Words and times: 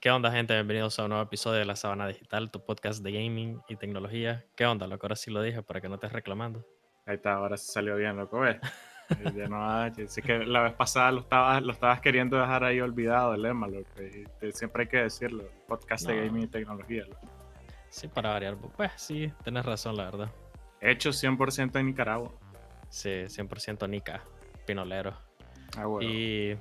¿Qué 0.00 0.12
onda, 0.12 0.30
gente? 0.30 0.54
Bienvenidos 0.54 0.96
a 1.00 1.02
un 1.02 1.08
nuevo 1.08 1.24
episodio 1.24 1.58
de 1.58 1.64
La 1.64 1.74
Sabana 1.74 2.06
Digital, 2.06 2.52
tu 2.52 2.64
podcast 2.64 3.02
de 3.02 3.10
gaming 3.10 3.60
y 3.68 3.74
tecnología. 3.74 4.44
¿Qué 4.54 4.64
onda, 4.64 4.86
loco? 4.86 5.06
Ahora 5.06 5.16
sí 5.16 5.32
lo 5.32 5.42
dije 5.42 5.60
para 5.64 5.80
que 5.80 5.88
no 5.88 5.96
estés 5.96 6.12
reclamando. 6.12 6.64
Ahí 7.04 7.16
está, 7.16 7.32
ahora 7.32 7.56
sí 7.56 7.72
salió 7.72 7.96
bien, 7.96 8.16
loco, 8.16 8.38
¿ves? 8.38 8.58
Ya 9.34 9.48
no, 9.48 9.92
sí 10.06 10.22
que 10.22 10.38
la 10.38 10.62
vez 10.62 10.74
pasada 10.74 11.10
lo 11.10 11.22
estabas, 11.22 11.62
lo 11.64 11.72
estabas 11.72 12.00
queriendo 12.00 12.38
dejar 12.38 12.62
ahí 12.62 12.80
olvidado, 12.80 13.34
el 13.34 13.42
lema, 13.42 13.66
loco. 13.66 13.88
y 14.00 14.52
siempre 14.52 14.84
hay 14.84 14.88
que 14.88 14.98
decirlo, 14.98 15.50
podcast 15.66 16.06
de 16.06 16.26
gaming 16.26 16.44
y 16.44 16.46
tecnología. 16.46 17.04
loco. 17.04 17.26
Sí, 17.88 18.06
para 18.06 18.30
variar. 18.30 18.56
Pues 18.76 18.92
sí, 18.94 19.32
tienes 19.42 19.66
razón, 19.66 19.96
la 19.96 20.04
verdad. 20.04 20.30
Hecho 20.80 21.10
100% 21.10 21.76
en 21.80 21.86
Nicaragua. 21.86 22.30
Sí, 22.88 23.08
100% 23.08 23.88
Nica, 23.88 24.22
pinolero. 24.64 25.16
Ah, 25.76 25.86
bueno. 25.86 26.08
Y 26.08 26.56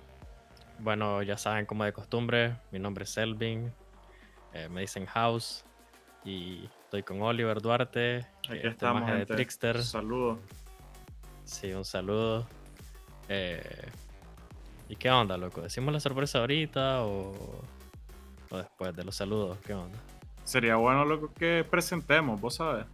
bueno, 0.80 1.22
ya 1.24 1.38
saben, 1.38 1.66
como 1.66 1.84
de 1.84 1.94
costumbre, 1.94 2.56
mi 2.72 2.80
nombre 2.80 3.04
es 3.04 3.10
Selvin, 3.12 3.72
eh, 4.54 4.70
me 4.70 4.82
dicen 4.82 5.06
House 5.08 5.64
y 6.24 6.66
estoy 6.84 7.04
con 7.04 7.22
Oliver 7.22 7.62
Duarte, 7.62 8.26
Aquí 8.48 8.58
es 8.60 8.66
estamos, 8.66 9.02
maje 9.02 9.14
de 9.14 9.18
gente. 9.20 9.36
Trickster. 9.36 9.84
Saludos. 9.84 10.40
Sí, 11.44 11.72
un 11.74 11.86
saludo. 11.86 12.46
Eh, 13.30 13.90
¿Y 14.90 14.96
qué 14.96 15.10
onda, 15.12 15.38
loco? 15.38 15.62
¿Decimos 15.62 15.94
la 15.94 16.00
sorpresa 16.00 16.40
ahorita 16.40 17.04
o, 17.04 17.34
o 18.50 18.58
después 18.58 18.96
de 18.96 19.04
los 19.04 19.16
saludos? 19.16 19.58
¿Qué 19.66 19.74
onda? 19.74 19.98
Sería 20.44 20.76
bueno 20.78 21.04
lo 21.06 21.34
que 21.34 21.66
presentemos, 21.70 22.40
vos 22.40 22.56
sabes. 22.56 22.86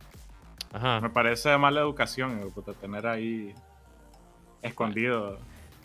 Ajá. 0.72 1.00
Me 1.02 1.10
parece 1.12 1.50
de 1.50 1.58
mala 1.60 1.82
educación, 1.82 2.40
eh, 2.42 2.48
puta, 2.54 2.74
tener 2.74 3.06
ahí 3.06 3.54
escondido 4.64 5.38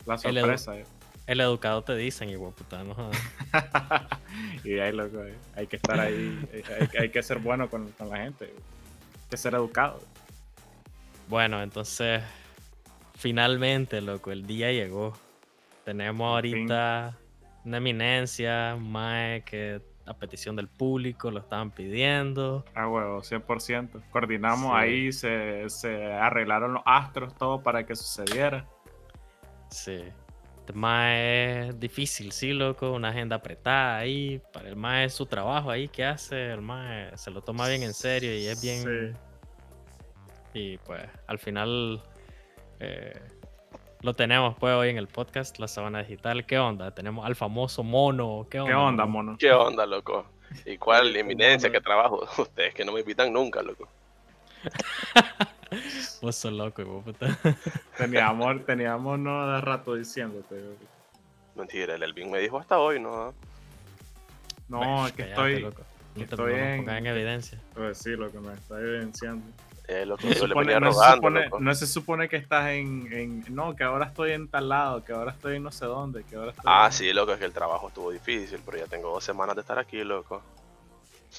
la 0.07 0.15
El 0.15 0.21
edu- 0.37 0.41
sorpresa. 0.41 0.77
eh. 0.79 0.85
El 1.29 1.41
educado 1.43 1.83
te 1.83 1.95
dicen, 1.95 2.31
igual 2.31 2.55
puta, 2.55 2.83
no 2.83 2.95
y 4.65 4.79
ahí, 4.79 4.93
loco, 4.93 5.23
eh, 5.23 5.35
hay 5.55 5.67
que 5.67 5.77
estar 5.77 6.01
ahí, 6.01 6.43
eh, 6.53 6.63
hay, 6.81 7.01
hay 7.03 7.09
que 7.11 7.23
ser 7.23 7.39
bueno 7.39 7.69
con, 7.69 7.93
con 7.93 8.09
la 8.09 8.17
gente. 8.17 8.47
eh. 8.47 8.55
Hay 8.57 9.29
que 9.31 9.37
ser 9.37 9.55
educado. 9.55 10.01
Bueno, 11.29 11.63
entonces, 11.63 12.23
finalmente, 13.15 14.01
loco, 14.01 14.33
el 14.33 14.47
día 14.47 14.73
llegó. 14.73 15.13
Tenemos 15.85 16.41
fin. 16.41 16.55
ahorita 16.57 17.15
una 17.65 17.77
eminencia, 17.77 18.77
mae 18.77 19.43
que 19.43 19.83
a 20.07 20.15
petición 20.15 20.57
del 20.57 20.69
público 20.69 21.31
lo 21.31 21.41
estaban 21.41 21.71
pidiendo. 21.71 22.65
Ah, 22.75 22.89
huevo, 22.89 23.21
100%. 23.21 24.01
Coordinamos 24.11 24.71
Sí. 24.71 24.77
ahí, 24.77 25.13
se, 25.13 25.69
se 25.69 26.07
arreglaron 26.15 26.73
los 26.73 26.83
astros, 26.87 27.35
todo 27.37 27.63
para 27.63 27.85
que 27.85 27.95
sucediera. 27.95 28.65
Sí. 29.71 30.05
El 30.69 30.75
mae 30.75 31.69
es 31.69 31.81
difícil, 31.81 32.31
sí, 32.33 32.53
loco, 32.53 32.93
una 32.93 33.09
agenda 33.09 33.37
apretada 33.37 33.97
ahí. 33.97 34.43
Para 34.53 34.69
el 34.69 34.77
mae 34.77 35.07
es 35.07 35.15
su 35.15 35.25
trabajo 35.25 35.71
ahí 35.71 35.89
que 35.89 36.05
hace, 36.05 36.53
el 36.53 36.61
mae 36.61 37.17
se 37.17 37.31
lo 37.31 37.41
toma 37.41 37.67
bien 37.69 37.83
en 37.83 37.95
serio 37.95 38.37
y 38.37 38.47
es 38.47 38.61
bien... 38.61 39.15
Sí. 39.15 39.19
Y 40.55 40.79
pues 40.79 41.03
al 41.27 41.39
final 41.39 42.03
eh, 42.81 43.19
lo 44.03 44.15
tenemos 44.15 44.57
pues 44.59 44.75
hoy 44.75 44.91
en 44.91 44.99
el 44.99 45.09
podcast, 45.09 45.59
La 45.59 45.69
Sabana 45.69 46.01
Digital. 46.01 46.45
¿Qué 46.45 46.59
onda? 46.59 46.95
Tenemos 46.95 47.25
al 47.25 47.35
famoso 47.35 47.83
mono. 47.83 48.47
¿Qué 48.51 48.61
onda? 48.61 48.71
¿Qué 48.71 48.77
onda, 48.77 49.07
mono? 49.07 49.37
¿Qué 49.39 49.53
onda, 49.53 49.87
loco? 49.87 50.27
¿Y 50.67 50.77
cuál 50.77 51.17
eminencia, 51.17 51.71
qué 51.71 51.81
trabajo? 51.81 52.29
Ustedes 52.39 52.75
que 52.75 52.85
no 52.85 52.93
me 52.93 53.01
invitan 53.01 53.33
nunca, 53.33 53.63
loco. 53.63 53.89
Vos 56.23 56.37
sos 56.37 56.53
loco, 56.53 56.83
hijo 56.83 57.03
puta. 57.03 57.39
Teníamos, 57.97 58.65
teníamos 58.65 59.19
no 59.19 59.47
de 59.53 59.61
rato 59.61 59.95
diciéndote. 59.95 60.57
Mentira, 61.55 61.95
el 61.95 62.03
Elvin 62.03 62.31
me 62.31 62.39
dijo 62.39 62.59
hasta 62.59 62.79
hoy, 62.79 63.01
¿no? 63.01 63.35
No, 64.69 64.79
Bueno, 64.79 65.07
es 65.07 65.13
que 65.13 65.23
estoy. 65.23 65.61
loco. 65.61 65.83
No 66.15 66.25
te 66.25 66.35
estoy 66.35 66.55
en- 66.55 67.07
evidencia. 67.07 67.61
Pues 67.75 67.99
sí, 67.99 68.11
lo 68.11 68.31
que 68.33 68.39
me 68.41 68.53
está 68.55 68.81
evidenciando. 68.81 69.45
Eh, 69.87 70.05
loco, 70.05 70.23
No 70.27 70.33
se, 70.35 70.39
yo 70.41 70.47
le 70.47 70.49
supone, 70.51 70.81
no 70.81 70.93
se 70.93 70.99
supone- 71.13 71.51
no 71.61 71.75
se 71.75 71.87
supone 71.87 72.29
que 72.29 72.37
estás 72.37 72.69
en, 72.71 73.11
en- 73.13 73.45
No, 73.55 73.75
que 73.75 73.85
ahora 73.85 74.07
estoy 74.07 74.33
en 74.33 74.49
tal 74.49 74.69
lado, 74.69 75.03
que 75.05 75.13
ahora 75.13 75.33
estoy 75.33 75.57
en 75.57 75.63
no 75.63 75.71
sé 75.73 75.87
dónde, 75.87 76.25
que 76.25 76.37
ahora 76.37 76.51
estoy. 76.51 76.65
Ah, 76.67 76.87
en- 76.87 76.93
sí, 76.93 77.13
loco, 77.13 77.33
es 77.33 77.39
que 77.39 77.45
el 77.47 77.53
trabajo 77.53 77.89
estuvo 77.89 78.11
difícil, 78.11 78.61
pero 78.67 78.79
ya 78.79 78.87
tengo 78.87 79.11
dos 79.11 79.25
semanas 79.25 79.55
de 79.55 79.63
estar 79.63 79.79
aquí, 79.79 80.03
loco. 80.05 80.43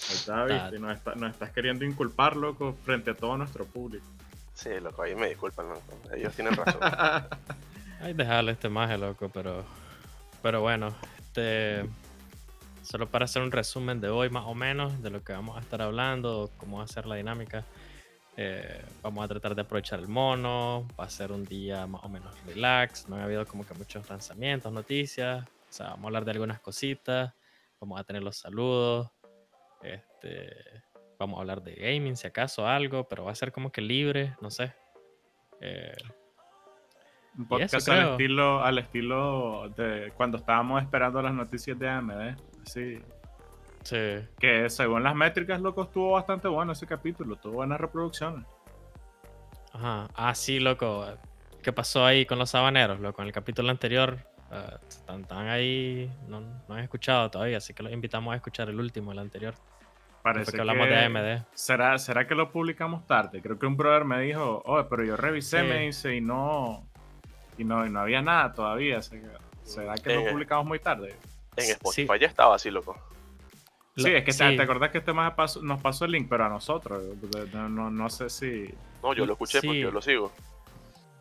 Ahí 0.09 0.16
está, 0.16 0.45
¿viste? 0.45 0.75
Y 0.75 0.79
nos, 0.79 0.95
está- 0.97 1.16
nos 1.16 1.31
estás 1.31 1.51
queriendo 1.51 1.85
inculpar, 1.85 2.35
loco, 2.35 2.75
frente 2.85 3.11
a 3.11 3.16
todo 3.16 3.38
nuestro 3.38 3.66
público. 3.66 4.05
Sí, 4.53 4.69
loco, 4.81 5.01
ahí 5.03 5.16
me 5.16 5.29
disculpan, 5.29 5.69
loco. 5.69 5.81
Ellos 6.16 6.33
tienen 6.35 6.53
razón. 6.55 6.81
Ay, 8.01 8.13
dejarle 8.13 8.51
este 8.53 8.69
maje, 8.69 8.97
loco, 8.97 9.29
pero. 9.29 9.63
Pero 10.41 10.61
bueno, 10.61 10.95
este. 11.19 11.85
Solo 12.83 13.07
para 13.07 13.25
hacer 13.25 13.41
un 13.44 13.51
resumen 13.51 14.01
de 14.01 14.09
hoy, 14.09 14.29
más 14.29 14.45
o 14.47 14.55
menos, 14.55 15.01
de 15.03 15.09
lo 15.11 15.23
que 15.23 15.31
vamos 15.33 15.55
a 15.57 15.59
estar 15.59 15.81
hablando, 15.81 16.50
cómo 16.57 16.77
va 16.79 16.85
a 16.85 16.88
ser 16.88 17.06
la 17.06 17.16
dinámica. 17.16 17.63
eh, 18.38 18.83
vamos 19.03 19.23
a 19.23 19.27
tratar 19.27 19.53
de 19.53 19.61
aprovechar 19.61 20.00
el 20.00 20.07
mono. 20.07 20.88
Va 21.00 21.03
a 21.06 21.09
ser 21.09 21.31
un 21.31 21.44
día 21.45 21.85
más 21.88 22.03
o 22.03 22.09
menos 22.09 22.33
relax. 22.45 23.07
No 23.09 23.17
ha 23.17 23.23
habido 23.23 23.45
como 23.45 23.66
que 23.66 23.73
muchos 23.75 24.09
lanzamientos, 24.09 24.71
noticias. 24.71 25.44
O 25.45 25.73
sea, 25.73 25.88
vamos 25.89 26.06
a 26.06 26.07
hablar 26.07 26.25
de 26.25 26.31
algunas 26.31 26.59
cositas. 26.61 27.33
Vamos 27.79 28.00
a 28.00 28.03
tener 28.03 28.23
los 28.23 28.38
saludos. 28.38 29.09
Este. 29.81 30.84
Vamos 31.17 31.38
a 31.38 31.41
hablar 31.41 31.62
de 31.62 31.75
gaming, 31.75 32.16
si 32.16 32.28
acaso 32.28 32.66
algo, 32.66 33.07
pero 33.07 33.25
va 33.25 33.31
a 33.31 33.35
ser 33.35 33.51
como 33.51 33.72
que 33.72 33.81
libre, 33.81 34.35
no 34.41 34.50
sé. 34.50 34.73
Eh, 35.59 35.94
Un 37.38 37.44
eso 37.44 37.50
podcast 37.50 37.89
al 37.89 38.12
estilo, 38.12 38.63
al 38.63 38.78
estilo 38.78 39.69
de 39.75 40.13
cuando 40.16 40.38
estábamos 40.38 40.81
esperando 40.81 41.22
las 41.22 41.34
noticias 41.34 41.78
de 41.78 41.89
AMD. 41.89 42.38
Sí. 42.63 43.01
sí. 43.84 44.19
Que 44.39 44.69
según 44.69 45.03
las 45.03 45.13
métricas, 45.13 45.59
loco, 45.59 45.84
estuvo 45.84 46.12
bastante 46.12 46.47
bueno 46.47 46.72
ese 46.72 46.88
capítulo. 46.88 47.35
Tuvo 47.35 47.56
buenas 47.56 47.81
reproducciones. 47.81 48.45
Ajá. 49.73 50.07
Ah, 50.16 50.34
sí, 50.35 50.59
loco. 50.59 51.06
¿Qué 51.62 51.73
pasó 51.73 52.06
ahí 52.06 52.25
con 52.25 52.39
los 52.39 52.51
sabaneros, 52.51 53.01
loco? 53.01 53.22
En 53.22 53.28
el 53.28 53.34
capítulo 53.34 53.69
anterior 53.69 54.19
eh, 54.52 54.76
están, 54.88 55.22
están 55.22 55.48
ahí, 55.48 56.12
no, 56.28 56.42
no 56.42 56.76
han 56.76 56.80
escuchado 56.80 57.30
todavía, 57.30 57.58
así 57.58 57.74
que 57.74 57.84
los 57.84 57.92
invitamos 57.92 58.34
a 58.34 58.36
escuchar 58.36 58.70
el 58.70 58.80
último, 58.80 59.12
el 59.12 59.20
anterior. 59.20 59.54
Parece 60.22 60.52
que 60.52 60.60
hablamos 60.60 60.88
que- 60.88 60.94
de 60.94 61.06
AMD. 61.06 61.46
¿Será, 61.54 61.98
¿Será 61.98 62.28
que 62.28 62.36
lo 62.36 62.52
publicamos 62.52 63.06
tarde? 63.08 63.42
Creo 63.42 63.58
que 63.58 63.66
un 63.66 63.78
brother 63.78 64.04
me 64.06 64.20
dijo, 64.22 64.62
oye, 64.66 64.86
pero 64.90 65.04
yo 65.06 65.16
revisé, 65.16 65.62
Sí. 65.62 65.66
me 65.68 65.80
dice, 65.86 66.16
y 66.16 66.22
no, 66.22 66.86
y 67.58 67.64
no, 67.64 67.86
y 67.86 67.90
no 67.90 68.00
había 68.02 68.22
nada 68.22 68.54
todavía. 68.54 68.98
así 68.98 69.18
que, 69.20 69.28
¿Será 69.64 69.96
que 69.96 70.16
lo 70.16 70.26
publicamos 70.32 70.66
muy 70.66 70.80
tarde? 70.80 71.16
En 71.56 71.64
Sí. 71.66 71.72
Spotify 71.72 72.20
ya 72.20 72.28
estaba 72.28 72.56
así, 72.56 72.70
loco. 72.72 72.98
Lo- 73.96 74.04
sí, 74.04 74.12
es 74.12 74.24
que 74.24 74.31
te- 74.31 74.50
sí. 74.50 74.56
te 74.58 74.62
acordás 74.62 74.92
que 74.92 74.98
este 75.00 75.14
más 75.14 75.34
pasó- 75.34 75.62
nos 75.62 75.81
pasó 75.81 76.06
el 76.06 76.12
link, 76.12 76.28
pero 76.30 76.46
a 76.46 76.50
nosotros. 76.50 77.04
No, 77.54 77.70
no, 77.70 77.90
no 77.92 78.10
sé 78.10 78.30
si. 78.30 78.74
No, 79.04 79.14
yo 79.14 79.26
lo 79.26 79.34
escuché 79.34 79.62
porque 79.62 79.80
yo 79.81 79.92
lo 79.92 80.02
sigo. 80.02 80.31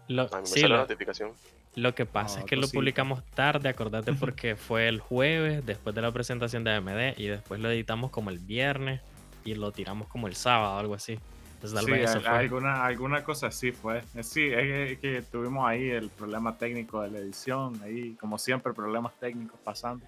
Lo, 0.09 0.23
A 0.23 0.27
mí 0.27 0.31
me 0.41 0.47
sí, 0.47 0.61
sale 0.61 0.75
la 0.75 0.81
notificación. 0.81 1.33
Lo 1.75 1.95
que 1.95 2.07
pasa 2.07 2.37
No, 2.37 2.41
es 2.41 2.47
que 2.47 2.57
lo 2.57 2.69
publicamos 2.69 3.25
tarde, 3.35 3.69
acordate, 3.69 4.13
porque 4.13 4.57
fue 4.57 4.89
el 4.89 5.01
jueves, 5.01 5.65
después 5.65 5.95
de 5.95 6.03
la 6.03 6.11
presentación 6.13 6.65
de 6.65 6.73
AMD, 6.73 7.19
y 7.19 7.27
después 7.27 7.61
lo 7.61 7.71
editamos 7.71 8.11
como 8.11 8.31
el 8.31 8.39
viernes, 8.39 9.01
y 9.45 9.55
lo 9.55 9.71
tiramos 9.73 10.09
como 10.09 10.27
el 10.27 10.35
sábado, 10.35 10.79
algo 10.79 10.95
así. 10.95 11.19
Entonces, 11.55 11.75
tal 11.77 11.85
Sí, 11.87 11.91
vez 11.93 12.11
eso 12.11 12.21
fue. 12.21 12.29
alguna, 12.31 12.85
alguna 12.85 13.25
cosa 13.25 13.49
así 13.49 13.73
fue. 13.73 13.99
Eh, 14.15 14.23
Sí, 14.23 14.45
es 14.45 14.53
que, 14.53 14.93
es 14.93 14.99
que 14.99 15.23
tuvimos 15.23 15.67
ahí 15.69 15.89
el 15.91 16.09
problema 16.11 16.57
técnico 16.57 17.03
de 17.03 17.11
la 17.11 17.19
edición, 17.19 17.81
ahí, 17.83 18.15
como 18.17 18.39
siempre, 18.39 18.73
problemas 18.73 19.13
técnicos 19.19 19.59
pasando. 19.65 20.05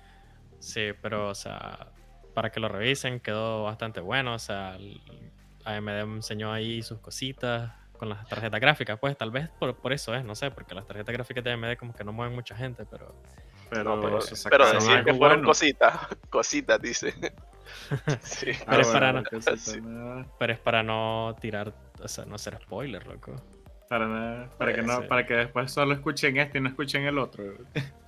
Sí, 0.59 0.91
pero, 1.01 1.29
o 1.29 1.35
sea, 1.35 1.89
para 2.35 2.51
que 2.51 2.61
lo 2.61 2.69
revisen, 2.69 3.21
quedó 3.21 3.65
bastante 3.65 4.01
bueno. 4.01 4.35
O 4.35 4.39
sea, 4.39 4.77
AMD 5.65 6.01
enseñó 6.01 6.53
ahí 6.53 6.83
sus 6.83 6.99
cositas 7.01 7.73
con 8.01 8.09
las 8.09 8.27
tarjetas 8.27 8.59
gráficas, 8.61 8.99
pues 8.99 9.15
tal 9.17 9.31
vez 9.31 9.49
por, 9.59 9.77
por 9.77 9.93
eso 9.93 10.15
es, 10.15 10.25
no 10.25 10.35
sé, 10.35 10.51
porque 10.51 10.75
las 10.75 10.87
tarjetas 10.87 11.13
gráficas 11.13 11.45
de 11.45 11.53
AMD 11.53 11.77
como 11.79 11.93
que 11.95 12.03
no 12.03 12.13
mueven 12.13 12.35
mucha 12.35 12.57
gente, 12.57 12.85
pero 12.91 13.15
Pero, 13.69 13.85
No, 13.97 14.01
pero, 14.03 14.21
se 14.23 14.31
pero 14.49 14.65
sacaron 14.65 14.73
decir 14.73 15.05
que 15.05 15.15
fueron 15.15 15.19
bueno. 15.39 15.47
cositas, 15.49 15.95
cositas, 16.31 16.81
dice. 16.81 17.13
sí. 18.23 18.51
Ah, 18.63 18.65
Pero 18.71 18.81
es 18.81 18.91
bueno, 18.91 18.93
para 18.93 19.13
no- 19.13 19.57
Sí. 19.57 19.81
¿no? 19.83 20.27
pero 20.39 20.53
es 20.55 20.59
para 20.59 20.83
no 20.83 21.37
tirar, 21.41 21.73
o 22.03 22.09
sea, 22.09 22.25
no 22.25 22.35
hacer 22.37 22.59
spoiler, 22.63 23.07
loco. 23.07 23.37
Para, 23.89 24.49
para, 24.59 24.73
que 24.75 24.83
no, 24.83 25.03
Sí. 25.03 25.07
para 25.09 25.27
que 25.27 25.35
después 25.35 25.71
solo 25.71 25.93
escuchen 25.95 26.37
este 26.39 26.59
y 26.59 26.61
no 26.63 26.69
escuchen 26.71 27.05
el 27.05 27.19
otro. 27.19 27.45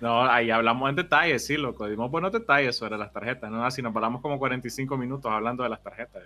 No, 0.00 0.22
ahí 0.28 0.50
hablamos 0.50 0.90
en 0.90 0.96
detalle, 0.96 1.38
sí, 1.38 1.56
loco. 1.56 1.86
Dimos 1.88 2.10
buenos 2.10 2.30
detalles 2.30 2.76
sobre 2.76 2.98
las 2.98 3.10
tarjetas, 3.10 3.50
¿no? 3.50 3.64
Así 3.64 3.80
nos 3.80 3.94
hablamos 3.94 4.20
como 4.20 4.38
45 4.38 4.98
minutos 4.98 5.32
hablando 5.32 5.62
de 5.62 5.70
las 5.70 5.82
tarjetas. 5.82 6.24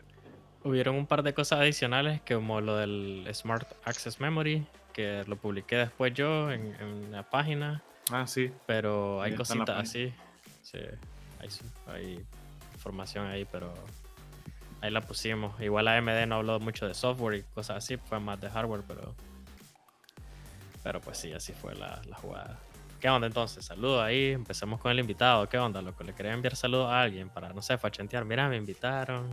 Hubieron 0.65 0.97
un 0.97 1.07
par 1.07 1.23
de 1.23 1.33
cosas 1.35 1.61
adicionales, 1.61 2.21
como 2.27 2.61
lo 2.61 2.77
del 2.77 3.29
Smart 3.33 3.67
Access 3.85 4.21
Memory, 4.21 4.67
que 4.93 5.25
lo 5.27 5.37
publiqué 5.37 5.77
después 5.77 6.13
yo 6.15 6.51
en, 6.51 6.75
en 6.81 7.13
la 7.13 7.23
página, 7.23 7.83
Ah, 8.11 8.27
sí. 8.27 8.51
pero 8.67 9.23
hay 9.23 9.35
cositas 9.35 9.71
así. 9.79 10.13
Sí, 10.63 10.79
hay, 11.41 11.49
hay 11.87 12.27
información 12.75 13.27
ahí, 13.27 13.47
pero 13.51 13.73
ahí 14.81 14.91
la 14.91 15.01
pusimos. 15.01 15.59
Igual 15.61 15.87
AMD 15.89 16.27
no 16.27 16.37
habló 16.37 16.59
mucho 16.59 16.87
de 16.89 16.95
software 16.95 17.39
y 17.39 17.43
cosas 17.55 17.77
así, 17.79 17.97
fue 17.97 18.19
más 18.19 18.41
de 18.41 18.51
hardware, 18.51 18.83
pero 18.87 19.15
Pero 20.83 21.01
pues 21.01 21.19
sí, 21.19 21.33
así 21.33 21.53
fue 21.53 21.75
la, 21.77 22.01
la 22.09 22.17
jugada. 22.17 22.59
¿Qué 23.01 23.09
onda 23.09 23.29
entonces? 23.29 23.65
Saludos 23.65 24.03
ahí, 24.03 24.33
empecemos 24.33 24.81
con 24.81 24.91
el 24.91 24.99
invitado. 24.99 25.49
¿Qué 25.49 25.57
onda, 25.59 25.81
loco? 25.81 26.03
¿Le 26.03 26.13
quería 26.15 26.33
enviar 26.33 26.57
saludos 26.57 26.91
a 26.91 27.01
alguien 27.03 27.29
para, 27.29 27.53
no 27.53 27.63
sé, 27.63 27.79
fachentear? 27.79 28.25
Mira, 28.25 28.49
me 28.49 28.57
invitaron. 28.57 29.29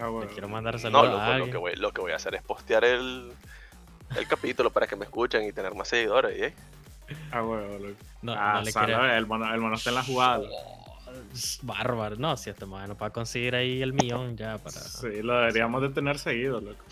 Ah, 0.00 0.10
Le 0.20 0.26
quiero 0.28 0.48
mandar 0.48 0.74
No, 0.74 0.80
saludos 0.80 1.04
loco, 1.10 1.20
a 1.20 1.38
lo, 1.38 1.50
que 1.50 1.56
voy, 1.56 1.76
lo 1.76 1.92
que 1.92 2.00
voy 2.00 2.12
a 2.12 2.16
hacer 2.16 2.34
es 2.34 2.42
postear 2.42 2.84
el, 2.84 3.32
el 4.16 4.26
capítulo 4.26 4.70
para 4.70 4.86
que 4.86 4.96
me 4.96 5.04
escuchen 5.04 5.44
y 5.46 5.52
tener 5.52 5.74
más 5.74 5.88
seguidores. 5.88 6.40
¿eh? 6.40 6.54
Ah, 7.32 7.40
bueno, 7.42 7.78
loco. 7.78 7.96
No, 8.22 8.32
ah, 8.36 8.54
no 8.54 8.62
le 8.62 8.72
sale, 8.72 8.86
quiero... 8.94 9.04
el, 9.14 9.26
mono, 9.26 9.52
el 9.52 9.60
mono 9.60 9.74
está 9.76 9.90
en 9.90 9.96
la 9.96 10.02
jugada. 10.04 10.40
Bárbaro. 11.62 12.16
No, 12.16 12.36
si 12.36 12.50
este 12.50 12.66
man 12.66 12.88
no 12.88 12.96
para 12.96 13.12
conseguir 13.12 13.54
ahí 13.56 13.82
el 13.82 13.92
millón 13.92 14.36
ya 14.36 14.58
para... 14.58 14.76
Sí, 14.80 15.22
lo 15.22 15.38
deberíamos 15.40 15.82
de 15.82 15.88
tener 15.90 16.18
seguido, 16.18 16.60
loco. 16.60 16.84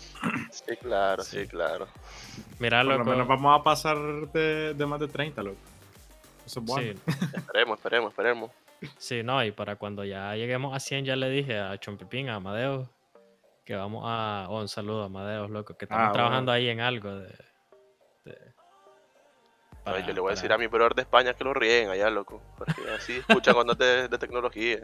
Sí, 0.51 0.75
claro, 0.81 1.23
sí, 1.23 1.41
Sí. 1.43 1.47
claro. 1.47 1.87
Mira, 2.59 2.79
Por 2.83 2.91
lo 2.91 2.97
loco. 2.99 3.09
menos 3.11 3.27
vamos 3.27 3.59
a 3.59 3.63
pasar 3.63 3.97
de, 3.97 4.73
de 4.73 4.85
más 4.85 4.99
de 4.99 5.07
30, 5.07 5.41
loco. 5.43 5.57
Eso 6.45 6.59
es 6.59 6.65
bueno. 6.65 6.99
Sí, 7.07 7.13
Esperemos, 7.35 7.77
esperemos, 7.79 8.11
esperemos. 8.11 8.51
sí, 8.97 9.23
no, 9.23 9.43
y 9.43 9.51
para 9.51 9.75
cuando 9.77 10.03
ya 10.03 10.35
lleguemos 10.35 10.75
a 10.75 10.79
100 10.79 11.05
ya 11.05 11.15
le 11.15 11.29
dije 11.29 11.57
a 11.57 11.77
Chompipín, 11.77 12.27
a 12.29 12.35
Amadeus, 12.35 12.87
que 13.69 13.75
vamos 13.75 14.01
a... 14.03 14.47
oh, 14.49 14.61
un 14.61 14.67
saludo 14.67 15.03
a 15.03 15.05
Amadeus, 15.05 15.47
loco, 15.51 15.77
que 15.77 15.85
estamos 15.85 16.09
Ah, 16.09 16.11
trabajando 16.11 16.51
bueno. 16.51 16.53
ahí 16.53 16.69
en 16.69 16.79
algo 16.79 17.13
de... 17.19 17.27
de- 18.25 18.53
A 19.85 19.91
ver, 19.91 20.01
para- 20.01 20.07
yo 20.07 20.13
le 20.15 20.19
voy 20.21 20.31
a 20.31 20.33
decir 20.33 20.51
a 20.51 20.57
mi 20.57 20.65
brother 20.65 20.95
de 20.95 21.03
España 21.03 21.35
que 21.35 21.43
lo 21.43 21.53
ríen 21.53 21.87
allá, 21.91 22.09
loco. 22.09 22.41
Porque 22.57 22.73
así 22.97 23.17
escuchan 23.17 23.53
cuando 23.53 23.73
es 23.73 23.77
de, 23.79 24.07
de 24.07 24.17
tecnología. 24.17 24.79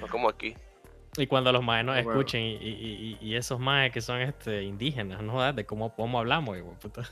No 0.00 0.06
como 0.08 0.30
aquí. 0.30 0.56
Y 1.18 1.26
cuando 1.26 1.52
los 1.52 1.62
maes 1.62 1.84
nos 1.84 1.98
escuchen 1.98 2.40
y, 2.40 2.54
y- 2.54 3.18
y- 3.20 3.28
y 3.28 3.36
esos 3.36 3.60
maes 3.60 3.92
que 3.92 4.00
son 4.00 4.22
este 4.22 4.62
indígenas, 4.62 5.20
¿no? 5.22 5.52
De 5.52 5.66
cómo, 5.66 5.94
cómo 5.94 6.18
hablamos, 6.18 6.56
hijo 6.56 6.70
de 6.70 6.76
puta. 6.76 7.02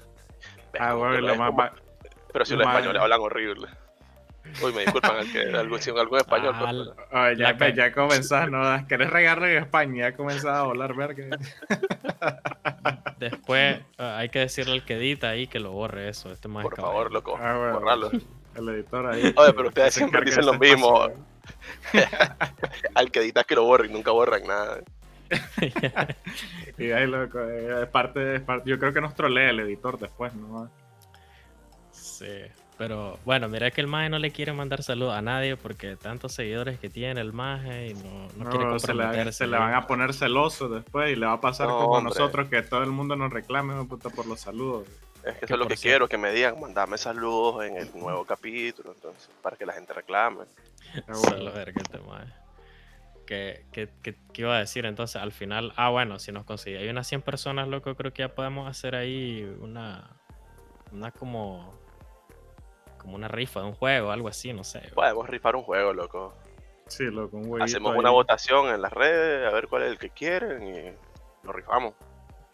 Ah, 0.81 0.95
bueno, 0.95 1.13
Pero 1.17 1.27
lo 1.27 1.33
es 1.35 1.39
más, 1.39 1.51
como- 1.51 1.63
va- 1.63 1.75
Pero 2.33 2.45
si 2.47 2.53
lo 2.55 2.61
los 2.61 2.69
españoles 2.69 3.03
hablan 3.03 3.21
horrible. 3.21 3.69
Uy, 4.63 4.73
me 4.73 4.83
disculpan 4.83 5.17
al 5.19 5.33
que 5.33 5.41
algo, 5.57 5.79
si 5.79 5.91
algún 5.91 6.19
español. 6.19 6.55
pues, 6.59 6.69
Al- 6.71 6.93
pero- 6.97 7.09
Ay, 7.13 7.37
ya, 7.37 7.45
La 7.53 7.57
ca- 7.57 7.69
ya 7.71 7.93
comenzás, 7.93 8.51
¿no? 8.51 8.87
Querés 8.89 9.11
regarle 9.11 9.57
en 9.57 9.63
España, 9.63 10.11
ya 10.11 10.17
comenzás 10.17 10.47
a 10.59 10.63
volar 10.65 10.95
verga. 10.95 11.39
Después 13.19 13.79
ah, 13.99 14.19
hay 14.19 14.29
que 14.29 14.41
decirle 14.41 14.75
al 14.75 14.85
que 14.85 14.97
edita 14.97 15.29
ahí 15.31 15.47
que 15.47 15.61
lo 15.61 15.71
borre 15.73 16.09
eso. 16.09 16.31
Este 16.33 16.49
más 16.49 16.63
por 16.65 16.77
favor, 16.77 17.13
loco, 17.13 17.39
Ah, 17.41 17.57
bueno. 17.57 17.75
borrarlo. 17.81 18.11
El 18.55 18.69
editor 18.69 19.07
ahí. 19.07 19.33
Oye, 19.37 19.53
pero 19.55 19.69
ustedes 19.69 19.95
siempre 19.95 20.23
dicen 20.25 20.45
lo 20.45 20.55
mismo. 20.55 21.09
Al 22.95 23.11
que 23.11 23.21
editas 23.21 23.45
que 23.47 23.55
lo 23.55 23.65
borren, 23.65 23.93
nunca 23.93 24.11
borran 24.11 24.43
nada. 24.47 24.81
Y 26.79 26.91
ahí, 26.91 27.07
loco, 27.07 27.41
eh, 27.41 27.83
es 27.85 27.89
parte, 27.89 28.37
es 28.37 28.41
parte- 28.43 28.69
yo 28.69 28.79
creo 28.79 28.93
que 28.93 29.01
nos 29.01 29.15
trolea 29.15 29.51
el 29.51 29.61
editor 29.61 29.99
después, 29.99 30.35
¿no? 30.35 30.71
sí. 31.91 32.27
Pero 32.85 33.17
bueno, 33.25 33.49
mira 33.49 33.71
que 33.71 33.81
el 33.81 33.87
maje 33.87 34.09
no 34.09 34.19
le 34.19 34.33
quiere 34.33 34.53
mandar 34.53 34.83
saludos 34.83 35.15
a 35.15 35.23
nadie 35.23 35.57
porque 35.57 35.95
tantos 35.95 36.33
seguidores 36.33 36.81
que 36.81 36.91
tiene 36.91 37.21
el 37.21 37.33
maje 37.33 37.91
y 37.91 37.95
no, 37.95 38.27
no, 38.37 38.51
quiere 38.51 38.65
No, 38.67 38.77
se, 38.81 38.89
le, 38.89 39.03
comprometerse. 39.05 39.33
se 39.39 39.47
le 39.47 39.57
van 39.57 39.73
a 39.75 39.87
poner 39.87 40.13
celosos 40.13 40.69
después 40.69 41.13
y 41.13 41.15
le 41.15 41.27
va 41.27 41.35
a 41.35 41.41
pasar 41.41 41.69
No, 41.69 41.79
como 41.79 41.95
a 41.95 41.99
hombre. 41.99 42.11
nosotros 42.19 42.49
que 42.49 42.61
todo 42.63 42.83
el 42.83 42.91
mundo 42.91 43.15
nos 43.15 43.33
reclame 43.33 43.85
puta, 43.85 44.11
por 44.11 44.27
los 44.27 44.41
saludos. 44.41 44.89
Es 45.25 45.37
que 45.37 45.45
eso 45.45 45.55
es 45.55 45.61
lo 45.61 45.69
que 45.69 45.77
quiero, 45.77 46.09
que 46.09 46.19
me 46.19 46.33
digan, 46.33 46.59
mandame 46.61 46.99
saludos 46.99 47.65
en 47.67 47.77
el 47.77 47.89
nuevo 47.97 48.25
capítulo, 48.25 48.91
entonces, 48.97 49.31
para 49.43 49.57
que 49.57 49.65
la 49.65 49.75
gente 49.75 49.93
reclame. 49.93 50.41
Solo 51.15 51.53
ver 51.53 51.73
que 51.73 51.83
este 51.83 51.99
maje. 51.99 52.33
¿Qué, 53.29 53.65
qué, 53.71 53.89
qué- 54.03 54.17
qué 54.33 54.43
iba 54.43 54.57
a 54.57 54.59
decir 54.59 54.87
entonces? 54.87 55.23
Al 55.23 55.31
final, 55.31 55.73
ah, 55.77 55.91
bueno, 55.91 56.19
si 56.19 56.33
nos 56.33 56.45
consigue 56.45 56.79
hay 56.79 56.89
unas 56.89 57.07
100 57.07 57.23
personas, 57.23 57.69
loco, 57.69 57.95
creo 57.95 58.13
que 58.13 58.25
ya 58.25 58.35
podemos 58.35 58.69
hacer 58.69 58.97
ahí 58.97 59.45
una. 59.61 60.11
Una 60.91 61.13
como. 61.13 61.81
Como 63.03 63.17
una 63.17 63.29
rifa 63.29 63.61
de 63.61 63.67
un 63.67 63.75
juego, 63.75 64.11
algo 64.13 64.29
así, 64.29 64.53
no 64.53 64.65
sé. 64.65 64.81
Podemos 64.95 65.29
rifar 65.29 65.57
un 65.57 65.63
juego, 65.65 65.93
loco. 65.93 66.33
Sí, 66.87 67.05
loco, 67.05 67.37
un 67.37 67.45
huevito 67.47 67.65
Hacemos 67.65 67.93
ahí. 67.93 67.99
una 67.99 68.11
votación 68.11 68.69
en 68.73 68.81
las 68.81 68.93
redes, 68.93 69.47
a 69.47 69.53
ver 69.53 69.67
cuál 69.69 69.83
es 69.83 69.91
el 69.91 69.99
que 69.99 70.11
quieren 70.11 70.63
y 70.63 70.93
lo 71.45 71.53
rifamos. 71.53 71.95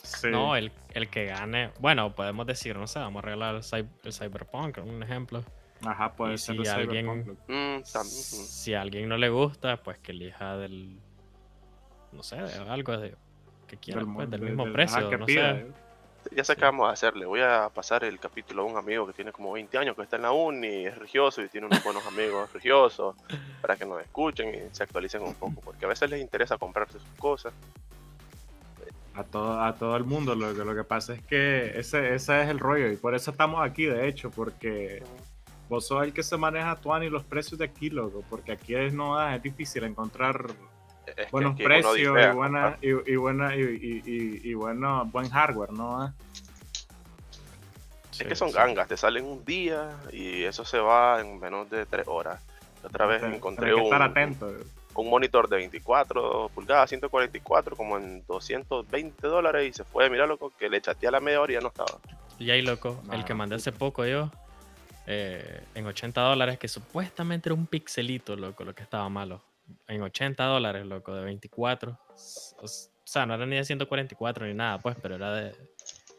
Sí. 0.02 0.28
No, 0.30 0.56
el, 0.56 0.72
el 0.94 1.08
que 1.10 1.26
gane. 1.26 1.70
Bueno, 1.80 2.14
podemos 2.14 2.46
decir, 2.46 2.76
no 2.76 2.86
sé, 2.86 2.98
vamos 2.98 3.22
a 3.22 3.26
regalar 3.26 3.56
el, 3.56 3.62
cy- 3.62 3.88
el 4.04 4.12
Cyberpunk, 4.12 4.78
un 4.78 5.02
ejemplo. 5.02 5.42
Ajá, 5.84 6.12
puede 6.14 6.34
y 6.34 6.38
ser 6.38 6.56
si 6.56 6.62
de 6.62 6.70
alguien-. 6.70 7.36
Mm, 7.46 7.76
ujú. 7.80 8.04
Si 8.04 8.74
a 8.74 8.80
alguien 8.80 9.08
no 9.08 9.16
le 9.16 9.28
gusta, 9.28 9.76
pues 9.82 9.98
que 9.98 10.12
elija 10.12 10.56
del. 10.56 10.98
No 12.12 12.22
sé, 12.22 12.36
de 12.36 12.58
algo 12.70 12.96
de, 12.96 13.14
que 13.66 13.76
quiera, 13.76 14.00
Del 14.00 14.14
pues, 14.14 14.30
del 14.30 14.40
de- 14.40 14.46
mismo 14.46 14.64
del- 14.64 14.72
precio. 14.72 14.98
ajá, 14.98 15.10
que 15.10 15.18
no 15.18 15.26
sé. 15.26 15.66
Ya 16.34 16.44
sé 16.44 16.56
qué 16.56 16.62
vamos 16.64 16.88
a 16.88 16.92
hacer. 16.92 17.16
Le 17.16 17.26
voy 17.26 17.40
a 17.40 17.68
pasar 17.72 18.04
el 18.04 18.18
capítulo 18.20 18.62
a 18.62 18.64
un 18.66 18.76
amigo 18.76 19.06
que 19.06 19.12
tiene 19.12 19.32
como 19.32 19.52
20 19.52 19.76
años, 19.78 19.96
que 19.96 20.02
está 20.02 20.16
en 20.16 20.22
la 20.22 20.32
uni, 20.32 20.86
es 20.86 20.94
religioso 20.96 21.42
y 21.42 21.48
tiene 21.48 21.66
unos 21.66 21.82
buenos 21.82 22.06
amigos 22.06 22.52
religiosos, 22.52 23.16
para 23.60 23.76
que 23.76 23.84
nos 23.86 24.00
escuchen 24.02 24.54
y 24.54 24.74
se 24.74 24.82
actualicen 24.82 25.22
un 25.22 25.34
poco, 25.34 25.60
porque 25.62 25.84
a 25.84 25.88
veces 25.88 26.10
les 26.10 26.20
interesa 26.20 26.58
comprarse 26.58 26.98
sus 26.98 27.08
cosas. 27.18 27.52
A 29.14 29.24
todo, 29.24 29.60
a 29.60 29.74
todo 29.74 29.96
el 29.96 30.04
mundo, 30.04 30.34
lo, 30.36 30.54
que- 30.54 30.64
lo 30.64 30.74
que 30.76 30.84
pasa 30.84 31.14
es 31.14 31.22
que 31.22 31.76
ese, 31.78 32.14
ese 32.14 32.42
es 32.42 32.48
el 32.48 32.58
rollo 32.60 32.88
y 32.92 32.96
por 32.96 33.14
eso 33.14 33.32
estamos 33.32 33.60
aquí, 33.68 33.86
de 33.86 34.06
hecho, 34.06 34.30
porque 34.30 35.02
vos 35.68 35.86
sos 35.88 36.04
el 36.04 36.12
que 36.12 36.22
se 36.22 36.36
maneja 36.36 36.76
Tuan 36.76 37.02
y 37.02 37.08
los 37.10 37.24
precios 37.24 37.58
de 37.58 37.64
aquí, 37.64 37.90
loco, 37.90 38.22
porque 38.30 38.52
aquí 38.52 38.74
es, 38.76 38.92
no, 38.92 39.20
es 39.28 39.42
difícil 39.42 39.82
encontrar 39.84 40.46
Es 41.16 41.30
buenos 41.30 41.58
es 41.58 41.64
precios 41.64 41.98
y, 41.98 42.06
buena, 42.34 42.78
y, 42.82 43.12
y 43.12 43.16
buena, 43.16 43.56
y, 43.56 43.60
y, 43.60 44.02
y- 44.06 44.40
y 44.50 44.54
bueno, 44.54 45.04
buen 45.06 45.28
hardware, 45.30 45.72
¿no? 45.72 46.06
Es 46.06 46.12
Sí, 48.10 48.24
que 48.24 48.34
son 48.34 48.48
sí. 48.48 48.54
gangas, 48.56 48.88
te 48.88 48.96
salen 48.96 49.24
un 49.24 49.44
día 49.44 49.90
y 50.12 50.42
eso 50.42 50.64
se 50.64 50.78
va 50.78 51.20
en 51.20 51.38
menos 51.38 51.70
de 51.70 51.86
3 51.86 52.06
horas. 52.08 52.42
Otra 52.82 53.06
vez 53.06 53.22
Tenés- 53.22 53.36
encontré 53.36 53.70
estar 53.70 54.00
un, 54.00 54.08
atento. 54.08 54.52
un 54.94 55.08
monitor 55.10 55.48
de 55.48 55.56
24 55.56 56.48
pulgadas, 56.54 56.88
144, 56.90 57.76
como 57.76 57.96
en 57.96 58.24
220 58.26 59.26
dólares 59.28 59.68
y 59.68 59.72
se 59.72 59.84
fue, 59.84 60.10
mira 60.10 60.26
loco, 60.26 60.52
que 60.58 60.68
le 60.68 60.80
chateé 60.80 61.08
a 61.08 61.12
la 61.12 61.20
media 61.20 61.40
hora 61.40 61.52
y 61.52 61.54
ya 61.54 61.60
no 61.60 61.68
estaba. 61.68 61.98
Y 62.40 62.50
ahí, 62.50 62.62
loco, 62.62 63.00
el 63.12 63.24
que 63.24 63.34
mandé 63.34 63.54
hace 63.56 63.70
poco 63.72 64.04
yo, 64.04 64.30
eh, 65.06 65.62
en 65.74 65.86
80 65.86 66.20
dólares, 66.20 66.58
que 66.58 66.66
supuestamente 66.68 67.48
era 67.48 67.54
un 67.54 67.66
pixelito, 67.66 68.34
loco, 68.36 68.64
lo 68.64 68.74
que 68.74 68.82
estaba 68.82 69.08
malo. 69.08 69.40
En 69.86 70.02
80 70.02 70.44
dólares, 70.44 70.86
loco, 70.86 71.14
de 71.14 71.24
24. 71.24 71.98
s- 72.14 72.54
O 72.62 72.66
sea, 73.10 73.24
no 73.26 73.34
era 73.34 73.46
ni 73.46 73.56
de 73.56 73.64
144 73.64 74.46
ni 74.46 74.54
nada, 74.54 74.78
pues, 74.78 74.96
pero 75.00 75.14
era 75.16 75.32
de. 75.32 75.52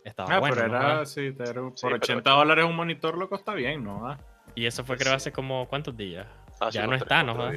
Estaba 0.03 0.35
Ah, 0.35 0.39
bueno. 0.39 0.55
pero 0.55 0.67
¿no? 0.69 0.77
era, 0.77 0.99
Ah, 1.01 1.05
sí, 1.05 1.31
por 1.31 1.45
pero 1.81 1.95
80 1.97 2.29
dólares 2.31 2.65
un 2.65 2.75
monitor, 2.75 3.17
loco, 3.17 3.35
está 3.35 3.53
bien, 3.53 3.83
¿no? 3.83 4.07
Ah. 4.07 4.17
Y 4.55 4.65
eso 4.65 4.83
fue, 4.83 4.95
pues 4.95 5.01
creo, 5.03 5.11
sí. 5.13 5.15
hace 5.17 5.31
como. 5.31 5.67
¿Cuántos 5.67 5.95
días? 5.95 6.25
Hace 6.59 6.79
Ya 6.79 6.87
no 6.87 6.95
está, 6.95 7.21
¿no? 7.23 7.51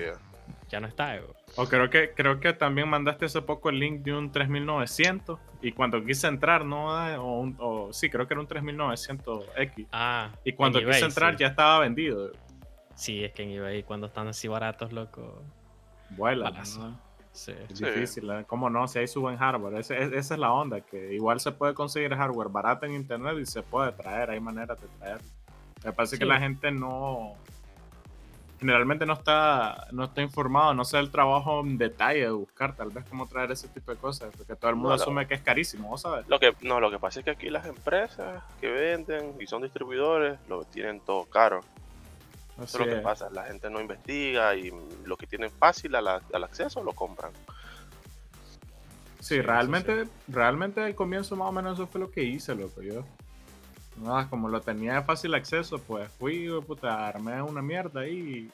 Ya 0.69 0.81
no 0.81 0.87
está, 0.87 1.17
Evo. 1.17 1.35
O 1.57 1.67
creo 1.67 1.89
que 1.91 2.13
creo 2.15 2.41
que 2.41 2.53
también 2.55 2.89
mandaste 2.89 3.27
hace 3.27 3.43
poco 3.43 3.69
el 3.71 3.79
link 3.79 4.03
de 4.03 4.15
un 4.15 4.33
3900 4.33 5.39
y 5.61 5.73
cuando 5.73 6.03
quise 6.05 6.27
entrar, 6.27 6.65
¿no? 6.65 6.95
Ah, 6.97 7.21
O, 7.21 7.41
un- 7.41 7.57
o- 7.61 7.93
sí, 7.93 8.09
creo 8.11 8.27
que 8.27 8.35
era 8.35 8.41
un 8.41 8.47
3900X. 8.49 9.87
Ah. 9.93 10.31
Y 10.45 10.53
cuando 10.55 10.79
en 10.79 10.87
quise 10.87 10.99
eBay, 10.99 11.09
entrar 11.11 11.35
sí. 11.35 11.41
ya 11.41 11.47
estaba 11.49 11.79
vendido. 11.81 12.33
Sí, 12.95 13.23
es 13.25 13.33
que 13.33 13.43
en 13.45 13.51
eBay, 13.51 13.83
cuando 13.83 14.07
están 14.07 14.29
así 14.29 14.49
baratos, 14.49 14.93
loco. 14.93 15.43
Vuela. 16.17 16.53
Sí. 16.65 17.53
Es 17.71 17.79
Sí. 17.79 17.85
difícil, 17.85 18.31
¿eh? 18.31 18.45
¿cómo 18.47 18.69
no? 18.69 18.87
Si 18.89 18.99
hay 18.99 19.09
su 19.09 19.23
buen 19.23 19.39
hardware. 19.39 19.77
Ese- 19.79 19.97
es- 20.03 20.13
esa 20.13 20.35
es 20.35 20.41
la 20.41 20.53
onda, 20.53 20.83
que 20.83 21.15
igual 21.15 21.41
se 21.41 21.51
puede 21.53 21.73
conseguir 21.73 22.15
hardware 22.15 22.49
barato 22.51 22.85
en 22.87 22.93
internet 22.93 23.37
y 23.41 23.47
se 23.47 23.63
puede 23.63 23.91
traer, 23.93 24.31
hay 24.31 24.41
maneras 24.41 24.79
de 24.81 24.87
traerlo. 24.99 25.27
Pasa 25.97 26.15
es 26.15 26.19
que 26.19 26.25
Sí. 26.25 26.31
la 26.31 26.39
gente 26.39 26.71
no. 26.71 27.35
Generalmente 28.61 29.05
no 29.07 29.15
está, 29.15 29.89
no 29.91 30.05
está 30.05 30.23
informado, 30.23 30.73
no 30.73 30.85
sé 30.85 30.97
el 31.01 31.11
trabajo 31.11 31.63
en 31.63 31.79
detalle 31.79 32.21
de 32.21 32.31
buscar 32.31 32.77
tal 32.77 32.91
vez 32.91 33.05
cómo 33.11 33.27
traer 33.27 33.51
ese 33.51 33.67
tipo 33.67 33.91
de 33.91 33.97
cosas, 33.99 34.33
porque 34.37 34.55
todo 34.55 34.71
el 34.71 34.77
mundo 34.77 34.91
no. 34.91 34.95
asume 34.95 35.27
que 35.27 35.35
es 35.35 35.41
carísimo, 35.41 35.89
¿vos 35.89 36.03
sabes? 36.03 36.29
Lo 36.29 36.39
que, 36.39 36.55
no, 36.63 36.79
lo 36.79 36.89
que 36.89 37.01
pasa 37.01 37.19
es 37.19 37.25
que 37.25 37.33
aquí 37.33 37.51
las 37.51 37.67
empresas 37.67 38.41
que 38.61 38.71
venden 38.71 39.35
y 39.41 39.49
son 39.49 39.63
distribuidores 39.63 40.39
lo 40.49 40.63
tienen 40.63 41.01
todo 41.01 41.25
caro. 41.25 41.63
Eso 42.57 42.63
Así 42.65 42.77
es 42.77 42.81
lo 42.81 42.87
que 42.97 43.01
pasa, 43.01 43.31
la 43.31 43.45
gente 43.45 43.71
no 43.71 43.81
investiga 43.81 44.55
y 44.55 44.71
lo 45.05 45.17
que 45.17 45.27
tienen 45.27 45.51
fácil 45.51 45.95
a 45.95 46.01
la- 46.01 46.23
al 46.33 46.45
acceso 46.45 46.83
lo 46.85 46.93
compran. 46.93 47.33
Sí, 49.21 49.37
Sí, 49.37 49.41
realmente, 49.41 50.09
realmente 50.29 50.81
al 50.83 50.95
comienzo 50.95 51.37
más 51.37 51.49
o 51.49 51.53
menos 51.53 51.75
eso 51.75 51.87
fue 51.87 52.01
lo 52.01 52.11
que 52.11 52.23
hice, 52.25 52.55
loco, 52.55 52.83
yo. 52.83 53.05
Nada, 53.97 54.29
como 54.29 54.49
lo 54.49 54.61
tenía 54.61 54.95
de 54.95 55.03
fácil 55.03 55.35
acceso, 55.35 55.79
pues 55.79 56.11
fui, 56.19 56.49
puta, 56.67 57.07
armé 57.09 57.41
una 57.43 57.63
mierda 57.63 58.07
y, 58.09 58.51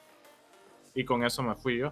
y 0.93 1.05
con 1.05 1.23
eso 1.23 1.41
me 1.43 1.55
fui 1.55 1.77
yo. 1.79 1.91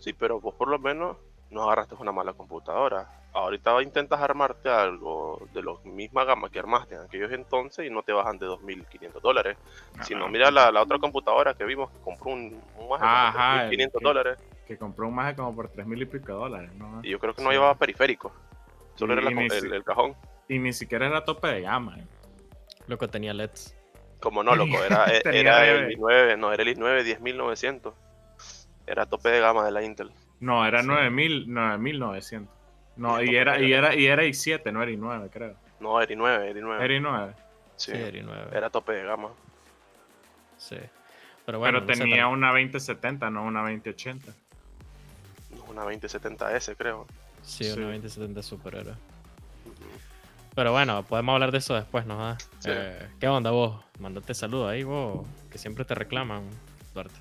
Sí, 0.00 0.12
pero 0.12 0.40
vos 0.40 0.54
por 0.54 0.68
lo 0.68 0.78
menos 0.78 1.16
no 1.50 1.62
agarraste 1.64 1.94
una 1.94 2.12
mala 2.12 2.32
computadora. 2.32 3.08
Ahorita 3.36 3.82
intentas 3.82 4.18
armarte 4.20 4.70
algo 4.70 5.46
de 5.52 5.62
la 5.62 5.72
misma 5.84 6.24
gama 6.24 6.48
que 6.48 6.58
armaste 6.58 6.94
en 6.94 7.02
aquellos 7.02 7.30
entonces 7.32 7.86
y 7.86 7.90
no 7.90 8.02
te 8.02 8.12
bajan 8.12 8.38
de 8.38 8.46
2.500 8.46 9.20
dólares. 9.20 9.58
Si 10.02 10.14
no, 10.14 10.24
Ah, 10.24 10.28
mira 10.28 10.50
la, 10.50 10.70
la 10.72 10.80
otra 10.82 10.98
computadora 10.98 11.52
que 11.52 11.64
vimos 11.66 11.90
que 11.90 11.98
compró 12.00 12.30
un, 12.30 12.58
un 12.78 12.88
más 12.88 13.00
de 13.00 13.06
Ajá, 13.06 13.64
el 13.64 13.70
500 13.70 14.00
que- 14.00 14.04
dólares 14.04 14.38
Que 14.66 14.78
compré 14.78 15.04
un 15.04 15.14
maje 15.14 15.36
como 15.36 15.54
por 15.54 15.68
tres 15.68 15.86
mil 15.86 16.00
y 16.00 16.06
pico 16.06 16.28
de 16.32 16.32
dólares, 16.38 16.70
¿no? 16.76 17.00
y 17.02 17.10
yo 17.10 17.18
creo 17.18 17.34
que 17.34 17.42
no 17.42 17.50
Sí. 17.50 17.54
llevaba 17.56 17.74
periférico. 17.74 18.32
Solo 18.94 19.12
Y 19.14 19.18
era 19.18 19.30
la- 19.30 19.76
el, 19.76 19.84
cajón. 19.84 20.14
Y 20.48 20.58
ni 20.58 20.72
siquiera 20.72 21.06
era 21.06 21.22
tope 21.22 21.48
de 21.48 21.60
gama. 21.60 21.98
eh. 21.98 22.06
Loco, 22.86 23.06
tenía 23.08 23.34
LEDs. 23.34 23.76
Como 24.18 24.42
no, 24.42 24.56
loco, 24.56 24.82
era, 24.82 25.04
e- 25.14 25.20
Tenía 25.20 25.40
era 25.42 25.58
nueve. 25.58 25.92
el 25.92 25.98
i9, 25.98 26.38
no, 26.38 26.52
era 26.54 26.62
el 26.62 26.74
i9 26.74 27.18
10900. 27.20 27.92
Era 28.86 29.04
tope 29.04 29.28
de 29.28 29.40
gama 29.40 29.62
de 29.66 29.72
la 29.72 29.82
Intel. 29.82 30.10
No, 30.40 30.64
era 30.66 30.80
Sí. 30.80 30.88
9000, 30.88 31.52
9900. 31.52 32.55
No, 32.96 33.22
y 33.22 33.36
era, 33.36 33.60
y 33.60 33.72
era- 33.72 33.88
era, 33.92 33.94
y 33.94 34.06
era 34.06 34.24
i7, 34.24 34.72
no 34.72 34.82
era 34.82 34.90
i9, 34.92 35.30
creo. 35.30 35.54
No, 35.80 36.00
era 36.00 36.12
i9, 36.14 36.44
era 36.50 36.60
i9. 36.60 36.82
Era 36.82 36.94
i9. 36.94 37.34
sí, 37.76 37.92
Sí, 37.92 37.96
era 37.98 38.18
i9. 38.18 38.56
era 38.56 38.70
tope 38.70 38.92
de 38.92 39.04
gama. 39.04 39.28
Sí. 40.56 40.78
Pero 41.44 41.58
bueno, 41.58 41.80
pero 41.80 41.86
no 41.90 41.94
sé, 41.94 42.00
tenía 42.02 42.22
tal- 42.24 42.32
una 42.32 42.48
2070, 42.48 43.30
no 43.30 43.44
una 43.44 43.60
2080. 43.60 44.32
Una 45.68 45.84
2070S, 45.84 46.74
creo. 46.76 47.06
Sí, 47.42 47.64
sí. 47.64 47.72
una 47.78 47.86
2070 47.88 48.42
Super 48.42 48.74
era. 48.76 48.96
Pero 50.54 50.72
bueno, 50.72 51.02
podemos 51.02 51.34
hablar 51.34 51.52
de 51.52 51.58
eso 51.58 51.74
después, 51.74 52.06
¿no? 52.06 52.26
Ah, 52.26 52.38
Sí. 52.60 52.70
eh, 52.72 53.08
¿Qué 53.20 53.28
onda 53.28 53.50
vos? 53.50 53.84
Mandate 54.00 54.32
saludos 54.32 54.70
ahí 54.70 54.82
vos, 54.84 55.26
que 55.50 55.58
siempre 55.58 55.84
te 55.84 55.94
reclaman, 55.94 56.44
Duarte. 56.94 57.14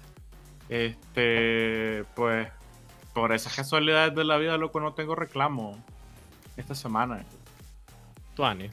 Este, 0.70 2.06
pues, 2.16 2.48
por 3.16 3.32
esas 3.32 3.56
casualidades 3.56 4.14
de 4.14 4.26
la 4.26 4.36
vida, 4.36 4.58
loco, 4.58 4.82
no 4.82 4.94
tengo 4.94 5.16
reclamo 5.16 5.82
esta 6.58 6.76
semana. 6.76 7.26
Tuani. 8.36 8.70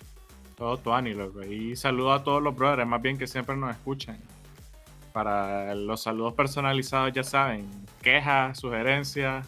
Todo 0.56 0.76
Tuani, 0.78 1.14
loco. 1.14 1.44
Y 1.44 1.76
saludo 1.76 2.12
a 2.12 2.25
todos 2.25 2.42
los 2.42 2.54
brothers, 2.56 2.88
más 2.88 3.00
bien 3.00 3.16
que 3.16 3.28
siempre 3.28 3.56
nos 3.56 3.70
escuchan. 3.70 4.18
Para 5.12 5.76
los 5.76 6.02
saludos 6.02 6.34
personalizados, 6.34 7.12
ya 7.12 7.22
saben, 7.22 7.70
quejas, 8.02 8.58
sugerencias, 8.58 9.46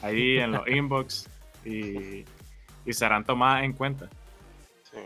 ahí 0.00 0.38
en 0.38 0.52
los 0.52 0.66
inbox 0.68 1.28
y, 1.62 2.24
y 2.86 2.92
serán 2.94 3.26
tomadas 3.26 3.64
en 3.64 3.74
cuenta. 3.74 4.08
Sí. 4.90 5.00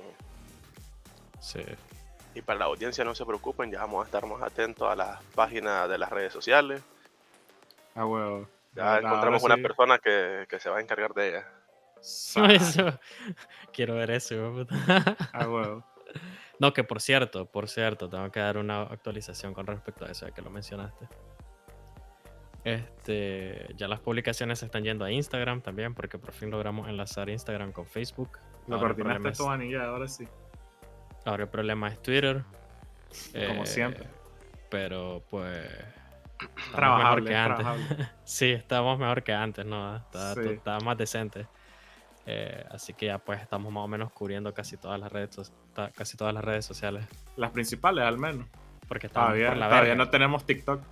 Sí. 1.41 1.65
Y 2.37 2.43
para 2.43 2.61
la 2.61 2.65
audiencia 2.67 3.03
no 3.03 3.17
se 3.17 3.27
preocupen, 3.27 3.73
ya 3.73 3.81
vamos 3.81 4.03
a 4.03 4.07
estar 4.07 4.25
más 4.27 4.43
atentos 4.43 4.89
a 4.89 4.95
las 4.95 5.21
páginas 5.35 5.89
de 5.89 5.99
las 5.99 6.09
redes 6.09 6.33
sociales. 6.33 6.83
Ah, 7.97 8.07
huevo. 8.07 8.47
Ya 8.79 8.99
encontramos 8.99 9.41
sí. 9.43 9.47
una 9.47 9.57
persona 9.57 9.99
que, 9.99 10.47
que 10.49 10.59
se 10.61 10.71
va 10.71 10.79
a 10.79 10.81
encargar 10.81 11.13
de 11.15 11.29
ella. 11.29 11.49
Eso. 12.01 12.99
Quiero 13.73 13.95
ver 13.95 14.11
eso. 14.11 14.67
Ah. 15.33 15.81
No, 16.61 16.73
que 16.73 16.83
por 16.85 17.01
cierto, 17.01 17.47
por 17.47 17.69
cierto, 17.69 18.09
tengo 18.09 18.31
que 18.33 18.41
dar 18.41 18.57
una 18.57 18.83
actualización 18.83 19.55
con 19.55 19.67
respecto 19.67 20.05
a 20.05 20.11
eso, 20.11 20.27
ya 20.27 20.35
que 20.35 20.43
lo 20.43 20.51
mencionaste. 20.51 21.07
Este, 22.65 23.67
ya 23.77 23.87
las 23.89 24.01
publicaciones 24.01 24.59
se 24.59 24.67
están 24.67 24.83
yendo 24.83 25.05
a 25.05 25.11
Instagram 25.13 25.61
también, 25.63 25.95
porque 25.95 26.19
por 26.19 26.33
fin 26.33 26.51
logramos 26.51 26.89
enlazar 26.89 27.29
Instagram 27.29 27.73
con 27.73 27.87
Facebook. 27.87 28.39
Lo 28.67 28.79
coordinaste 28.79 29.29
es- 29.31 29.39
Tuani 29.39 29.71
ya, 29.71 29.85
ahora 29.85 30.09
sí. 30.09 30.27
Ahora 31.25 31.45
el 31.45 31.49
problema 31.49 31.89
es 31.89 32.03
Twitter. 32.03 32.43
Como 33.33 33.63
Eh, 33.63 33.67
siempre. 33.67 34.07
Pero 34.71 35.23
pues. 35.31 35.69
Estamos 36.41 36.59
mejor 36.67 36.75
Trabajable, 36.77 37.31
que 37.31 37.37
antes. 37.37 37.59
trabajable. 37.65 38.09
Sí, 38.25 38.51
estamos 38.53 38.99
mejor 38.99 39.23
que 39.23 39.33
antes, 39.33 39.67
¿no? 39.67 39.97
Está, 39.97 40.35
Sí. 40.35 40.41
está 40.49 40.79
más 40.81 40.97
decente. 40.99 41.47
Eh, 42.27 42.65
así 42.71 42.93
que 42.93 43.07
ya 43.07 43.19
pues 43.19 43.41
estamos 43.41 43.73
más 43.73 43.85
o 43.85 43.89
menos 43.89 44.13
cubriendo 44.13 44.53
casi 44.53 44.77
todas 44.77 45.01
las 45.01 45.11
redes, 45.11 45.51
casi 45.97 46.17
todas 46.17 46.35
las 46.35 46.45
redes 46.45 46.65
sociales. 46.67 47.07
Las 47.37 47.51
principales, 47.53 48.05
al 48.05 48.19
menos. 48.19 48.47
Porque 48.87 49.07
estamos 49.07 49.29
Todavía, 49.29 49.49
por 49.49 49.57
la 49.57 49.69
todavía 49.69 49.95
no 49.95 50.09
tenemos 50.11 50.45
TikTok. 50.45 50.83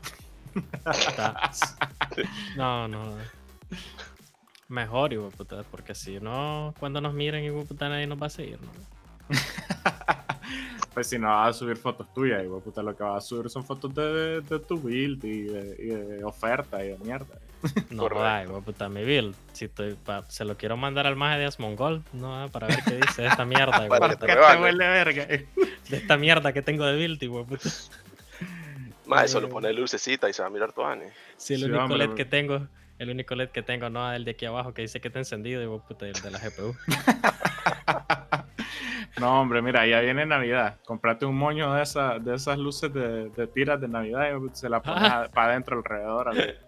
Está- 0.87 1.51
No, 2.57 2.89
no. 2.89 3.17
Mejor, 4.69 5.31
puta, 5.31 5.63
porque 5.71 5.95
si 5.95 6.19
no, 6.21 6.75
cuando 6.81 7.01
nos 7.01 7.13
miren, 7.15 7.65
puta, 7.67 7.89
nadie 7.89 8.07
nos 8.07 8.21
va 8.21 8.27
a 8.27 8.31
seguir, 8.31 8.59
¿no? 8.61 8.71
Pues 10.97 11.09
si 11.11 11.19
no 11.19 11.29
vas 11.29 11.55
a 11.55 11.59
subir 11.59 11.77
fotos 11.77 12.11
tuyas, 12.15 12.43
y 12.43 12.49
puta, 12.49 12.83
lo 12.83 12.97
que 12.97 13.03
vas 13.03 13.23
a 13.23 13.27
subir 13.27 13.51
son 13.51 13.63
fotos 13.67 13.95
de, 13.95 14.41
de 14.41 14.59
tu 14.61 14.81
build 14.81 15.23
y 15.27 15.43
de, 15.43 15.77
y 15.79 15.87
de 15.89 16.25
oferta 16.25 16.83
y 16.83 16.89
de 16.89 16.99
mierda. 17.01 17.37
No 17.91 18.09
de 18.09 18.63
puta, 18.63 18.89
mi 18.89 19.05
build. 19.05 19.35
Si 19.53 19.67
estoy 19.67 19.93
pa- 19.93 20.25
se 20.31 20.47
lo 20.47 20.57
quiero 20.57 20.79
mandar 20.79 21.07
al 21.07 21.15
maje 21.15 21.39
de 21.39 21.45
Asmongold, 21.45 22.03
¿no? 22.15 22.35
Ah, 22.43 22.49
Para 22.49 22.69
ver 22.69 22.79
qué 22.83 22.95
dice 22.97 23.21
de 23.21 23.29
esta 23.29 23.45
mierda, 23.45 23.87
Para 23.89 24.09
puta. 24.09 24.09
que 24.09 24.17
te 24.27 24.27
rebane. 24.37 24.63
huele 24.63 24.89
verga. 24.89 25.27
De 25.27 25.47
esta 25.99 26.17
mierda 26.17 26.55
que 26.55 26.63
tengo 26.63 26.87
de 26.87 26.97
build, 26.97 27.19
de 27.21 27.29
puta. 27.29 27.69
Más 29.05 29.25
eso, 29.27 29.39
lo 29.43 29.49
Eh. 29.49 29.51
pone 29.51 29.73
lucecita 29.75 30.31
y 30.31 30.33
se 30.33 30.41
va 30.41 30.49
a 30.49 30.51
mirar 30.51 30.73
tu 30.73 30.83
Ani. 30.83 31.05
Si 31.37 31.53
el 31.53 31.61
Sí, 31.61 31.67
único 31.67 31.83
hombre, 31.83 31.99
LED 31.99 32.07
bro. 32.07 32.15
que 32.17 32.25
tengo, 32.25 32.69
el 32.99 33.11
único 33.11 33.35
LED 33.35 33.51
que 33.51 33.63
tengo, 33.63 33.91
no, 33.91 34.11
el 34.15 34.25
de 34.25 34.31
aquí 34.31 34.47
abajo 34.47 34.73
que 34.73 34.81
dice 34.81 34.99
que 35.03 35.09
está 35.09 35.19
encendido, 35.19 35.61
de 35.61 35.79
puta, 35.87 36.07
el 36.07 36.15
de 36.15 36.31
la 36.31 36.39
GPU. 36.39 36.75
No, 39.21 39.41
hombre, 39.41 39.63
mira, 39.63 39.87
ya 39.87 40.01
viene 40.01 40.27
Navidad. 40.27 40.77
Comprate 40.85 41.25
un 41.25 41.37
moño 41.37 41.73
de, 41.75 41.83
esa, 41.83 42.19
de 42.19 42.35
esas 42.35 42.59
luces 42.59 42.93
de, 42.93 43.31
de 43.31 43.47
tiras 43.47 43.81
de 43.81 43.89
Navidad 43.89 44.29
y 44.37 44.55
se 44.57 44.69
la 44.69 44.83
pones 44.83 45.11
para 45.33 45.53
adentro 45.53 45.79
alrededor 45.79 46.29
al, 46.29 46.59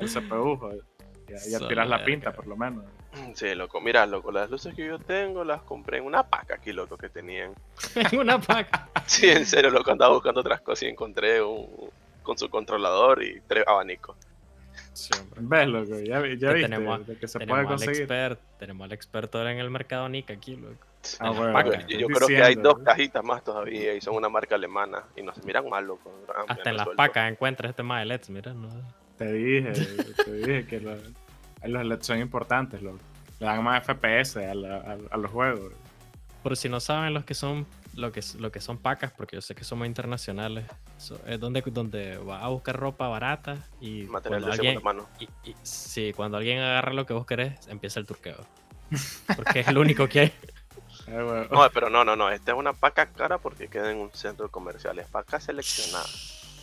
al 0.00 0.08
CPU. 0.08 0.56
joder. 0.56 0.80
Ya, 1.50 1.58
tiras 1.68 1.86
la 1.88 2.02
pinta, 2.04 2.32
por 2.32 2.46
lo 2.46 2.56
menos. 2.56 2.84
Sí, 3.34 3.54
loco, 3.54 3.80
mira, 3.82 4.06
loco, 4.06 4.30
las 4.32 4.48
luces 4.48 4.74
que 4.74 4.86
yo 4.86 4.98
tengo 4.98 5.44
las 5.44 5.60
compré 5.62 5.98
en 5.98 6.04
una 6.04 6.22
paca 6.22 6.54
aquí, 6.54 6.72
loco, 6.72 6.96
que 6.96 7.08
tenían. 7.10 7.52
En 8.12 8.18
una 8.18 8.38
paca. 8.40 8.88
Sí, 9.06 9.28
en 9.28 9.44
serio, 9.46 9.70
loco, 9.70 9.90
andaba 9.90 10.14
buscando 10.14 10.40
otras 10.40 10.60
cosas 10.60 10.82
y 10.84 10.86
encontré 10.86 11.42
un 11.42 11.66
con 12.22 12.36
su 12.36 12.48
controlador 12.50 13.22
y 13.22 13.40
tres 13.46 13.64
abanicos. 13.66 14.16
Sí, 14.92 15.10
hombre. 15.18 15.40
¿Ves, 15.42 15.68
loco? 15.68 15.98
Ya, 16.00 16.20
vi- 16.20 16.36
ya 16.38 16.48
Que 16.48 16.54
viste 16.54 16.68
tenemos- 16.70 17.06
de 17.06 17.16
que 17.16 17.26
se 17.28 17.40
puede 17.40 17.60
al, 17.62 17.66
conseguir. 17.66 18.02
expert, 18.02 18.40
tenemos 18.58 18.84
al 18.84 18.92
experto 18.92 19.46
en 19.48 19.58
el 19.58 19.70
mercado 19.70 20.08
Nika 20.10 20.34
aquí, 20.34 20.56
loco. 20.56 20.86
Ah, 21.20 21.30
bueno. 21.30 21.62
Yo, 21.88 22.06
creo 22.08 22.28
que 22.28 22.42
hay 22.42 22.54
dos 22.56 22.78
cajitas 22.84 23.24
más 23.24 23.42
todavía 23.44 23.94
y 23.94 24.00
son 24.00 24.14
una 24.16 24.28
marca 24.28 24.54
alemana 24.56 25.04
y 25.16 25.22
nos 25.22 25.42
miran 25.44 25.68
mal, 25.68 25.86
loco. 25.86 26.12
Ah, 26.28 26.44
Hasta 26.48 26.70
en 26.70 26.76
las 26.76 26.88
pacas 26.88 27.30
encuentras 27.30 27.70
este 27.70 27.82
más 27.82 28.00
de 28.00 28.06
LEDs, 28.06 28.30
mira, 28.30 28.52
no. 28.54 28.68
Te 29.16 29.32
dije, 29.32 29.72
te 30.24 30.32
dije 30.32 30.66
que 30.66 30.80
lo- 30.80 30.96
los 31.64 31.84
LEDs 31.86 32.06
son 32.06 32.18
importantes, 32.18 32.82
loco. 32.82 32.98
Le 33.40 33.46
dan 33.46 33.62
más 33.64 33.84
FPS 33.86 34.36
a, 34.44 34.54
la- 34.54 34.76
a- 34.78 35.14
a 35.14 35.16
los 35.16 35.30
juegos. 35.30 35.72
Por 36.42 36.56
si 36.56 36.68
no 36.68 36.80
saben 36.80 37.14
los 37.14 37.24
que 37.24 37.34
son 37.34 37.66
lo 37.94 38.12
que, 38.12 38.20
lo 38.38 38.52
que 38.52 38.60
son 38.60 38.78
pacas, 38.78 39.10
porque 39.12 39.36
yo 39.36 39.40
sé 39.40 39.54
que 39.54 39.64
somos 39.64 39.86
internacionales, 39.86 40.64
so- 40.98 41.20
es 41.26 41.40
donde, 41.40 41.62
donde 41.66 42.16
vas 42.18 42.42
a 42.42 42.48
buscar 42.48 42.76
ropa 42.76 43.08
barata 43.08 43.56
y 43.80 44.02
Material 44.02 44.20
cuando 44.42 44.46
de 44.46 44.52
alguien, 44.52 44.74
segunda 44.74 44.92
mano. 45.02 45.08
y, 45.44 45.50
y- 45.50 45.54
sí, 45.62 46.12
cuando 46.14 46.36
alguien 46.38 46.58
agarra 46.60 46.92
lo 46.92 47.06
que 47.06 47.12
vos 47.14 47.26
querés, 47.26 47.66
empieza 47.68 47.98
el 47.98 48.06
turqueo. 48.06 48.36
Porque 49.36 49.60
es 49.60 49.68
el 49.68 49.78
único 49.78 50.08
que 50.08 50.20
hay. 50.20 50.32
Huevo. 51.12 51.46
No, 51.50 51.70
pero 51.72 51.90
no, 51.90 52.04
no, 52.04 52.16
no. 52.16 52.30
Esta 52.30 52.52
es 52.52 52.58
una 52.58 52.72
paca 52.72 53.06
cara 53.06 53.38
porque 53.38 53.68
queda 53.68 53.90
en 53.90 53.98
un 53.98 54.10
centro 54.12 54.48
comercial. 54.50 54.98
Es 54.98 55.06
paca 55.08 55.40
seleccionada. 55.40 56.06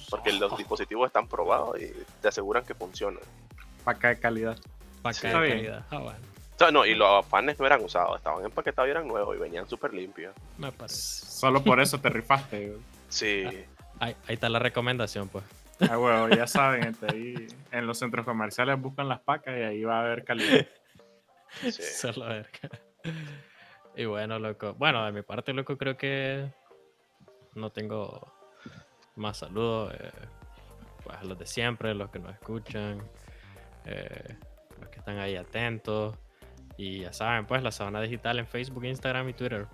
Porque 0.09 0.31
los 0.33 0.55
dispositivos 0.57 1.07
están 1.07 1.27
probados 1.27 1.79
y 1.81 1.91
te 2.21 2.27
aseguran 2.27 2.63
que 2.63 2.73
funcionan. 2.75 3.21
Paca 3.83 4.09
de 4.09 4.19
calidad. 4.19 4.57
Paca 5.01 5.13
Sí, 5.19 5.27
de 5.27 5.31
calidad. 5.49 5.85
Ah, 5.89 5.97
bueno, 5.97 6.19
O 6.55 6.57
sea, 6.57 6.71
no, 6.71 6.85
y 6.85 6.95
los 6.95 7.25
fanes 7.25 7.59
no 7.59 7.65
eran 7.65 7.83
usados, 7.83 8.17
estaban 8.17 8.45
empaquetados 8.45 8.87
y 8.87 8.91
eran 8.91 9.07
nuevos 9.07 9.35
y 9.35 9.39
venían 9.39 9.67
súper 9.67 9.93
limpios. 9.93 10.33
me 10.57 10.71
parece. 10.71 11.25
Solo 11.25 11.63
por 11.63 11.79
eso 11.79 11.99
te 11.99 12.09
rifaste. 12.09 12.67
güey. 12.69 12.79
Sí, 13.09 13.43
Ahí, 13.99 14.15
ahí 14.27 14.33
está 14.35 14.49
la 14.49 14.59
recomendación, 14.59 15.27
pues. 15.29 15.43
Ah, 15.89 15.97
huevo, 15.97 16.29
ya 16.29 16.47
saben, 16.47 16.83
gente, 16.83 17.07
ahí 17.11 17.47
en 17.71 17.85
los 17.87 17.97
centros 17.99 18.25
comerciales 18.25 18.79
buscan 18.79 19.07
las 19.09 19.19
pacas 19.21 19.57
y 19.57 19.61
ahí 19.61 19.83
va 19.83 19.97
a 19.97 20.01
haber 20.01 20.23
calidad. 20.23 20.65
sí. 21.61 21.71
Solo 21.81 22.25
verga. 22.27 22.69
Y 23.95 24.05
bueno, 24.05 24.39
loco. 24.39 24.73
Bueno, 24.73 25.05
de 25.05 25.11
mi 25.11 25.21
parte, 25.21 25.53
loco, 25.53 25.77
creo 25.77 25.97
que 25.97 26.51
no 27.53 27.69
tengo 27.71 28.31
más 29.15 29.37
saludos. 29.37 29.93
eh, 29.93 30.11
pues 31.03 31.17
a 31.17 31.23
los 31.23 31.37
de 31.37 31.45
siempre, 31.45 31.93
los 31.93 32.09
que 32.09 32.19
nos 32.19 32.33
escuchan, 32.33 32.97
eh, 33.85 34.37
los 34.79 34.89
que 34.89 34.99
están 34.99 35.19
ahí 35.19 35.35
atentos. 35.35 36.17
Y 36.77 37.01
ya 37.01 37.13
saben, 37.13 37.45
pues, 37.45 37.63
la 37.63 37.71
sabana 37.71 38.01
digital 38.01 38.39
en 38.39 38.47
Facebook, 38.47 38.83
Instagram 38.83 39.29
y 39.29 39.33
Twitter. 39.33 39.67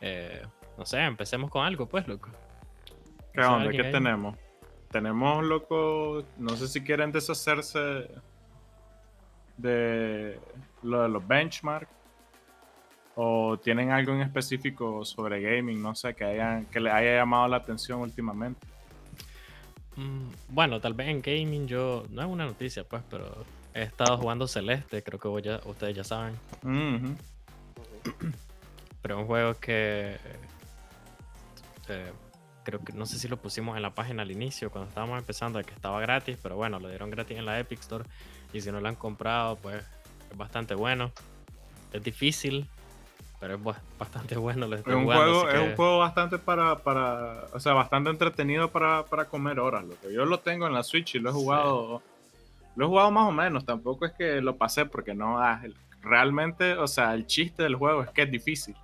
Eh, 0.00 0.42
no 0.76 0.84
sé, 0.84 1.00
empecemos 1.00 1.50
con 1.50 1.64
algo, 1.64 1.88
pues, 1.88 2.06
loco. 2.06 2.28
¿Qué 3.32 3.40
onda? 3.40 3.70
¿Qué 3.70 3.84
tenemos? 3.84 4.36
Tenemos, 4.90 5.44
loco, 5.44 6.24
no 6.38 6.56
sé 6.56 6.68
si 6.68 6.82
quieren 6.82 7.12
deshacerse 7.12 8.08
de 9.56 10.38
lo 10.82 11.02
de 11.02 11.08
los 11.08 11.26
benchmarks 11.26 11.97
o 13.20 13.58
tienen 13.58 13.90
algo 13.90 14.14
en 14.14 14.20
específico 14.20 15.04
sobre 15.04 15.42
gaming, 15.42 15.82
no 15.82 15.92
sé, 15.96 16.14
que, 16.14 16.24
hayan, 16.24 16.66
que 16.66 16.78
le 16.78 16.88
haya 16.88 17.16
llamado 17.16 17.48
la 17.48 17.56
atención 17.56 18.00
últimamente. 18.00 18.64
Mm, 19.96 20.28
Bueno, 20.50 20.80
tal 20.80 20.94
vez 20.94 21.08
en 21.08 21.20
gaming 21.20 21.66
yo, 21.66 22.04
no 22.10 22.22
es 22.22 22.28
una 22.28 22.46
noticia, 22.46 22.84
pues, 22.84 23.02
pero 23.10 23.44
he 23.74 23.82
estado 23.82 24.18
jugando 24.18 24.46
Celeste, 24.46 25.02
creo 25.02 25.18
que 25.18 25.42
ya- 25.42 25.60
ustedes 25.64 25.96
ya 25.96 26.04
saben. 26.04 26.36
Pero 29.02 29.14
es 29.16 29.20
un 29.20 29.26
juego 29.26 29.54
que 29.54 30.16
eh, 31.88 32.12
creo 32.62 32.80
que 32.84 32.92
no 32.92 33.06
sé 33.06 33.18
si 33.18 33.28
lo 33.28 33.36
pusimos 33.36 33.76
en 33.76 33.82
la 33.82 33.94
página 33.94 34.22
al 34.22 34.30
inicio 34.30 34.70
cuando 34.70 34.88
estábamos 34.88 35.18
empezando 35.18 35.60
que 35.62 35.72
estaba 35.74 36.00
gratis, 36.00 36.38
pero 36.42 36.56
bueno, 36.56 36.78
lo 36.78 36.88
dieron 36.88 37.10
gratis 37.10 37.38
en 37.38 37.46
la 37.46 37.58
Epic 37.58 37.80
Store 37.80 38.04
y 38.52 38.60
si 38.60 38.70
no 38.70 38.80
lo 38.80 38.88
han 38.88 38.96
comprado, 38.96 39.56
pues 39.56 39.82
es 40.30 40.36
bastante 40.36 40.74
bueno. 40.74 41.12
Es 41.92 42.02
difícil, 42.02 42.68
pero 43.40 43.54
es 43.54 43.60
bastante 43.98 44.36
bueno. 44.36 44.66
Lo 44.66 44.74
Es 44.74 44.80
estoy 44.80 44.94
un, 44.94 45.02
jugando, 45.04 45.24
juego, 45.24 45.48
es 45.48 45.54
que- 45.54 45.70
un 45.70 45.76
juego 45.76 45.98
bastante 45.98 46.38
para, 46.38 46.76
para, 46.78 47.44
o 47.52 47.60
sea, 47.60 47.72
bastante 47.74 48.10
entretenido 48.10 48.70
para, 48.70 49.04
para 49.04 49.26
comer 49.26 49.60
horas. 49.60 49.84
Lo 49.84 49.98
que 50.00 50.12
yo 50.12 50.24
lo 50.24 50.40
tengo 50.40 50.66
en 50.66 50.72
la 50.74 50.82
Switch 50.82 51.14
y 51.14 51.18
lo 51.20 51.30
he 51.30 51.32
Sí. 51.32 51.38
jugado, 51.38 52.02
lo 52.76 52.84
he 52.84 52.88
jugado 52.88 53.10
más 53.10 53.28
o 53.28 53.32
menos. 53.32 53.64
Tampoco 53.64 54.06
es 54.06 54.12
que 54.12 54.40
lo 54.40 54.56
pasé 54.56 54.86
porque 54.86 55.14
no, 55.14 55.38
ah, 55.38 55.60
realmente, 56.02 56.74
o 56.74 56.86
sea, 56.88 57.14
el 57.14 57.26
chiste 57.26 57.62
del 57.62 57.74
juego 57.76 58.02
es 58.02 58.10
que 58.10 58.22
es 58.22 58.30
difícil. 58.30 58.74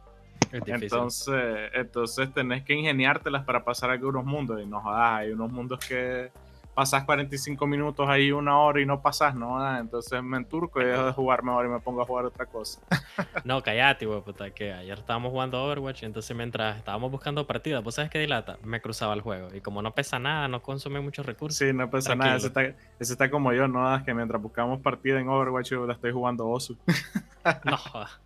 es 0.53 0.65
difícil. 0.65 0.85
Entonces, 0.85 1.71
entonces 1.75 2.33
tenés 2.33 2.63
que 2.63 2.75
ingeniártelas 2.75 3.45
para 3.45 3.65
pasar 3.65 3.91
algunos 3.91 4.25
mundos 4.25 4.61
y 4.63 4.67
no 4.67 4.81
jodas, 4.81 5.19
hay 5.21 5.33
unos 5.33 5.51
mundos 5.51 5.81
que 5.85 6.31
pasas 6.75 7.05
45 7.05 7.67
minutos 7.67 8.09
ahí 8.09 8.33
una 8.33 8.59
hora 8.59 8.81
y 8.81 8.87
no 8.87 9.01
pasas, 9.01 9.35
no 9.35 9.51
jodas, 9.51 9.81
entonces 9.81 10.23
me 10.23 10.37
enturco 10.37 10.81
y 10.83 10.85
dejo 10.85 11.07
de 11.07 11.13
jugar 11.13 11.43
mejor 11.43 11.67
y 11.67 11.69
me 11.69 11.81
pongo 11.81 12.03
a 12.03 12.05
jugar 12.05 12.25
otra 12.27 12.47
cosa. 12.47 12.81
No, 13.45 13.63
callate, 13.63 14.07
güey, 14.07 14.21
puta, 14.23 14.51
que 14.51 14.73
ayer 14.73 14.99
estábamos 14.99 15.31
jugando 15.31 15.63
Overwatch 15.63 16.03
y 16.03 16.07
entonces 16.07 16.37
mientras 16.37 16.77
estábamos 16.79 17.11
buscando 17.13 17.47
partidas, 17.47 17.83
¿vos 17.85 17.95
sabes 17.95 18.11
qué 18.11 18.19
dilata? 18.19 18.59
Me 18.65 18.81
cruzaba 18.81 19.15
el 19.15 19.21
juego 19.21 19.55
y 19.55 19.61
como 19.61 19.83
no 19.83 19.93
pesa 19.95 20.19
nada, 20.19 20.49
no 20.49 20.63
consume 20.63 21.01
muchos 21.01 21.25
recursos. 21.27 21.59
Sí, 21.59 21.73
no 21.73 21.89
pasa 21.91 22.15
nada, 22.17 22.37
ese 22.37 22.51
Tranquilo. 22.51 22.77
está, 22.79 22.87
ese 22.99 23.13
está 23.13 23.31
como 23.31 23.53
yo, 23.53 23.69
no 23.69 23.81
jodas, 23.81 24.03
que 24.03 24.15
mientras 24.15 24.41
buscamos 24.43 24.81
partida 24.81 25.21
en 25.21 25.29
Overwatch 25.29 25.71
yo 25.71 25.87
la 25.87 25.93
estoy 25.93 26.13
jugando 26.13 26.49
Osu. 26.49 26.77
No, 27.65 27.79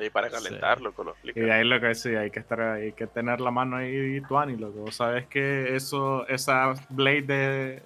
Y 0.00 0.10
para 0.10 0.28
Sí. 0.28 0.34
calentar, 0.36 0.80
loco, 0.80 1.02
lo 1.04 1.16
Y 1.34 1.50
ahí 1.50 1.64
lo 1.64 1.80
que 1.80 1.94
sí, 1.94 2.10
hay 2.14 2.30
que 2.30 2.38
estar 2.40 2.60
hay 2.60 2.92
que 2.92 3.06
tener 3.06 3.40
la 3.40 3.50
mano 3.50 3.76
ahí 3.76 4.20
tuani, 4.28 4.56
loco. 4.56 4.80
Vos 4.80 4.96
sabes 4.96 5.26
que 5.26 5.74
eso, 5.74 6.26
esa 6.28 6.74
blade 6.90 7.22
de, 7.22 7.82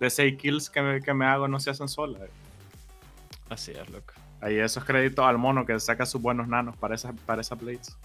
de 0.00 0.10
6 0.10 0.38
kills 0.40 0.70
que 0.70 0.80
me, 0.82 1.02
que 1.02 1.12
me 1.12 1.26
hago 1.26 1.46
no 1.48 1.60
se 1.60 1.70
hacen 1.70 1.88
solas. 1.88 2.22
así 3.50 3.72
es, 3.72 3.88
loco. 3.90 4.14
Ahí 4.40 4.58
esos 4.58 4.84
créditos 4.84 5.24
al 5.24 5.38
mono 5.38 5.64
que 5.66 5.78
saca 5.78 6.04
sus 6.06 6.20
buenos 6.20 6.48
nanos 6.48 6.76
para 6.76 6.94
esas, 6.94 7.14
para 7.26 7.42
esas 7.42 7.60
blades. 7.60 7.96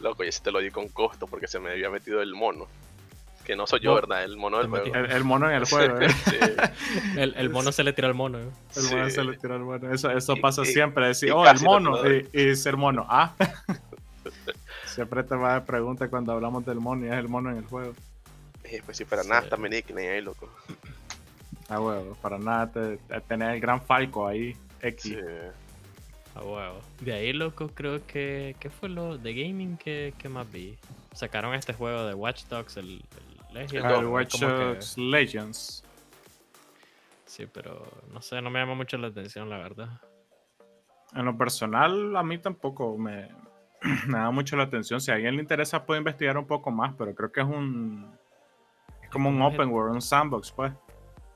Loco, 0.00 0.22
y 0.24 0.28
ese 0.28 0.42
te 0.42 0.52
lo 0.52 0.58
di 0.60 0.70
con 0.70 0.88
costo 0.88 1.26
porque 1.26 1.48
se 1.48 1.58
me 1.58 1.70
había 1.70 1.88
metido 1.90 2.20
el 2.22 2.34
mono. 2.34 2.68
Que 3.46 3.54
no 3.54 3.66
soy 3.66 3.78
yo, 3.80 3.94
¿verdad? 3.94 4.24
El 4.24 4.36
mono 4.36 4.58
del 4.58 4.66
juego. 4.68 4.86
El, 4.92 5.12
el 5.12 5.24
mono 5.24 5.48
en 5.48 5.54
el 5.56 5.64
juego, 5.66 6.00
¿eh? 6.00 6.08
Sí, 6.24 6.36
El, 7.16 7.32
el 7.36 7.48
mono 7.50 7.70
se 7.70 7.84
le 7.84 7.92
tira 7.92 8.08
al 8.08 8.14
mono, 8.14 8.38
¿eh? 8.40 8.48
El 8.74 8.82
mono 8.90 9.04
sí. 9.06 9.10
se 9.12 9.24
le 9.24 9.36
tira 9.38 9.54
al 9.54 9.60
mono. 9.62 9.92
Eso, 9.92 10.10
eso 10.10 10.34
Y- 10.36 10.40
pasa 10.40 10.62
y- 10.62 10.66
siempre. 10.66 11.06
Decir, 11.06 11.30
oh, 11.32 11.46
el 11.48 11.56
no 11.62 11.62
mono. 11.62 11.98
Y, 12.10 12.28
el 12.34 12.76
mono, 12.76 13.06
ah. 13.08 13.32
siempre 14.86 15.22
te 15.22 15.36
va 15.36 15.56
a 15.56 15.64
preguntar 15.64 16.10
cuando 16.10 16.32
hablamos 16.32 16.64
del 16.66 16.80
mono 16.80 17.04
y 17.06 17.08
es 17.08 17.14
el 17.14 17.28
mono 17.28 17.50
en 17.50 17.58
el 17.58 17.64
juego. 17.66 17.92
Y 18.70 18.80
pues 18.82 18.96
si 18.96 19.04
para 19.04 19.22
Sí. 19.22 19.28
nada 19.28 19.56
nickname 19.56 20.08
ahí, 20.08 20.20
loco. 20.20 20.50
Ah, 21.68 21.80
huevo, 21.80 22.16
para 22.20 22.38
nada 22.38 22.70
te, 22.72 22.96
te- 22.96 23.20
tener 23.22 23.54
el 23.54 23.60
gran 23.60 23.80
Falco 23.80 24.26
ahí, 24.26 24.56
X. 24.82 25.02
Sí. 25.02 25.16
A 26.34 26.40
huevo. 26.42 26.80
De 27.00 27.12
ahí, 27.12 27.32
loco, 27.32 27.68
creo 27.72 28.04
que. 28.06 28.56
¿Qué 28.58 28.70
fue 28.70 28.88
lo 28.88 29.18
de 29.18 29.34
gaming 29.34 29.76
que, 29.76 30.12
que 30.18 30.28
más 30.28 30.50
vi? 30.50 30.76
Sacaron 31.14 31.54
este 31.54 31.72
juego 31.72 32.04
de 32.06 32.14
Watch 32.14 32.44
Dogs, 32.46 32.76
el, 32.76 32.86
el 33.00 33.35
El 33.62 33.82
¿no? 33.82 34.10
Watch 34.10 34.38
que- 34.38 34.46
Dogs 34.46 34.98
Legends. 34.98 35.84
Sí, 37.24 37.46
pero 37.52 37.86
no 38.12 38.22
sé, 38.22 38.40
no 38.40 38.50
me 38.50 38.60
llama 38.60 38.74
mucho 38.74 38.96
la 38.98 39.08
atención, 39.08 39.50
la 39.50 39.58
verdad. 39.58 40.00
En 41.14 41.24
lo 41.24 41.36
personal, 41.36 42.16
a 42.16 42.22
mí 42.22 42.38
tampoco 42.38 42.96
me, 42.96 43.28
me 44.06 44.18
da 44.18 44.30
mucho 44.30 44.56
la 44.56 44.64
atención. 44.64 45.00
Si 45.00 45.10
a 45.10 45.14
alguien 45.14 45.36
le 45.36 45.42
interesa, 45.42 45.84
puede 45.84 45.98
investigar 45.98 46.38
un 46.38 46.46
poco 46.46 46.70
más, 46.70 46.94
pero 46.96 47.14
creo 47.14 47.32
que 47.32 47.40
es 47.40 47.46
un. 47.46 48.16
Es 49.02 49.10
como 49.10 49.28
un 49.28 49.40
open 49.42 49.68
world, 49.68 49.94
un 49.94 50.02
sandbox, 50.02 50.52
pues. 50.52 50.72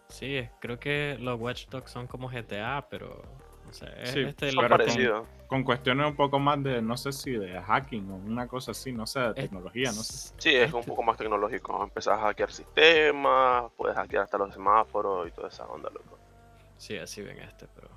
Sí, 0.09 0.49
creo 0.61 0.79
que 0.79 1.17
los 1.21 1.39
Watch 1.39 1.69
Dogs 1.69 1.91
son 1.91 2.07
como 2.07 2.29
GTA, 2.29 2.87
pero. 2.89 3.23
No 3.67 3.73
sé, 3.73 3.87
es 4.03 4.11
Sí, 4.11 4.21
este 4.21 4.51
Son 4.51 4.63
pero 4.69 4.79
con-. 4.79 5.40
Con 5.51 5.65
cuestiones 5.65 6.07
un 6.07 6.15
poco 6.15 6.39
más 6.39 6.63
de, 6.63 6.81
no 6.81 6.97
sé 6.97 7.11
si 7.11 7.33
de 7.33 7.61
hacking 7.61 8.09
o 8.09 8.15
una 8.15 8.47
cosa 8.47 8.71
así, 8.71 8.93
no 8.93 9.05
sé, 9.05 9.19
de 9.19 9.35
tecnología, 9.35 9.89
no 9.89 10.01
sé. 10.05 10.33
Sí, 10.39 10.55
es 10.55 10.73
un 10.73 10.85
poco 10.85 11.03
más 11.03 11.17
tecnológico. 11.17 11.83
Empezás 11.83 12.21
a 12.21 12.23
hackear 12.23 12.53
sistemas, 12.53 13.65
puedes 13.77 13.97
hackear 13.97 14.23
hasta 14.23 14.39
los 14.39 14.55
semáforos 14.55 15.27
y 15.27 15.33
toda 15.33 15.49
esa 15.49 15.67
onda, 15.67 15.91
loco. 15.91 16.19
Sí, 16.77 16.97
así 16.97 17.21
ven 17.23 17.41
este, 17.41 17.67
pero. 17.75 17.89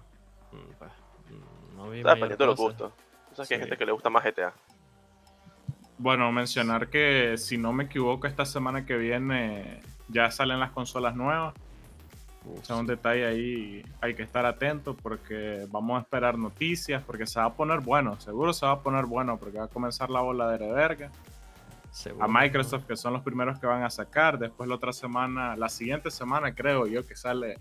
mm, 0.51 0.72
pues, 0.79 0.91
mm, 1.29 1.77
no 1.77 1.89
vi 1.91 2.00
Está 2.00 2.15
dependiendo 2.15 2.43
de 2.43 2.48
los 2.48 2.60
gustos. 2.60 2.91
O 3.31 3.35
sea, 3.35 3.46
que 3.46 3.53
hay 3.53 3.59
gente 3.59 3.77
que 3.77 3.85
le 3.85 3.92
gusta 3.92 4.09
más 4.09 4.24
GTA. 4.24 4.51
Bueno, 6.00 6.31
mencionar 6.31 6.89
que 6.89 7.37
si 7.37 7.59
no 7.59 7.72
me 7.72 7.83
equivoco, 7.83 8.25
esta 8.25 8.46
semana 8.46 8.83
que 8.83 8.98
viene 8.98 9.79
ya 10.07 10.31
salen 10.31 10.59
las 10.59 10.72
consolas 10.72 11.16
nuevas. 11.16 11.53
O 12.46 12.64
sea, 12.64 12.75
un 12.75 12.86
detalle 12.86 13.25
ahí 13.25 13.86
hay 14.01 14.16
que 14.16 14.24
estar 14.24 14.46
atento 14.46 14.96
porque 14.96 15.66
vamos 15.72 15.98
a 15.98 16.01
esperar 16.01 16.38
noticias, 16.38 17.01
porque 17.03 17.25
se 17.25 17.40
va 17.40 17.46
a 17.46 17.53
poner 17.53 17.79
bueno, 17.79 18.20
seguro 18.20 18.51
se 18.53 18.66
va 18.66 18.74
a 18.74 18.79
poner 18.82 19.06
bueno 19.06 19.38
porque 19.38 19.58
va 19.60 19.66
a 19.66 19.70
comenzar 19.70 20.10
la 20.10 20.20
bola 20.22 20.50
de 20.51 20.72
verga. 20.72 21.10
Seguro, 21.92 22.25
A. 22.25 22.27
Microsoft, 22.27 22.86
que 22.86 22.98
son 22.98 23.14
los 23.14 23.22
primeros 23.22 23.60
que 23.60 23.68
van 23.68 23.84
a 23.84 23.90
sacar, 23.90 24.38
después 24.40 24.68
la 24.68 24.75
otra 24.75 24.92
semana, 24.92 25.56
la 25.56 25.70
siguiente 25.70 26.12
semana 26.12 26.53
creo 26.53 26.86
yo 26.88 27.06
que 27.06 27.16
sale 27.16 27.58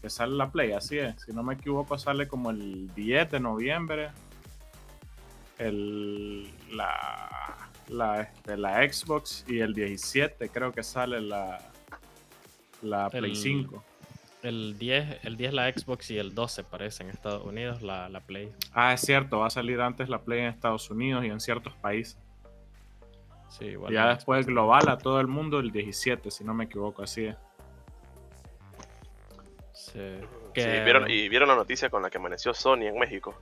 que 0.00 0.08
sale 0.10 0.34
la 0.36 0.50
Play, 0.50 0.72
así 0.72 0.96
es, 0.98 1.20
si 1.22 1.32
no 1.32 1.42
me 1.42 1.54
equivoco 1.54 1.98
sale 1.98 2.26
como 2.28 2.50
el 2.50 2.92
10 2.94 3.30
de 3.32 3.40
noviembre. 3.40 4.10
El, 5.58 6.48
la, 6.70 7.68
la, 7.88 8.20
este, 8.22 8.56
la 8.56 8.80
Xbox 8.90 9.44
y 9.48 9.58
el 9.58 9.74
17 9.74 10.48
creo 10.50 10.70
que 10.72 10.82
sale 10.84 11.20
la, 11.20 11.60
la 12.82 13.10
Play 13.10 13.32
El- 13.32 13.36
5. 13.36 13.84
El 14.42 14.78
10, 14.78 15.24
el 15.24 15.36
10 15.36 15.52
la 15.52 15.68
Xbox 15.72 16.10
y 16.12 16.18
el 16.18 16.32
12 16.34 16.62
parece 16.64 17.02
en 17.02 17.10
Estados 17.10 17.44
Unidos, 17.44 17.82
la, 17.82 18.08
la 18.08 18.20
Play. 18.20 18.52
Ah, 18.72 18.92
es 18.92 19.00
cierto, 19.00 19.40
va 19.40 19.48
a 19.48 19.50
salir 19.50 19.80
antes 19.80 20.08
la 20.08 20.20
Play 20.20 20.40
en 20.40 20.46
Estados 20.46 20.88
Unidos 20.90 21.24
y 21.24 21.28
en 21.28 21.40
ciertos 21.40 21.74
países. 21.74 22.16
Sí, 23.48 23.64
igual. 23.64 23.92
ya 23.92 24.08
después 24.14 24.46
global 24.46 24.88
a 24.88 24.98
todo 24.98 25.20
el 25.20 25.26
mundo 25.26 25.58
el 25.58 25.72
17, 25.72 26.30
si 26.30 26.44
no 26.44 26.52
me 26.54 26.64
equivoco, 26.64 27.02
así 27.02 27.24
es. 27.24 27.36
Sí. 29.72 29.98
Sí, 30.20 30.20
Que- 30.54 30.82
¿vieron, 30.84 31.10
y 31.10 31.28
vieron 31.28 31.48
la 31.48 31.56
noticia 31.56 31.88
con 31.88 32.02
la 32.02 32.10
que 32.10 32.18
amaneció 32.18 32.52
Sony 32.52 32.82
en 32.82 32.98
México. 32.98 33.34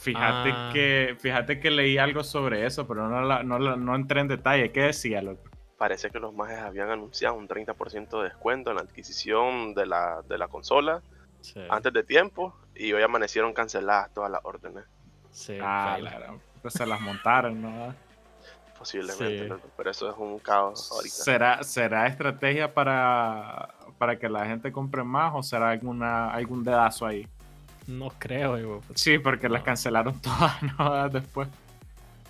Fíjate 0.00 0.50
Ah. 0.52 0.70
que 0.72 1.16
fíjate 1.20 1.60
que 1.60 1.70
leí 1.70 1.98
algo 1.98 2.24
sobre 2.24 2.64
eso, 2.64 2.86
pero 2.86 3.08
no, 3.08 3.20
la- 3.22 3.42
no, 3.42 3.58
la- 3.58 3.76
no 3.76 3.94
entré 3.94 4.20
en 4.20 4.28
detalle. 4.28 4.72
¿Qué 4.72 4.82
decía, 4.82 5.20
loco? 5.22 5.42
Parece 5.78 6.10
que 6.10 6.18
los 6.18 6.32
mages 6.34 6.58
habían 6.58 6.90
anunciado 6.90 7.34
un 7.34 7.46
30% 7.48 8.18
de 8.22 8.24
descuento 8.28 8.70
en 8.70 8.76
la 8.76 8.82
adquisición 8.82 9.74
de 9.74 9.86
la, 9.86 10.22
de 10.26 10.38
la 10.38 10.48
consola 10.48 11.02
sí, 11.42 11.60
antes 11.68 11.92
de 11.92 12.02
tiempo 12.02 12.54
y 12.74 12.92
hoy 12.94 13.02
amanecieron 13.02 13.52
canceladas 13.52 14.12
todas 14.14 14.30
las 14.30 14.40
órdenes. 14.44 14.84
sí, 15.30 15.58
Ah, 15.62 15.98
pues 16.62 16.74
se 16.74 16.86
las 16.86 17.00
montaron, 17.00 17.60
¿no? 17.60 17.94
Posiblemente, 18.78 19.48
Sí. 19.54 19.62
pero 19.76 19.90
eso 19.90 20.10
es 20.10 20.16
un 20.18 20.38
caos 20.38 20.90
ahorita. 20.92 21.14
¿Será, 21.14 21.62
¿Será 21.62 22.06
estrategia 22.06 22.72
para, 22.72 23.74
para 23.98 24.18
que 24.18 24.28
la 24.28 24.44
gente 24.46 24.70
compre 24.72 25.02
más 25.02 25.32
o 25.34 25.42
será 25.42 25.70
alguna, 25.70 26.30
algún 26.30 26.62
dedazo 26.62 27.06
ahí? 27.06 27.26
No 27.86 28.10
creo, 28.18 28.58
hijo, 28.58 28.80
puta. 28.80 28.98
Sí, 28.98 29.18
porque 29.18 29.48
las 29.48 29.62
cancelaron 29.62 30.20
todas 30.20 30.62
¿no? 30.78 31.08
después. 31.08 31.48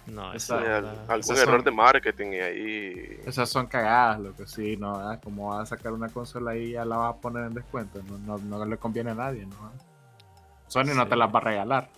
No, 0.06 0.30
onda- 0.30 0.90
algún 1.08 1.18
esas 1.20 1.38
error 1.40 1.56
son- 1.56 1.64
de 1.64 1.70
marketing 1.72 2.26
y 2.32 2.36
ahí. 2.40 3.20
Esas 3.26 3.48
son 3.48 3.66
cagadas, 3.66 4.20
lo 4.20 4.34
que 4.36 4.46
sí, 4.46 4.76
¿no? 4.76 4.98
¿verdad? 4.98 5.20
Como 5.22 5.48
vas 5.48 5.72
a 5.72 5.76
sacar 5.76 5.92
una 5.92 6.08
consola 6.08 6.56
y 6.56 6.72
ya 6.72 6.84
la 6.84 6.96
vas 6.96 7.14
a 7.14 7.20
poner 7.20 7.44
en 7.46 7.54
descuento. 7.54 8.00
No, 8.04 8.18
no, 8.18 8.38
no 8.38 8.64
le 8.64 8.76
conviene 8.76 9.10
a 9.10 9.14
nadie, 9.14 9.44
¿no? 9.46 9.72
Sony 10.68 10.94
no 10.94 11.06
te 11.08 11.16
las 11.16 11.32
va 11.34 11.38
a 11.38 11.42
regalar. 11.42 11.88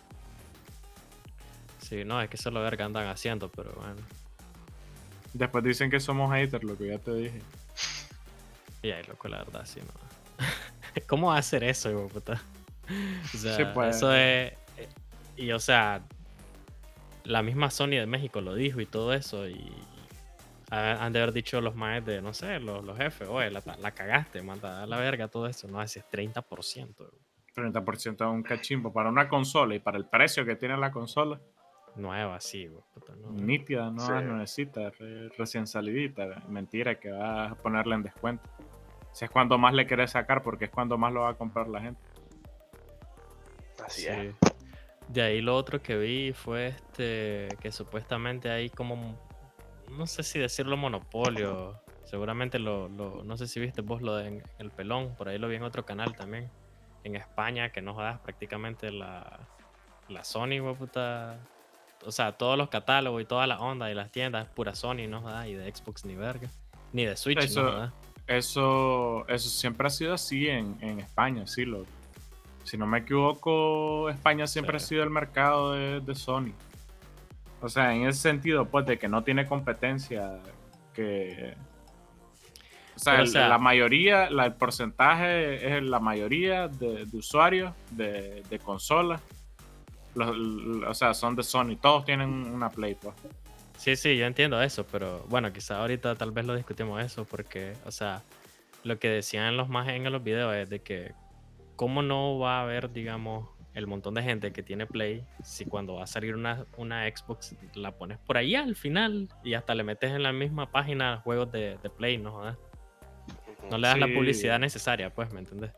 Sí, 1.81 2.05
no, 2.05 2.21
es 2.21 2.29
que 2.29 2.37
eso 2.37 2.49
es 2.51 2.55
lo 2.55 2.63
verga 2.63 2.85
andan 2.85 3.07
haciendo, 3.09 3.49
pero 3.51 3.73
bueno. 3.73 3.97
Después 5.33 5.63
dicen 5.65 5.91
que 5.91 6.01
somos 6.01 6.33
haters, 6.33 6.65
lo 6.65 6.77
que 6.77 6.89
ya 6.89 6.99
te 6.99 7.15
dije. 7.15 7.43
Y 8.83 8.91
ahí, 8.93 9.03
loco, 9.05 9.27
la 9.29 9.39
verdad, 9.39 9.63
sí, 9.65 9.81
no. 9.81 9.93
¿Cómo 11.09 11.29
va 11.29 11.37
a 11.37 11.39
hacer 11.41 11.65
eso, 11.65 11.91
hijo 11.91 12.09
puta? 12.09 12.41
O 13.35 13.37
sea, 13.37 13.57
Sí, 13.57 13.63
pues. 13.75 13.97
eso 13.97 14.13
es. 14.15 14.53
eh, 14.77 14.89
Y 15.37 15.51
o 15.53 15.59
sea, 15.59 16.01
la 17.29 17.43
misma 17.43 17.71
Sony 17.71 17.91
de 17.91 18.07
México 18.07 18.41
lo 18.41 18.55
dijo 18.55 18.81
y 18.81 18.87
todo 18.87 19.13
eso. 19.13 19.49
Y 19.49 19.73
ha- 20.71 21.05
han 21.05 21.13
de 21.13 21.21
haber 21.23 21.33
dicho 21.33 21.61
los 21.61 21.75
maes 21.75 22.05
de, 22.05 22.21
no 22.23 22.35
sé, 22.35 22.59
los, 22.61 22.85
los 22.85 22.97
jefes, 22.97 23.29
oye, 23.29 23.51
la, 23.51 23.63
la 23.81 23.91
cagaste, 23.93 24.43
manda 24.43 24.83
a 24.83 24.87
la 24.87 24.97
verga 24.99 25.29
todo 25.29 25.47
eso. 25.47 25.69
No, 25.69 25.81
ese 25.83 26.01
es 26.01 26.07
30%. 26.11 26.89
hijo. 27.03 27.11
30% 27.55 28.15
es 28.15 28.21
un 28.31 28.43
cachimbo 28.43 28.93
para 28.93 29.09
una 29.09 29.29
consola 29.29 29.75
y 29.75 29.81
para 29.81 29.99
el 29.99 30.05
precio 30.07 30.45
que 30.45 30.55
tiene 30.57 30.77
la 30.77 30.91
consola. 30.93 31.41
Nueva, 31.97 32.41
sí, 32.41 32.67
de 32.69 32.79
puta, 32.95 33.15
no. 33.17 33.33
Nítida, 33.33 33.91
no 33.91 34.01
Sí. 34.07 34.13
nuevecita, 34.13 34.91
re- 34.91 35.29
recién 35.31 35.67
salidita. 35.67 36.45
Mentira 36.49 37.01
que 37.01 37.11
vas 37.11 37.51
a 37.53 37.55
ponerla 37.57 37.97
en 37.97 38.05
descuento. 38.05 38.49
Si 39.13 39.25
es 39.25 39.31
cuando 39.33 39.59
más 39.59 39.75
le 39.75 39.87
querés 39.87 40.13
sacar, 40.13 40.43
porque 40.45 40.67
es 40.67 40.71
cuando 40.71 40.97
más 40.97 41.13
lo 41.13 41.23
va 41.23 41.31
a 41.31 41.35
comprar 41.35 41.67
la 41.67 41.81
gente. 41.81 42.01
Así 43.85 44.03
Sí. 44.03 44.09
es. 44.09 44.35
De 45.09 45.23
ahí 45.23 45.41
lo 45.41 45.57
otro 45.57 45.81
que 45.83 45.97
vi 45.97 46.33
fue 46.33 46.69
este 46.69 47.49
que 47.61 47.73
supuestamente 47.73 48.51
hay 48.51 48.69
como 48.71 49.19
no 49.91 50.07
sé 50.07 50.23
si 50.23 50.39
decirlo 50.39 50.77
monopolio. 50.77 51.81
Seguramente 52.05 52.59
lo, 52.59 52.89
lo- 52.89 53.23
no 53.25 53.37
sé 53.37 53.47
si 53.47 53.59
viste 53.61 53.81
vos 53.83 54.01
lo 54.03 54.17
de 54.17 54.29
en- 54.29 54.43
el 54.59 54.71
pelón, 54.71 55.15
por 55.17 55.29
ahí 55.29 55.39
lo 55.39 55.49
vi 55.49 55.57
en 55.57 55.63
otro 55.63 55.85
canal 55.85 56.15
también. 56.15 56.51
En 57.05 57.17
España, 57.17 57.71
que 57.71 57.81
no 57.83 57.95
jodas 57.95 58.19
prácticamente 58.21 58.91
la 58.91 59.41
la 60.09 60.25
Sony, 60.25 60.61
puta. 60.79 61.39
O 62.07 62.13
sea, 62.13 62.33
todos 62.33 62.57
los 62.57 62.69
catálogos 62.69 63.21
y 63.21 63.25
toda 63.27 63.47
la 63.47 63.59
onda 63.61 63.91
y 63.91 63.95
las 63.95 64.11
tiendas, 64.11 64.47
pura 64.49 64.75
Sony, 64.75 65.07
¿no? 65.09 65.23
¿verdad? 65.23 65.45
Y 65.47 65.55
de 65.55 65.75
Xbox 65.75 66.05
ni 66.05 66.15
verga. 66.15 66.49
Ni 66.93 67.05
de 67.05 67.17
Switch, 67.17 67.39
Eso-. 67.39 67.91
Eso, 68.27 69.27
eso 69.29 69.49
siempre 69.49 69.87
ha 69.87 69.91
sido 69.91 70.13
así 70.15 70.49
en, 70.49 70.77
en 70.83 71.01
España, 71.01 71.47
sí. 71.47 71.65
Lo, 71.65 71.85
si 72.69 72.77
no 72.79 72.87
me 72.87 72.99
equivoco, 72.99 74.09
España 74.11 74.47
siempre 74.47 74.79
Sí. 74.79 74.85
ha 74.85 74.89
sido 74.89 75.03
el 75.05 75.11
mercado 75.11 75.73
de, 75.73 76.01
de 76.01 76.15
Sony. 76.15 76.53
O 77.61 77.69
sea, 77.69 77.95
en 77.95 78.07
ese 78.07 78.21
sentido, 78.21 78.67
pues, 78.67 78.87
de 78.87 78.99
que 78.99 79.09
no 79.09 79.25
tiene 79.25 79.47
competencia, 79.47 80.39
que... 80.95 81.55
O 82.95 82.99
sea, 83.01 83.13
Pero, 83.15 83.23
o 83.23 83.27
el- 83.27 83.31
sea- 83.33 83.49
la 83.49 83.59
mayoría, 83.59 84.29
la- 84.31 84.47
el 84.47 84.55
porcentaje 84.55 85.77
es 85.77 85.83
la 85.83 86.01
mayoría 86.01 86.69
de, 86.69 87.05
de 87.07 87.17
usuarios 87.17 87.73
de, 87.91 88.43
de 88.49 88.59
consolas. 88.59 89.21
O 90.17 90.95
sea, 90.95 91.15
son 91.15 91.37
de 91.37 91.43
Sony. 91.45 91.77
Todos 91.81 92.05
tienen 92.05 92.29
una 92.31 92.71
Play, 92.71 92.97
pues. 92.97 93.15
Sí, 93.77 93.95
sí, 93.95 94.17
yo 94.17 94.27
entiendo 94.27 94.61
eso, 94.61 94.85
pero 94.91 95.25
bueno, 95.29 95.53
quizá 95.53 95.79
ahorita 95.81 96.17
tal 96.17 96.33
vez 96.33 96.45
lo 96.45 96.57
discutimos 96.57 97.01
eso, 97.01 97.25
porque, 97.25 97.75
o 97.87 97.93
sea, 97.93 98.23
lo 98.83 98.99
que 98.99 99.09
decían 99.09 99.57
los 99.57 99.69
más 99.69 99.87
en 99.89 100.11
los 100.11 100.23
videos 100.25 100.55
es 100.57 100.69
de 100.69 100.81
que, 100.81 101.13
¿cómo 101.79 102.03
no 102.03 102.41
va 102.41 102.59
a 102.59 102.63
haber, 102.63 102.93
digamos, 102.93 103.49
el 103.73 103.87
montón 103.87 104.15
de 104.15 104.23
gente 104.25 104.53
que 104.53 104.65
tiene 104.65 104.87
Play 104.87 105.25
si 105.45 105.65
cuando 105.65 105.95
va 105.95 106.03
a 106.03 106.07
salir 106.09 106.35
una, 106.35 106.67
una 106.77 107.07
Xbox 107.09 107.55
la 107.75 107.93
pones 107.93 108.19
por 108.19 108.37
ahí 108.37 108.57
al 108.57 108.75
final 108.75 109.29
y 109.45 109.55
hasta 109.55 109.77
le 109.77 109.85
metes 109.85 110.11
en 110.11 110.25
la 110.25 110.33
misma 110.33 110.73
página 110.73 111.21
juegos 111.23 111.53
de, 111.53 111.79
de 111.81 111.89
Play, 111.89 112.19
¿no? 112.19 112.33
jodas? 112.33 112.57
Ujú. 112.57 113.71
No 113.71 113.79
le 113.79 113.87
das 113.87 113.99
la 113.99 114.09
publicidad 114.09 114.59
necesaria, 114.59 115.09
pues, 115.15 115.33
¿me 115.33 115.39
entiendes? 115.39 115.71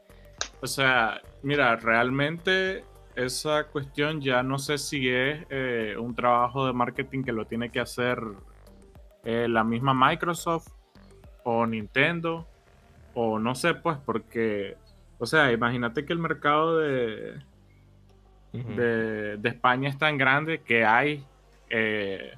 O 0.62 0.66
sea, 0.66 1.20
mira, 1.42 1.76
realmente 1.76 2.82
esa 3.14 3.64
cuestión 3.64 4.22
ya 4.22 4.42
no 4.42 4.58
sé 4.58 4.78
si 4.78 5.06
es 5.10 5.44
eh, 5.50 5.96
un 5.98 6.14
trabajo 6.14 6.66
de 6.66 6.72
marketing 6.72 7.24
que 7.24 7.32
lo 7.32 7.44
tiene 7.44 7.68
que 7.68 7.80
hacer 7.80 8.18
eh, 9.24 9.48
la 9.50 9.64
misma 9.64 9.92
Microsoft 9.92 10.68
o 11.44 11.66
Nintendo 11.66 12.46
o 13.12 13.38
no 13.38 13.54
sé, 13.54 13.74
pues, 13.74 13.98
porque, 13.98 14.78
o 15.20 15.26
sea, 15.26 15.52
imagínate 15.52 16.04
que 16.04 16.12
el 16.14 16.18
mercado 16.18 16.78
de, 16.78 17.34
de, 18.52 19.36
de 19.36 19.48
España 19.48 19.88
es 19.88 19.98
tan 19.98 20.16
grande 20.18 20.60
que 20.62 20.84
hay, 20.84 21.24
eh, 21.68 22.32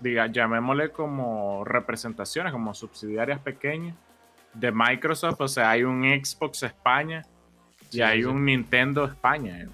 diga, 0.00 0.26
llamémosle 0.26 0.90
como 0.90 1.64
representaciones, 1.64 2.52
como 2.52 2.74
subsidiarias 2.74 3.38
pequeñas 3.38 3.94
de 4.52 4.72
Microsoft, 4.72 5.40
o 5.40 5.48
sea, 5.48 5.70
hay 5.70 5.84
un 5.84 6.02
Xbox 6.02 6.64
España 6.64 7.24
y 7.90 7.96
Sí, 7.96 8.02
hay 8.02 8.20
sí. 8.22 8.24
un 8.24 8.44
Nintendo 8.44 9.04
España. 9.04 9.66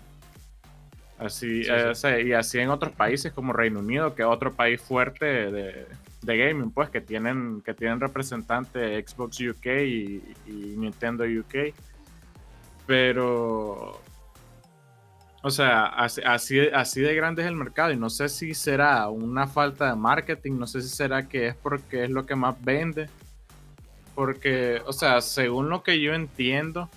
Así, 1.19 1.65
Sí, 1.65 1.71
eh, 1.71 1.81
sí. 1.83 1.87
o 1.89 1.95
sea, 1.95 2.21
y 2.21 2.33
así 2.35 2.59
en 2.59 2.69
otros 2.71 2.93
países 2.93 3.33
como 3.33 3.53
Reino 3.55 3.81
Unido, 3.81 4.15
que 4.15 4.23
es 4.23 4.29
otro 4.29 4.53
país 4.53 4.81
fuerte 4.81 5.25
de, 5.51 5.87
de 6.23 6.37
gaming, 6.37 6.71
pues 6.71 6.91
que 6.91 7.01
tienen, 7.01 7.63
que 7.63 7.73
tienen 7.75 8.01
representantes 8.01 9.11
Xbox 9.11 9.41
UK 9.41 9.67
y, 9.67 10.23
y 10.47 10.75
Nintendo 10.77 11.25
UK. 11.25 11.75
Pero, 12.91 14.01
o 15.43 15.51
sea, 15.51 15.85
así, 15.87 16.23
así, 16.27 16.59
así 16.59 17.01
de 17.01 17.15
grande 17.15 17.43
es 17.43 17.47
el 17.47 17.55
mercado 17.55 17.93
y 17.93 17.97
no 17.97 18.11
sé 18.11 18.29
si 18.29 18.53
será 18.53 19.09
una 19.11 19.47
falta 19.47 19.91
de 19.91 19.95
marketing, 19.95 20.59
no 20.59 20.67
sé 20.67 20.83
si 20.83 20.89
será 20.89 21.29
que 21.29 21.47
es 21.47 21.55
porque 21.55 22.03
es 22.03 22.11
lo 22.11 22.27
que 22.27 22.35
más 22.35 22.57
vende. 22.65 23.09
Porque, 24.17 24.83
o 24.87 24.93
sea, 24.93 25.21
según 25.21 25.69
lo 25.69 25.85
que 25.85 26.01
yo 26.01 26.15
entiendo, 26.15 26.91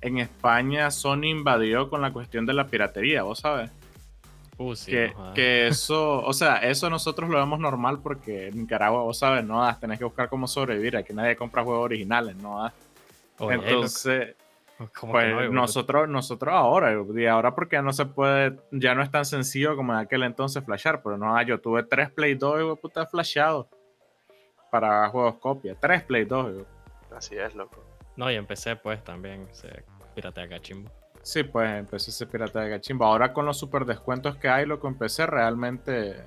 en 0.00 0.18
España 0.18 0.90
Sony 0.90 1.26
invadió 1.26 1.88
con 1.88 2.02
la 2.02 2.12
cuestión 2.12 2.44
de 2.44 2.54
la 2.54 2.66
piratería, 2.66 3.22
vos 3.22 3.38
sabes. 3.38 3.70
Uh, 4.58 4.74
sí, 4.74 4.90
que, 4.90 5.12
no 5.16 5.32
que 5.32 5.68
eso, 5.68 6.22
o 6.24 6.32
sea, 6.32 6.56
eso 6.56 6.90
nosotros 6.90 7.30
lo 7.30 7.38
vemos 7.38 7.60
normal 7.60 8.00
porque 8.02 8.48
en 8.48 8.62
Nicaragua, 8.62 9.04
vos 9.04 9.16
sabes, 9.16 9.44
no 9.44 9.62
das, 9.62 9.78
tenés 9.78 10.00
que 10.00 10.04
buscar 10.04 10.28
cómo 10.28 10.48
sobrevivir, 10.48 10.96
aquí 10.96 11.12
nadie 11.12 11.36
compra 11.36 11.62
juegos 11.62 11.84
originales, 11.84 12.34
no 12.34 12.64
das. 12.64 12.72
Oye, 13.40 13.54
Entonces, 13.56 14.36
¿cómo 14.78 15.12
que 15.12 15.18
pues 15.18 15.34
no, 15.34 15.48
nosotros, 15.50 16.08
nosotros 16.08 16.54
ahora, 16.54 16.92
y 17.14 17.26
ahora 17.26 17.54
porque 17.54 17.76
ya 17.76 17.82
no 17.82 17.92
se 17.92 18.06
puede, 18.06 18.58
ya 18.70 18.94
no 18.94 19.02
es 19.02 19.10
tan 19.10 19.24
sencillo 19.24 19.76
como 19.76 19.92
en 19.92 19.98
aquel 19.98 20.22
entonces 20.22 20.64
flashar, 20.64 21.02
pero 21.02 21.16
no, 21.16 21.36
ah, 21.36 21.42
yo 21.42 21.60
tuve 21.60 21.82
tres 21.82 22.10
Play 22.10 22.34
2 22.34 22.60
y 22.60 22.80
puta 22.80 23.06
flasheado 23.06 23.68
para 24.70 25.08
juegos 25.08 25.36
copia, 25.36 25.74
tres 25.78 26.02
Play 26.02 26.24
2. 26.24 26.52
güey. 26.52 26.66
Así 27.16 27.36
es, 27.36 27.54
loco. 27.54 27.82
No, 28.16 28.30
y 28.30 28.34
empecé 28.34 28.76
pues 28.76 29.02
también, 29.02 29.48
se 29.52 29.82
piratea 30.14 30.48
cachimbo. 30.48 30.90
Sí, 31.22 31.42
pues 31.42 31.70
empecé 31.70 32.10
ese 32.10 32.26
pirata 32.26 32.60
de 32.60 32.70
gachimbo. 32.70 33.04
Ahora 33.04 33.32
con 33.32 33.44
los 33.44 33.58
super 33.58 33.84
descuentos 33.84 34.36
que 34.36 34.48
hay, 34.48 34.66
lo 34.66 34.80
que 34.80 34.86
empecé 34.86 35.26
realmente 35.26 36.24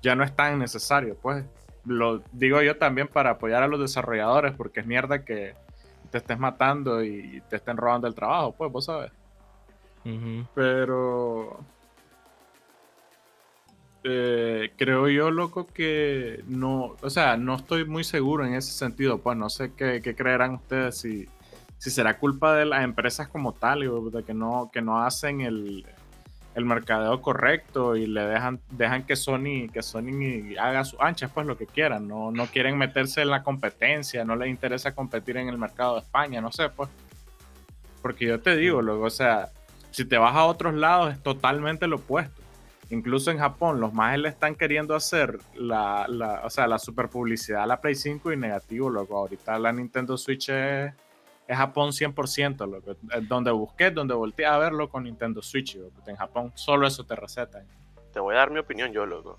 ya 0.00 0.14
no 0.16 0.24
es 0.24 0.34
tan 0.34 0.58
necesario, 0.58 1.16
pues. 1.20 1.44
Lo 1.84 2.22
digo 2.32 2.62
yo 2.62 2.78
también 2.78 3.08
para 3.08 3.30
apoyar 3.30 3.62
a 3.62 3.66
los 3.66 3.80
desarrolladores, 3.80 4.52
porque 4.52 4.80
es 4.80 4.86
mierda 4.86 5.24
que 5.24 5.54
te 6.12 6.18
estés 6.18 6.38
matando 6.38 7.02
y 7.02 7.42
te 7.48 7.56
estén 7.56 7.76
robando 7.76 8.06
el 8.06 8.14
trabajo, 8.14 8.52
pues, 8.52 8.70
vos 8.70 8.84
sabes. 8.84 9.10
Pero 10.54 11.60
eh, 14.04 14.72
creo 14.76 15.08
yo, 15.08 15.30
loco, 15.30 15.66
que 15.66 16.44
no, 16.46 16.96
o 17.00 17.10
sea, 17.10 17.36
no 17.36 17.54
estoy 17.56 17.86
muy 17.86 18.04
seguro 18.04 18.44
en 18.44 18.54
ese 18.54 18.72
sentido, 18.72 19.18
pues 19.18 19.36
no 19.38 19.48
sé 19.48 19.72
qué, 19.74 20.02
qué 20.02 20.14
creerán 20.14 20.54
ustedes 20.54 20.98
si, 20.98 21.28
si 21.78 21.90
será 21.90 22.18
culpa 22.18 22.54
de 22.54 22.66
las 22.66 22.84
empresas 22.84 23.28
como 23.28 23.52
tal, 23.52 23.80
de 24.12 24.22
que 24.22 24.34
no, 24.34 24.70
que 24.72 24.82
no 24.82 25.02
hacen 25.02 25.40
el, 25.40 25.86
el 26.54 26.64
mercadeo 26.64 27.20
correcto 27.22 27.96
y 27.96 28.06
le 28.06 28.22
dejan, 28.26 28.60
dejan 28.70 29.04
que 29.04 29.16
Sony, 29.16 29.68
que 29.72 29.82
Sony 29.82 30.54
haga 30.60 30.84
sus 30.84 31.00
anchas, 31.00 31.30
pues 31.32 31.46
lo 31.46 31.56
que 31.56 31.66
quieran, 31.66 32.06
no, 32.06 32.30
no 32.30 32.46
quieren 32.46 32.76
meterse 32.76 33.22
en 33.22 33.30
la 33.30 33.42
competencia, 33.42 34.24
no 34.24 34.36
les 34.36 34.48
interesa 34.48 34.94
competir 34.94 35.38
en 35.38 35.48
el 35.48 35.58
mercado 35.58 35.94
de 35.94 36.00
España, 36.00 36.40
no 36.40 36.52
sé, 36.52 36.68
pues. 36.68 36.90
Porque 38.02 38.26
yo 38.26 38.40
te 38.40 38.56
digo, 38.56 38.82
luego, 38.82 39.04
o 39.04 39.10
sea, 39.10 39.50
si 39.90 40.04
te 40.04 40.18
vas 40.18 40.34
a 40.34 40.44
otros 40.44 40.74
lados 40.74 41.12
es 41.12 41.22
totalmente 41.22 41.86
lo 41.86 41.96
opuesto. 41.96 42.42
Incluso 42.90 43.30
en 43.30 43.38
Japón, 43.38 43.80
los 43.80 43.94
más 43.94 44.18
le 44.18 44.28
están 44.28 44.54
queriendo 44.54 44.94
hacer 44.94 45.38
la, 45.54 46.04
la, 46.08 46.42
o 46.44 46.50
sea, 46.50 46.66
la 46.66 46.78
super 46.78 47.08
publicidad 47.08 47.62
a 47.62 47.66
la 47.66 47.80
Play 47.80 47.94
5 47.94 48.32
y 48.32 48.36
negativo, 48.36 48.90
loco. 48.90 49.16
Ahorita 49.16 49.58
la 49.58 49.72
Nintendo 49.72 50.18
Switch 50.18 50.50
es, 50.50 50.92
es 51.52 51.58
Japón 51.58 51.90
100%, 51.90 52.66
loco. 52.68 52.92
Es 52.92 53.28
Donde 53.28 53.50
busqué, 53.50 53.90
donde 53.90 54.14
volteé 54.14 54.46
a 54.46 54.58
verlo 54.58 54.88
con 54.88 55.04
Nintendo 55.04 55.42
Switch, 55.42 55.76
loco. 55.76 56.02
En 56.06 56.16
Japón 56.16 56.52
solo 56.54 56.86
eso 56.86 57.04
te 57.04 57.14
recetan. 57.14 57.66
Te 58.12 58.20
voy 58.20 58.34
a 58.34 58.38
dar 58.38 58.50
mi 58.50 58.58
opinión 58.58 58.92
yo, 58.92 59.04
loco. 59.04 59.38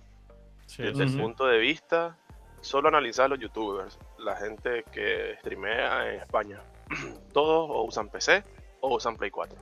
Sí, 0.66 0.84
Desde 0.84 1.04
el 1.04 1.18
punto 1.18 1.46
de 1.46 1.58
vista, 1.58 2.18
solo 2.62 2.88
analizar 2.88 3.26
a 3.26 3.28
los 3.30 3.40
youtubers, 3.40 3.98
la 4.20 4.36
gente 4.36 4.84
que 4.92 5.36
streamea 5.40 6.14
en 6.14 6.22
España. 6.22 6.62
Todos 7.34 7.70
o 7.70 7.84
usan 7.84 8.10
PC 8.10 8.44
o 8.82 8.96
usan 8.96 9.18
Play 9.18 9.32
4. 9.32 9.58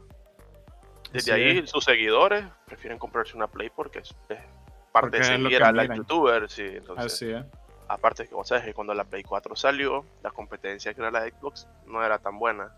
Desde 1.14 1.34
ahí 1.34 1.68
sus 1.68 1.84
seguidores 1.84 2.46
prefieren 2.66 2.98
comprarse 2.98 3.36
una 3.36 3.48
Play 3.48 3.70
porque 3.70 4.00
es, 4.00 4.14
parte 4.20 4.46
Porque 4.92 5.18
de 5.20 5.24
seguir 5.24 5.64
a 5.64 5.72
los 5.72 5.88
youtubers. 5.96 6.52
Sí, 6.52 6.64
entonces, 6.66 7.06
Así 7.06 7.32
es. 7.32 7.46
Aparte 7.94 8.28
que 8.28 8.34
vos 8.36 8.48
sabes 8.48 8.64
que 8.64 8.74
cuando 8.74 8.94
la 8.94 9.04
Play 9.04 9.24
4 9.24 9.56
salió, 9.56 10.06
la 10.24 10.32
competencia 10.32 10.94
que 10.94 11.02
era 11.02 11.12
la 11.12 11.22
Xbox 11.28 11.68
no 11.88 12.04
era 12.04 12.18
tan 12.20 12.38
buena. 12.40 12.72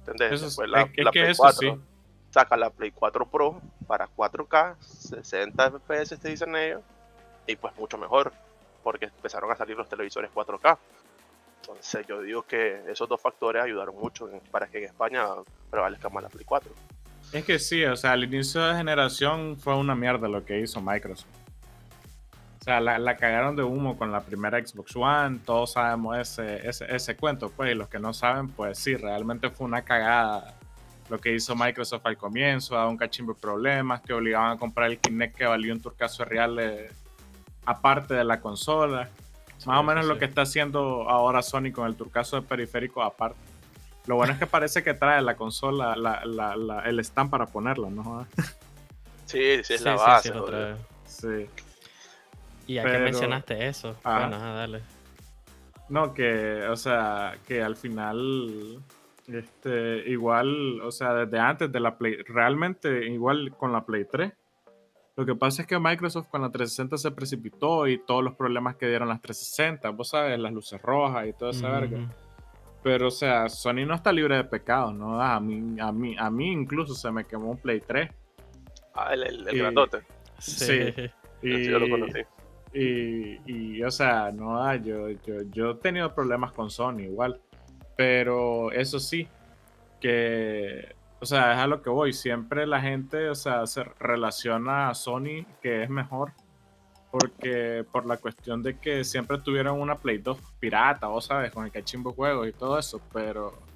¿Entendés? 0.00 0.32
Eso 0.32 0.46
es- 0.46 0.50
Después 0.52 0.68
la, 0.70 0.82
es 0.82 0.90
que- 0.92 1.02
la 1.02 1.10
es 1.10 1.12
que 1.12 1.20
Play 1.20 1.30
eso 1.32 1.42
4 1.42 1.58
sí. 1.74 1.80
saca 2.30 2.56
la 2.56 2.70
Play 2.70 2.90
4 2.90 3.26
Pro 3.26 3.60
para 3.86 4.06
4K, 4.08 4.76
60 4.80 5.66
FPS 5.70 6.16
te 6.18 6.28
dicen 6.28 6.54
ellos, 6.56 6.82
y 7.46 7.56
pues 7.56 7.76
mucho 7.76 7.98
mejor, 7.98 8.32
porque 8.82 9.06
empezaron 9.06 9.50
a 9.52 9.56
salir 9.56 9.76
los 9.76 9.88
televisores 9.88 10.30
4K. 10.32 10.78
Entonces 11.60 12.06
yo 12.08 12.20
digo 12.22 12.42
que 12.42 12.82
esos 12.90 13.08
dos 13.08 13.20
factores 13.20 13.62
ayudaron 13.62 13.94
mucho 13.96 14.28
para 14.50 14.66
que 14.66 14.78
en 14.78 14.84
España 14.84 15.26
prevalezca 15.70 16.08
más 16.08 16.22
la 16.24 16.28
Play 16.28 16.44
4. 16.44 16.72
Es 17.32 17.44
que 17.44 17.58
sí, 17.60 17.84
o 17.84 17.94
sea, 17.96 18.12
al 18.12 18.24
inicio 18.24 18.60
de 18.62 18.74
generación 18.74 19.56
fue 19.56 19.76
una 19.76 19.94
mierda 19.94 20.28
lo 20.28 20.44
que 20.44 20.58
hizo 20.58 20.80
Microsoft. 20.80 21.28
O 22.62 22.64
sea, 22.64 22.80
la, 22.80 22.96
la 23.00 23.16
cagaron 23.16 23.56
de 23.56 23.64
humo 23.64 23.98
con 23.98 24.12
la 24.12 24.20
primera 24.20 24.64
Xbox 24.64 24.94
One, 24.94 25.40
todos 25.44 25.72
sabemos 25.72 26.16
ese, 26.16 26.64
ese, 26.68 26.86
ese 26.94 27.16
cuento, 27.16 27.50
pues, 27.50 27.72
y 27.72 27.74
los 27.74 27.88
que 27.88 27.98
no 27.98 28.14
saben, 28.14 28.50
pues 28.50 28.78
sí, 28.78 28.94
realmente 28.94 29.50
fue 29.50 29.66
una 29.66 29.82
cagada 29.82 30.54
lo 31.10 31.18
que 31.18 31.34
hizo 31.34 31.56
Microsoft 31.56 32.06
al 32.06 32.16
comienzo, 32.16 32.76
daba 32.76 32.88
un 32.88 32.96
cachimbo 32.96 33.34
de 33.34 33.40
problemas, 33.40 34.00
que 34.02 34.12
obligaban 34.12 34.52
a 34.52 34.56
comprar 34.58 34.88
el 34.92 34.98
Kinect 35.00 35.36
que 35.36 35.44
valía 35.44 35.72
un 35.72 35.80
turcaso 35.82 36.24
real 36.24 36.56
eh, 36.60 36.88
aparte 37.66 38.14
de 38.14 38.22
la 38.22 38.40
consola. 38.40 39.08
Más 39.66 39.78
o 39.80 39.82
menos 39.82 40.06
lo 40.06 40.16
que 40.20 40.24
está 40.26 40.42
haciendo 40.42 41.08
ahora 41.10 41.42
Sony 41.42 41.72
con 41.72 41.88
el 41.88 41.96
turcaso 41.96 42.36
de 42.40 42.42
periférico 42.42 43.02
aparte. 43.02 43.38
Lo 44.06 44.14
bueno 44.14 44.34
es 44.34 44.38
que 44.38 44.46
parece 44.46 44.84
que 44.84 44.94
trae 44.94 45.20
la 45.20 45.34
consola, 45.34 45.96
la, 45.96 46.24
la, 46.24 46.54
la- 46.56 46.80
el 46.82 47.00
stand 47.00 47.28
para 47.28 47.46
ponerla, 47.46 47.90
¿no? 47.90 48.24
Sí, 49.26 49.62
sí, 49.64 49.74
es 49.74 49.80
Sí, 49.80 49.84
la 49.84 49.92
sí, 50.20 50.30
base. 50.30 50.32
sí, 51.06 51.46
Y 52.66 52.74
ya 52.74 52.82
que 52.84 52.90
Pero- 52.90 53.04
mencionaste 53.04 53.66
eso, 53.68 53.96
Ajá. 54.04 54.20
bueno, 54.20 54.36
ajá, 54.36 54.52
dale. 54.54 54.80
No, 55.88 56.14
que, 56.14 56.62
o 56.68 56.76
sea, 56.76 57.36
que 57.46 57.62
al 57.62 57.76
final, 57.76 58.78
Este, 59.28 60.10
igual, 60.10 60.80
o 60.82 60.90
sea, 60.90 61.14
desde 61.14 61.38
antes 61.38 61.70
de 61.70 61.78
la 61.80 61.96
Play, 61.96 62.16
realmente 62.26 63.06
igual 63.06 63.54
con 63.56 63.72
la 63.72 63.84
Play 63.86 64.04
3. 64.10 64.32
Lo 65.16 65.24
que 65.24 65.34
pasa 65.36 65.62
es 65.62 65.68
que 65.68 65.78
Microsoft 65.78 66.26
con 66.28 66.42
la 66.42 66.50
360 66.50 66.98
se 66.98 67.10
precipitó 67.12 67.86
y 67.86 67.98
todos 67.98 68.24
los 68.24 68.34
problemas 68.34 68.74
que 68.76 68.88
dieron 68.88 69.08
las 69.08 69.20
360, 69.22 69.90
vos 69.90 70.08
sabes, 70.08 70.38
las 70.40 70.52
luces 70.52 70.82
rojas 70.82 71.28
y 71.28 71.32
toda 71.34 71.52
esa 71.52 71.68
verga. 71.68 72.08
Pero, 72.82 73.06
o 73.08 73.10
sea, 73.12 73.48
Sony 73.48 73.86
no 73.86 73.94
está 73.94 74.10
libre 74.12 74.36
de 74.36 74.44
pecado, 74.44 74.92
¿no? 74.92 75.22
A 75.22 75.38
mí, 75.38 75.78
a 75.80 75.92
mí, 75.92 76.16
a 76.18 76.28
mí 76.28 76.50
incluso 76.50 76.94
se 76.94 77.10
me 77.12 77.24
quemó 77.24 77.50
un 77.52 77.58
Play 77.58 77.80
3. 77.80 78.10
Ah, 78.94 79.14
el, 79.14 79.22
el, 79.22 79.48
el 79.48 79.54
Y- 79.54 79.58
grandote. 79.58 79.98
Sí. 80.38 80.92
Y, 81.42 81.54
Sí, 81.54 81.64
yo 81.70 81.78
lo 81.78 81.88
conocí. 81.88 82.20
Y, 82.74 83.40
y, 83.46 83.82
o 83.82 83.90
sea, 83.90 84.30
no 84.32 84.74
yo, 84.76 85.10
yo, 85.10 85.42
yo 85.50 85.70
he 85.72 85.74
tenido 85.74 86.14
problemas 86.14 86.52
con 86.52 86.70
Sony 86.70 87.00
igual. 87.00 87.40
Pero 87.96 88.72
eso 88.72 88.98
sí, 88.98 89.28
que, 90.00 90.94
o 91.20 91.26
sea, 91.26 91.52
es 91.52 91.58
a 91.58 91.66
lo 91.66 91.82
que 91.82 91.90
voy. 91.90 92.12
Siempre 92.12 92.66
la 92.66 92.80
gente, 92.80 93.28
o 93.28 93.34
sea, 93.34 93.66
se 93.66 93.84
relaciona 94.00 94.88
a 94.88 94.94
Sony 94.94 95.44
que 95.60 95.82
es 95.82 95.90
mejor. 95.90 96.32
Porque 97.10 97.84
por 97.92 98.06
la 98.06 98.16
cuestión 98.16 98.62
de 98.62 98.78
que 98.78 99.04
siempre 99.04 99.36
tuvieron 99.38 99.78
una 99.78 99.96
Play 99.96 100.18
2 100.18 100.38
pirata, 100.58 101.08
vos 101.08 101.26
sabes, 101.26 101.52
con 101.52 101.66
el 101.66 101.70
cachimbo 101.70 102.12
juegos 102.12 102.48
y 102.48 102.52
todo 102.52 102.78
eso, 102.78 103.02
pero... 103.12 103.71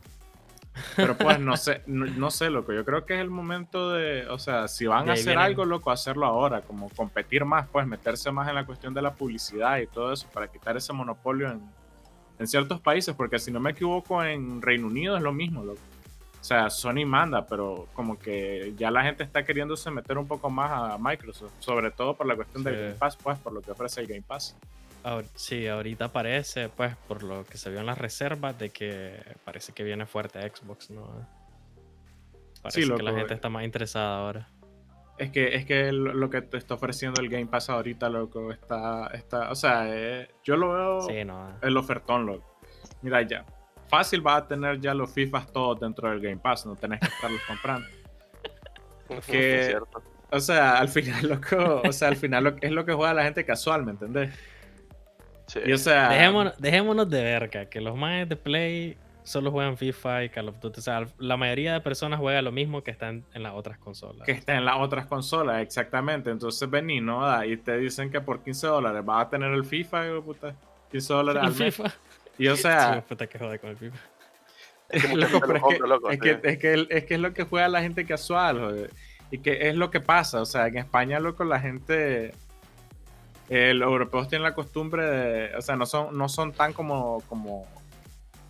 Pero 0.96 1.16
pues 1.16 1.38
no 1.40 1.56
sé, 1.56 1.82
no, 1.86 2.06
no 2.06 2.30
sé, 2.30 2.50
loco. 2.50 2.72
Yo 2.72 2.84
creo 2.84 3.04
que 3.06 3.14
es 3.14 3.20
el 3.20 3.30
momento 3.30 3.92
de, 3.92 4.26
o 4.28 4.38
sea, 4.38 4.68
si 4.68 4.86
van 4.86 5.08
a 5.08 5.14
hacer 5.14 5.26
vienen- 5.34 5.44
algo, 5.44 5.64
loco, 5.64 5.90
hacerlo 5.90 6.26
ahora, 6.26 6.62
como 6.62 6.88
competir 6.90 7.44
más, 7.44 7.66
pues 7.68 7.86
meterse 7.86 8.30
más 8.30 8.48
en 8.48 8.54
la 8.54 8.64
cuestión 8.66 8.92
de 8.94 9.02
la 9.02 9.12
publicidad 9.14 9.78
y 9.78 9.86
todo 9.86 10.12
eso 10.12 10.26
para 10.32 10.48
quitar 10.48 10.76
ese 10.76 10.92
monopolio 10.92 11.50
en, 11.50 11.60
en 12.38 12.46
ciertos 12.46 12.80
países, 12.80 13.14
porque 13.14 13.38
si 13.38 13.50
no 13.50 13.60
me 13.60 13.70
equivoco, 13.70 14.22
en 14.22 14.60
Reino 14.62 14.86
Unido 14.88 15.16
es 15.16 15.22
lo 15.22 15.32
mismo, 15.32 15.64
loco. 15.64 15.80
O 16.40 16.44
sea, 16.46 16.70
Sony 16.70 17.04
manda, 17.04 17.44
pero 17.46 17.88
como 17.92 18.16
que 18.18 18.72
ya 18.76 18.90
la 18.92 19.02
gente 19.02 19.24
está 19.24 19.44
queriéndose 19.44 19.90
meter 19.90 20.16
un 20.16 20.28
poco 20.28 20.48
más 20.48 20.70
a 20.70 20.96
Microsoft, 20.98 21.50
sobre 21.58 21.90
todo 21.90 22.14
por 22.14 22.26
la 22.26 22.36
cuestión 22.36 22.62
del 22.62 22.74
Sí. 22.74 22.80
Game 22.82 22.94
Pass, 22.94 23.16
pues, 23.16 23.36
por 23.38 23.52
lo 23.52 23.60
que 23.62 23.72
ofrece 23.72 24.00
el 24.02 24.06
Game 24.06 24.22
Pass. 24.22 24.54
Sí, 25.34 25.66
ahorita 25.68 26.08
parece, 26.12 26.68
pues, 26.68 26.96
por 27.08 27.22
lo 27.22 27.44
que 27.44 27.58
se 27.58 27.70
vio 27.70 27.80
en 27.80 27.86
las 27.86 27.98
reservas, 27.98 28.58
de 28.58 28.70
que 28.70 29.20
parece 29.44 29.72
que 29.72 29.84
viene 29.84 30.06
fuerte 30.06 30.40
Xbox, 30.40 30.90
¿no? 30.90 31.26
Parece 32.62 32.82
Sí, 32.82 32.88
que 32.88 33.02
la 33.02 33.10
loco, 33.10 33.16
gente 33.18 33.32
eh. 33.32 33.36
está 33.36 33.48
más 33.48 33.64
interesada 33.64 34.18
ahora. 34.18 34.48
Es 35.18 35.30
que, 35.30 35.54
es 35.54 35.64
que 35.64 35.92
lo 35.92 36.28
que 36.28 36.42
te 36.42 36.58
está 36.58 36.74
ofreciendo 36.74 37.22
el 37.22 37.28
Game 37.30 37.46
Pass 37.46 37.70
ahorita, 37.70 38.08
loco, 38.10 38.52
está, 38.52 39.06
está 39.14 39.50
o 39.50 39.54
sea, 39.54 39.84
eh, 39.88 40.28
yo 40.44 40.56
lo 40.56 40.72
veo 40.74 41.00
Sí, 41.02 41.24
no. 41.24 41.56
el 41.62 41.76
ofertón, 41.76 42.26
loco. 42.26 42.58
Mira 43.00 43.22
ya, 43.22 43.46
fácil 43.88 44.20
vas 44.20 44.42
a 44.42 44.46
tener 44.48 44.78
ya 44.80 44.92
los 44.92 45.10
FIFAs 45.10 45.50
todos 45.52 45.80
dentro 45.80 46.10
del 46.10 46.20
Game 46.20 46.36
Pass, 46.38 46.66
no 46.66 46.76
tenés 46.76 47.00
que 47.00 47.06
estarlos 47.06 47.40
comprando. 47.48 47.86
que- 49.26 49.60
Es 49.60 49.66
cierto. 49.68 50.02
O 50.32 50.40
sea, 50.40 50.78
al 50.78 50.88
final, 50.88 51.28
loco, 51.28 51.82
o 51.88 51.92
sea, 51.92 52.08
al 52.08 52.16
final 52.16 52.42
lo, 52.44 52.56
es 52.60 52.72
lo 52.72 52.84
que 52.84 52.92
juega 52.92 53.14
la 53.14 53.22
gente 53.22 53.44
casual, 53.44 53.84
¿me 53.84 53.92
entendés? 53.92 54.34
Sí. 55.46 55.60
Y 55.64 55.72
o 55.72 55.78
sea, 55.78 56.08
Dejémonos, 56.08 56.54
dejémonos 56.58 57.08
de 57.08 57.22
verga, 57.22 57.66
que 57.66 57.80
los 57.80 57.96
más 57.96 58.28
de 58.28 58.36
Play 58.36 58.96
solo 59.22 59.50
juegan 59.50 59.76
FIFA 59.76 60.24
y 60.24 60.28
Call 60.28 60.48
of 60.48 60.60
Duty. 60.60 60.78
O 60.78 60.82
sea, 60.82 61.06
la 61.18 61.36
mayoría 61.36 61.72
de 61.72 61.80
personas 61.80 62.18
juega 62.20 62.42
lo 62.42 62.52
mismo 62.52 62.82
que 62.82 62.90
están 62.90 63.24
en 63.34 63.42
las 63.42 63.54
otras 63.54 63.78
consolas. 63.78 64.24
que 64.26 64.32
está 64.32 64.56
en 64.56 64.64
las 64.64 64.76
otras 64.78 65.06
consolas, 65.06 65.62
exactamente. 65.62 66.30
Entonces 66.30 66.68
vení, 66.70 67.00
¿no? 67.00 67.44
Y 67.44 67.56
te 67.56 67.76
dicen 67.78 68.10
que 68.10 68.20
por 68.20 68.42
15 68.42 68.66
dólares 68.66 69.04
vas 69.04 69.26
a 69.26 69.30
tener 69.30 69.50
el 69.52 69.64
FIFA, 69.64 70.06
hijo 70.08 70.22
puta. 70.22 70.54
15 70.90 71.12
dólares 71.12 71.42
El 71.42 71.48
al 71.48 71.54
mes. 71.56 71.74
FIFA. 71.74 71.92
Y 72.38 72.48
o 72.48 72.56
sea, 72.56 72.94
Sí, 72.94 73.00
puta 73.08 73.26
que 73.26 73.38
joder 73.38 73.58
con 73.60 73.70
el 73.70 73.76
FIFA. 73.76 73.96
Es 74.90 75.04
que 75.06 75.16
Loco, 75.16 75.40
pero 75.40 75.54
es, 75.54 75.54
que, 75.54 75.60
compra, 75.60 75.86
loco, 75.88 76.10
es, 76.10 76.14
sí. 76.14 76.20
que, 76.20 76.40
es, 76.48 76.58
que, 76.58 76.72
el- 76.72 76.88
es 76.90 77.04
que 77.04 77.14
es 77.14 77.20
lo 77.20 77.32
que 77.34 77.42
juega 77.44 77.68
la 77.68 77.82
gente 77.82 78.04
casual, 78.04 78.60
joder. 78.60 78.90
Y 79.32 79.38
que 79.38 79.68
es 79.68 79.74
lo 79.74 79.90
que 79.90 80.00
pasa. 80.00 80.40
O 80.40 80.46
sea, 80.46 80.68
en 80.68 80.76
España, 80.78 81.18
loco, 81.18 81.42
la 81.44 81.58
gente. 81.58 82.32
Eh, 83.48 83.74
los 83.74 83.88
europeos 83.88 84.28
tienen 84.28 84.42
la 84.42 84.54
costumbre 84.54 85.04
de. 85.04 85.56
O 85.56 85.62
sea, 85.62 85.76
no 85.76 85.86
son, 85.86 86.16
no 86.16 86.28
son 86.28 86.52
tan 86.52 86.72
como, 86.72 87.22
como, 87.28 87.64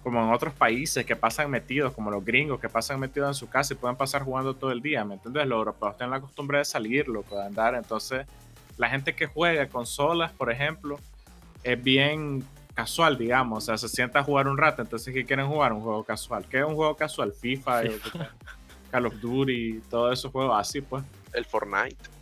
como 0.03 0.23
en 0.23 0.33
otros 0.33 0.55
países 0.55 1.05
que 1.05 1.17
pasan 1.17 1.51
metidos, 1.51 1.93
como 1.93 2.11
los 2.11 2.25
gringos 2.25 2.61
que 2.61 2.69
pasan 2.69 2.99
metidos 2.99 3.29
en 3.29 3.35
su 3.35 3.49
casa 3.49 3.75
y 3.75 3.77
pueden 3.77 3.97
pasar 3.97 4.23
jugando 4.23 4.55
todo 4.55 4.73
el 4.73 4.81
día. 4.81 5.05
¿Me 5.05 5.15
entiendes? 5.15 5.47
Los 5.47 5.59
europeos 5.59 5.97
tienen 5.97 6.13
la 6.13 6.21
costumbre 6.21 6.59
de 6.59 6.65
salir, 6.65 7.09
loco, 7.09 7.37
de 7.37 7.45
andar. 7.45 7.75
Entonces, 7.75 8.27
la 8.79 8.89
gente 8.89 9.15
que 9.15 9.27
juega 9.27 9.69
consolas, 9.69 10.33
por 10.33 10.51
ejemplo, 10.51 10.99
es 11.63 11.83
bien 11.83 12.45
casual, 12.73 13.19
digamos. 13.19 13.65
O 13.65 13.67
sea, 13.67 13.77
se 13.77 13.89
sienta 13.89 14.21
a 14.21 14.23
jugar 14.23 14.49
un 14.49 14.57
rato. 14.57 14.81
Entonces, 14.81 15.13
¿qué 15.13 15.27
quieren 15.27 15.47
jugar? 15.47 15.75
Un 15.75 15.83
juego 15.83 16.05
casual. 16.05 16.47
¿Qué 16.49 16.59
es 16.59 16.65
un 16.65 16.75
juego 16.75 16.97
casual? 16.97 17.33
FIFA, 17.33 17.83
Call 18.91 19.07
of 19.07 19.21
Duty, 19.21 19.83
todos 19.91 20.19
esos 20.19 20.33
juegos 20.33 20.57
así, 20.59 20.81
pues. 20.81 21.05
El 21.35 21.45
Fortnite. 21.45 22.16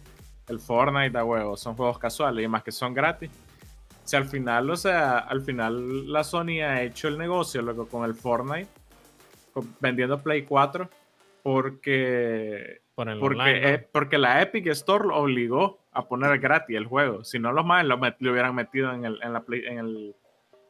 El 0.49 0.61
Fortnite, 0.61 1.17
a 1.19 1.25
huevo, 1.25 1.57
son 1.57 1.75
juegos 1.75 1.99
casuales 1.99 2.45
y 2.45 2.49
más 2.49 2.63
que 2.63 2.73
son 2.73 2.93
gratis. 2.95 3.31
Si 4.05 4.17
al 4.17 4.27
final, 4.27 4.69
o 4.71 4.77
sea, 4.77 5.19
al 5.19 5.41
final 5.41 6.13
la 6.13 6.23
Sony 6.25 6.61
ha 6.63 6.83
hecho 6.83 7.09
el 7.09 7.17
negocio, 7.17 7.63
loco, 7.63 7.87
con 7.89 8.05
el 8.05 8.15
Fortnite, 8.15 8.69
con- 9.55 9.75
vendiendo 9.81 10.23
Play 10.23 10.43
4, 10.45 10.89
porque 11.43 12.81
Por 12.95 13.09
el 13.09 13.19
porque, 13.19 13.39
online, 13.41 13.73
¿no? 13.79 13.85
porque 13.93 14.19
la 14.19 14.43
Epic 14.43 14.67
Store 14.69 15.07
lo 15.09 15.17
obligó 15.17 15.79
a 15.93 16.07
poner 16.07 16.39
gratis 16.39 16.77
el 16.77 16.87
juego. 16.87 17.25
Si 17.25 17.39
no, 17.39 17.53
los 17.53 17.65
más 17.65 17.85
lo, 17.87 17.97
hubieran 17.97 18.55
metido 18.55 18.93
en 18.93 19.05
el, 19.05 19.19
en 19.23 19.33
la 19.33 19.41
Play- 19.41 19.65
en 19.67 19.79
el, 19.79 20.15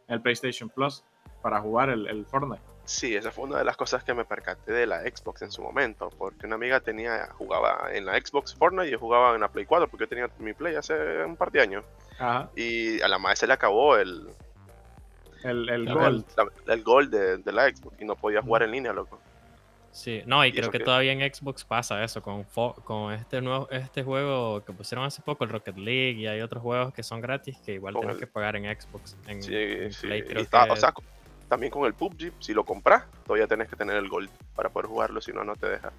en 0.08 0.14
el 0.14 0.20
PlayStation 0.20 0.68
Plus 0.68 1.02
para 1.42 1.60
jugar 1.60 1.90
el, 1.90 2.06
el 2.06 2.24
Fortnite. 2.26 2.62
Sí, 2.86 3.16
esa 3.16 3.30
fue 3.30 3.44
una 3.44 3.58
de 3.58 3.64
las 3.64 3.76
cosas 3.78 4.04
que 4.04 4.12
me 4.12 4.24
percaté 4.26 4.72
de 4.72 4.86
la 4.86 5.00
Xbox 5.00 5.40
en 5.42 5.50
su 5.50 5.62
momento, 5.62 6.10
porque 6.18 6.46
una 6.46 6.56
amiga 6.56 6.80
tenía, 6.80 7.28
jugaba 7.32 7.88
en 7.94 8.04
la 8.04 8.14
Xbox 8.20 8.54
Fortnite 8.54 8.88
y 8.88 8.90
yo 8.92 8.98
jugaba 8.98 9.34
en 9.34 9.40
la 9.40 9.48
Play 9.48 9.64
4, 9.64 9.88
porque 9.88 10.04
yo 10.04 10.08
tenía 10.08 10.28
mi 10.38 10.52
Play 10.52 10.74
hace 10.76 11.24
un 11.24 11.36
par 11.36 11.50
de 11.50 11.60
años. 11.62 11.84
Ajá. 12.18 12.50
Y 12.54 13.00
a 13.00 13.08
la 13.08 13.18
madre 13.18 13.36
se 13.36 13.46
le 13.46 13.54
acabó 13.54 13.96
el, 13.96 14.28
El, 15.42 15.68
el 15.68 15.88
El 15.88 15.94
Gold. 15.94 16.24
el 16.66 16.82
Gold 16.82 17.10
de, 17.10 17.36
de 17.38 17.52
la 17.52 17.68
Xbox 17.68 18.00
y 18.00 18.04
no 18.04 18.16
podía 18.16 18.42
jugar 18.42 18.62
en 18.64 18.72
línea, 18.72 18.92
loco. 18.92 19.18
Sí, 19.90 20.22
no, 20.26 20.44
y, 20.44 20.48
¿Y 20.48 20.52
creo 20.52 20.70
que 20.72 20.78
qué? 20.78 20.84
todavía 20.84 21.12
en 21.12 21.20
Xbox 21.32 21.64
pasa 21.64 22.02
eso 22.02 22.20
con, 22.20 22.44
Fo- 22.44 22.74
con 22.82 23.12
este 23.12 23.40
nuevo 23.40 23.68
este 23.70 24.02
juego 24.02 24.64
que 24.64 24.72
pusieron 24.72 25.04
hace 25.06 25.22
poco, 25.22 25.44
el 25.44 25.50
Rocket 25.50 25.76
League, 25.78 26.18
y 26.20 26.26
hay 26.26 26.40
otros 26.40 26.62
juegos 26.62 26.92
que 26.92 27.02
son 27.04 27.20
gratis 27.20 27.56
que 27.64 27.74
igual 27.74 27.94
tienes 27.94 28.14
el- 28.14 28.20
que 28.20 28.26
pagar 28.26 28.56
en 28.56 28.64
Xbox. 28.64 29.16
En, 29.28 29.40
Sí, 29.42 29.54
en 29.54 29.92
sí. 29.92 30.06
Play 30.08 30.18
Y 30.18 30.22
creo 30.24 30.42
está- 30.42 30.64
que- 30.66 30.72
o 30.72 30.76
sea, 30.76 30.92
también 31.48 31.70
con 31.72 31.86
el 31.86 31.94
PUBG, 31.94 32.32
si 32.40 32.52
lo 32.54 32.64
compras, 32.64 33.04
todavía 33.26 33.46
tenés 33.46 33.68
que 33.68 33.76
tener 33.76 33.96
el 33.96 34.08
Gold 34.08 34.30
para 34.54 34.68
poder 34.70 34.86
jugarlo, 34.88 35.20
si 35.20 35.32
no, 35.32 35.44
no 35.44 35.54
te 35.56 35.68
deja. 35.68 35.92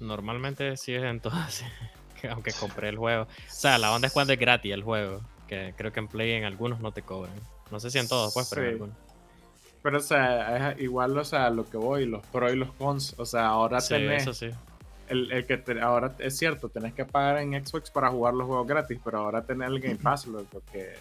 normalmente 0.00 0.76
sí 0.76 0.94
es 0.94 1.02
en 1.02 1.20
todas, 1.20 1.64
que 2.20 2.28
aunque 2.28 2.52
compré 2.52 2.88
el 2.88 2.96
juego. 2.98 3.24
O 3.24 3.26
sea, 3.46 3.78
la 3.78 3.92
onda 3.92 4.08
es 4.08 4.12
cuando 4.12 4.32
es 4.32 4.38
gratis 4.38 4.72
el 4.72 4.82
juego, 4.82 5.20
que 5.48 5.74
creo 5.76 5.92
que 5.92 6.00
en 6.00 6.08
Play 6.08 6.32
en 6.32 6.44
algunos 6.44 6.80
no 6.80 6.92
te 6.92 7.02
cobran. 7.02 7.34
No 7.70 7.78
sé 7.80 7.90
si 7.90 7.98
en 7.98 8.08
todos, 8.08 8.32
pues, 8.34 8.48
pero 8.50 8.62
en 8.62 8.68
algunos. 8.72 8.96
Pero, 9.82 9.96
o 9.98 10.00
sea, 10.00 10.72
es 10.72 10.80
igual, 10.80 11.16
o 11.16 11.24
sea, 11.24 11.48
lo 11.50 11.68
que 11.68 11.76
voy, 11.76 12.04
los 12.04 12.24
pros 12.26 12.52
y 12.52 12.56
los 12.56 12.72
cons. 12.74 13.14
O 13.18 13.24
sea, 13.24 13.46
ahora 13.46 13.80
Sí, 13.80 13.94
tenés 13.94 14.22
eso 14.22 14.34
sí. 14.34 14.50
el, 15.08 15.30
el 15.32 15.46
que 15.46 15.56
te- 15.56 15.80
ahora 15.80 16.14
es 16.18 16.36
cierto, 16.36 16.68
tenés 16.68 16.92
que 16.92 17.04
pagar 17.06 17.38
en 17.38 17.64
Xbox 17.64 17.90
para 17.90 18.10
jugar 18.10 18.34
los 18.34 18.46
juegos 18.46 18.66
gratis, 18.66 18.98
pero 19.02 19.18
ahora 19.20 19.42
tenés 19.42 19.68
el 19.68 19.80
Game 19.80 19.96
Pass, 19.96 20.26
loco, 20.26 20.62
que, 20.70 20.94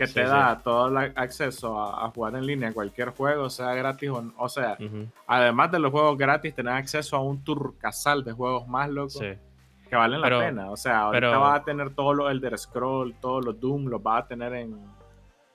que 0.00 0.06
te 0.06 0.24
sí. 0.24 0.30
da 0.30 0.58
todo 0.64 0.88
el 0.88 1.12
acceso 1.14 1.78
a, 1.78 2.06
a 2.06 2.10
jugar 2.10 2.34
en 2.34 2.46
línea 2.46 2.72
cualquier 2.72 3.10
juego, 3.10 3.50
sea 3.50 3.74
gratis 3.74 4.08
o 4.10 4.22
no. 4.22 4.32
O 4.38 4.48
sea, 4.48 4.78
además 5.26 5.70
de 5.70 5.78
los 5.78 5.90
juegos 5.92 6.16
gratis, 6.16 6.54
tenés 6.54 6.72
acceso 6.74 7.16
a 7.16 7.20
un 7.20 7.44
tour 7.44 7.76
casal 7.78 8.24
de 8.24 8.32
juegos 8.32 8.66
más 8.66 8.88
locos 8.88 9.18
sí. 9.20 9.32
que 9.88 9.96
valen 9.96 10.22
Pero- 10.22 10.40
la 10.40 10.46
pena. 10.46 10.70
O 10.70 10.76
sea, 10.76 11.00
ahorita 11.02 11.26
pero- 11.28 11.40
vas 11.40 11.60
a 11.60 11.64
tener 11.64 11.90
todos 11.94 12.16
los 12.16 12.30
Elder 12.30 12.58
Scroll, 12.58 13.14
todos 13.20 13.44
los 13.44 13.60
Doom, 13.60 13.86
los 13.88 14.02
vas 14.02 14.24
a 14.24 14.26
tener 14.26 14.54
en. 14.54 14.76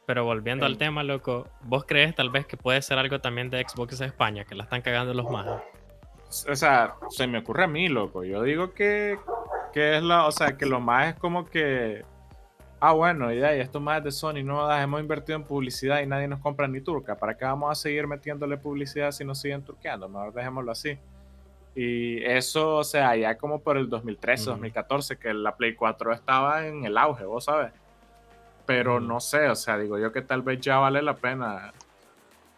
Pero 0.05 0.23
volviendo 0.23 0.67
al 0.67 0.77
tema, 0.77 1.03
loco, 1.03 1.47
¿vos 1.63 1.83
crees 1.87 2.13
tal 2.13 2.29
vez 2.29 2.45
que 2.45 2.57
puede 2.57 2.79
ser 2.83 2.99
algo 2.99 3.19
también 3.19 3.49
de 3.49 3.65
Xbox 3.67 3.99
España, 4.01 4.45
que 4.45 4.53
la 4.53 4.63
están 4.65 4.83
cagando 4.83 5.15
los 5.15 5.27
más? 5.31 5.47
O 6.47 6.55
sea, 6.55 6.95
se 7.09 7.25
me 7.25 7.39
ocurre 7.39 7.63
a 7.63 7.67
mí, 7.67 7.87
loco. 7.89 8.23
Yo 8.23 8.43
digo 8.43 8.73
que, 8.73 9.17
que 9.73 9.97
es 9.97 10.03
la. 10.03 10.27
O 10.27 10.31
sea, 10.31 10.57
que 10.57 10.67
lo 10.67 10.79
más 10.79 11.07
es 11.07 11.15
como 11.15 11.45
que. 11.47 12.05
Ah, 12.87 12.91
bueno, 12.91 13.33
y 13.33 13.41
esto 13.43 13.79
más 13.79 13.97
es 13.97 14.03
de 14.03 14.11
Sony, 14.11 14.43
no 14.43 14.67
das, 14.67 14.83
hemos 14.83 14.99
invertido 15.01 15.35
en 15.37 15.43
publicidad 15.43 16.01
y 16.01 16.05
nadie 16.05 16.27
nos 16.27 16.39
compra 16.39 16.67
ni 16.67 16.81
turca. 16.81 17.15
¿Para 17.15 17.35
qué 17.35 17.43
vamos 17.43 17.71
a 17.71 17.73
seguir 17.73 18.05
metiéndole 18.05 18.57
publicidad 18.57 19.09
si 19.11 19.25
nos 19.25 19.41
siguen 19.41 19.63
turqueando? 19.63 20.07
Mejor 20.07 20.31
dejémoslo 20.31 20.71
así. 20.71 20.95
Y 21.73 22.23
eso, 22.23 22.75
o 22.75 22.83
sea, 22.83 23.15
ya 23.15 23.39
como 23.39 23.59
por 23.59 23.77
el 23.77 23.89
2013, 23.89 24.43
Ujú. 24.43 24.51
2014, 24.51 25.17
que 25.17 25.33
la 25.33 25.55
Play 25.55 25.73
4 25.73 26.13
estaba 26.13 26.67
en 26.67 26.85
el 26.85 26.95
auge, 26.99 27.25
vos 27.25 27.45
sabes. 27.45 27.71
Pero 28.67 28.97
Ujú. 28.97 29.05
no 29.05 29.19
sé, 29.19 29.49
o 29.49 29.55
sea, 29.55 29.79
digo 29.79 29.97
yo 29.97 30.11
que 30.11 30.21
tal 30.21 30.43
vez 30.43 30.61
ya 30.61 30.77
vale 30.77 31.01
la 31.01 31.15
pena 31.15 31.73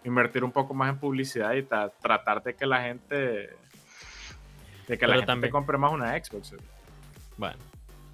invertir 0.04 0.44
un 0.44 0.52
poco 0.52 0.74
más 0.74 0.90
en 0.90 1.00
publicidad 1.00 1.54
y 1.54 1.64
ta- 1.64 1.88
tratar 2.02 2.44
de 2.44 2.54
que 2.54 2.66
la 2.66 2.82
gente 2.82 3.16
de 3.16 3.50
que 4.88 4.98
Pero 4.98 5.08
la 5.08 5.14
gente 5.16 5.26
también- 5.28 5.52
compre 5.54 5.78
más 5.78 5.94
una 5.94 6.12
Xbox. 6.22 6.54
Bueno, 7.38 7.56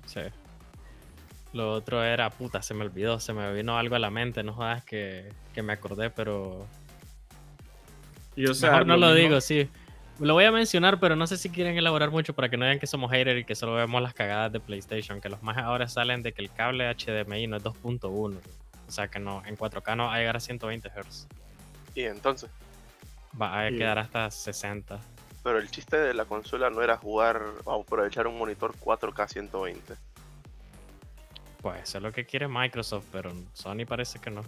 sí. 0.06 0.21
Lo 1.54 1.72
otro 1.74 2.04
era, 2.04 2.30
puta, 2.32 2.62
se 2.63 2.74
me 2.74 2.84
olvidó, 2.84 3.20
se 3.20 3.32
me 3.32 3.54
vino 3.54 3.78
algo 3.78 3.96
a 3.96 4.00
la 4.00 4.10
mente, 4.10 4.42
no 4.44 4.54
jodas 4.54 4.84
que, 4.84 5.32
que 5.54 5.62
me 5.62 5.74
acordé, 5.74 6.10
pero... 6.10 6.66
Y, 8.36 8.48
o 8.48 8.54
sea, 8.56 8.72
Mejor 8.72 8.88
no 8.88 8.98
lo 8.98 9.08
lo 9.08 9.13
mismo- 9.13 9.28
digo, 9.30 9.42
sí. 9.42 9.70
Lo 10.20 10.34
voy 10.34 10.46
a 10.46 10.52
mencionar, 10.52 11.00
pero 11.00 11.16
no 11.16 11.26
sé 11.28 11.38
si 11.38 11.50
quieren 11.50 11.78
elaborar 11.78 12.12
mucho 12.12 12.34
para 12.34 12.50
que 12.50 12.58
no 12.58 12.66
vean 12.66 12.80
que 12.80 12.88
somos 12.88 13.12
haters 13.12 13.42
y 13.42 13.46
que 13.46 13.56
solo 13.56 13.74
vemos 13.76 14.02
las 14.02 14.13
cagadas 14.13 14.52
de 14.52 14.60
PlayStation. 14.60 15.20
Que 15.22 15.30
los 15.30 15.42
más 15.42 15.58
ahora 15.58 15.88
salen 15.88 16.22
de 16.22 16.34
que 16.34 16.42
el 16.44 16.52
cable 16.52 16.88
HDMI 16.94 17.48
no 17.48 17.58
es 17.58 17.63
2.1. 17.63 18.38
O 18.88 18.92
sea 18.92 19.08
que 19.08 19.20
no, 19.20 19.44
en 19.46 19.58
4K 19.58 19.96
no 19.98 20.06
va 20.06 20.16
a 20.16 20.18
llegar 20.20 20.38
a 20.38 20.39
120 20.39 20.89
Hz. 20.89 21.28
Y 21.96 22.04
entonces, 22.04 22.50
Va 23.39 23.66
a 23.66 23.70
quedar 23.70 23.98
hasta 23.98 24.30
60. 24.30 25.00
pero 25.44 25.58
el 25.58 25.70
chiste 25.72 25.98
de 25.98 26.13
la 26.13 26.26
consola 26.26 26.70
no 26.70 26.82
era 26.84 26.96
jugar 26.98 27.42
o 27.63 27.82
aprovechar 27.82 28.28
un 28.28 28.38
monitor 28.38 28.76
4K 28.80 29.28
120. 29.28 29.96
Pues 31.63 31.82
eso 31.84 31.97
es 31.97 32.04
lo 32.04 32.12
que 32.12 32.26
quiere 32.26 32.49
Microsoft, 32.49 33.06
pero 33.10 33.32
Sony 33.54 33.86
parece 33.88 34.19
que 34.19 34.30
no. 34.30 34.41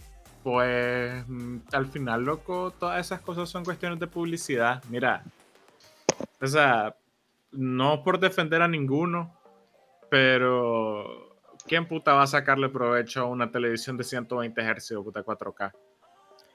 Pues 0.43 1.23
mm, 1.25 1.59
al 1.71 1.85
final, 1.87 2.25
loco, 2.25 2.73
todas 2.77 2.99
esas 2.99 3.21
cosas 3.21 3.49
son 3.49 3.63
cuestiones 3.63 3.99
de 4.01 4.07
publicidad. 4.07 4.83
Mira, 4.89 5.23
o 6.41 6.45
sea, 6.45 6.93
no 7.53 8.03
por 8.03 8.19
defender 8.19 8.61
a 8.61 8.67
ninguno, 8.67 9.33
pero 10.09 11.39
¿quién 11.65 11.87
puta 11.87 12.13
va 12.13 12.23
a 12.23 12.27
sacarle 12.27 12.67
provecho 12.67 13.21
a 13.21 13.25
una 13.25 13.49
televisión 13.49 13.95
de 13.95 14.03
120 14.03 14.61
Hz 14.61 14.91
o 14.91 15.03
puta 15.05 15.23
4K? 15.23 15.71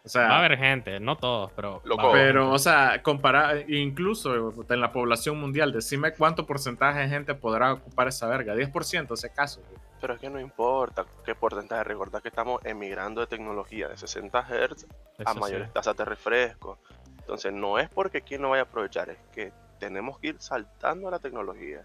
O 0.05 0.09
sea, 0.11 0.29
Va 0.29 0.37
a 0.37 0.39
haber 0.41 0.59
gente, 0.59 1.01
no 1.01 1.17
todos, 1.17 1.53
pero. 1.57 1.81
Loco. 1.87 2.13
pero, 2.13 2.51
o 2.51 2.59
sea, 2.59 3.03
comparar, 3.03 3.65
incluso 3.71 4.53
en 4.69 4.81
la 4.81 4.93
población 4.93 5.41
mundial, 5.41 5.73
decime 5.73 6.13
cuánto 6.13 6.45
porcentaje 6.45 7.01
de 7.01 7.09
gente 7.09 7.35
podrá 7.35 7.73
ocupar 7.73 8.09
esa 8.09 8.27
verga. 8.27 8.55
10% 8.55 9.17
si 9.17 9.27
acaso. 9.27 9.63
Pero 10.01 10.15
es 10.15 10.21
que 10.21 10.31
no 10.31 10.41
importa 10.41 11.05
qué 11.25 11.35
porcentaje. 11.35 11.85
Recordad 11.85 12.23
que 12.23 12.29
estamos 12.29 12.65
emigrando 12.65 13.21
de 13.21 13.27
tecnología 13.27 13.89
de 13.89 13.97
60 13.97 14.41
Hz 14.43 14.51
a 14.51 14.65
Eso 14.65 15.35
sí. 15.35 15.39
mayores 15.41 15.73
tasas 15.73 15.97
de 15.97 16.05
refresco. 16.05 16.79
Entonces 17.19 17.53
no 17.53 17.79
es 17.79 17.89
porque 17.91 18.23
quien 18.23 18.43
no 18.43 18.51
vaya 18.51 18.63
a 18.63 18.65
aprovechar, 18.65 19.11
es 19.11 19.19
que 19.33 19.53
tenemos 19.79 20.19
que 20.19 20.29
ir 20.29 20.37
saltando 20.41 21.09
a 21.09 21.11
la 21.13 21.19
tecnología. 21.19 21.83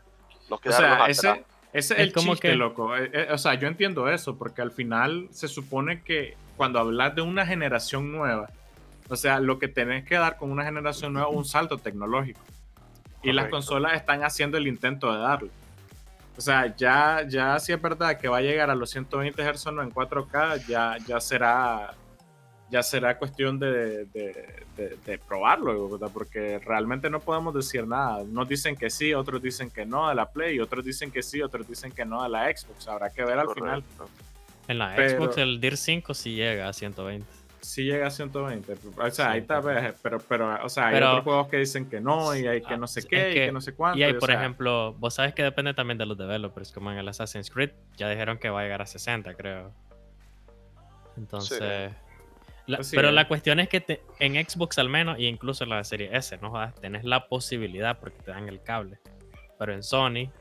No 0.50 0.56
O 0.56 0.72
sea, 0.72 0.94
atrás. 1.04 1.10
ese, 1.10 1.46
ese 1.74 1.94
es 1.96 2.00
el 2.00 2.14
como 2.14 2.34
chiste, 2.34 2.50
que- 2.50 2.56
loco. 2.56 2.96
Eh, 2.96 3.10
eh, 3.14 3.28
o 3.32 3.38
sea, 3.38 3.54
yo 3.56 3.68
entiendo 3.68 4.10
eso, 4.10 4.38
porque 4.38 4.62
al 4.62 4.72
final 4.72 5.28
se 5.32 5.48
supone 5.48 6.02
que 6.04 6.36
cuando 6.58 6.80
hablas 6.80 7.16
de 7.16 7.22
una 7.22 7.46
generación 7.46 8.12
nueva, 8.12 8.50
o 9.10 9.16
sea, 9.16 9.40
lo 9.40 9.60
que 9.60 9.68
tenés 9.68 10.06
que 10.06 10.16
dar 10.16 10.38
con 10.38 10.52
una 10.52 10.64
generación 10.64 11.14
nueva 11.14 11.30
es 11.30 11.36
un 11.36 11.46
salto 11.46 11.78
tecnológico. 11.78 12.40
Y 13.22 13.34
las 13.34 13.50
consolas 13.50 13.94
están 13.96 14.24
haciendo 14.24 14.58
el 14.58 14.68
intento 14.68 15.12
de 15.12 15.20
darlo. 15.20 15.50
O 16.38 16.42
sea, 16.42 16.76
ya, 16.76 17.26
ya 17.28 17.60
si 17.60 17.72
es 17.72 17.82
verdad 17.82 18.18
que 18.20 18.28
va 18.28 18.38
a 18.38 18.42
llegar 18.42 18.70
a 18.70 18.76
los 18.76 18.90
120 18.90 19.42
Hz 19.42 19.72
no 19.72 19.82
en 19.82 19.92
4K, 19.92 20.66
ya, 20.68 20.98
ya 21.08 21.20
será 21.20 21.94
ya 22.72 22.82
será 22.82 23.18
cuestión 23.20 23.60
de, 23.60 24.06
de- 24.06 24.64
de- 24.76 24.98
de 25.06 25.18
probarlo, 25.20 25.88
¿verdad? 25.88 26.10
porque 26.12 26.60
realmente 26.66 27.10
no 27.12 27.20
podemos 27.20 27.54
decir 27.54 27.86
nada. 27.88 28.18
Unos 28.24 28.50
dicen 28.50 28.76
que 28.76 28.90
sí, 28.90 29.14
otros 29.14 29.42
dicen 29.42 29.70
que 29.70 29.86
no 29.86 30.08
a 30.08 30.16
la 30.16 30.26
Play, 30.32 30.60
otros 30.60 30.84
dicen 30.84 31.12
que 31.12 31.22
sí, 31.22 31.42
otros 31.44 31.68
dicen 31.68 31.92
que 31.92 32.04
no 32.06 32.22
a 32.24 32.28
la 32.28 32.46
Xbox. 32.54 32.88
Habrá 32.88 33.12
que 33.12 33.24
ver 33.24 33.38
al 33.38 33.50
final. 33.54 33.84
En 34.68 34.80
la 34.80 34.94
pero- 34.96 35.10
Xbox 35.26 35.38
el 35.38 35.62
DIR 35.62 35.78
5 35.78 36.14
sí 36.16 36.34
llega 36.36 36.68
a 36.68 36.74
120. 36.74 37.26
Si 37.66 37.84
llega 37.84 38.08
a 38.08 38.10
120. 38.12 38.74
O 38.74 39.02
sea, 39.02 39.12
Sí, 39.12 39.22
ahí 39.22 39.40
está, 39.40 39.62
pero- 40.02 40.20
pero, 40.28 40.64
o 40.66 40.70
sea, 40.70 40.88
hay 40.88 40.94
pero- 40.94 41.10
otros 41.12 41.24
juegos 41.24 41.48
que 41.50 41.58
dicen 41.58 41.90
que 41.90 42.00
no, 42.02 42.36
y 42.36 42.48
hay 42.48 42.62
que 42.62 42.74
Ah, 42.74 42.78
no 42.78 42.88
sé 42.88 43.02
es 43.02 43.06
qué, 43.06 43.32
y 43.32 43.34
que- 43.34 43.46
que 43.48 43.52
no 43.52 43.62
sé 43.62 43.74
cuánto. 43.74 44.00
Y 44.00 44.04
hay, 44.04 44.14
por 44.14 44.28
sea, 44.30 44.40
ejemplo, 44.40 44.94
vos 44.94 45.14
sabes 45.16 45.34
que 45.34 45.44
depende 45.44 45.74
también 45.74 45.98
de 45.98 46.06
los 46.06 46.18
developers, 46.18 46.72
como 46.72 46.92
en 46.92 46.98
el 46.98 47.08
Assassin's 47.08 47.50
Creed, 47.52 47.72
ya 47.98 48.10
dijeron 48.10 48.38
que 48.38 48.50
va 48.50 48.62
a 48.62 48.64
llegar 48.64 48.82
a 48.82 48.86
60, 48.86 49.34
creo. 49.36 49.72
Entonces... 51.18 51.92
la- 52.68 52.78
Así 52.80 52.96
pero 52.96 53.12
la 53.12 53.28
cuestión 53.28 53.60
es 53.60 53.70
que 53.70 53.80
te- 53.80 54.02
en 54.20 54.34
Xbox 54.34 54.78
al 54.80 54.90
menos, 54.90 55.20
y 55.20 55.28
incluso 55.28 55.64
en 55.64 55.70
la 55.70 55.84
serie 55.84 56.10
S, 56.16 56.38
no 56.42 56.50
jodas, 56.50 56.74
tenés 56.76 57.04
la 57.04 57.28
posibilidad 57.28 58.00
porque 58.00 58.18
te 58.24 58.32
dan 58.32 58.50
el 58.50 58.62
cable. 58.62 59.00
Pero 59.60 59.74
en 59.74 59.84
Sony 59.84 60.32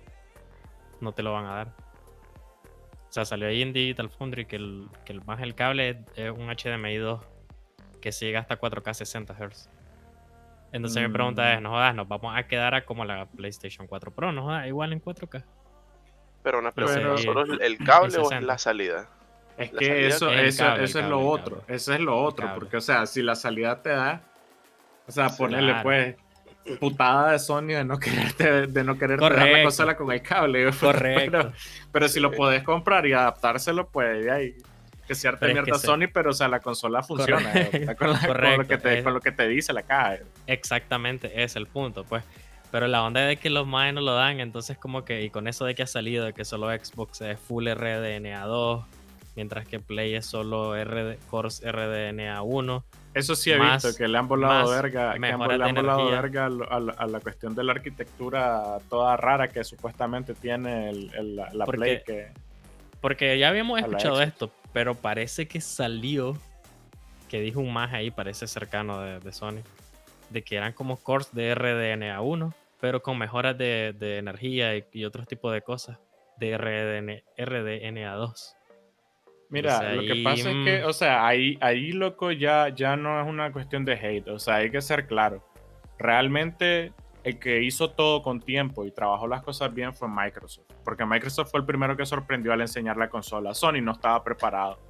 no 1.01 1.13
te 1.13 1.23
lo 1.23 1.33
van 1.33 1.45
a 1.47 1.55
dar. 1.55 1.73
O 3.15 3.19
sea, 3.23 3.25
salió 3.25 3.47
ahí 3.47 3.63
en 3.63 3.73
Digital 3.73 4.11
Foundry 4.11 4.45
que 4.45 4.57
el, 4.57 4.89
que 5.05 5.13
el 5.13 5.25
más 5.25 5.41
el 5.41 5.55
cable 5.55 5.91
es, 5.91 5.97
es 6.17 6.31
un 6.33 6.49
HDMI 6.49 6.97
2 6.97 7.21
que 8.03 8.11
se 8.11 8.25
llega 8.27 8.41
hasta 8.41 8.59
4K 8.59 8.93
60 8.93 9.35
Hz. 9.35 9.71
Entonces 10.73 11.01
mi 11.01 11.09
pregunta 11.13 11.53
es, 11.53 11.61
Mm. 11.61 11.63
no 11.63 11.71
jodas, 11.71 11.95
nos 11.95 12.09
vamos 12.09 12.37
a 12.37 12.43
quedar 12.49 12.75
a 12.75 12.85
como 12.85 13.05
la 13.05 13.27
PlayStation 13.27 13.87
4 13.87 14.11
Pro, 14.11 14.33
no 14.33 14.43
jodas, 14.43 14.67
igual 14.67 14.93
en 14.93 14.99
4K. 15.01 15.45
Pero 16.43 16.59
una 16.59 16.73
pregunta, 16.73 16.99
Pero- 16.99 17.19
¿solo 17.19 17.43
el- 17.63 17.79
cable 17.79 18.07
o 18.19 18.23
es 18.23 18.29
60. 18.31 18.41
la 18.41 18.59
salida? 18.59 19.09
Es 19.59 19.73
La 19.73 19.79
que 19.79 19.87
salida 19.87 20.07
eso, 20.09 20.31
es 20.33 20.55
eso, 20.57 20.65
cable, 20.65 20.85
eso 20.85 20.99
es 20.99 21.07
lo 21.09 21.21
otro. 21.21 21.59
cable. 21.61 21.77
Eso 21.77 21.95
es 21.95 22.01
lo 22.01 22.21
otro. 22.21 22.51
Porque, 22.57 22.77
o 22.79 22.81
sea, 22.81 23.07
si 23.07 23.23
la 23.23 23.37
salida 23.37 23.81
te 23.81 23.91
da, 23.91 24.23
o 25.07 25.13
sea, 25.13 25.29
Sí, 25.29 25.39
ponerle 25.39 25.71
claro. 25.71 25.83
pues 25.85 26.17
putada 26.81 27.33
de 27.33 27.39
Sony 27.39 27.69
de 27.69 27.85
no 27.85 27.99
quererte, 27.99 28.67
de 28.67 28.85
no 28.85 28.97
quererte 28.99 29.23
dar 29.25 29.33
la 29.49 29.63
consola 29.65 29.97
con 29.97 30.11
el 30.13 30.23
cable. 30.23 30.71
Correcto. 30.81 31.31
Pero, 31.31 31.53
pero 31.93 32.09
si 32.09 32.21
lo 32.21 32.31
podés 32.33 32.63
comprar 32.63 33.07
y 33.07 33.13
adaptárselo, 33.13 33.89
pues 33.89 34.25
de 34.25 34.31
ahí. 34.31 34.55
Que 35.07 35.15
cierta 35.15 35.41
Pero 35.41 35.51
es 35.51 35.55
mierda 35.67 35.73
que 35.81 35.87
Sony, 35.87 36.09
pero 36.13 36.31
o 36.31 36.33
sea, 36.33 36.49
la 36.49 36.61
consola 36.61 37.03
funciona. 37.03 37.53
Con, 37.99 38.13
la- 38.13 38.19
con 38.27 38.57
lo 38.59 38.67
que 38.67 38.79
te, 38.79 38.99
es- 38.99 39.05
con 39.05 39.13
lo 39.13 39.21
que 39.21 39.33
te 39.33 39.47
dice 39.49 39.73
la 39.75 39.83
caja. 39.83 40.17
Exactamente, 40.47 41.27
ese 41.29 41.45
es 41.45 41.57
el 41.57 41.67
punto, 41.67 42.05
pues. 42.05 42.25
Pero 42.71 42.89
la 42.89 43.05
onda 43.05 43.21
de 43.21 43.37
que 43.37 43.51
los 43.51 43.67
más 43.67 43.93
no 43.93 44.01
lo 44.01 44.15
dan, 44.15 44.41
entonces 44.41 44.79
como 44.79 45.05
que, 45.05 45.23
y 45.23 45.31
con 45.31 45.47
eso 45.47 45.65
de 45.67 45.75
que 45.75 45.83
ha 45.83 45.87
salido, 45.87 46.25
de 46.25 46.33
que 46.33 46.45
solo 46.47 46.71
Xbox 46.71 47.21
es 47.21 47.39
full 47.39 47.69
RDNA2, 47.69 48.85
mientras 49.37 49.67
que 49.69 49.79
Play 49.79 50.15
es 50.15 50.25
solo 50.27 50.75
RD, 50.83 51.19
Cores 51.29 51.63
RDNA1. 51.63 52.83
Eso 53.15 53.35
sí 53.37 53.51
he 53.53 53.59
Más- 53.59 53.83
visto, 53.85 53.97
que 53.97 54.09
le 54.09 54.19
han 54.19 54.27
volado 54.29 54.71
verga, 54.71 55.17
le 55.17 55.29
han 55.29 55.39
volado 55.39 56.11
verga 56.11 56.47
a, 56.47 56.49
la, 56.81 56.93
a 56.93 57.07
la 57.07 57.21
cuestión 57.21 57.55
de 57.55 57.63
la 57.65 57.73
arquitectura 57.73 58.79
toda 58.91 59.17
rara 59.17 59.49
que 59.49 59.63
supuestamente 59.65 60.35
tiene 60.35 60.91
el, 60.91 61.15
el- 61.15 61.37
la, 61.37 61.49
la 61.53 61.65
Porque- 61.65 61.79
Play. 61.79 62.03
Que, 62.05 62.33
Porque 63.01 63.39
ya 63.39 63.49
habíamos 63.49 63.79
escuchado 63.81 64.21
esto, 64.21 64.51
pero 64.73 64.95
parece 64.95 65.47
que 65.47 65.61
salió, 65.61 66.37
que 67.29 67.41
dijo 67.41 67.61
un 67.61 67.73
más 67.73 67.93
ahí, 67.93 68.11
parece 68.11 68.47
cercano 68.47 69.01
de, 69.01 69.21
de 69.21 69.33
Sony, 69.33 69.61
de 70.31 70.43
que 70.43 70.57
eran 70.57 70.73
como 70.73 70.97
cores 70.97 71.33
de 71.33 71.55
RDNA1, 71.55 72.53
pero 72.81 73.03
con 73.03 73.17
mejoras 73.19 73.57
de, 73.57 73.95
de 73.99 74.19
energía 74.19 74.77
y, 74.77 74.85
y 74.93 75.05
otros 75.05 75.27
tipos 75.29 75.53
de 75.53 75.63
cosas 75.63 75.99
de 76.39 76.59
RDN, 76.59 77.23
RDNA2. 77.39 78.55
Mira, 79.55 79.79
sea, 79.79 79.93
lo 79.93 80.03
que 80.03 80.23
pasa 80.25 80.51
es 80.51 80.65
que, 80.65 80.83
mm. 80.83 80.89
o 80.89 80.93
sea, 80.93 81.27
ahí, 81.27 81.57
ahí 81.61 81.93
loco, 81.93 82.33
ya, 82.33 82.71
ya 82.71 82.97
no 82.97 83.21
es 83.21 83.27
una 83.29 83.53
cuestión 83.53 83.85
de 83.85 83.93
hate. 83.93 84.29
O 84.29 84.39
sea, 84.41 84.57
hay 84.57 84.71
que 84.71 84.83
ser 84.83 85.07
claro. 85.07 85.45
Realmente, 85.97 86.93
el 87.23 87.39
que 87.39 87.63
hizo 87.63 87.91
todo 87.91 88.21
con 88.21 88.41
tiempo 88.41 88.85
y 88.85 88.91
trabajó 88.91 89.29
las 89.29 89.43
cosas 89.43 89.73
bien 89.73 89.95
fue 89.95 90.09
Microsoft. 90.09 90.67
Porque 90.85 91.07
Microsoft 91.07 91.53
fue 91.53 91.61
el 91.61 91.67
primero 91.67 91.97
que 91.97 92.05
sorprendió 92.05 92.53
al 92.53 92.63
enseñar 92.63 92.97
la 92.97 93.09
consola. 93.09 93.55
Sony 93.55 93.81
no 93.81 93.93
estaba 93.93 94.25
preparado. 94.25 94.81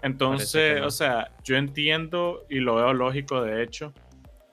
Entonces, 0.00 0.80
no. 0.80 0.86
o 0.86 0.90
sea, 0.90 1.32
yo 1.42 1.56
entiendo 1.56 2.44
y 2.48 2.60
lo 2.60 2.76
veo 2.76 2.94
lógico, 2.94 3.42
de 3.42 3.64
hecho, 3.64 3.92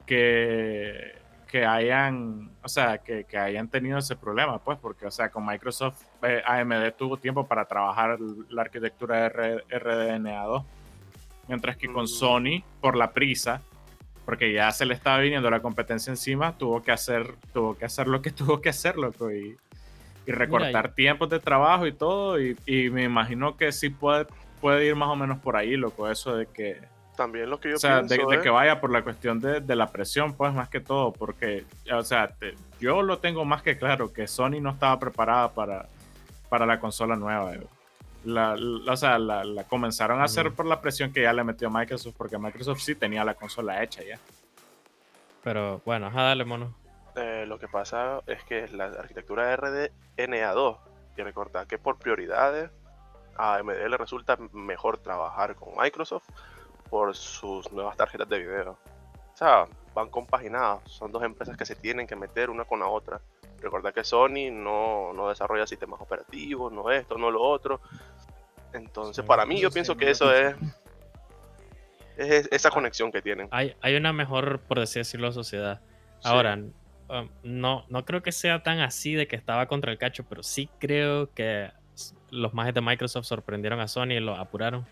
que, 0.07 1.13
que 1.53 1.67
hayan, 1.67 2.49
o 2.63 2.67
sea, 2.67 2.97
que, 2.97 3.25
que 3.25 3.37
hayan 3.37 3.67
tenido 3.67 3.99
ese 3.99 4.15
problema, 4.15 4.57
pues, 4.57 4.79
porque, 4.79 5.05
o 5.05 5.11
sea, 5.11 5.29
con 5.29 5.45
Microsoft, 5.45 6.01
eh, 6.23 6.41
AMD 6.43 6.93
tuvo 6.97 7.17
tiempo 7.17 7.45
para 7.45 7.65
trabajar 7.65 8.17
la 8.49 8.63
arquitectura 8.63 9.27
R- 9.27 9.63
RDNA2, 9.69 10.63
mientras 11.47 11.77
que 11.77 11.93
con 11.93 12.05
Mm. 12.05 12.07
Sony, 12.07 12.63
por 12.81 12.97
la 12.97 13.11
prisa, 13.11 13.61
porque 14.25 14.51
ya 14.51 14.71
se 14.71 14.87
le 14.87 14.95
estaba 14.95 15.19
viniendo 15.19 15.47
la 15.51 15.59
competencia 15.59 16.09
encima, 16.09 16.57
tuvo 16.57 16.81
que 16.81 16.91
hacer, 16.91 17.35
tuvo 17.53 17.77
que 17.77 17.85
hacer 17.85 18.07
lo 18.07 18.23
que 18.23 18.31
tuvo 18.31 18.59
que 18.59 18.69
hacer, 18.69 18.97
loco, 18.97 19.31
y, 19.31 19.55
y 20.25 20.31
recortar 20.31 20.95
tiempos 20.95 21.29
de 21.29 21.39
trabajo 21.39 21.85
y 21.85 21.91
todo, 21.93 22.41
y, 22.41 22.57
y 22.65 22.89
me 22.89 23.03
imagino 23.03 23.57
que 23.57 23.71
sí 23.71 23.91
puede, 23.91 24.25
puede 24.59 24.87
ir 24.87 24.95
más 24.95 25.09
o 25.09 25.15
menos 25.15 25.37
por 25.37 25.55
ahí, 25.55 25.77
loco, 25.77 26.09
eso 26.09 26.35
de 26.35 26.47
que, 26.47 26.81
También 27.15 27.49
lo 27.49 27.59
que 27.59 27.69
yo 27.69 27.75
o 27.75 27.79
sea, 27.79 28.01
de, 28.01 28.07
pienso 28.07 28.27
de 28.29 28.37
es- 28.37 28.41
que 28.41 28.49
vaya 28.49 28.81
por 28.81 28.91
la 28.91 29.03
cuestión 29.03 29.39
de, 29.39 29.61
de 29.61 29.75
la 29.75 29.91
presión, 29.91 30.33
pues 30.33 30.51
más 30.53 30.67
que 30.69 30.79
todo, 30.79 31.13
porque, 31.13 31.63
o 31.93 32.01
sea, 32.03 32.27
te- 32.29 32.55
yo 32.79 33.01
lo 33.03 33.19
tengo 33.19 33.45
más 33.45 33.61
que 33.61 33.77
claro, 33.77 34.11
que 34.11 34.27
Sony 34.27 34.59
no 34.61 34.71
estaba 34.71 34.97
preparada 34.99 35.51
para, 35.53 35.87
para 36.49 36.65
la 36.65 36.79
consola 36.79 37.15
nueva. 37.15 37.53
eh. 37.53 37.61
La, 38.25 38.55
la- 38.55 38.91
o 38.93 38.97
sea, 38.97 39.19
la, 39.19 39.43
la 39.43 39.63
comenzaron 39.65 40.21
a 40.21 40.23
hacer 40.23 40.51
por 40.53 40.65
la 40.65 40.81
presión 40.81 41.13
que 41.13 41.21
ya 41.21 41.33
le 41.33 41.43
metió 41.43 41.69
Microsoft, 41.69 42.15
porque 42.17 42.37
Microsoft 42.39 42.79
sí 42.79 42.95
tenía 42.95 43.23
la 43.23 43.35
consola 43.35 43.83
hecha 43.83 44.01
ya. 44.03 44.17
Pero 45.43 45.81
bueno, 45.85 46.07
ajá, 46.07 46.23
dale, 46.23 46.45
mono. 46.45 46.73
Eh, 47.15 47.45
lo 47.47 47.59
que 47.59 47.67
pasa 47.67 48.21
es 48.25 48.43
que 48.45 48.67
la 48.69 48.85
arquitectura 48.85 49.55
RDNA2, 49.55 50.77
y 51.17 51.21
recordar 51.21 51.67
que 51.67 51.77
por 51.77 51.97
prioridades 51.99 52.71
a 53.35 53.55
AMD 53.55 53.87
le 53.89 53.97
resulta 53.97 54.37
mejor 54.53 54.97
trabajar 54.97 55.55
con 55.55 55.69
Microsoft 55.77 56.27
por 56.89 57.15
sus 57.15 57.71
nuevas 57.71 57.97
tarjetas 57.97 58.27
de 58.29 58.39
video. 58.39 58.71
O 59.33 59.37
sea, 59.37 59.65
van 59.93 60.09
compaginadas, 60.09 60.81
son 60.85 61.11
dos 61.11 61.23
empresas 61.23 61.57
que 61.57 61.65
se 61.65 61.75
tienen 61.75 62.05
que 62.07 62.15
meter 62.15 62.49
una 62.49 62.65
con 62.65 62.79
la 62.79 62.87
otra. 62.87 63.19
Recordar 63.61 63.93
que 63.93 64.03
Sony 64.03 64.51
no, 64.51 65.13
no 65.13 65.29
desarrolla 65.29 65.65
sistemas 65.65 66.01
operativos, 66.01 66.71
no 66.71 66.91
esto, 66.91 67.17
no 67.17 67.31
lo 67.31 67.41
otro. 67.41 67.79
Entonces, 68.73 69.23
para 69.25 69.45
mí, 69.45 69.59
yo 69.59 69.71
pienso 69.71 69.95
que 69.95 70.09
eso 70.09 70.33
es 70.33 70.55
Es 72.15 72.29
es- 72.31 72.49
esa 72.51 72.69
Ah. 72.69 72.71
conexión 72.71 73.11
que 73.11 73.23
tienen. 73.23 73.47
Hay, 73.49 73.75
hay 73.81 73.95
una 73.95 74.13
mejor, 74.13 74.59
por 74.59 74.77
así 74.79 74.99
decirlo, 74.99 75.31
sociedad. 75.31 75.81
Ahora, 76.23 76.53
um, 77.09 77.27
no, 77.41 77.85
no 77.89 78.05
creo 78.05 78.21
que 78.21 78.31
sea 78.31 78.61
tan 78.61 78.81
así 78.81 79.15
de 79.15 79.27
que 79.27 79.35
estaba 79.35 79.65
contra 79.67 79.91
el 79.91 79.97
cacho, 79.97 80.23
pero 80.29 80.43
sí 80.43 80.69
creo 80.79 81.33
que 81.33 81.71
los 82.29 82.53
majes 82.53 82.75
de 82.75 82.81
Microsoft 82.81 83.25
sorprendieron 83.25 83.79
a 83.79 83.87
Sony 83.87 84.11
y 84.11 84.19
lo 84.19 84.35
apuraron. 84.35 84.85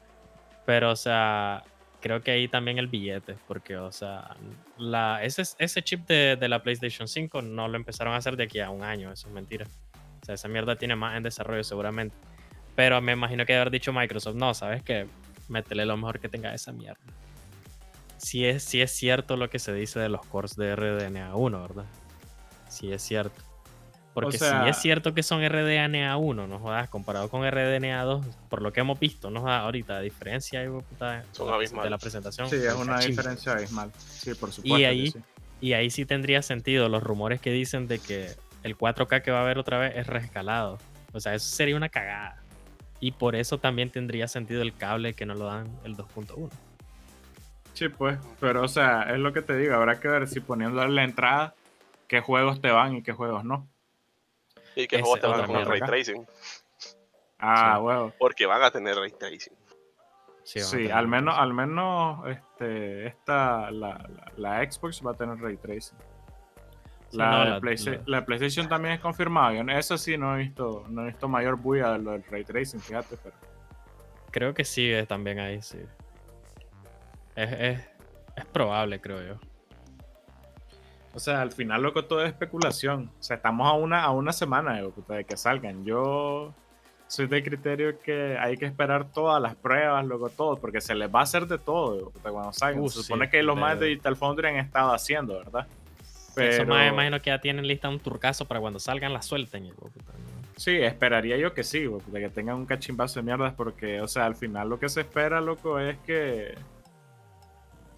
Pero, 0.65 0.89
o 0.89 0.95
sea, 0.95 1.63
creo 2.02 2.22
que 2.22 2.32
ahí 2.32 2.47
también 2.47 2.78
el 2.78 2.88
billete, 2.88 3.38
porque, 3.47 3.78
o 3.78 3.91
sea, 3.91 4.36
la, 4.78 5.24
ese, 5.24 5.43
ese 5.60 5.82
chip 5.82 6.08
de, 6.08 6.36
de 6.36 6.49
la 6.49 6.62
PlayStation 6.62 7.08
5 7.08 7.41
no 7.41 7.68
lo 7.68 7.78
empezaron 7.78 8.14
a 8.14 8.18
hacer 8.18 8.36
de 8.36 8.43
aquí 8.43 8.60
a 8.60 8.70
un 8.70 8.84
año, 8.84 9.12
eso 9.12 9.28
es 9.28 9.34
mentira. 9.34 9.66
O 10.22 10.26
sea, 10.26 10.36
esa 10.36 10.47
mierda 10.47 10.76
tiene 10.76 10.95
más 10.95 11.16
en 11.16 11.24
desarrollo 11.24 11.64
seguramente. 11.64 12.16
Pero 12.76 13.02
me 13.02 13.14
imagino 13.14 13.45
que 13.45 13.56
haber 13.56 13.72
dicho 13.72 13.93
Microsoft, 13.93 14.36
no, 14.36 14.54
¿sabes 14.54 14.84
qué? 14.84 15.08
Métele 15.47 15.86
lo 15.86 15.97
mejor 15.97 16.20
que 16.20 16.30
tenga 16.30 16.54
esa 16.54 16.72
mierda. 16.72 17.02
Si 18.18 18.45
es, 18.45 18.64
sí 18.64 18.82
es 18.82 18.91
cierto 18.91 19.36
lo 19.36 19.49
que 19.49 19.60
se 19.60 19.74
dice 19.74 19.99
de 19.99 20.10
los 20.10 20.26
cores 20.26 20.56
de 20.56 20.76
RDNA1, 20.76 21.62
¿verdad? 21.62 21.86
Sí 22.70 22.91
es 22.91 23.02
cierto. 23.02 23.41
Porque 24.14 24.38
sea- 24.38 24.64
si 24.64 24.70
es 24.70 24.78
cierto 24.78 25.14
que 25.14 25.24
son 25.24 25.41
RDNA1, 25.41 26.47
no 26.47 26.59
jodas, 26.59 26.89
comparado 26.89 27.30
con 27.30 27.43
RDNA2, 27.45 28.26
por 28.49 28.62
lo 28.62 28.74
que 28.74 28.82
hemos 28.82 28.99
visto, 28.99 29.30
no 29.30 29.41
jodas, 29.41 29.62
ahorita, 29.62 29.97
a 29.97 30.01
diferencia 30.01 30.59
de 30.62 30.70
puta, 30.70 31.24
Son 31.32 31.47
de 31.59 31.70
la- 31.76 31.89
la 31.91 31.97
presentación. 31.97 32.49
Sí, 32.49 32.57
es 32.57 32.74
una 32.74 32.99
diferencia 32.99 33.53
abismal. 33.53 33.91
Sí, 33.97 34.34
por 34.34 34.51
supuesto. 34.51 34.78
que 34.78 34.86
ahí- 34.86 35.12
sí. 35.12 35.20
Y 35.62 35.74
ahí 35.74 35.89
sí 35.91 36.05
tendría 36.05 36.41
sentido 36.41 36.89
los 36.89 37.03
rumores 37.03 37.39
que 37.39 37.51
dicen 37.51 37.88
de 37.88 37.99
que 37.99 38.32
el 38.64 38.76
4K 38.76 39.22
que 39.22 39.32
va 39.32 39.39
a 39.39 39.41
haber 39.43 39.57
otra 39.59 39.78
vez 39.78 39.93
es 39.95 40.07
reescalado. 40.07 40.78
O 41.14 41.20
sea, 41.20 41.34
eso 41.36 41.47
sería 41.55 41.76
una 41.78 41.89
cagada. 41.89 42.41
Y 42.99 43.12
por 43.14 43.36
eso 43.36 43.59
también 43.59 43.89
tendría 43.91 44.28
sentido 44.28 44.62
el 44.62 44.76
cable 44.76 45.14
que 45.14 45.26
no 45.26 45.36
lo 45.36 45.45
dan 45.45 45.68
el 45.84 45.95
2.1. 45.95 46.49
Sí, 47.74 47.88
pues, 47.89 48.18
pero 48.39 48.64
o 48.64 48.68
sea, 48.68 49.03
es 49.14 49.20
lo 49.20 49.34
que 49.34 49.41
te 49.41 49.55
digo, 49.55 49.74
habrá 49.76 49.99
que 49.99 50.07
ver 50.07 50.28
si 50.28 50.39
poniéndole 50.39 50.91
la 50.93 51.03
entrada, 51.03 51.55
qué 52.07 52.20
juegos 52.22 52.59
te 52.62 52.70
van 52.70 52.95
y 52.97 53.03
qué 53.03 53.12
juegos 53.14 53.43
no. 53.45 53.68
Y 54.76 54.88
que 54.88 55.01
juegos 55.01 55.19
te 55.19 55.28
van 55.28 55.45
con 55.45 55.55
el 55.57 55.65
ray 55.65 55.80
tracing. 55.82 56.26
Ah, 57.39 57.76
Sí. 57.78 57.82
huevo. 57.84 58.13
Porque 58.19 58.45
van 58.45 58.61
a 58.63 58.72
tener 58.72 58.95
ray 58.95 59.11
tracing. 59.11 59.53
Sí, 60.43 60.59
a 60.59 60.69
tener 60.69 60.91
al 60.93 61.07
menos, 61.07 61.38
al 61.38 61.53
menos 61.53 62.28
este, 62.28 63.07
esta, 63.07 63.69
la, 63.72 63.97
la, 64.09 64.32
la 64.59 64.72
Xbox 64.72 65.01
va 65.05 65.11
a 65.11 65.13
tener 65.13 65.38
ray 65.38 65.57
tracing. 65.57 65.97
La, 67.11 67.32
no, 67.32 67.39
de 67.43 67.49
la- 67.51 67.59
Playsta- 67.59 67.91
la- 67.91 68.19
la 68.19 68.26
PlayStation 68.26 68.69
también 68.69 68.93
es 68.95 68.99
confirmada. 69.01 69.53
Eso 69.78 69.97
sí 69.97 70.17
no 70.17 70.36
he 70.36 70.39
visto, 70.39 70.86
no 70.88 71.03
he 71.03 71.07
visto 71.07 71.28
mayor 71.28 71.57
bulla 71.57 71.91
de 71.93 71.99
lo 71.99 72.11
del 72.11 72.24
ray 72.24 72.43
tracing, 72.43 72.80
fíjate, 72.80 73.17
pero 73.22 73.36
Creo 74.32 74.53
que 74.53 74.63
sí 74.63 74.89
es 74.89 75.07
también 75.09 75.39
ahí, 75.39 75.61
sí. 75.61 75.78
Es, 77.36 77.51
es, 77.51 77.89
es 78.38 78.45
probable, 78.45 79.01
creo 79.01 79.22
yo. 79.22 79.39
O 81.14 81.20
sea, 81.20 81.41
al 81.41 81.51
final, 81.51 81.82
loco, 81.82 82.05
todo 82.05 82.24
es 82.24 82.30
especulación. 82.30 83.12
O 83.20 83.24
sea, 83.24 83.38
estamos 83.38 83.68
a 83.68 83.74
una, 83.74 84.03
a 84.03 84.12
una 84.12 84.32
semana 84.32 84.82
de 84.82 85.26
que 85.26 85.36
salgan. 85.36 85.84
Yo 85.84 86.53
soy 87.07 87.28
de 87.28 87.43
criterio 87.43 87.99
que 87.99 88.38
hay 88.39 88.55
que 88.55 88.66
esperar 88.66 89.12
todas 89.12 89.41
las 89.41 89.55
pruebas, 89.55 90.05
loco, 90.05 90.30
todo, 90.30 90.55
porque 90.55 90.80
se 90.80 90.95
les 90.95 91.14
va 91.14 91.20
a 91.20 91.24
hacer 91.24 91.47
de 91.47 91.57
todo 91.57 92.12
cuando 92.22 92.53
salgan. 92.53 92.82
Uh, 92.82 92.89
se 92.89 93.03
supone 93.03 93.26
sí, 93.26 93.32
que 93.32 93.43
los 93.43 93.57
más 93.57 93.78
de 93.80 93.88
Digital 93.88 94.16
Foundry 94.16 94.47
han 94.47 94.55
estado 94.55 94.93
haciendo, 94.93 95.38
¿verdad? 95.38 95.68
Eso 96.38 96.66
más 96.66 96.78
Pero- 96.78 96.88
imagino 96.88 97.22
que 97.22 97.30
ya 97.30 97.41
tienen 97.41 97.68
lista 97.68 97.89
un 97.89 97.99
turcazo 97.99 98.45
para 98.45 98.62
cuando 98.62 98.80
salgan 98.80 99.12
la 99.12 99.22
suelten. 99.22 99.70
Sí, 100.55 100.78
esperaría 100.78 101.36
yo 101.36 101.53
que 101.53 101.64
sí, 101.64 101.86
de 102.07 102.20
que 102.22 102.30
tengan 102.30 102.55
un 102.55 102.66
cachimbazo 102.66 103.20
de 103.20 103.24
mierdas, 103.26 103.53
porque, 103.55 103.99
o 103.99 104.07
sea, 104.07 104.26
al 104.26 104.36
final 104.36 104.70
lo 104.70 104.80
que 104.80 104.88
se 104.88 105.01
espera, 105.01 105.41
loco, 105.41 105.80
es 105.80 105.97
que 106.05 106.55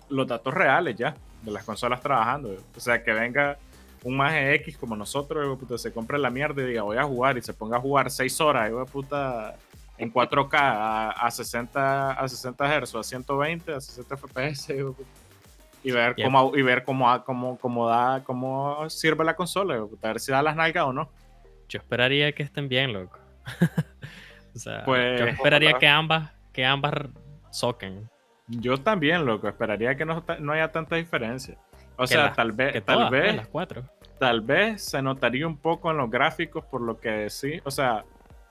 los 0.10 0.26
datos 0.28 0.54
reales 0.54 0.96
ya 0.96 1.16
de 1.44 1.52
las 1.52 1.64
consolas 1.64 2.02
trabajando. 2.02 2.56
O 2.76 2.80
sea, 2.80 3.04
que 3.04 3.12
venga 3.14 3.58
un 4.04 4.18
más 4.18 4.34
X 4.36 4.78
como 4.78 4.96
nosotros, 4.96 5.58
puta, 5.58 5.78
se 5.78 5.92
compre 5.94 6.18
la 6.18 6.30
mierda 6.30 6.62
y 6.62 6.66
diga 6.66 6.82
voy 6.84 6.98
a 6.98 7.04
jugar 7.04 7.38
y 7.38 7.42
se 7.42 7.54
ponga 7.54 7.78
a 7.78 7.80
jugar 7.80 8.12
6 8.12 8.42
horas, 8.42 8.70
hijo 8.70 8.80
de 8.80 8.86
puta, 8.86 9.56
en 9.98 10.12
4K 10.12 10.50
a, 10.54 11.10
a 11.12 11.32
60 11.32 12.12
a 12.12 12.28
60 12.28 12.82
Hz, 12.82 12.96
a 12.96 13.04
120, 13.04 13.74
a 13.74 13.80
60 13.82 14.18
FPS, 14.18 14.70
hijo 14.76 14.90
de 14.90 14.94
puta, 14.94 15.10
y 15.84 15.92
ver 15.92 16.16
cómo 16.22 16.56
y 16.56 16.62
ver 16.62 16.84
cómo, 16.84 17.24
cómo, 17.24 17.58
cómo 17.58 17.88
da 17.88 18.24
cómo 18.24 18.90
sirve 18.90 19.24
la 19.24 19.36
consola, 19.36 19.76
hijo 19.76 19.84
de 19.86 19.90
puta, 19.92 20.08
a 20.10 20.12
ver 20.14 20.20
si 20.20 20.32
da 20.32 20.42
las 20.42 20.56
nalgas 20.56 20.86
o 20.86 20.94
no. 20.94 21.10
Yo 21.70 21.80
esperaría 21.80 22.32
que 22.34 22.44
estén 22.44 22.68
bien, 22.68 22.92
loco. 22.94 23.20
o 24.56 24.60
sea, 24.60 24.84
Pues- 24.86 25.20
yo 25.20 25.28
esperaría 25.28 25.74
que 25.80 25.88
ambas, 25.88 26.32
que 26.52 26.66
ambas 26.66 26.94
soquen. 27.52 28.10
Yo 28.48 28.78
también, 28.78 29.26
loco, 29.26 29.48
esperaría 29.48 29.96
que 29.96 30.06
no, 30.06 30.24
no 30.40 30.52
haya 30.54 30.72
tanta 30.72 30.96
diferencia. 30.98 31.58
O 31.96 32.02
Que 32.04 32.08
sea, 32.08 32.34
tal 32.34 32.52
vez, 32.52 32.74
Que 32.74 32.82
tal 32.82 32.96
todas, 32.96 33.10
pues, 33.10 33.22
vez, 33.24 33.36
las 33.36 33.48
cuatro. 33.48 33.84
tal 34.20 34.42
vez 34.42 34.82
se 34.84 35.02
notaría 35.02 35.48
un 35.48 35.58
poco 35.58 35.92
en 35.92 35.98
los 35.98 36.10
gráficos 36.10 36.66
por 36.66 36.82
lo 36.82 37.00
que 37.00 37.30
sí, 37.30 37.62
o 37.64 37.72
sea, 37.72 38.04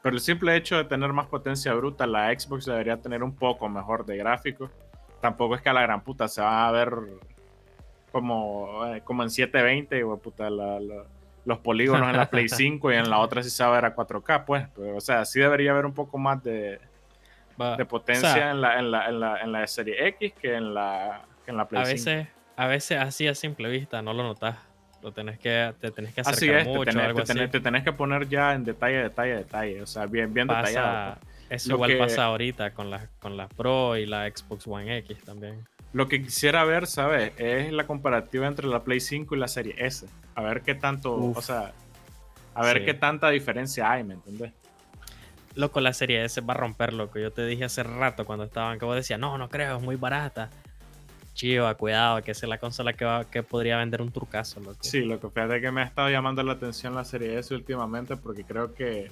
por 0.03 0.13
el 0.13 0.21
simple 0.21 0.57
hecho 0.57 0.77
de 0.77 0.85
tener 0.85 1.13
más 1.13 1.27
potencia 1.27 1.73
bruta, 1.75 2.07
la 2.07 2.29
Xbox 2.37 2.65
debería 2.67 2.97
tener 2.97 3.23
un 3.23 3.35
poco 3.35 3.69
mejor 3.69 4.05
de 4.07 4.17
gráficos. 4.17 4.71
Tampoco 5.21 5.55
es 5.55 5.63
que 5.63 5.69
a 5.69 5.73
la 5.73 5.83
gran 5.83 6.03
puta 6.03 6.27
se 6.27 6.41
va 6.41 6.67
a 6.67 6.73
ver 6.73 6.91
como, 8.11 8.87
eh, 8.87 9.01
como 9.05 9.23
en 9.23 9.31
720, 9.31 9.99
hijo 9.99 10.13
de 10.17 10.21
puta, 10.21 10.51
la- 10.51 10.81
la- 10.81 11.05
los 11.45 11.59
polígonos 11.59 12.09
en 12.11 12.17
la 12.17 12.31
Play 12.31 12.49
5 12.49 12.93
y 12.93 12.97
en 12.97 13.09
la 13.11 13.19
otra 13.19 13.43
sí 13.43 13.51
se 13.51 13.63
va 13.65 13.71
a 13.71 13.73
ver 13.75 13.85
a 13.87 13.95
4K, 13.95 14.45
pues. 14.45 14.67
Pero, 14.77 14.97
o 14.97 15.01
sea, 15.01 15.25
sí 15.25 15.41
debería 15.41 15.73
haber 15.73 15.87
un 15.87 15.95
poco 15.95 16.19
más 16.19 16.43
de, 16.43 16.81
Va- 17.61 17.77
de 17.77 17.85
potencia 17.85 18.31
o 18.31 18.35
sea, 18.35 18.51
en, 18.51 18.61
la, 18.61 18.79
en, 18.79 18.91
la, 18.91 19.09
en, 19.09 19.21
la, 19.21 19.41
en 19.41 19.53
la 19.53 19.67
serie 19.67 20.09
X 20.09 20.33
que 20.41 20.55
en 20.55 20.75
la, 20.75 21.23
que 21.45 21.51
en 21.51 21.57
la 21.57 21.67
Play 21.69 21.83
a 21.83 21.85
5. 21.87 21.95
veces, 21.95 22.29
a 22.57 22.67
veces 22.67 22.99
así 22.99 23.29
a 23.29 23.35
simple 23.35 23.69
vista 23.69 24.03
no 24.03 24.13
lo 24.13 24.23
notas. 24.23 24.57
Lo 25.03 25.11
tenés 25.13 25.37
que, 25.39 25.75
te 25.81 25.91
tenés 25.91 26.15
que 26.15 26.21
acercar 26.21 26.35
Así 26.39 26.49
es, 26.51 26.63
te 26.65 26.69
mucho, 26.79 26.91
tenés, 26.93 27.07
algo 27.07 27.21
te, 27.21 27.27
tenés, 27.27 27.43
así. 27.45 27.51
te 27.53 27.61
tenés 27.61 27.83
que 27.83 27.93
poner 27.93 28.29
ya 28.29 28.55
en 28.55 28.63
detalle, 28.65 28.99
detalle, 29.03 29.35
detalle. 29.35 29.83
O 29.83 29.87
sea, 29.87 30.07
bien, 30.07 30.33
bien 30.33 30.47
detallado. 30.47 31.15
Pasa, 31.17 31.21
eso 31.51 31.69
Lo 31.71 31.75
igual 31.75 31.91
que- 31.91 31.97
pasa 31.97 32.25
ahorita 32.27 32.73
con 32.73 32.89
la, 32.89 33.09
con 33.19 33.37
la 33.37 33.49
Pro 33.49 33.97
y 33.97 34.07
la 34.07 34.29
Xbox 34.31 34.65
One 34.69 34.99
X 34.99 35.25
también. 35.25 35.67
Lo 35.93 36.07
que 36.07 36.23
quisiera 36.23 36.65
ver, 36.65 36.87
¿sabes? 36.87 37.33
Es 37.37 37.73
la 37.73 37.85
comparativa 37.87 38.47
entre 38.47 38.69
la 38.69 38.85
Play 38.85 39.01
5 39.01 39.35
y 39.35 39.39
la 39.39 39.49
serie 39.49 39.75
S. 39.77 40.07
A 40.37 40.43
ver 40.43 40.63
qué 40.63 40.77
tanto, 40.77 41.15
Uf. 41.17 41.37
o 41.39 41.43
sea, 41.43 41.73
a 42.55 42.63
ver 42.65 42.79
Sí. 42.79 42.85
qué 42.85 42.95
tanta 42.95 43.29
diferencia 43.31 43.91
hay, 43.91 44.05
¿me 44.05 44.15
entendés? 44.15 44.53
Loco, 45.55 45.81
la 45.81 45.93
serie 45.93 46.25
S 46.25 46.41
va 46.41 46.55
a 46.55 46.57
romper, 46.57 46.93
loco. 46.93 47.19
Yo 47.19 47.31
te 47.31 47.45
dije 47.47 47.65
hace 47.65 47.83
rato 47.83 48.25
cuando 48.25 48.45
estaban 48.45 48.79
que 48.79 48.85
vos 48.85 48.97
decías, 48.97 49.21
no, 49.21 49.37
no 49.39 49.49
creo, 49.49 49.77
es 49.77 49.83
muy 49.83 49.97
barata. 49.97 50.51
Chiva, 51.35 51.75
cuidado, 51.75 52.23
que 52.23 52.33
esa 52.33 52.45
es 52.47 52.51
la 52.51 52.59
consola 52.59 52.93
que, 52.93 53.05
va, 53.07 53.25
que 53.25 53.43
podría 53.43 53.79
vender 53.79 54.03
un 54.03 54.13
turcazo, 54.13 54.61
loco. 54.61 54.79
Sí, 54.83 55.01
lo 55.01 55.19
que 55.19 55.29
fíjate 55.31 55.61
que 55.61 55.71
me 55.71 55.81
ha 55.81 55.85
estado 55.85 56.11
llamando 56.11 56.43
la 56.43 56.53
atención 56.53 56.95
la 56.95 57.05
serie 57.05 57.39
S 57.39 57.55
últimamente 57.55 58.17
porque 58.17 58.45
creo 58.45 58.75
que 58.75 59.11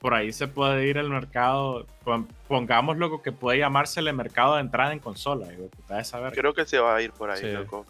por 0.00 0.14
ahí 0.14 0.32
se 0.32 0.48
puede 0.48 0.86
ir 0.88 0.98
el 0.98 1.08
mercado, 1.08 1.86
pon- 2.04 2.28
pongamos 2.48 2.96
lo 2.98 3.22
que 3.22 3.30
puede 3.32 3.58
llamársele 3.58 4.12
mercado 4.12 4.56
de 4.56 4.62
entrada 4.62 4.92
en 4.92 4.98
consola. 4.98 5.48
Digo, 5.48 5.70
saber. 6.02 6.32
Creo 6.34 6.54
que 6.54 6.66
se 6.66 6.78
va 6.78 6.96
a 6.96 7.02
ir 7.02 7.12
por 7.12 7.30
ahí, 7.30 7.40
Sí. 7.40 7.50
loco. 7.52 7.86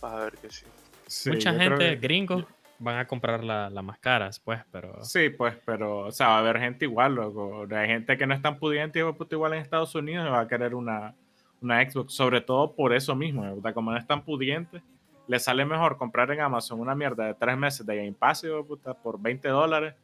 Vas 0.00 0.12
a 0.14 0.24
ver 0.24 0.32
que 0.38 0.50
sí. 0.50 0.64
Sí, 1.06 1.30
Mucha 1.30 1.52
gente, 1.54 1.90
que- 1.90 1.96
gringos, 1.96 2.44
van 2.78 2.98
a 2.98 3.06
comprar 3.06 3.42
la, 3.44 3.68
la 3.70 3.82
más 3.82 3.98
cara 3.98 4.26
después, 4.26 4.60
pero... 4.70 5.02
Sí, 5.04 5.30
pues, 5.30 5.56
pero, 5.64 6.00
o 6.06 6.12
sea, 6.12 6.28
va 6.28 6.36
a 6.36 6.38
haber 6.40 6.58
gente 6.60 6.84
igual, 6.84 7.14
loco. 7.16 7.66
Hay 7.74 7.88
gente 7.88 8.16
que 8.16 8.26
no 8.26 8.34
es 8.34 8.42
tan 8.42 8.58
pudiente, 8.58 8.98
igual 9.00 9.52
en 9.54 9.60
Estados 9.60 9.94
Unidos 9.94 10.26
y 10.26 10.30
va 10.30 10.40
a 10.40 10.48
querer 10.48 10.74
una, 10.74 11.14
una 11.60 11.82
Xbox, 11.90 12.14
sobre 12.14 12.40
todo 12.40 12.74
por 12.74 12.94
eso 12.94 13.14
mismo, 13.16 13.52
puta, 13.54 13.72
como 13.72 13.90
no 13.90 13.96
es 13.96 14.06
tan 14.06 14.24
pudiente, 14.24 14.80
le 15.26 15.38
sale 15.38 15.64
mejor 15.64 15.96
comprar 15.98 16.30
en 16.30 16.40
Amazon 16.40 16.80
una 16.80 16.94
mierda 16.94 17.26
de 17.26 17.34
tres 17.34 17.56
meses 17.58 17.84
de 17.84 17.96
Game 17.96 18.12
Pass, 18.12 18.46
puta, 18.66 18.94
por 18.94 19.20
20 19.20 19.48
dólares, 19.48 19.94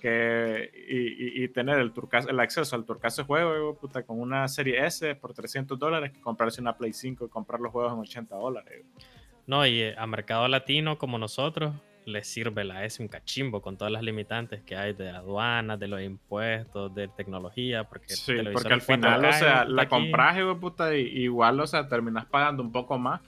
que, 0.00 0.70
y, 0.88 1.44
y- 1.44 1.48
tener 1.48 1.78
el, 1.78 1.92
turcazo- 1.94 2.28
el 2.28 2.40
acceso 2.40 2.74
al 2.74 2.84
turcaso 2.84 3.24
juego, 3.24 3.76
puta, 3.76 4.02
con 4.02 4.20
una 4.20 4.48
serie 4.48 4.84
S 4.84 5.14
por 5.14 5.32
300 5.34 5.78
dólares, 5.78 6.12
que 6.12 6.20
comprarse 6.20 6.60
una 6.60 6.76
Play 6.76 6.92
5 6.92 7.26
y 7.26 7.28
comprar 7.28 7.60
los 7.60 7.70
juegos 7.72 7.92
en 7.92 7.98
80 8.00 8.34
dólares. 8.36 8.84
No, 9.46 9.66
y 9.66 9.80
eh, 9.80 9.94
a 9.98 10.06
mercado 10.06 10.48
latino 10.48 10.98
como 10.98 11.18
nosotros, 11.18 11.74
les 12.06 12.26
sirve 12.26 12.64
la 12.64 12.84
S 12.84 13.02
un 13.02 13.08
cachimbo 13.08 13.62
con 13.62 13.76
todas 13.76 13.92
las 13.92 14.02
limitantes 14.02 14.62
que 14.62 14.76
hay 14.76 14.92
de 14.92 15.10
aduanas, 15.10 15.78
de 15.78 15.88
los 15.88 16.00
impuestos, 16.02 16.94
de 16.94 17.08
tecnología, 17.08 17.84
porque, 17.84 18.14
Sí, 18.14 18.34
porque 18.52 18.72
al 18.72 18.80
final, 18.80 19.20
4K, 19.20 19.28
o 19.28 19.32
sea, 19.32 19.64
la 19.64 19.88
compras, 19.88 20.36
puta, 20.60 20.94
y 20.96 21.02
igual, 21.22 21.60
o 21.60 21.66
sea, 21.66 21.88
terminas 21.88 22.26
pagando 22.26 22.62
un 22.62 22.72
poco 22.72 22.98
más, 22.98 23.20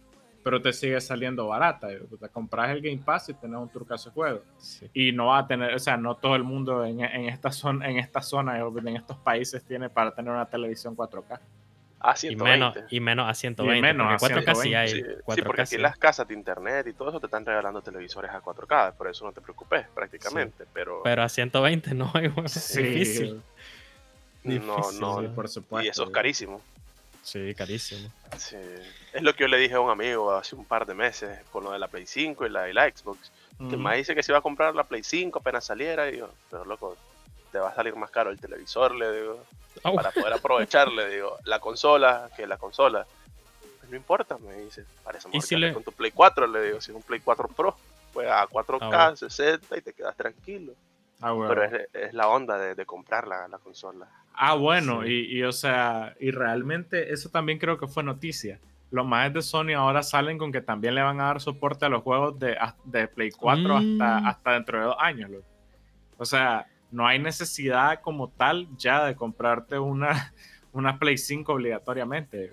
pero 0.42 0.62
te 0.62 0.72
sigue 0.72 1.00
saliendo 1.00 1.48
barata. 1.48 1.92
hijo 1.92 2.04
de 2.04 2.08
puta. 2.08 2.28
Compras 2.28 2.70
el 2.70 2.80
Game 2.80 3.02
Pass 3.04 3.30
y 3.30 3.34
tenés 3.34 3.58
un 3.58 3.68
turcaso 3.68 4.10
de 4.10 4.14
juego. 4.14 4.42
Sí. 4.58 4.88
Y 4.94 5.10
no 5.10 5.26
va 5.26 5.38
a 5.38 5.46
tener, 5.46 5.74
o 5.74 5.78
sea, 5.80 5.96
no 5.96 6.16
todo 6.16 6.36
el 6.36 6.44
mundo 6.44 6.84
en, 6.84 7.00
en 7.00 7.24
esta 7.24 7.50
zona, 7.50 7.88
en 7.88 7.98
esta 7.98 8.22
zona, 8.22 8.56
hijo 8.56 8.66
de 8.66 8.78
puta, 8.78 8.90
en 8.90 8.96
estos 8.96 9.16
países 9.18 9.64
tiene 9.64 9.90
para 9.90 10.14
tener 10.14 10.32
una 10.32 10.46
televisión 10.46 10.96
4K. 10.96 11.40
A 12.00 12.12
Y 12.12 12.16
120. 12.18 12.44
menos, 12.44 12.92
y 12.92 13.00
menos 13.00 13.28
a 13.28 13.34
120. 13.34 13.80
menos 13.80 14.20
porque 14.20 14.34
a 14.34 14.38
4K 14.42 14.54
sí 14.54 14.62
120. 14.68 14.76
hay. 14.76 14.88
Sí, 14.90 15.02
4K 15.24 15.34
sí, 15.34 15.42
porque 15.42 15.62
aquí 15.62 15.68
sí. 15.70 15.76
en 15.76 15.82
las 15.82 15.96
casas 15.96 16.28
de 16.28 16.34
internet 16.34 16.86
y 16.88 16.92
todo 16.92 17.08
eso 17.08 17.20
te 17.20 17.26
están 17.26 17.44
regalando 17.46 17.80
televisores 17.82 18.30
a 18.30 18.40
4K, 18.42 18.92
por 18.94 19.08
eso 19.08 19.24
no 19.24 19.32
te 19.32 19.40
preocupes 19.40 19.86
prácticamente, 19.94 20.64
pero, 20.72 21.00
Pero 21.02 21.22
a 21.22 21.28
120 21.28 21.94
no, 21.94 22.12
es 22.44 22.52
Sí, 22.52 22.82
difícil. 22.82 23.42
no, 24.44 24.52
difícil, 24.52 25.00
no, 25.00 25.20
sí. 25.22 25.28
por 25.34 25.48
supuesto. 25.48 25.86
y 25.86 25.88
eso 25.88 26.04
es 26.04 26.10
carísimo. 26.10 26.60
Sí, 27.22 27.54
carísimo. 27.56 28.08
Sí. 28.38 28.56
Es 29.12 29.22
lo 29.22 29.34
que 29.34 29.44
yo 29.44 29.48
le 29.48 29.56
dije 29.58 29.74
a 29.74 29.80
un 29.80 29.90
amigo 29.90 30.32
hace 30.32 30.54
un 30.54 30.64
par 30.64 30.86
de 30.86 30.94
meses 30.94 31.40
con 31.50 31.64
lo 31.64 31.72
de 31.72 31.78
la 31.80 31.88
Play 31.88 32.06
5 32.06 32.46
y 32.46 32.50
la, 32.50 32.68
y 32.68 32.72
la 32.72 32.88
Xbox. 32.88 33.32
Que 33.58 33.64
Ujú. 33.64 33.78
me 33.78 33.96
dice 33.96 34.14
que 34.14 34.22
se 34.22 34.30
iba 34.30 34.38
a 34.38 34.42
comprar 34.42 34.76
la 34.76 34.84
Play 34.84 35.02
5 35.02 35.38
apenas 35.40 35.64
saliera. 35.64 36.08
Y 36.08 36.18
yo, 36.18 36.30
pero 36.50 36.64
loco, 36.66 36.96
te 37.56 37.60
va 37.60 37.70
a 37.70 37.74
salir 37.74 37.96
más 37.96 38.10
caro 38.10 38.28
el 38.30 38.38
televisor, 38.38 38.94
le 38.94 39.10
digo. 39.18 39.42
Para 39.82 40.10
poder 40.10 40.34
aprovechar, 40.34 40.88
le 40.92 41.08
digo. 41.08 41.38
La 41.44 41.58
consola, 41.58 42.28
que 42.36 42.46
la 42.46 42.58
consola. 42.58 43.06
Pues 43.78 43.90
no 43.90 43.96
importa, 43.96 44.36
me 44.36 44.52
dice. 44.56 44.84
Parece 45.02 45.28
¿Y 45.28 45.32
mejor 45.32 45.46
si 45.48 45.56
le- 45.56 45.72
con 45.72 45.82
tu 45.82 45.92
Play 45.92 46.10
4, 46.10 46.46
le 46.46 46.62
digo. 46.64 46.80
Si 46.82 46.90
es 46.90 46.96
un 46.96 47.02
Play 47.02 47.20
4 47.20 47.48
Pro, 47.48 47.74
pues 48.12 48.28
a 48.30 48.46
4K, 48.46 48.78
Ah, 48.92 49.04
bueno. 49.04 49.16
60 49.16 49.74
y 49.78 49.80
te 49.80 49.94
quedas 49.94 50.14
tranquilo. 50.16 50.74
Ah, 51.22 51.32
bueno. 51.32 51.48
Pero 51.54 51.64
es, 51.64 51.88
es 51.94 52.12
la 52.12 52.28
onda 52.28 52.58
de, 52.58 52.74
de 52.74 52.84
comprar 52.84 53.26
la, 53.26 53.48
la 53.48 53.56
consola. 53.58 54.06
Ah, 54.34 54.54
bueno, 54.54 55.00
Sí. 55.02 55.08
y, 55.30 55.38
y, 55.38 55.42
o 55.44 55.52
sea, 55.52 56.14
y 56.20 56.30
realmente 56.30 57.10
eso 57.14 57.30
también 57.30 57.58
creo 57.58 57.78
que 57.78 57.86
fue 57.86 58.02
noticia. 58.02 58.58
Los 58.90 59.06
más 59.06 59.32
de 59.32 59.40
Sony 59.40 59.72
ahora 59.74 60.02
salen 60.02 60.36
con 60.36 60.52
que 60.52 60.60
también 60.60 60.94
le 60.94 61.02
van 61.02 61.20
a 61.22 61.24
dar 61.28 61.40
soporte 61.40 61.86
a 61.86 61.88
los 61.88 62.02
juegos 62.02 62.38
de, 62.38 62.54
de 62.84 63.08
Play 63.08 63.30
4 63.30 63.80
Mm. 63.80 64.00
hasta, 64.02 64.28
hasta 64.28 64.50
dentro 64.52 64.78
de 64.78 64.84
dos 64.84 64.96
años. 64.98 65.30
loco. 65.30 65.44
O 66.18 66.24
sea, 66.26 66.66
no 66.90 67.06
hay 67.06 67.18
necesidad 67.18 68.00
como 68.00 68.28
tal 68.30 68.68
ya 68.76 69.04
de 69.04 69.14
comprarte 69.16 69.78
una, 69.78 70.32
una 70.72 70.98
Play 70.98 71.18
5 71.18 71.52
obligatoriamente. 71.52 72.52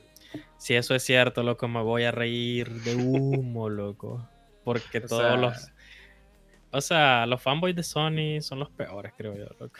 Si 0.57 0.73
eso 0.73 0.95
es 0.95 1.03
cierto, 1.03 1.43
loco, 1.43 1.67
me 1.67 1.81
voy 1.81 2.03
a 2.03 2.11
reír 2.11 2.69
de 2.81 2.95
humo, 2.95 3.69
loco. 3.69 4.27
Porque 4.63 4.99
O 4.99 5.01
todos 5.07 5.21
sea- 5.21 5.35
los. 5.37 5.69
O 6.75 6.81
sea, 6.81 7.25
los 7.27 7.39
fanboys 7.41 7.75
de 7.75 7.83
Sony 7.83 8.41
son 8.41 8.57
los 8.59 8.69
peores, 8.71 9.13
creo 9.15 9.35
yo, 9.37 9.45
loco. 9.59 9.75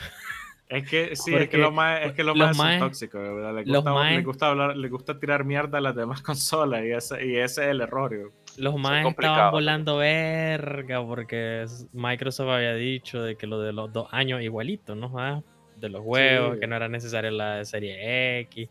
Es 0.70 0.88
que 0.88 1.16
sí, 1.16 1.34
es 1.34 1.50
que 1.50 1.58
los 1.58 1.74
más, 1.74 2.02
es 2.04 2.14
que 2.14 2.24
los 2.24 2.38
los 2.38 2.56
más 2.58 2.78
son 2.80 2.88
tóxicos, 2.90 3.20
¿verdad? 3.22 3.64
Los 3.66 3.78
gusta, 3.84 3.92
maes- 3.94 4.16
les 4.18 4.26
gusta 4.26 4.48
hablar, 4.50 4.78
les 4.78 4.92
gusta 4.92 5.20
tirar 5.20 5.44
mierda 5.44 5.80
a 5.80 5.82
las 5.82 5.96
demás 5.96 6.22
consolas 6.24 6.84
y 6.86 6.92
ese, 6.92 7.26
y 7.26 7.36
ese 7.38 7.64
es 7.64 7.70
el 7.70 7.82
error. 7.82 8.14
yo. 8.16 8.28
Los 8.58 8.76
más 8.78 9.06
estaban 9.06 9.52
volando 9.52 9.98
verga 9.98 11.06
porque 11.06 11.66
Microsoft 11.92 12.50
había 12.50 12.74
dicho 12.76 13.22
de 13.22 13.36
que 13.36 13.48
lo 13.48 13.60
de 13.60 13.74
los 13.74 13.92
dos 13.92 14.08
años 14.12 14.42
igualito, 14.42 14.96
¿no? 14.96 15.12
Ah, 15.18 15.42
De 15.76 15.90
los 15.90 16.02
juegos, 16.04 16.54
Sí. 16.56 16.60
que 16.60 16.68
no 16.68 16.76
era 16.76 16.88
necesaria 16.88 17.32
la 17.32 17.66
serie 17.66 18.40
X, 18.42 18.70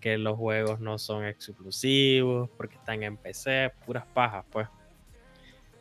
que 0.00 0.18
los 0.18 0.36
juegos 0.36 0.80
no 0.80 0.98
son 0.98 1.24
exclusivos 1.24 2.50
porque 2.56 2.74
están 2.76 3.02
en 3.02 3.16
PC, 3.16 3.72
puras 3.86 4.04
pajas, 4.12 4.44
pues. 4.50 4.68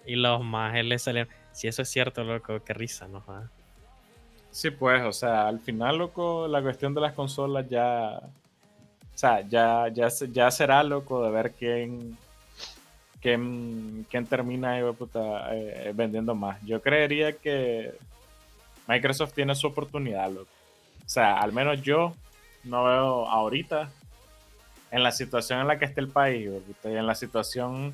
Y 0.05 0.15
los 0.15 0.43
más 0.43 0.73
le 0.85 0.97
salieron. 0.99 1.31
Si 1.51 1.67
eso 1.67 1.81
es 1.81 1.89
cierto, 1.89 2.23
loco, 2.23 2.63
qué 2.63 2.73
risa, 2.73 3.07
¿no? 3.07 3.23
Ah. 3.27 3.43
Sí, 4.51 4.71
pues, 4.71 5.03
o 5.03 5.11
sea, 5.11 5.47
al 5.47 5.59
final, 5.59 5.97
loco, 5.97 6.47
la 6.47 6.61
cuestión 6.61 6.93
de 6.93 7.01
las 7.01 7.13
consolas 7.13 7.67
ya. 7.69 8.19
O 8.19 9.17
sea, 9.17 9.41
ya, 9.41 9.87
ya, 9.89 10.07
ya 10.31 10.49
será, 10.51 10.83
loco, 10.83 11.23
de 11.23 11.31
ver 11.31 11.51
quién. 11.51 12.17
Quién, 13.21 14.05
quién 14.09 14.25
termina 14.25 14.79
puta, 14.97 15.55
eh, 15.55 15.91
vendiendo 15.95 16.35
más. 16.35 16.61
Yo 16.63 16.81
creería 16.81 17.33
que 17.33 17.93
Microsoft 18.87 19.33
tiene 19.33 19.55
su 19.55 19.67
oportunidad, 19.67 20.29
loco. 20.31 20.49
O 21.05 21.09
sea, 21.09 21.37
al 21.39 21.51
menos 21.53 21.81
yo 21.81 22.13
no 22.63 22.83
veo 22.85 23.27
ahorita 23.27 23.89
en 24.91 25.03
la 25.03 25.11
situación 25.11 25.59
en 25.61 25.67
la 25.67 25.77
que 25.77 25.85
esté 25.85 26.01
el 26.01 26.07
país, 26.09 26.49
puta, 26.65 26.89
y 26.89 26.95
en 26.95 27.05
la 27.05 27.15
situación 27.15 27.93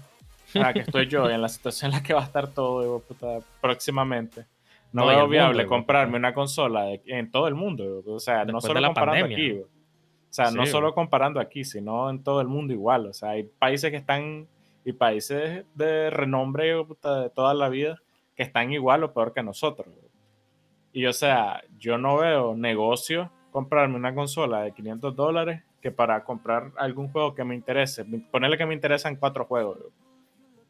en 0.53 0.61
la 0.61 0.73
que 0.73 0.80
estoy 0.80 1.07
yo, 1.07 1.30
y 1.30 1.34
en 1.34 1.41
la 1.41 1.49
situación 1.49 1.91
en 1.91 1.97
la 1.97 2.03
que 2.03 2.13
va 2.13 2.21
a 2.21 2.26
estar 2.26 2.47
todo 2.49 2.99
puta, 2.99 3.39
próximamente. 3.61 4.45
No, 4.93 5.01
No, 5.01 5.07
veo 5.07 5.28
viable 5.28 5.63
mundo, 5.63 5.69
comprarme 5.69 6.17
una 6.17 6.34
consola 6.34 6.84
de- 6.86 7.01
en 7.07 7.30
todo 7.30 7.49
el 7.49 7.55
mundo. 7.55 8.01
O 8.07 8.19
sea, 8.19 8.45
no 8.45 8.61
solo 8.61 8.80
la 8.80 8.88
comparando 8.89 9.21
pandemia. 9.23 9.38
aquí. 9.55 9.59
O 9.59 9.67
sea, 10.36 10.51
no 10.51 10.65
solo 10.65 10.93
comparando 10.93 11.39
aquí, 11.41 11.63
sino 11.65 12.09
en 12.09 12.23
todo 12.23 12.39
el 12.41 12.47
mundo 12.47 12.71
igual. 12.73 13.07
O 13.07 13.13
sea, 13.13 13.32
hay 13.32 13.43
países 13.43 13.91
que 13.91 13.97
están, 13.97 14.47
y 14.86 14.93
países 14.93 15.65
de 15.73 16.09
renombre 16.11 16.67
de 16.67 16.86
puta, 16.86 17.21
de 17.21 17.29
toda 17.31 17.53
la 17.55 17.67
vida, 17.67 17.99
que 18.36 18.43
están 18.43 18.71
igual 18.71 19.03
o 19.03 19.13
peor 19.13 19.33
que 19.33 19.41
nosotros. 19.43 19.89
Y 20.93 21.07
o 21.07 21.13
sea, 21.13 21.63
yo 21.77 21.97
no 21.97 22.17
veo 22.17 22.55
negocio 22.55 23.31
comprarme 23.51 23.95
una 23.95 24.13
consola 24.13 24.61
de 24.61 24.71
500 24.73 25.15
dólares 25.15 25.63
que 25.81 25.91
para 25.91 26.23
comprar 26.23 26.71
algún 26.77 27.09
juego 27.09 27.33
que 27.33 27.43
me 27.43 27.55
interese. 27.55 28.05
Ponerle 28.31 28.57
que 28.57 28.65
me 28.65 28.73
interesan 28.73 29.15
cuatro 29.15 29.45
juegos. 29.45 29.79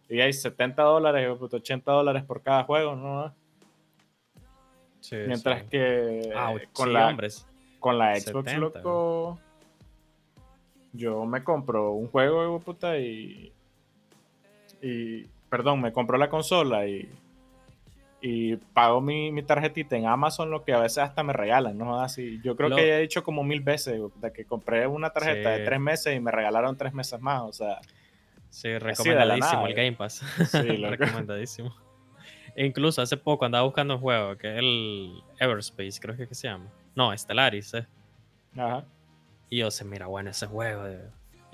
Y 0.10 0.22
hay 0.22 0.34
70 0.34 0.82
dólares, 0.82 1.24
hijo 1.24 1.34
de 1.34 1.40
puta, 1.40 1.58
80 1.58 1.92
dólares 1.92 2.24
por 2.24 2.42
cada 2.42 2.64
juego, 2.64 2.96
¿no? 2.96 3.34
Sí, 5.00 5.18
Mientras 5.28 5.62
sí. 5.62 5.68
que 5.70 6.34
Ouch, 6.36 6.64
con, 6.74 6.88
sí, 6.88 6.94
la, 6.94 7.08
hombres. 7.08 7.48
con 7.80 7.98
la 7.98 8.20
Xbox, 8.20 8.52
70, 8.52 8.58
loco, 8.60 9.40
yo 10.94 11.26
me 11.26 11.44
compro 11.44 11.92
un 11.92 12.08
juego, 12.08 12.60
puta, 12.60 12.98
y, 12.98 13.55
y, 14.82 15.26
perdón, 15.50 15.82
me 15.82 15.92
compro 15.94 16.18
la 16.18 16.30
consola 16.30 16.86
y, 16.88 17.10
y 18.22 18.56
pago 18.56 19.02
mi, 19.02 19.32
mi 19.32 19.44
tarjetita 19.44 19.96
en 19.96 20.08
Amazon, 20.08 20.50
lo 20.50 20.64
que 20.64 20.74
a 20.74 20.80
veces 20.80 21.00
hasta 21.00 21.24
me 21.24 21.34
regalan, 21.34 21.78
¿no? 21.78 22.00
Así, 22.00 22.40
yo 22.44 22.56
creo 22.56 22.70
Lo- 22.70 22.76
que 22.76 22.88
ya 22.88 22.98
he 22.98 23.02
dicho 23.02 23.24
como 23.24 23.44
mil 23.44 23.62
veces, 23.62 24.00
de 24.22 24.32
que 24.34 24.46
compré 24.46 24.88
una 24.88 25.10
tarjeta 25.12 25.50
de 25.52 25.66
tres 25.66 25.80
meses 25.80 26.16
y 26.16 26.20
me 26.20 26.32
regalaron 26.32 26.76
tres 26.78 26.94
meses 26.94 27.20
más, 27.22 27.42
o 27.44 27.54
sea, 27.54 27.80
Sí, 28.50 28.78
recomendadísimo 28.78 29.66
el 29.68 29.74
eh. 29.74 29.76
Game 29.76 29.92
Pass. 29.98 30.24
Sí, 30.50 30.64
loco. 30.78 30.96
recomendadísimo. 30.96 31.76
E 32.56 32.66
incluso 32.66 33.02
hace 33.02 33.18
poco 33.18 33.44
andaba 33.44 33.66
buscando 33.66 33.96
un 33.96 34.00
juego 34.00 34.38
que 34.38 34.54
es 34.54 34.60
el 34.60 35.12
Everspace, 35.42 36.00
creo 36.00 36.16
que 36.16 36.24
es 36.24 36.30
que 36.30 36.36
se 36.36 36.48
llama. 36.48 36.72
No, 36.96 37.16
Stellaris, 37.18 37.74
eh. 37.74 37.86
ajá. 38.56 38.86
Y 39.50 39.58
yo, 39.58 39.70
se 39.72 39.84
mira 39.84 40.08
bueno 40.08 40.30
ese 40.30 40.48
juego. 40.48 40.84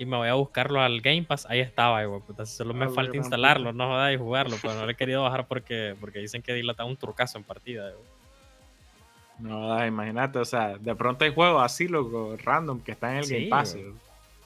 Y 0.02 0.06
me 0.06 0.16
voy 0.16 0.26
a 0.28 0.34
buscarlo 0.34 0.80
al 0.80 1.00
Game 1.00 1.22
Pass. 1.22 1.46
Ahí 1.48 1.60
estaba, 1.60 2.02
güey. 2.04 2.20
Puta, 2.22 2.44
solo 2.44 2.74
me 2.74 2.86
Ah, 2.86 2.88
falta 2.88 3.16
instalarlo, 3.16 3.70
puta. 3.70 3.84
no 3.84 3.90
jodas 3.90 4.12
y 4.14 4.16
jugarlo. 4.18 4.56
Pero 4.60 4.74
no 4.74 4.84
lo 4.84 4.90
he 4.90 4.96
querido 4.96 5.22
bajar 5.22 5.46
porque, 5.46 5.94
porque 6.00 6.18
dicen 6.18 6.42
que 6.42 6.52
dilata 6.54 6.84
un 6.84 6.96
trucazo 6.96 7.38
en 7.38 7.44
partida. 7.44 7.90
güey. 7.92 8.04
No, 9.38 9.86
imagínate, 9.86 10.38
o 10.38 10.44
sea, 10.44 10.76
de 10.78 10.94
pronto 10.94 11.24
hay 11.24 11.32
juegos 11.34 11.62
así, 11.64 11.88
loco, 11.88 12.36
random, 12.42 12.80
que 12.80 12.92
están 12.92 13.12
en 13.12 13.16
el 13.18 13.24
Sí, 13.24 13.34
Game 13.34 13.48
Pass. 13.48 13.74
güey. 13.74 13.92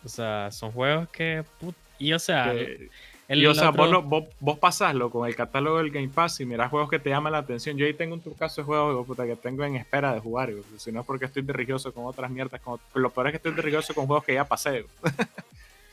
O 0.04 0.08
sea, 0.08 0.50
son 0.50 0.72
juegos 0.72 1.08
que. 1.08 1.44
put- 1.60 1.74
Y 1.98 2.12
o 2.12 2.18
sea, 2.18 2.52
Que- 2.52 2.88
el 3.28 3.42
y 3.42 3.46
o 3.46 3.54
sea, 3.54 3.70
otro- 3.70 3.82
vos, 3.82 3.90
lo- 3.90 4.02
vos, 4.02 4.24
vos 4.40 4.58
pasaslo 4.58 5.10
con 5.10 5.26
el 5.28 5.34
catálogo 5.34 5.78
del 5.78 5.90
Game 5.90 6.08
Pass 6.08 6.40
y 6.40 6.46
mirás 6.46 6.70
juegos 6.70 6.88
que 6.90 6.98
te 6.98 7.10
llaman 7.10 7.32
la 7.32 7.38
atención. 7.38 7.76
Yo 7.76 7.86
ahí 7.86 7.94
tengo 7.94 8.14
un 8.14 8.20
trucazo 8.20 8.60
de 8.60 8.64
juegos 8.66 8.92
hijo 8.92 9.00
de 9.00 9.06
puta, 9.06 9.26
que 9.26 9.36
tengo 9.36 9.64
en 9.64 9.76
espera 9.76 10.12
de 10.14 10.20
jugar. 10.20 10.50
Si 10.76 10.92
no 10.92 11.00
es 11.00 11.06
porque 11.06 11.24
estoy 11.24 11.42
religioso 11.42 11.92
con 11.92 12.04
otras 12.06 12.30
mierdas. 12.30 12.60
Con, 12.60 12.78
lo 12.94 13.10
peor 13.10 13.26
es 13.28 13.32
que 13.32 13.36
estoy 13.38 13.52
religioso 13.52 13.94
con 13.94 14.06
juegos 14.06 14.24
que 14.24 14.34
ya 14.34 14.44
pasé. 14.44 14.86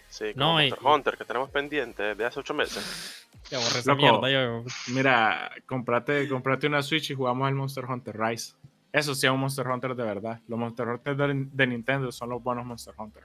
Sí, 0.10 0.26
No, 0.36 0.46
como 0.46 0.62
y- 0.62 0.70
Monster 0.70 0.88
Hunter, 0.88 1.18
que 1.18 1.26
tenemos 1.26 1.50
pendiente 1.50 2.16
de 2.16 2.26
hace 2.26 2.40
ocho 2.40 2.54
meses. 2.54 3.20
Ya 3.50 3.58
borré 3.60 3.80
esa 3.80 3.92
Loco. 3.92 4.02
mierda 4.02 4.32
yo. 4.32 4.64
Mira, 4.94 5.52
comprate, 5.66 6.30
comprate 6.30 6.66
una 6.66 6.82
Switch 6.82 7.12
y 7.12 7.14
jugamos 7.14 7.50
el 7.50 7.56
Monster 7.56 7.84
Hunter 7.84 8.18
Rise. 8.18 8.54
Eso 8.92 9.14
sí 9.14 9.28
es 9.28 9.34
un 9.34 9.40
Monster 9.42 9.68
Hunter 9.68 9.94
de 9.96 10.04
verdad. 10.04 10.40
Los 10.48 10.58
Monster 10.58 10.88
Hunter 10.88 11.16
de, 11.18 11.48
de 11.52 11.68
Nintendo 11.68 12.10
son 12.14 12.30
los 12.30 12.42
buenos 12.42 12.66
Monster 12.66 12.94
Hunter. 12.98 13.22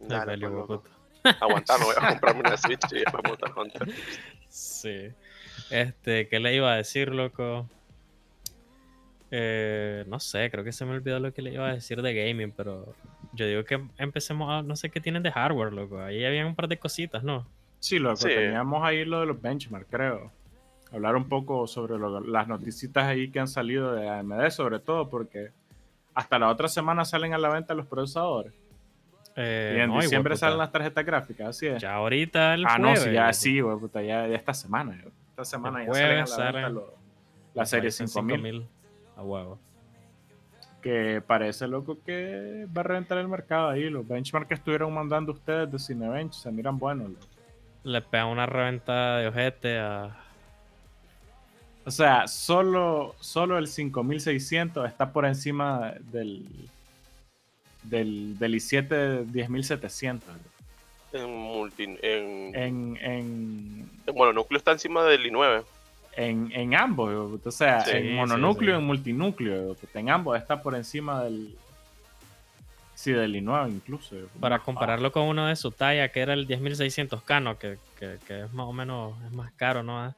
Ay, 0.00 0.06
Dale, 0.08 0.24
vale, 0.26 0.38
pues, 0.48 0.52
loco. 0.54 0.82
Aguantar, 1.40 1.80
no 1.80 1.86
voy 1.86 1.94
a 2.00 2.08
comprarme 2.08 2.40
una 2.40 2.56
Switch 2.56 2.80
y 2.92 2.96
después 2.96 3.22
Monster 3.26 3.50
Hunter. 3.56 3.88
Sí. 4.48 5.08
Este, 5.70 6.28
¿qué 6.28 6.40
le 6.40 6.54
iba 6.54 6.72
a 6.72 6.76
decir, 6.76 7.08
loco? 7.14 7.68
Eh, 9.30 10.04
no 10.06 10.20
sé, 10.20 10.50
creo 10.50 10.62
que 10.62 10.72
se 10.72 10.84
me 10.84 10.92
olvidó 10.92 11.18
lo 11.18 11.32
que 11.32 11.42
le 11.42 11.52
iba 11.52 11.68
a 11.68 11.74
decir 11.74 12.00
de 12.02 12.14
gaming, 12.14 12.52
pero 12.52 12.94
yo 13.32 13.46
digo 13.46 13.64
que 13.64 13.82
empecemos 13.98 14.50
a, 14.50 14.62
no 14.62 14.76
sé 14.76 14.90
qué 14.90 15.00
tienen 15.00 15.22
de 15.22 15.32
hardware, 15.32 15.72
loco. 15.72 16.00
Ahí 16.00 16.24
había 16.24 16.46
un 16.46 16.54
par 16.54 16.68
de 16.68 16.78
cositas, 16.78 17.24
¿no? 17.24 17.46
Sí, 17.80 17.98
loco, 17.98 18.16
Sí. 18.16 18.28
teníamos 18.28 18.84
ahí 18.84 19.04
lo 19.04 19.20
de 19.20 19.26
los 19.26 19.40
benchmarks, 19.40 19.88
creo. 19.90 20.30
Hablar 20.92 21.16
un 21.16 21.28
poco 21.28 21.66
sobre 21.66 21.98
lo- 21.98 22.20
las 22.20 22.46
noticitas 22.46 23.04
ahí 23.04 23.30
que 23.30 23.40
han 23.40 23.48
salido 23.48 23.92
de 23.94 24.08
AMD, 24.08 24.50
sobre 24.50 24.78
todo 24.78 25.08
porque 25.10 25.48
hasta 26.14 26.38
la 26.38 26.48
otra 26.48 26.68
semana 26.68 27.04
salen 27.04 27.34
a 27.34 27.38
la 27.38 27.48
venta 27.48 27.74
los 27.74 27.86
procesadores. 27.86 28.52
Eh, 29.36 29.74
y 29.76 29.80
en 29.80 29.90
no, 29.90 30.00
diciembre 30.00 30.36
salen 30.36 30.58
las 30.58 30.70
tarjetas 30.70 31.04
gráficas, 31.04 31.48
así 31.48 31.66
es. 31.66 31.82
Ya 31.82 31.94
ahorita 31.94 32.54
el 32.54 32.64
ah, 32.66 32.78
no, 32.78 32.94
sí, 32.94 33.12
ya 33.12 33.32
sí, 33.32 33.60
güey, 33.60 33.76
puta, 33.78 34.00
ya, 34.00 34.26
ya 34.28 34.36
esta 34.36 34.54
semana. 34.54 34.96
yo. 35.02 35.10
Esta 35.30 35.44
semana 35.44 35.80
El 35.82 35.88
ya 35.88 35.94
salen 35.94 36.16
a 36.16 36.20
la 36.20 36.26
salen 36.26 36.80
la 37.54 37.66
serie 37.66 37.90
Ryzen 37.90 38.08
5000, 38.08 38.66
A 39.16 39.22
huevo. 39.22 39.58
que 40.82 41.22
parece 41.26 41.66
loco 41.66 41.98
que 42.04 42.66
va 42.76 42.80
a 42.80 42.84
reventar 42.84 43.18
el 43.18 43.28
mercado 43.28 43.68
ahí. 43.70 43.88
Los 43.90 44.06
benchmarks 44.06 44.48
que 44.48 44.54
estuvieron 44.54 44.92
mandando 44.92 45.32
ustedes 45.32 45.70
de 45.70 45.78
Cinebench 45.78 46.34
se 46.34 46.50
miran 46.52 46.78
buenos. 46.78 47.10
loco. 47.10 47.26
Le 47.84 48.00
pegan 48.02 48.28
una 48.28 48.46
reventada 48.46 49.18
de 49.18 49.28
ojete 49.28 49.78
a. 49.78 50.16
O 51.86 51.90
sea, 51.90 52.26
solo, 52.28 53.14
solo 53.20 53.58
el 53.58 53.66
5600 53.66 54.86
está 54.88 55.12
por 55.12 55.26
encima 55.26 55.92
del, 56.00 56.46
del, 57.84 58.38
del 58.38 58.54
i7 58.54 59.24
10700. 59.30 60.28
En, 61.12 61.30
multi, 61.32 61.84
en, 61.84 62.54
En, 62.54 62.98
en, 63.00 63.90
bueno, 64.12 64.30
el 64.30 64.34
núcleo 64.34 64.58
está 64.58 64.72
encima 64.72 65.04
del 65.04 65.24
i9. 65.24 65.64
en, 66.16 66.50
en 66.52 66.74
ambos, 66.74 67.40
o 67.44 67.50
sea, 67.50 67.82
Sí, 67.84 67.92
en 67.94 68.14
mononúcleo 68.16 68.72
sí. 68.74 68.76
y 68.76 68.80
en 68.80 68.86
multinúcleo. 68.86 69.76
En 69.94 70.10
ambos 70.10 70.36
está 70.38 70.60
por 70.62 70.74
encima 70.74 71.22
del, 71.24 71.56
Sí, 72.96 73.12
del 73.12 73.34
i9 73.34 73.68
incluso. 73.70 74.16
Para 74.40 74.56
Más 74.56 74.64
compararlo 74.64 75.12
con 75.12 75.24
uno 75.24 75.46
de 75.46 75.56
su 75.56 75.70
talla, 75.72 76.08
que 76.10 76.20
era 76.20 76.32
el 76.34 76.46
10600K, 76.46 77.42
¿no? 77.42 77.58
Que, 77.58 77.78
que, 77.98 78.18
que 78.26 78.40
es 78.44 78.52
más 78.52 78.66
o 78.66 78.72
menos 78.72 79.14
es 79.26 79.32
más 79.32 79.52
caro, 79.52 79.82
¿no? 79.82 80.14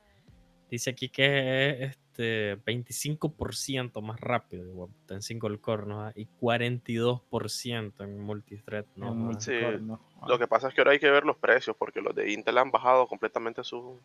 Dice 0.70 0.90
aquí 0.90 1.08
que 1.08 1.84
es 1.84 1.98
este 2.16 2.56
25% 2.64 4.00
más 4.02 4.18
rápido 4.20 4.64
igual, 4.66 4.90
en 5.10 5.22
single 5.22 5.58
core, 5.58 5.86
¿no? 5.86 6.10
Y 6.14 6.26
42% 6.40 7.92
en 8.04 8.20
multithread, 8.20 8.86
¿no? 8.96 9.08
En 9.08 9.12
Sí, 9.40 9.52
multicore, 9.52 9.78
¿no? 9.80 10.00
Lo 10.26 10.38
que 10.38 10.46
pasa 10.46 10.68
es 10.68 10.74
que 10.74 10.80
ahora 10.80 10.92
hay 10.92 10.98
que 10.98 11.10
ver 11.10 11.24
los 11.24 11.36
precios, 11.36 11.76
porque 11.78 12.00
los 12.00 12.14
de 12.14 12.32
Intel 12.32 12.58
han 12.58 12.70
bajado 12.70 13.06
completamente 13.06 13.62
su, 13.64 14.00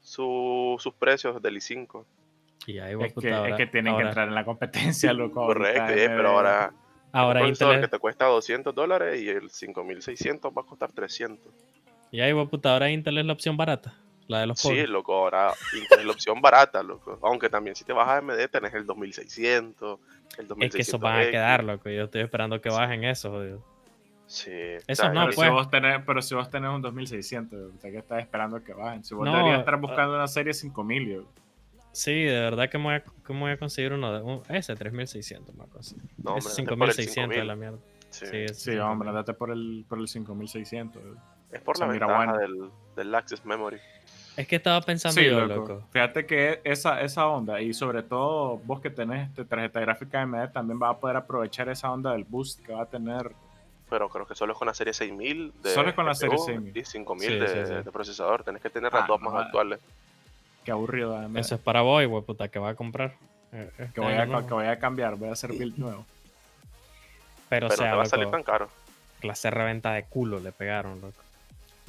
su- 0.00 0.76
sus 0.78 0.94
precios 0.94 1.42
del 1.42 1.56
i5. 1.56 2.04
Y 2.66 2.78
ahí 2.78 2.94
Es 3.00 3.14
que, 3.14 3.28
es 3.28 3.34
ahora- 3.34 3.56
que 3.56 3.66
tienen 3.66 3.92
ahora- 3.92 4.04
que 4.04 4.08
entrar 4.10 4.28
en 4.28 4.34
la 4.34 4.44
competencia, 4.44 5.12
loco. 5.12 5.46
Correcto, 5.46 5.92
eh, 5.92 6.08
pero 6.08 6.28
ahora 6.30 6.72
Ahora 7.12 7.40
un 7.40 7.46
procesador 7.48 7.74
Intel 7.74 7.90
que 7.90 7.96
te 7.96 7.98
cuesta 7.98 8.26
200 8.26 8.72
dólares 8.74 9.20
y 9.20 9.28
el 9.28 9.50
5600 9.50 10.52
va 10.56 10.62
a 10.62 10.64
costar 10.66 10.92
300. 10.92 11.52
y 12.12 12.20
ahí 12.20 12.32
puta, 12.46 12.72
ahora 12.72 12.90
Intel 12.90 13.18
es 13.18 13.26
la 13.26 13.32
opción 13.32 13.56
barata, 13.56 13.94
la 14.30 14.40
de 14.40 14.46
los 14.46 14.58
Sí, 14.60 14.68
pobres. 14.68 14.88
loco, 14.88 15.14
ahora 15.14 15.52
es 15.98 16.04
la 16.04 16.12
opción 16.12 16.40
barata, 16.40 16.82
loco. 16.82 17.18
Aunque 17.22 17.48
también 17.50 17.74
si 17.76 17.84
te 17.84 17.92
vas 17.92 18.08
a 18.08 18.18
AMD 18.18 18.48
tenés 18.50 18.72
el 18.74 18.86
2600, 18.86 19.98
el 20.38 20.48
2600. 20.48 20.64
es 20.66 20.74
que 20.74 20.82
esos 20.82 21.00
van 21.00 21.20
a 21.20 21.30
quedar, 21.30 21.64
loco. 21.64 21.90
Yo 21.90 22.04
estoy 22.04 22.22
esperando 22.22 22.60
que 22.60 22.68
bajen 22.70 23.04
eso, 23.04 23.30
jodido. 23.30 23.64
Sí. 24.26 24.52
Esos 24.86 25.12
no, 25.12 25.22
Pero, 25.26 25.34
pues. 25.34 25.48
si 25.48 25.52
vos 25.52 25.70
tenés, 25.70 26.02
pero 26.06 26.22
si 26.22 26.34
vos 26.36 26.48
tenés 26.48 26.70
un 26.70 26.80
2600, 26.82 27.74
o 27.76 27.80
sea 27.80 27.90
que 27.90 27.98
estás 27.98 28.20
esperando 28.20 28.62
que 28.62 28.72
bajen. 28.72 29.02
Si 29.02 29.14
vos 29.14 29.24
No, 29.26 29.32
deberías 29.36 29.58
estar 29.58 29.74
ah. 29.74 29.78
buscando 29.78 30.14
una 30.14 30.28
serie 30.28 30.54
5000, 30.54 31.08
yo. 31.08 31.24
Sí, 31.92 32.22
de 32.22 32.40
verdad 32.40 32.70
que 32.70 32.78
me 32.78 32.84
voy 32.84 32.94
a, 32.94 33.00
que 33.02 33.32
me 33.32 33.40
voy 33.40 33.50
a 33.50 33.58
conseguir 33.58 33.92
uno 33.92 34.12
de 34.12 34.22
un, 34.22 34.42
ese 34.48 34.76
3600, 34.76 35.52
más 35.56 35.66
cosa. 35.68 35.96
No, 36.22 36.36
ese 36.36 36.60
andate 36.62 36.76
por 36.76 36.88
el 36.88 36.94
5600 36.94 37.36
de 37.36 37.44
la 37.44 37.54
5000. 37.54 37.58
mierda. 37.58 37.78
Sí. 38.10 38.26
Sí, 38.26 38.48
Sí, 38.54 38.54
5000. 38.70 38.80
hombre, 38.82 39.08
andate 39.08 39.34
por 39.34 39.50
el, 39.50 39.84
por 39.88 39.98
el 39.98 40.06
5600. 40.06 41.02
yo. 41.02 41.14
Es 41.50 41.60
por 41.62 41.76
la 41.80 41.86
ventaja 41.88 42.14
bueno. 42.16 42.36
del, 42.38 42.70
del 42.94 43.12
Access 43.12 43.44
Memory. 43.44 43.78
Es 44.40 44.48
que 44.48 44.56
estaba 44.56 44.80
pensando 44.80 45.20
Sí, 45.20 45.26
yo, 45.26 45.40
loco. 45.46 45.54
loco. 45.72 45.82
Fíjate 45.92 46.24
que 46.26 46.60
esa, 46.64 47.00
esa 47.02 47.26
onda, 47.26 47.60
y 47.60 47.74
sobre 47.74 48.02
todo 48.02 48.58
vos 48.64 48.80
que 48.80 48.90
tenés 48.90 49.28
este 49.28 49.44
tarjeta 49.44 49.80
gráfica 49.80 50.22
AMD, 50.22 50.50
también 50.52 50.78
vas 50.78 50.96
a 50.96 50.98
poder 51.00 51.16
aprovechar 51.16 51.68
esa 51.68 51.90
onda 51.92 52.12
del 52.12 52.24
boost 52.24 52.64
que 52.64 52.72
va 52.72 52.82
a 52.82 52.86
tener. 52.86 53.32
Pero 53.88 54.08
creo 54.08 54.26
que 54.26 54.34
solo 54.34 54.52
es 54.52 54.58
con 54.58 54.66
la 54.66 54.74
serie 54.74 54.92
6000 54.94 55.52
de 55.62 55.74
Solo 55.74 55.88
es 55.90 55.94
con 55.94 56.06
la 56.06 56.14
serie 56.14 56.36
GPU 56.36 56.44
6000. 56.46 56.76
y 56.78 56.84
5000 56.84 57.28
Sí, 57.28 57.38
de, 57.38 57.46
sí, 57.48 57.54
sí. 57.66 57.74
de 57.84 57.92
procesador. 57.92 58.44
Tenés 58.44 58.62
que 58.62 58.70
tener 58.70 58.90
Ah, 58.94 59.00
las 59.00 59.08
dos 59.08 59.20
no, 59.20 59.30
más 59.30 59.40
ah. 59.42 59.46
actuales. 59.46 59.80
Qué 60.64 60.70
aburrido 60.70 61.16
AMD. 61.16 61.36
Eso 61.38 61.54
es 61.56 61.60
para 61.60 61.82
vos, 61.82 62.04
güey, 62.06 62.22
puta, 62.22 62.48
que 62.48 62.58
va 62.58 62.70
a 62.70 62.74
comprar. 62.74 63.12
eh, 63.52 63.70
este 63.78 63.92
que, 63.94 64.00
voy 64.00 64.12
a, 64.14 64.26
que 64.26 64.54
voy 64.54 64.66
a 64.66 64.78
cambiar, 64.78 65.16
voy 65.16 65.28
a 65.28 65.32
hacer 65.32 65.50
build 65.52 65.76
nuevo. 65.78 66.04
Pero, 67.48 67.66
o 67.66 67.68
Pero 67.70 67.82
sea, 67.82 67.90
te 67.90 67.96
va 67.96 68.02
a 68.04 68.06
salir 68.06 68.30
tan 68.30 68.42
caro. 68.44 68.68
clase 69.20 69.50
reventa 69.50 69.92
de 69.92 70.04
culo 70.04 70.38
le 70.38 70.52
pegaron, 70.52 71.00
loco. 71.00 71.14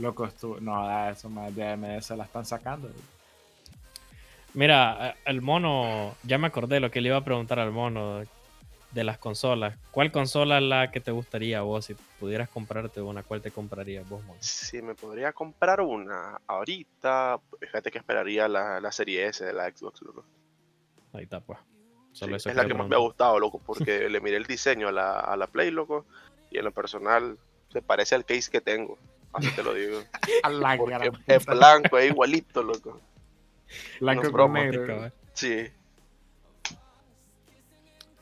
Loco, 0.01 0.25
estuvo. 0.25 0.59
No, 0.59 1.09
eso 1.09 1.29
más 1.29 1.55
de 1.55 1.67
AMD 1.67 2.01
se 2.01 2.15
la 2.15 2.23
están 2.23 2.45
sacando. 2.45 2.87
güey. 2.87 2.99
Mira, 4.53 5.09
eh, 5.09 5.15
el 5.25 5.41
mono, 5.41 6.15
ya 6.23 6.37
me 6.37 6.47
acordé 6.47 6.79
lo 6.79 6.91
que 6.91 7.01
le 7.01 7.09
iba 7.09 7.17
a 7.17 7.23
preguntar 7.23 7.59
al 7.59 7.71
mono 7.71 8.23
de 8.91 9.03
las 9.03 9.17
consolas. 9.17 9.77
¿Cuál 9.91 10.11
consola 10.11 10.57
es 10.57 10.63
la 10.63 10.91
que 10.91 10.99
te 10.99 11.11
gustaría 11.11 11.61
vos? 11.61 11.85
Si 11.85 11.93
pudieras 12.19 12.49
comprarte 12.49 13.01
una, 13.01 13.23
¿cuál 13.23 13.41
te 13.41 13.51
comprarías 13.51 14.07
vos, 14.09 14.23
mono? 14.25 14.39
Si 14.41 14.81
me 14.81 14.95
podría 14.95 15.31
comprar 15.31 15.79
una 15.79 16.41
ahorita, 16.47 17.39
fíjate 17.59 17.91
que 17.91 17.99
esperaría 17.99 18.47
la, 18.47 18.81
la 18.81 18.91
serie 18.91 19.27
S 19.27 19.45
de 19.45 19.53
la 19.53 19.69
Xbox, 19.69 20.01
loco. 20.01 20.25
Ahí 21.13 21.23
está, 21.23 21.39
pues. 21.39 21.59
Sí, 22.11 22.25
eso 22.33 22.49
es 22.49 22.55
la 22.55 22.67
que 22.67 22.73
más 22.73 22.89
me 22.89 22.95
ha 22.95 22.99
gustado, 22.99 23.39
loco, 23.39 23.59
porque 23.65 24.09
le 24.09 24.19
miré 24.19 24.35
el 24.35 24.45
diseño 24.45 24.89
a 24.89 24.91
la, 24.91 25.19
a 25.19 25.37
la 25.37 25.47
Play, 25.47 25.71
loco, 25.71 26.05
y 26.49 26.57
en 26.57 26.65
lo 26.65 26.71
personal 26.71 27.37
se 27.71 27.81
parece 27.81 28.15
al 28.15 28.25
case 28.25 28.51
que 28.51 28.59
tengo. 28.59 28.97
Así 29.33 29.49
te 29.55 29.63
lo 29.63 29.73
digo. 29.73 29.99
Es 31.27 31.45
blanco, 31.45 31.97
es 31.97 32.11
igualito, 32.11 32.63
loco. 32.63 32.99
Blanco 33.99 34.23
no 34.25 34.31
con 34.31 34.53
negro. 34.53 34.85
cabrón. 34.87 35.13
Sí, 35.33 35.67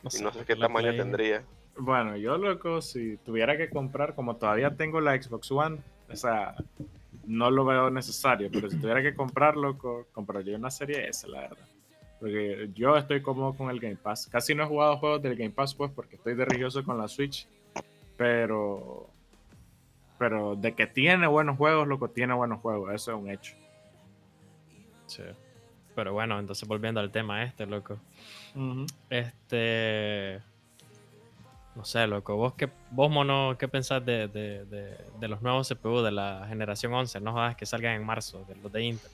No 0.02 0.10
y 0.12 0.22
no 0.22 0.32
sé 0.32 0.44
qué 0.44 0.56
tamaño 0.56 0.88
Play- 0.88 0.98
tendría. 0.98 1.44
Bueno, 1.76 2.16
yo 2.16 2.36
loco, 2.38 2.80
si 2.82 3.16
tuviera 3.18 3.56
que 3.56 3.70
comprar, 3.70 4.14
como 4.14 4.36
todavía 4.36 4.74
tengo 4.76 5.00
la 5.00 5.20
Xbox 5.20 5.50
One, 5.50 5.78
o 6.10 6.16
sea, 6.16 6.54
no 7.26 7.50
lo 7.50 7.64
veo 7.64 7.90
necesario, 7.90 8.48
pero 8.52 8.70
si 8.70 8.76
tuviera 8.78 9.02
que 9.02 9.14
comprar, 9.14 9.56
loco, 9.56 10.06
compraría 10.12 10.56
una 10.56 10.70
serie 10.70 11.08
S, 11.08 11.26
la 11.28 11.40
verdad. 11.42 11.66
Porque 12.18 12.68
yo 12.74 12.96
estoy 12.96 13.22
cómodo 13.22 13.54
con 13.54 13.70
el 13.70 13.80
Game 13.80 13.96
Pass. 13.96 14.26
Casi 14.26 14.54
no 14.54 14.64
he 14.64 14.66
jugado 14.66 14.98
juegos 14.98 15.22
del 15.22 15.36
Game 15.36 15.50
Pass, 15.52 15.74
pues, 15.74 15.90
porque 15.90 16.16
estoy 16.16 16.34
de 16.34 16.44
religioso 16.44 16.84
con 16.84 16.98
la 16.98 17.08
Switch. 17.08 17.46
Pero. 18.16 19.08
Pero 20.20 20.54
de 20.54 20.74
que 20.74 20.86
tiene 20.86 21.26
buenos 21.26 21.56
juegos, 21.56 21.88
loco, 21.88 22.10
tiene 22.10 22.34
buenos 22.34 22.60
juegos. 22.60 22.92
Eso 22.92 23.12
es 23.12 23.16
un 23.16 23.30
hecho. 23.30 23.54
Sí. 25.06 25.22
Pero 25.94 26.12
bueno, 26.12 26.38
entonces 26.38 26.68
volviendo 26.68 27.00
al 27.00 27.10
tema 27.10 27.42
este, 27.42 27.64
loco. 27.64 27.98
Este. 29.08 30.42
No 31.74 31.86
sé, 31.86 32.06
loco. 32.06 32.36
¿Vos, 32.36 32.52
qué, 32.52 32.68
vos 32.90 33.10
mono, 33.10 33.56
qué 33.58 33.66
pensás 33.66 34.04
de, 34.04 34.28
de, 34.28 34.66
de, 34.66 34.98
de 35.18 35.28
los 35.28 35.40
nuevos 35.40 35.70
CPU 35.70 36.02
de 36.02 36.10
la 36.10 36.44
generación 36.46 36.92
11? 36.92 37.18
No 37.22 37.32
jodas 37.32 37.56
que 37.56 37.64
salgan 37.64 37.94
en 37.94 38.04
marzo, 38.04 38.44
de 38.46 38.56
los 38.56 38.70
de 38.70 38.82
Intel. 38.82 39.10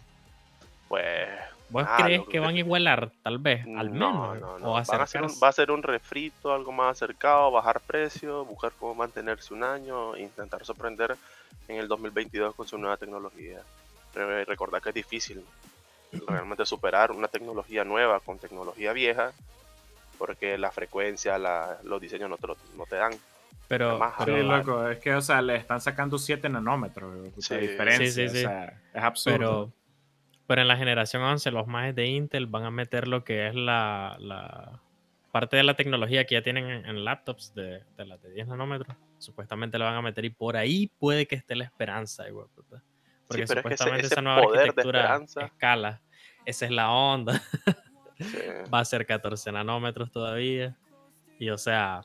Pues. 0.89 1.29
¿Vos 1.69 1.85
Ah, 1.89 1.97
crees 2.05 2.23
que 2.29 2.39
van 2.39 2.55
a 2.55 2.59
igualar, 2.59 3.11
tal 3.23 3.39
vez? 3.39 3.67
Al 3.77 3.93
no, 3.99 4.33
menos. 4.33 4.41
no, 4.41 4.59
no. 4.61 4.67
O 4.69 4.73
Van 4.75 4.79
a 4.79 4.83
hacer 4.83 4.97
un- 4.97 5.03
acercarse? 5.03 5.41
va 5.43 5.49
a 5.49 5.53
ser 5.53 5.71
un 5.73 5.83
refrito, 5.83 6.53
algo 6.55 6.71
más 6.73 6.93
acercado, 6.97 7.51
bajar 7.51 7.81
precio, 7.81 8.45
buscar 8.45 8.73
cómo 8.79 8.95
mantenerse 8.95 9.53
un 9.53 9.65
año, 9.65 10.17
intentar 10.17 10.65
sorprender 10.65 11.17
en 11.69 11.77
el 11.79 11.89
2022 11.89 12.55
con 12.55 12.69
su 12.69 12.79
nueva 12.79 12.97
tecnología. 12.97 13.59
Pero 14.15 14.45
recordar 14.45 14.81
que 14.81 14.91
es 14.91 14.95
difícil 14.95 15.45
realmente 16.29 16.65
superar 16.65 17.11
una 17.11 17.29
tecnología 17.29 17.85
nueva 17.85 18.21
con 18.21 18.39
tecnología 18.39 18.93
vieja, 18.93 19.33
porque 20.19 20.57
la 20.57 20.71
frecuencia, 20.71 21.37
la- 21.37 21.79
los 21.83 22.01
diseños 22.01 22.31
no 22.31 22.37
te, 22.37 22.47
lo- 22.47 22.57
no 22.77 22.87
te 22.87 22.97
dan. 22.97 23.13
Pero, 23.69 23.91
Además, 23.91 24.15
pero, 24.25 24.43
loco, 24.45 24.89
es 24.89 24.99
que, 24.99 25.13
o 25.15 25.21
sea, 25.21 25.43
le 25.43 25.57
están 25.57 25.81
sacando 25.81 26.17
7 26.19 26.49
nanómetros. 26.49 27.13
Sí. 27.41 27.57
diferencia. 27.57 28.07
Sí, 28.07 28.29
sí, 28.29 28.29
sí. 28.29 28.45
O 28.45 28.49
sea, 28.49 28.81
es 28.95 29.03
absurdo. 29.03 29.37
pero, 29.39 29.73
pero 30.47 30.63
en 30.63 30.69
la 30.69 30.77
generación 30.77 31.23
11, 31.23 31.51
los 31.51 31.67
más 31.67 31.95
de 31.95 32.07
Intel 32.07 32.47
van 32.47 32.65
a 32.65 32.71
meter 32.71 33.09
lo 33.09 33.25
que 33.25 33.49
es 33.49 33.55
la, 33.55 34.17
la 34.21 34.81
parte 35.33 35.57
de 35.57 35.63
la 35.65 35.75
tecnología 35.75 36.25
que 36.25 36.35
ya 36.37 36.43
tienen 36.43 36.71
en, 36.71 36.87
en 36.87 37.05
laptops 37.05 37.55
de, 37.55 37.83
de 37.97 38.07
las 38.07 38.21
de 38.23 38.31
10 38.33 38.49
nanómetros. 38.49 38.97
Supuestamente 39.19 39.79
lo 39.79 39.85
van 39.85 39.95
a 39.95 40.03
meter 40.03 40.25
y 40.25 40.31
por 40.31 40.57
ahí 40.57 40.91
puede 40.99 41.27
que 41.27 41.35
esté 41.37 41.57
la 41.57 41.65
esperanza, 41.65 42.29
igual. 42.29 42.47
Porque 42.55 42.71
pero 42.71 42.81
es 43.31 43.37
que 43.37 43.43
ese- 43.43 43.55
supuestamente 43.57 44.07
esa 44.07 44.23
nueva 44.23 44.41
arquitectura 44.63 45.21
escala. 45.47 46.03
Esa 46.45 46.65
es 46.67 46.71
la 46.71 46.91
onda. 46.93 47.43
Sí. 48.19 48.25
va 48.73 48.79
a 48.81 48.85
ser 48.85 49.05
14 49.05 49.51
nanómetros 49.53 50.11
todavía. 50.11 50.77
Y 51.39 51.51
o 51.51 51.59
sea, 51.59 52.03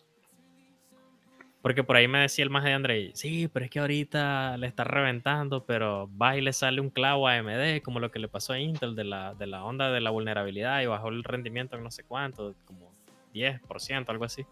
porque 1.61 1.83
por 1.83 1.95
ahí 1.95 2.07
me 2.07 2.19
decía 2.19 2.43
el 2.43 2.49
más 2.49 2.63
de 2.63 2.73
Andrei, 2.73 3.11
sí, 3.13 3.47
pero 3.47 3.65
es 3.65 3.71
que 3.71 3.79
ahorita 3.79 4.57
le 4.57 4.67
está 4.67 4.83
reventando, 4.83 5.63
pero 5.65 6.09
va 6.19 6.35
y 6.35 6.41
le 6.41 6.53
sale 6.53 6.81
un 6.81 6.89
clavo 6.89 7.27
a 7.27 7.35
AMD, 7.35 7.81
como 7.83 7.99
lo 7.99 8.09
que 8.09 8.19
le 8.19 8.27
pasó 8.27 8.53
a 8.53 8.59
Intel 8.59 8.95
de 8.95 9.03
la, 9.03 9.35
de 9.35 9.47
la 9.47 9.63
onda 9.63 9.91
de 9.91 10.01
la 10.01 10.09
vulnerabilidad 10.09 10.81
y 10.81 10.87
bajó 10.87 11.09
el 11.09 11.23
rendimiento 11.23 11.75
en 11.75 11.83
no 11.83 11.91
sé 11.91 12.03
cuánto, 12.03 12.55
como 12.65 12.91
10%, 13.33 14.09
algo 14.09 14.25
así. 14.25 14.45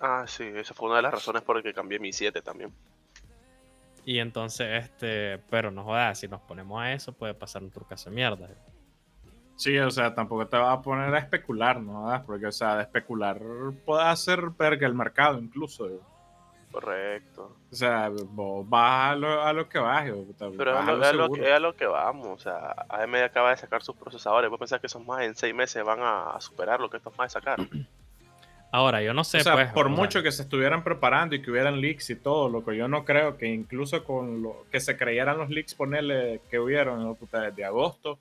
Ah, 0.00 0.24
sí, 0.26 0.44
esa 0.44 0.74
fue 0.74 0.88
una 0.88 0.96
de 0.96 1.02
las 1.02 1.14
razones 1.14 1.42
por 1.42 1.56
las 1.56 1.62
que 1.62 1.72
cambié 1.72 1.98
mi 1.98 2.12
7 2.12 2.42
también. 2.42 2.72
Y 4.04 4.18
entonces, 4.18 4.84
este, 4.84 5.38
pero 5.48 5.70
no 5.70 5.84
jodas, 5.84 6.18
si 6.18 6.28
nos 6.28 6.40
ponemos 6.42 6.82
a 6.82 6.92
eso, 6.92 7.12
puede 7.12 7.34
pasar 7.34 7.62
un 7.62 7.70
trucazo 7.70 8.10
de 8.10 8.16
mierda. 8.16 8.48
Sí, 9.54 9.78
o 9.78 9.90
sea, 9.90 10.12
tampoco 10.12 10.46
te 10.46 10.56
vas 10.56 10.76
a 10.76 10.82
poner 10.82 11.14
a 11.14 11.18
especular, 11.18 11.80
¿no? 11.80 12.22
Porque, 12.26 12.46
o 12.46 12.52
sea, 12.52 12.76
de 12.76 12.82
especular 12.82 13.40
puede 13.86 14.02
hacer 14.02 14.50
verga 14.58 14.86
el 14.86 14.94
mercado 14.94 15.38
incluso. 15.38 16.00
Correcto. 16.72 17.56
O 17.70 17.74
sea, 17.74 18.08
vos 18.08 18.68
vas 18.68 19.12
a 19.12 19.16
lo, 19.16 19.42
a 19.42 19.52
lo 19.52 19.68
que 19.68 19.78
vas. 19.78 20.10
Pero 20.56 20.74
vas 20.74 20.88
es 20.88 20.88
a 20.88 21.08
a, 21.10 21.12
lo 21.12 21.24
a 21.24 21.28
que, 21.28 21.42
es 21.42 21.52
a 21.52 21.58
lo 21.58 21.76
que 21.76 21.86
vamos. 21.86 22.28
O 22.28 22.38
sea, 22.38 22.86
AMD 22.88 23.16
acaba 23.16 23.50
de 23.50 23.58
sacar 23.58 23.82
sus 23.82 23.94
procesadores. 23.94 24.50
¿Vos 24.50 24.58
pensás 24.58 24.80
que 24.80 24.86
esos 24.86 25.04
más 25.06 25.22
en 25.22 25.34
6 25.34 25.54
meses 25.54 25.84
van 25.84 26.00
a, 26.00 26.30
a 26.30 26.40
superar 26.40 26.80
lo 26.80 26.88
que 26.88 26.96
estos 26.96 27.16
más 27.18 27.32
sacaron? 27.32 27.68
Ahora, 28.74 29.02
yo 29.02 29.12
no 29.12 29.22
sé, 29.22 29.36
o 29.36 29.40
sea, 29.42 29.52
pues, 29.52 29.70
por 29.70 29.88
sea, 29.88 29.94
mucho 29.94 30.22
que 30.22 30.32
se 30.32 30.42
estuvieran 30.42 30.82
preparando 30.82 31.36
y 31.36 31.42
que 31.42 31.50
hubieran 31.50 31.78
leaks 31.78 32.08
y 32.08 32.16
todo, 32.16 32.48
lo 32.48 32.64
que 32.64 32.74
yo 32.74 32.88
no 32.88 33.04
creo 33.04 33.36
que 33.36 33.46
incluso 33.46 34.02
con 34.02 34.40
lo 34.40 34.64
que 34.72 34.80
se 34.80 34.96
creyeran 34.96 35.36
los 35.36 35.50
leaks, 35.50 35.74
ponerle 35.74 36.40
que 36.50 36.58
hubieron 36.58 37.04
¿no? 37.04 37.14
Puta, 37.14 37.42
desde 37.42 37.66
agosto, 37.66 38.18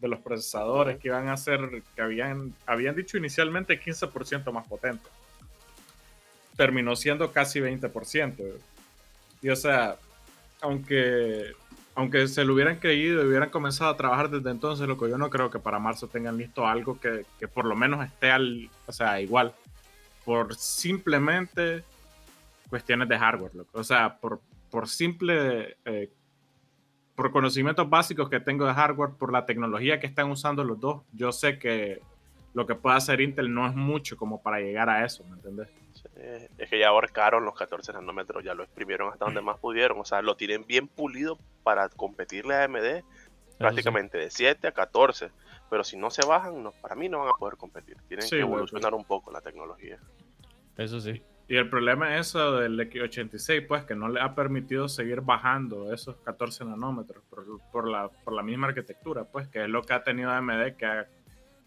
de 0.00 0.08
los 0.08 0.20
procesadores 0.20 0.98
que 0.98 1.08
iban 1.08 1.28
a 1.28 1.36
ser, 1.36 1.82
que 1.94 2.00
habían, 2.00 2.54
habían 2.64 2.96
dicho 2.96 3.18
inicialmente 3.18 3.78
15% 3.78 4.50
más 4.50 4.66
potente. 4.66 5.06
Terminó 6.60 6.94
siendo 6.94 7.32
casi 7.32 7.58
20%. 7.58 8.36
Y 9.40 9.48
o 9.48 9.56
sea, 9.56 9.96
aunque, 10.60 11.54
aunque 11.94 12.28
se 12.28 12.44
lo 12.44 12.52
hubieran 12.52 12.76
creído 12.76 13.24
y 13.24 13.28
hubieran 13.28 13.48
comenzado 13.48 13.90
a 13.90 13.96
trabajar 13.96 14.28
desde 14.28 14.50
entonces, 14.50 14.86
lo 14.86 14.98
que 14.98 15.08
yo 15.08 15.16
no 15.16 15.30
creo 15.30 15.50
que 15.50 15.58
para 15.58 15.78
marzo 15.78 16.08
tengan 16.08 16.36
listo 16.36 16.66
algo 16.66 17.00
que, 17.00 17.24
que 17.38 17.48
por 17.48 17.64
lo 17.64 17.74
menos 17.74 18.04
esté 18.04 18.30
al, 18.30 18.68
o 18.86 18.92
sea, 18.92 19.22
igual 19.22 19.54
por 20.26 20.54
simplemente 20.54 21.82
cuestiones 22.68 23.08
de 23.08 23.18
hardware, 23.18 23.54
loco. 23.54 23.78
O 23.78 23.82
sea, 23.82 24.18
por, 24.18 24.42
por 24.70 24.86
simple, 24.86 25.78
eh, 25.86 26.12
por 27.14 27.30
conocimientos 27.30 27.88
básicos 27.88 28.28
que 28.28 28.38
tengo 28.38 28.66
de 28.66 28.74
hardware, 28.74 29.12
por 29.18 29.32
la 29.32 29.46
tecnología 29.46 29.98
que 29.98 30.06
están 30.06 30.30
usando 30.30 30.62
los 30.62 30.78
dos, 30.78 31.04
yo 31.14 31.32
sé 31.32 31.58
que 31.58 32.02
lo 32.52 32.66
que 32.66 32.74
puede 32.74 32.98
hacer 32.98 33.22
Intel 33.22 33.54
no 33.54 33.66
es 33.66 33.74
mucho 33.74 34.18
como 34.18 34.42
para 34.42 34.60
llegar 34.60 34.90
a 34.90 35.06
eso, 35.06 35.24
¿me 35.24 35.36
entiendes? 35.36 35.68
Sí, 36.20 36.46
es 36.58 36.68
que 36.68 36.78
ya 36.78 36.88
ahorcaron 36.88 37.44
los 37.44 37.54
14 37.54 37.92
nanómetros, 37.94 38.44
ya 38.44 38.54
lo 38.54 38.62
exprimieron 38.62 39.10
hasta 39.12 39.24
donde 39.24 39.40
más 39.40 39.58
pudieron. 39.58 39.98
O 40.00 40.04
sea, 40.04 40.20
lo 40.20 40.36
tienen 40.36 40.66
bien 40.66 40.86
pulido 40.86 41.38
para 41.62 41.88
competirle 41.88 42.54
a 42.54 42.64
AMD 42.64 43.02
prácticamente 43.58 44.18
de 44.18 44.30
7 44.30 44.68
a 44.68 44.72
14. 44.72 45.30
Pero 45.70 45.84
si 45.84 45.96
no 45.96 46.10
se 46.10 46.26
bajan, 46.26 46.62
no, 46.62 46.72
para 46.72 46.94
mí 46.94 47.08
no 47.08 47.20
van 47.20 47.28
a 47.28 47.38
poder 47.38 47.56
competir. 47.56 47.96
Tienen 48.08 48.26
Sí, 48.26 48.36
que 48.36 48.42
evolucionar 48.42 48.92
un 48.92 49.04
poco 49.04 49.30
la 49.30 49.40
tecnología. 49.40 49.98
Eso 50.76 51.00
sí. 51.00 51.22
Y 51.48 51.56
el 51.56 51.68
problema 51.68 52.16
es 52.16 52.28
eso 52.28 52.58
del 52.58 52.78
X86, 52.78 53.66
pues 53.66 53.84
que 53.84 53.94
no 53.94 54.08
le 54.08 54.20
ha 54.20 54.34
permitido 54.34 54.88
seguir 54.88 55.20
bajando 55.20 55.92
esos 55.92 56.16
14 56.16 56.64
nanómetros 56.64 57.24
por, 57.28 57.44
por 57.72 57.88
la, 57.88 58.08
por 58.08 58.34
la 58.34 58.42
misma 58.42 58.68
arquitectura, 58.68 59.24
pues 59.24 59.48
que 59.48 59.64
es 59.64 59.68
lo 59.68 59.82
que 59.82 59.92
ha 59.92 60.04
tenido 60.04 60.30
AMD, 60.30 60.76
que 60.76 60.86
ha, 60.86 61.08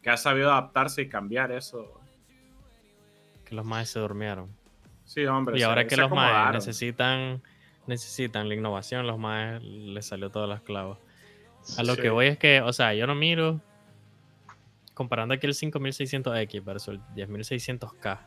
que 0.01 0.09
ha 0.09 0.17
sabido 0.17 0.51
adaptarse 0.51 1.01
y 1.01 1.09
cambiar 1.09 1.51
eso. 1.51 1.99
Que 3.53 3.57
los 3.57 3.65
maes 3.67 3.87
se 3.89 3.99
durmieron. 3.99 4.49
Sí, 5.05 5.23
hombre. 5.27 5.55
Y 5.55 5.59
se- 5.59 5.65
ahora 5.65 5.83
que 5.83 5.93
se 5.93 6.01
los 6.01 6.09
maes 6.09 6.55
necesitan, 6.55 7.39
necesitan 7.85 8.49
la 8.49 8.55
innovación, 8.55 9.05
los 9.05 9.19
maes 9.19 9.61
les 9.61 10.07
salió 10.07 10.31
todas 10.31 10.49
las 10.49 10.61
clavas. 10.61 10.97
A 11.77 11.83
lo 11.83 11.93
Sí. 11.93 12.01
que 12.01 12.09
voy 12.09 12.25
es 12.25 12.39
que, 12.39 12.61
o 12.61 12.73
sea, 12.73 12.95
yo 12.95 13.05
no 13.05 13.13
miro 13.13 13.61
comparando 14.95 15.35
aquí 15.35 15.45
el 15.45 15.53
5600X 15.53 16.63
versus 16.65 16.95
el 16.95 17.01
10600K, 17.13 18.21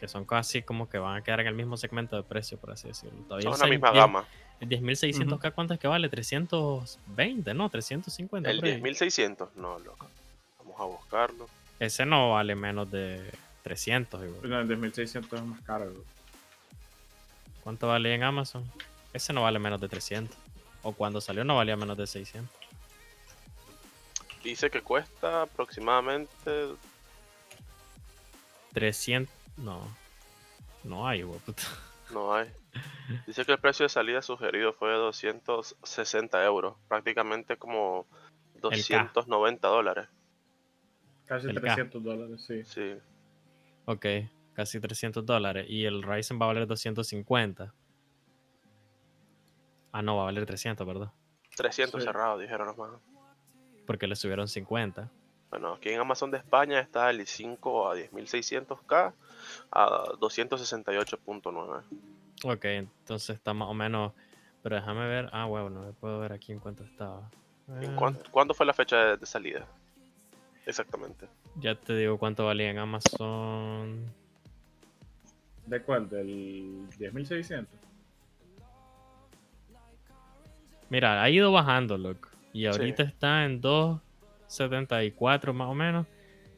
que 0.00 0.08
son 0.08 0.24
casi 0.24 0.62
como 0.62 0.88
que 0.88 0.98
van 0.98 1.18
a 1.18 1.22
quedar 1.22 1.38
en 1.38 1.46
el 1.46 1.54
mismo 1.54 1.76
segmento 1.76 2.16
de 2.16 2.24
precio, 2.24 2.58
por 2.58 2.72
así 2.72 2.88
decirlo. 2.88 3.20
Todavía 3.28 3.50
Son 3.52 3.60
la 3.60 3.66
misma 3.68 3.92
diez- 3.92 4.00
gama. 4.00 4.24
El 4.58 4.68
10600K, 4.68 5.52
¿cuánto 5.52 5.74
es 5.74 5.78
que 5.78 5.86
vale? 5.86 6.08
320, 6.08 7.54
¿no? 7.54 7.68
350. 7.70 8.50
El 8.50 8.56
por 8.58 8.68
ahí. 8.68 8.80
10600, 8.80 9.54
no, 9.54 9.78
loco. 9.78 10.08
Vamos 10.58 10.80
a 10.80 10.84
buscarlo. 10.84 11.46
Ese 11.78 12.04
no 12.06 12.32
vale 12.32 12.56
menos 12.56 12.90
de 12.90 13.30
300. 13.66 14.24
igual. 14.24 14.48
No, 14.48 14.60
el 14.60 14.68
2600 14.68 15.40
es 15.40 15.44
más 15.44 15.60
caro. 15.62 15.90
güey. 15.90 16.04
¿Cuánto 17.64 17.88
vale 17.88 18.14
en 18.14 18.22
Amazon? 18.22 18.64
Ese 19.12 19.32
no 19.32 19.42
vale 19.42 19.58
menos 19.58 19.80
de 19.80 19.88
300. 19.88 20.36
O 20.84 20.92
cuando 20.92 21.20
salió 21.20 21.42
no 21.42 21.56
valía 21.56 21.76
menos 21.76 21.96
de 21.96 22.06
600. 22.06 22.48
Dice 24.44 24.70
que 24.70 24.82
cuesta 24.82 25.42
aproximadamente 25.42 26.76
300. 28.72 29.34
No. 29.56 29.88
No 30.84 31.08
hay, 31.08 31.22
güey, 31.22 31.40
puta. 31.40 31.64
No 32.12 32.32
hay. 32.32 32.48
Dice 33.26 33.44
que 33.44 33.50
el 33.50 33.58
precio 33.58 33.82
de 33.82 33.88
salida 33.88 34.22
sugerido 34.22 34.72
fue 34.74 34.90
de 34.90 34.96
260 34.98 36.44
euros, 36.44 36.76
prácticamente 36.86 37.56
como 37.56 38.06
290 38.60 39.66
dólares. 39.66 40.06
Casi 41.26 41.48
El 41.48 41.56
K. 41.56 41.62
300 41.62 42.04
dólares, 42.04 42.44
sí. 42.46 42.62
Sí, 42.62 42.94
Ok, 43.86 44.06
casi 44.52 44.80
300 44.80 45.24
dólares. 45.24 45.66
Y 45.68 45.84
el 45.84 46.02
Ryzen 46.02 46.38
va 46.40 46.44
a 46.44 46.48
valer 46.48 46.66
250. 46.66 47.72
Ah, 49.92 50.02
no, 50.02 50.16
va 50.16 50.22
a 50.22 50.24
valer 50.26 50.44
300, 50.44 50.86
¿verdad? 50.86 51.10
300 51.56 52.00
Sí. 52.02 52.06
cerrados, 52.06 52.40
dijeron 52.40 52.66
los 52.66 52.76
más. 52.76 52.90
Porque 53.86 54.06
le 54.06 54.16
subieron 54.16 54.48
50. 54.48 55.08
Bueno, 55.50 55.74
aquí 55.74 55.90
en 55.90 56.00
Amazon 56.00 56.30
de 56.30 56.38
España 56.38 56.80
está 56.80 57.08
el 57.08 57.20
i5 57.20 57.90
a 57.90 57.94
10600K 57.94 59.14
a 59.70 59.86
268.9. 60.20 61.82
Ok, 62.44 62.64
entonces 62.64 63.36
está 63.36 63.54
más 63.54 63.68
o 63.68 63.74
menos. 63.74 64.12
Pero 64.62 64.74
déjame 64.76 65.06
ver. 65.06 65.30
Ah, 65.32 65.44
bueno, 65.46 65.70
no 65.70 65.92
puedo 65.92 66.18
ver 66.18 66.32
aquí 66.32 66.50
en 66.52 66.58
cuánto 66.58 66.82
estaba. 66.82 67.30
¿En 67.68 67.84
Eh, 67.84 67.96
cuán- 67.96 68.18
¿Cuándo 68.32 68.52
fue 68.52 68.66
la 68.66 68.72
fecha 68.74 68.96
de, 68.96 69.16
de 69.16 69.26
salida? 69.26 69.64
Exactamente. 70.66 71.28
Ya 71.60 71.74
te 71.74 71.96
digo 71.96 72.18
cuánto 72.18 72.44
valía 72.44 72.70
en 72.70 72.78
Amazon. 72.78 74.12
¿De 75.66 75.82
cuál? 75.82 76.08
¿Del 76.08 76.86
10600? 76.98 77.66
Mira, 80.88 81.22
ha 81.22 81.30
ido 81.30 81.50
bajando, 81.50 81.98
loco. 81.98 82.28
Y 82.52 82.66
ahorita 82.66 83.02
está 83.02 83.44
en 83.44 83.60
2.74 83.60 85.52
más 85.52 85.68
o 85.68 85.74
menos. 85.74 86.06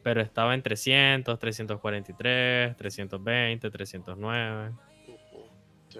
Pero 0.02 0.20
estaba 0.20 0.54
en 0.54 0.62
300, 0.62 1.38
343, 1.38 2.76
320, 2.76 3.70
309, 3.70 4.70
Ujú, 5.06 5.46
sí. 5.88 5.98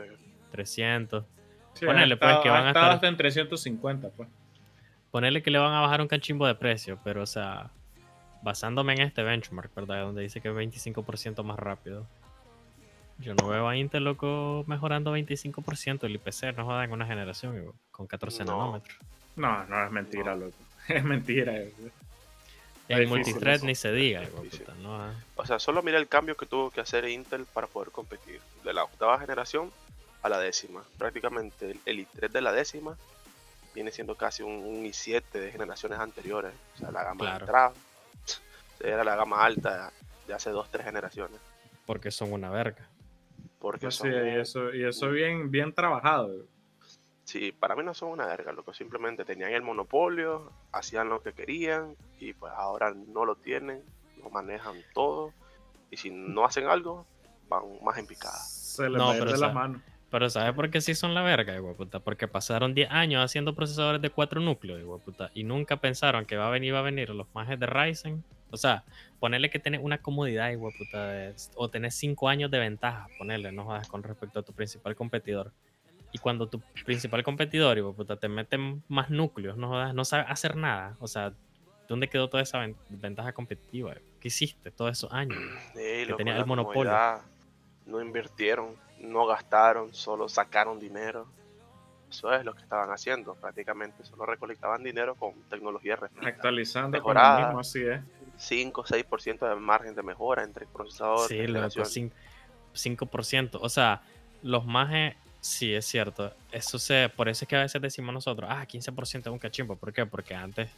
300. 0.51 1.25
Sí, 1.75 1.85
Ponele, 1.85 2.15
ha 2.15 2.19
pues, 2.19 2.37
que 2.43 2.49
van 2.49 2.67
a 2.67 2.71
estar- 2.71 2.91
hasta 2.93 3.09
en 3.09 3.17
350, 3.17 4.09
pues. 4.11 4.29
Ponerle 5.11 5.43
que 5.43 5.51
le 5.51 5.59
van 5.59 5.75
a 5.75 5.81
bajar 5.81 6.01
un 6.01 6.09
cachimbo 6.09 6.47
de 6.47 6.55
precio, 6.55 6.99
pero 7.03 7.23
o 7.23 7.27
sea, 7.27 7.71
basándome 8.43 8.95
en 8.95 9.03
este 9.03 9.23
benchmark, 9.23 9.75
¿verdad? 9.75 10.03
Donde 10.03 10.23
dice 10.23 10.41
que 10.41 10.49
es 10.49 10.55
25% 10.55 11.43
más 11.43 11.59
rápido. 11.59 12.07
Yo 13.19 13.35
no 13.35 13.49
veo 13.49 13.69
a 13.69 13.77
Intel 13.77 14.05
loco 14.05 14.65
mejorando 14.69 15.17
25% 15.17 16.05
el 16.05 16.15
IPC, 16.17 16.57
no 16.57 16.65
jodan 16.65 16.85
en 16.85 16.93
una 16.93 17.07
generación 17.07 17.73
con 17.91 18.07
14 18.07 18.45
No. 18.45 18.53
nanómetros. 18.59 18.97
No, 19.37 19.65
no 19.67 19.85
es 19.85 19.91
mentira, 19.91 20.35
No. 20.37 20.47
loco. 20.47 20.57
Es 20.89 21.05
mentira. 21.05 21.53
güey. 21.53 21.73
En 22.89 23.01
difícil 23.01 23.09
multithread 23.09 23.61
ni 23.63 23.75
se 23.75 23.93
diga, 23.93 24.23
Es 24.23 24.31
puta, 24.31 24.73
¿no? 24.83 25.03
Ah, 25.03 25.13
O 25.37 25.45
sea, 25.45 25.59
solo 25.59 25.83
mira 25.83 25.99
el 25.99 26.09
cambio 26.09 26.37
que 26.37 26.47
tuvo 26.47 26.71
que 26.71 26.81
hacer 26.81 27.07
Intel 27.09 27.45
para 27.45 27.67
poder 27.67 27.91
competir. 27.91 28.41
De 28.65 28.73
la 28.73 28.85
octava 28.85 29.19
generación 29.19 29.71
a 30.23 30.29
la 30.29 30.39
décima. 30.39 30.83
Prácticamente 30.97 31.73
el, 31.73 31.81
el 31.85 32.07
i3 32.07 32.31
de 32.31 32.41
la 32.41 32.53
décima 32.53 32.97
viene 33.75 33.91
siendo 33.91 34.15
casi 34.15 34.43
un, 34.43 34.53
un 34.53 34.85
i7 34.85 35.23
de 35.33 35.53
generaciones 35.53 35.99
anteriores. 35.99 36.53
O 36.77 36.79
sea, 36.79 36.91
la 36.91 37.03
gama 37.05 37.19
Claro. 37.21 37.37
de 37.39 37.41
entrada 37.45 37.73
era 38.81 39.05
la 39.05 39.17
gama 39.17 39.45
alta 39.45 39.93
de 40.27 40.35
hace 40.35 40.51
dos, 40.51 40.71
tres 40.71 40.85
generaciones. 40.85 41.41
Porque 41.87 42.11
son 42.11 42.33
una 42.33 42.51
verga. 42.51 42.89
Porque 43.59 43.87
Pues 43.87 43.97
sí, 43.97 44.03
son, 44.03 44.27
y 44.27 44.37
eso, 44.37 44.75
y 44.75 44.85
eso 44.85 45.11
bien, 45.11 45.51
bien 45.51 45.73
trabajado. 45.73 46.31
sí, 47.25 47.53
para 47.53 47.75
mí 47.75 47.83
no 47.83 47.95
son 47.95 48.11
una 48.11 48.27
verga, 48.27 48.53
loco. 48.53 48.73
Simplemente 48.73 49.25
tenían 49.25 49.53
el 49.53 49.63
monopolio, 49.63 50.53
hacían 50.73 51.09
lo 51.09 51.23
que 51.23 51.33
querían 51.33 51.97
y 52.21 52.33
pues 52.35 52.53
ahora 52.57 52.95
no 52.95 53.25
lo 53.25 53.37
tienen, 53.37 53.83
lo 54.23 54.31
manejan 54.31 54.77
todo. 54.95 55.33
Y 55.91 55.97
si 55.97 56.11
no 56.11 56.45
hacen 56.45 56.67
algo, 56.67 57.07
van 57.49 57.63
más 57.83 57.99
en 57.99 58.07
picada. 58.07 58.39
Se 58.39 58.89
les 58.89 58.99
No, 58.99 59.13
pero 59.13 59.33
de 59.33 59.39
la 59.39 59.53
mano. 59.53 59.83
Pero 60.11 60.31
¿sabes 60.31 60.55
por 60.55 60.71
qué 60.71 60.81
sí 60.81 60.95
son 60.95 61.13
la 61.13 61.23
verga, 61.23 61.55
igual, 61.55 61.75
puta? 61.75 62.01
Porque 62.01 62.29
pasaron 62.29 62.75
10 62.75 62.91
años 62.91 63.23
haciendo 63.23 63.55
procesadores 63.55 64.01
de 64.01 64.09
4 64.09 64.41
núcleos, 64.41 64.81
igual, 64.81 65.01
puta, 65.01 65.31
y 65.35 65.45
nunca 65.45 65.77
pensaron 65.79 66.25
que 66.25 66.37
va 66.37 66.47
a 66.47 66.51
venir, 66.51 66.75
va 66.75 66.79
a 66.79 66.83
venir 66.83 67.11
los 67.11 67.27
majes 67.35 67.61
de 67.61 67.67
Ryzen. 67.67 68.25
O 68.51 68.57
sea, 68.57 68.85
ponerle 69.21 69.51
que 69.51 69.59
tenés 69.59 69.81
una 69.83 69.99
comodidad, 69.99 70.51
igual, 70.51 70.73
puta, 70.77 71.09
de- 71.09 71.35
o 71.55 71.69
tenés 71.69 71.95
5 71.95 72.29
años 72.29 72.51
de 72.51 72.59
ventaja, 72.59 73.07
ponerle, 73.19 73.53
no 73.53 73.65
jodas, 73.65 73.89
con 73.89 74.03
respecto 74.03 74.39
a 74.41 74.43
tu 74.43 74.53
principal 74.53 74.95
competidor. 74.97 75.53
Y 76.13 76.19
cuando 76.19 76.49
tu 76.49 76.61
principal 76.85 77.23
competidor, 77.23 77.77
igual, 77.77 77.95
puta, 77.95 78.17
te 78.17 78.29
meten 78.29 78.83
más 78.89 79.11
núcleos, 79.11 79.57
no 79.59 79.69
jodas, 79.69 79.95
no 79.95 80.05
sabe 80.05 80.25
hacer 80.29 80.57
nada. 80.57 80.97
O 81.01 81.07
sea, 81.07 81.33
¿dónde 81.87 82.09
quedó 82.09 82.29
toda 82.29 82.43
esa 82.43 82.59
ven- 82.59 82.77
ventaja 82.89 83.33
competitiva? 83.33 83.95
¿Qué 84.21 84.29
hiciste 84.29 84.71
todos 84.71 84.93
esos 84.93 85.13
años? 85.13 85.37
Sí, 85.75 86.05
loco, 86.07 86.17
tenía 86.17 86.35
la 86.35 86.41
el 86.41 86.47
monopolio. 86.47 86.91
comodidad, 86.91 87.21
No 87.87 88.01
invirtieron, 88.03 88.77
no 89.01 89.27
gastaron, 89.27 89.95
solo 89.95 90.29
sacaron 90.29 90.79
dinero. 90.79 91.27
Eso 92.11 92.33
es 92.33 92.45
lo 92.45 92.55
que 92.55 92.63
estaban 92.63 92.91
haciendo. 92.91 93.35
Prácticamente 93.35 94.03
solo 94.05 94.25
recolectaban 94.27 94.83
dinero 94.83 95.15
con 95.15 95.33
tecnología 95.51 95.97
refrita. 95.97 96.27
Actualizando 96.29 97.03
con 97.03 97.15
lo 97.15 97.21
mejorada. 97.21 97.47
mismo, 97.47 97.61
así 97.61 97.83
es. 97.83 98.01
5 98.39 98.81
o 98.83 98.87
6% 98.87 99.47
de 99.47 99.55
margen 99.57 99.95
de 99.95 100.03
mejora 100.03 100.43
entre 100.45 100.67
procesador 100.67 101.29
Sí, 101.29 101.35
y 101.35 101.41
generación. 101.47 101.87
cin- 101.87 102.13
5%. 102.75 103.59
O 103.61 103.69
sea, 103.69 104.01
los 104.43 104.65
majes, 104.65 105.15
sí, 105.41 105.75
es 105.75 105.85
cierto. 105.87 106.33
Eso 106.53 106.79
se, 106.79 107.09
por 107.15 107.29
eso 107.29 107.45
es 107.45 107.49
que 107.49 107.57
a 107.57 107.61
veces 107.63 107.83
decimos 107.83 108.15
nosotros, 108.15 108.49
ah, 108.51 108.65
15% 108.67 109.29
es 109.31 109.33
un 109.33 109.39
cachimbo. 109.39 109.77
¿Por 109.77 109.93
qué? 109.93 110.07
Porque 110.07 110.35
antes 110.35 110.71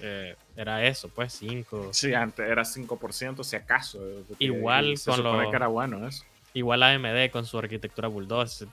eh, 0.00 0.34
era 0.56 0.84
eso, 0.84 1.08
pues 1.08 1.32
5. 1.34 1.90
Sí, 1.92 2.12
antes 2.14 2.48
era 2.48 2.64
5%, 2.64 3.42
si 3.44 3.56
acaso. 3.56 3.98
eh, 4.06 4.24
Igual 4.38 4.96
se 4.98 5.10
con 5.10 5.18
supone 5.18 5.44
lo- 5.44 5.50
que 5.50 5.56
era 5.56 5.66
bueno 5.68 6.06
eso. 6.06 6.24
Igual 6.54 6.82
AMD 6.82 7.30
con 7.30 7.44
su 7.44 7.58
arquitectura 7.58 8.08
Bulldozer, 8.08 8.66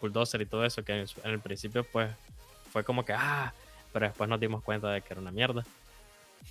Bulldozer 0.00 0.40
y 0.42 0.46
todo 0.46 0.64
eso, 0.64 0.82
que 0.84 0.92
en 1.00 1.06
el 1.30 1.38
principio 1.40 1.84
pues 1.84 2.10
fue 2.72 2.82
como 2.82 3.04
que, 3.04 3.12
ah, 3.12 3.52
pero 3.92 4.06
después 4.06 4.28
nos 4.28 4.40
dimos 4.40 4.60
cuenta 4.64 4.90
de 4.90 5.02
que 5.02 5.12
era 5.12 5.20
una 5.20 5.30
mierda. 5.30 5.64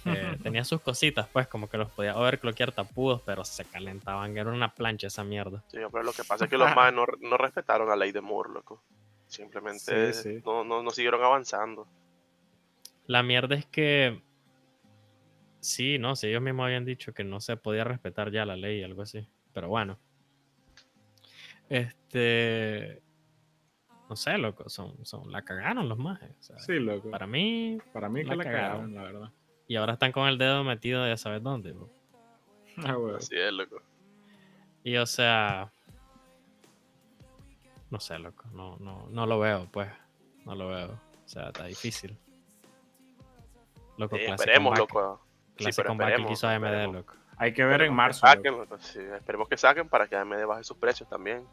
Eh, 0.06 0.38
tenía 0.42 0.64
sus 0.64 0.82
cositas, 0.82 1.28
pues, 1.28 1.48
como 1.48 1.70
que 1.70 1.78
los 1.78 1.90
podía 1.92 2.16
overclockear 2.18 2.72
tapudos, 2.72 3.22
pero 3.26 3.44
se 3.44 3.66
calentaban, 3.66 4.38
era 4.38 4.50
una 4.50 4.74
plancha 4.74 5.08
esa 5.08 5.24
mierda. 5.24 5.64
Sí, 5.68 5.80
pero 5.92 6.04
lo 6.04 6.14
que 6.14 6.24
pasa 6.24 6.46
es 6.46 6.50
que 6.50 6.58
los 6.58 6.74
más 6.76 6.94
no, 6.94 7.06
no 7.22 7.38
respetaron 7.38 7.90
la 7.90 7.96
ley 7.96 8.12
de 8.12 8.22
Moore, 8.22 8.52
loco. 8.54 8.82
Simplemente 9.28 10.14
Sí, 10.14 10.24
sí. 10.24 10.42
No, 10.46 10.64
no, 10.64 10.82
no 10.82 10.90
siguieron 10.92 11.24
avanzando. 11.24 11.88
La 13.06 13.24
mierda 13.24 13.56
es 13.56 13.66
que. 13.66 14.22
Sí, 15.60 15.98
no, 15.98 16.16
si 16.16 16.28
ellos 16.28 16.42
mismos 16.42 16.66
habían 16.66 16.86
dicho 16.86 17.14
que 17.14 17.24
no 17.24 17.42
se 17.42 17.58
podía 17.58 17.84
respetar 17.84 18.32
ya 18.32 18.46
la 18.46 18.56
ley, 18.56 18.84
algo 18.84 19.02
así. 19.02 19.28
Pero 19.54 19.68
bueno. 19.70 19.98
Este. 21.70 23.02
No 24.10 24.16
sé, 24.16 24.38
loco. 24.38 24.70
Son, 24.70 25.06
son, 25.06 25.30
la 25.32 25.42
cagaron 25.42 25.90
los 25.90 25.98
majes. 25.98 26.32
o 26.40 26.42
sea, 26.42 26.60
Sí, 26.60 26.74
loco. 26.80 27.12
Para 27.12 27.28
mí. 27.28 27.78
Para 27.92 28.08
mí 28.08 28.22
que 28.22 28.28
la 28.28 28.36
la 28.38 28.44
cagaron. 28.44 28.94
cagaron, 28.94 28.96
la 28.96 29.04
verdad. 29.04 29.34
Y 29.68 29.76
ahora 29.76 29.93
están 29.93 30.11
con 30.11 30.28
el 30.28 30.38
dedo 30.38 30.63
metido 30.63 31.07
ya 31.07 31.18
sabes 31.18 31.43
dónde. 31.43 31.74
bro. 31.74 31.89
Ah. 32.78 32.95
Así 33.18 33.36
es, 33.36 33.51
loco. 33.51 33.82
Y 34.84 34.97
o 34.97 35.05
sea. 35.05 35.72
No 37.89 37.99
sé, 37.99 38.20
loco. 38.20 38.45
No, 38.53 38.78
no, 38.80 39.07
no 39.09 39.26
lo 39.26 39.39
veo, 39.39 39.68
pues. 39.72 39.89
No 40.45 40.55
lo 40.55 40.68
veo. 40.70 40.91
O 40.91 41.28
sea, 41.28 41.47
está 41.47 41.65
difícil. 41.65 42.18
Loco, 43.97 44.15
Sí, 44.15 44.26
Classic 44.26 44.39
esperemos, 44.47 44.78
loco. 44.78 45.22
Sí, 45.57 45.70
pero 45.76 45.91
esperemos, 45.91 46.30
quiso 46.30 46.47
AMD, 46.47 46.65
esperemos. 46.65 46.95
loco. 46.95 47.13
Hay 47.38 47.53
que 47.53 47.65
ver 47.65 47.82
en 47.82 47.93
marzo. 47.93 48.22
que 48.22 48.28
saquen, 48.32 48.57
loco, 48.57 48.78
sí, 48.80 48.99
esperemos 48.99 49.47
que 49.49 49.57
saquen 49.57 49.89
para 49.89 50.07
que 50.07 50.15
AMD 50.15 50.45
baje 50.45 50.63
sus 50.63 50.78
precios 50.78 51.09
también. 51.09 51.43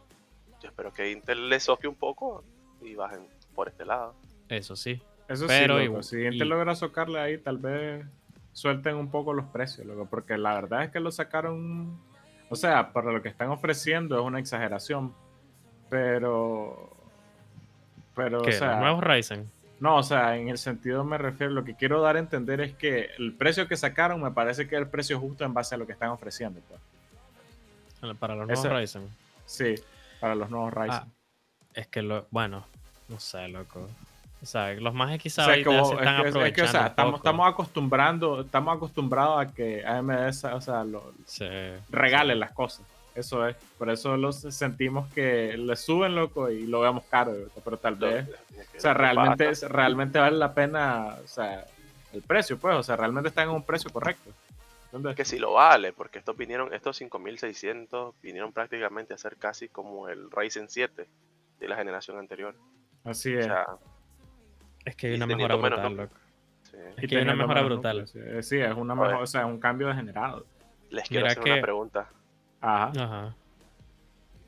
Yo 0.60 0.68
espero 0.68 0.92
que 0.92 1.10
Intel 1.10 1.48
le 1.48 1.58
soque 1.60 1.88
un 1.88 1.94
poco 1.94 2.44
y 2.82 2.94
bajen 2.94 3.26
por 3.54 3.68
este 3.68 3.84
lado. 3.84 4.14
Eso 4.48 4.76
sí. 4.76 5.02
Eso 5.28 5.46
Pero 5.46 5.78
sí, 5.78 5.84
loco. 5.86 6.00
y- 6.00 6.02
si 6.02 6.16
y- 6.18 6.38
logra 6.44 6.74
socarle 6.74 7.18
ahí, 7.20 7.38
tal 7.38 7.58
vez 7.58 8.04
suelten 8.52 8.96
un 8.96 9.10
poco 9.10 9.32
los 9.32 9.46
precios, 9.46 9.86
loco. 9.86 10.06
Porque 10.06 10.36
la 10.38 10.54
verdad 10.54 10.84
es 10.84 10.90
que 10.90 11.00
lo 11.00 11.10
sacaron. 11.10 11.98
O 12.50 12.56
sea, 12.56 12.92
para 12.92 13.10
lo 13.10 13.22
que 13.22 13.28
están 13.30 13.48
ofreciendo 13.48 14.18
es 14.18 14.24
una 14.24 14.38
exageración. 14.38 15.14
Pero. 15.88 16.90
Pero, 18.14 18.42
¿Qué? 18.42 18.50
o 18.50 18.52
sea. 18.52 18.72
¿Los 18.72 18.80
nuevos 18.80 19.04
Ryzen? 19.04 19.50
No, 19.80 19.96
o 19.96 20.02
sea, 20.02 20.36
en 20.36 20.48
el 20.48 20.58
sentido 20.58 21.04
me 21.04 21.18
refiero, 21.18 21.52
lo 21.52 21.64
que 21.64 21.74
quiero 21.74 22.00
dar 22.00 22.16
a 22.16 22.18
entender 22.20 22.60
es 22.60 22.74
que 22.74 23.10
el 23.18 23.32
precio 23.34 23.66
que 23.66 23.76
sacaron 23.76 24.22
me 24.22 24.30
parece 24.30 24.68
que 24.68 24.76
es 24.76 24.80
el 24.82 24.88
precio 24.88 25.18
justo 25.18 25.44
en 25.44 25.52
base 25.52 25.74
a 25.74 25.78
lo 25.78 25.86
que 25.86 25.92
están 25.92 26.10
ofreciendo. 26.10 26.60
pues. 26.68 26.80
Para 28.18 28.34
los 28.34 28.46
nuevos 28.46 28.64
Ese- 28.64 28.74
Ryzen. 28.74 29.08
Sí, 29.46 29.74
para 30.20 30.34
los 30.34 30.50
nuevos 30.50 30.72
Ryzen. 30.72 30.90
Ah, 30.92 31.06
es 31.74 31.86
que 31.88 32.02
lo. 32.02 32.26
Bueno, 32.30 32.66
no 33.08 33.18
sé, 33.18 33.48
loco. 33.48 33.88
O 34.44 34.46
sea, 34.46 34.72
los 34.74 34.92
más 34.94 35.14
o 35.14 35.18
quizás 35.18 35.46
sea, 35.46 35.54
que 35.54 35.64
ahorita 35.64 35.80
vos- 35.80 35.88
se 35.88 35.94
es 35.94 36.00
están 36.00 36.14
es 36.16 36.22
que, 36.22 36.28
aprovechando. 36.28 36.68
o 36.68 36.72
sea, 36.72 36.86
estamos, 37.18 37.48
acostumbrando, 37.48 38.40
estamos 38.42 38.76
acostumbrados 38.76 39.40
a 39.40 39.52
que 39.54 39.84
AMD, 39.86 40.28
o 40.54 40.60
sea, 40.60 40.84
lo, 40.84 41.12
Sí, 41.26 41.46
regale 41.90 42.34
sí. 42.34 42.38
las 42.38 42.52
cosas. 42.52 42.86
Eso 43.14 43.46
es. 43.46 43.56
Por 43.78 43.88
eso 43.90 44.16
los 44.16 44.36
sentimos 44.36 45.10
que 45.14 45.56
le 45.56 45.76
suben, 45.76 46.14
loco, 46.14 46.50
y 46.50 46.66
lo 46.66 46.80
vemos 46.80 47.04
caro, 47.04 47.32
loco, 47.32 47.60
pero 47.64 47.76
tal 47.78 47.94
vez. 47.94 48.28
O 48.76 48.80
sea, 48.80 48.92
realmente, 48.92 49.48
es- 49.48 49.62
realmente 49.68 50.18
vale 50.18 50.36
la 50.36 50.52
pena, 50.52 51.16
o 51.24 51.28
sea, 51.28 51.64
el 52.12 52.22
precio, 52.22 52.58
pues, 52.58 52.74
o 52.76 52.82
sea, 52.82 52.96
realmente 52.96 53.28
están 53.30 53.48
en 53.48 53.54
un 53.54 53.62
precio 53.62 53.90
correcto. 53.90 54.30
¿Entendés? 54.92 55.16
que 55.16 55.24
sí 55.24 55.40
lo 55.40 55.54
vale, 55.54 55.92
porque 55.92 56.20
estos 56.20 56.36
vinieron, 56.36 56.72
estos 56.72 56.96
5600 56.98 58.14
vinieron 58.22 58.52
prácticamente 58.52 59.12
a 59.12 59.18
ser 59.18 59.36
casi 59.36 59.68
como 59.68 60.08
el 60.08 60.30
Ryzen 60.30 60.68
7 60.68 61.08
de 61.58 61.68
la 61.68 61.74
generación 61.74 62.16
anterior. 62.18 62.54
Así 63.02 63.34
O 63.34 63.40
es. 63.40 63.46
sea, 63.46 63.66
Es 64.84 64.96
que 64.96 65.06
hay 65.08 65.14
una 65.14 65.26
mejora 65.26 65.56
menos 65.56 65.70
brutal, 65.70 65.90
núcleos. 65.90 66.10
loco. 66.10 66.20
sí. 66.62 66.76
Es 67.02 67.08
que 67.08 67.16
hay 67.16 67.22
una 67.22 67.34
mejora 67.34 67.62
menos 67.62 67.76
brutal. 67.78 68.06
Sí, 68.42 68.58
es 68.58 68.74
una 68.74 68.92
A 68.94 68.96
ver. 68.96 69.06
mejor, 69.08 69.22
o 69.22 69.26
sea, 69.26 69.46
un 69.46 69.58
cambio 69.58 69.88
degenerado. 69.88 70.46
Les 70.90 71.08
quiero 71.08 71.22
Mira 71.24 71.32
hacer 71.32 71.42
que- 71.44 71.52
una 71.52 71.62
pregunta. 71.62 72.08
Ajá. 72.60 72.92
Ajá. 72.98 73.36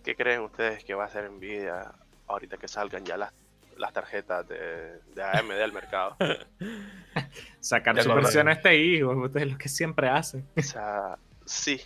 ¿Qué 0.05 0.14
creen 0.14 0.43
ustedes 0.43 0.84
que 0.84 0.95
va 0.95 1.05
a 1.05 1.07
hacer 1.07 1.30
Nvidia 1.30 1.93
ahorita 2.28 2.57
que 2.59 2.68
salgan 2.68 3.05
ya 3.05 3.16
las, 3.16 3.32
las 3.76 3.93
tarjetas 3.93 4.47
de, 4.47 5.01
de 5.14 5.22
AMD 5.22 5.61
al 5.62 5.72
mercado? 5.72 6.16
Sacar 7.61 8.01
su 8.03 8.14
versión 8.14 8.49
este 8.49 8.76
hijo, 8.76 9.11
ustedes 9.12 9.47
es 9.47 9.53
lo 9.53 9.59
que 9.59 9.68
siempre 9.68 10.09
hacen. 10.09 10.47
O 10.57 10.62
sea, 10.62 11.18
sí. 11.45 11.80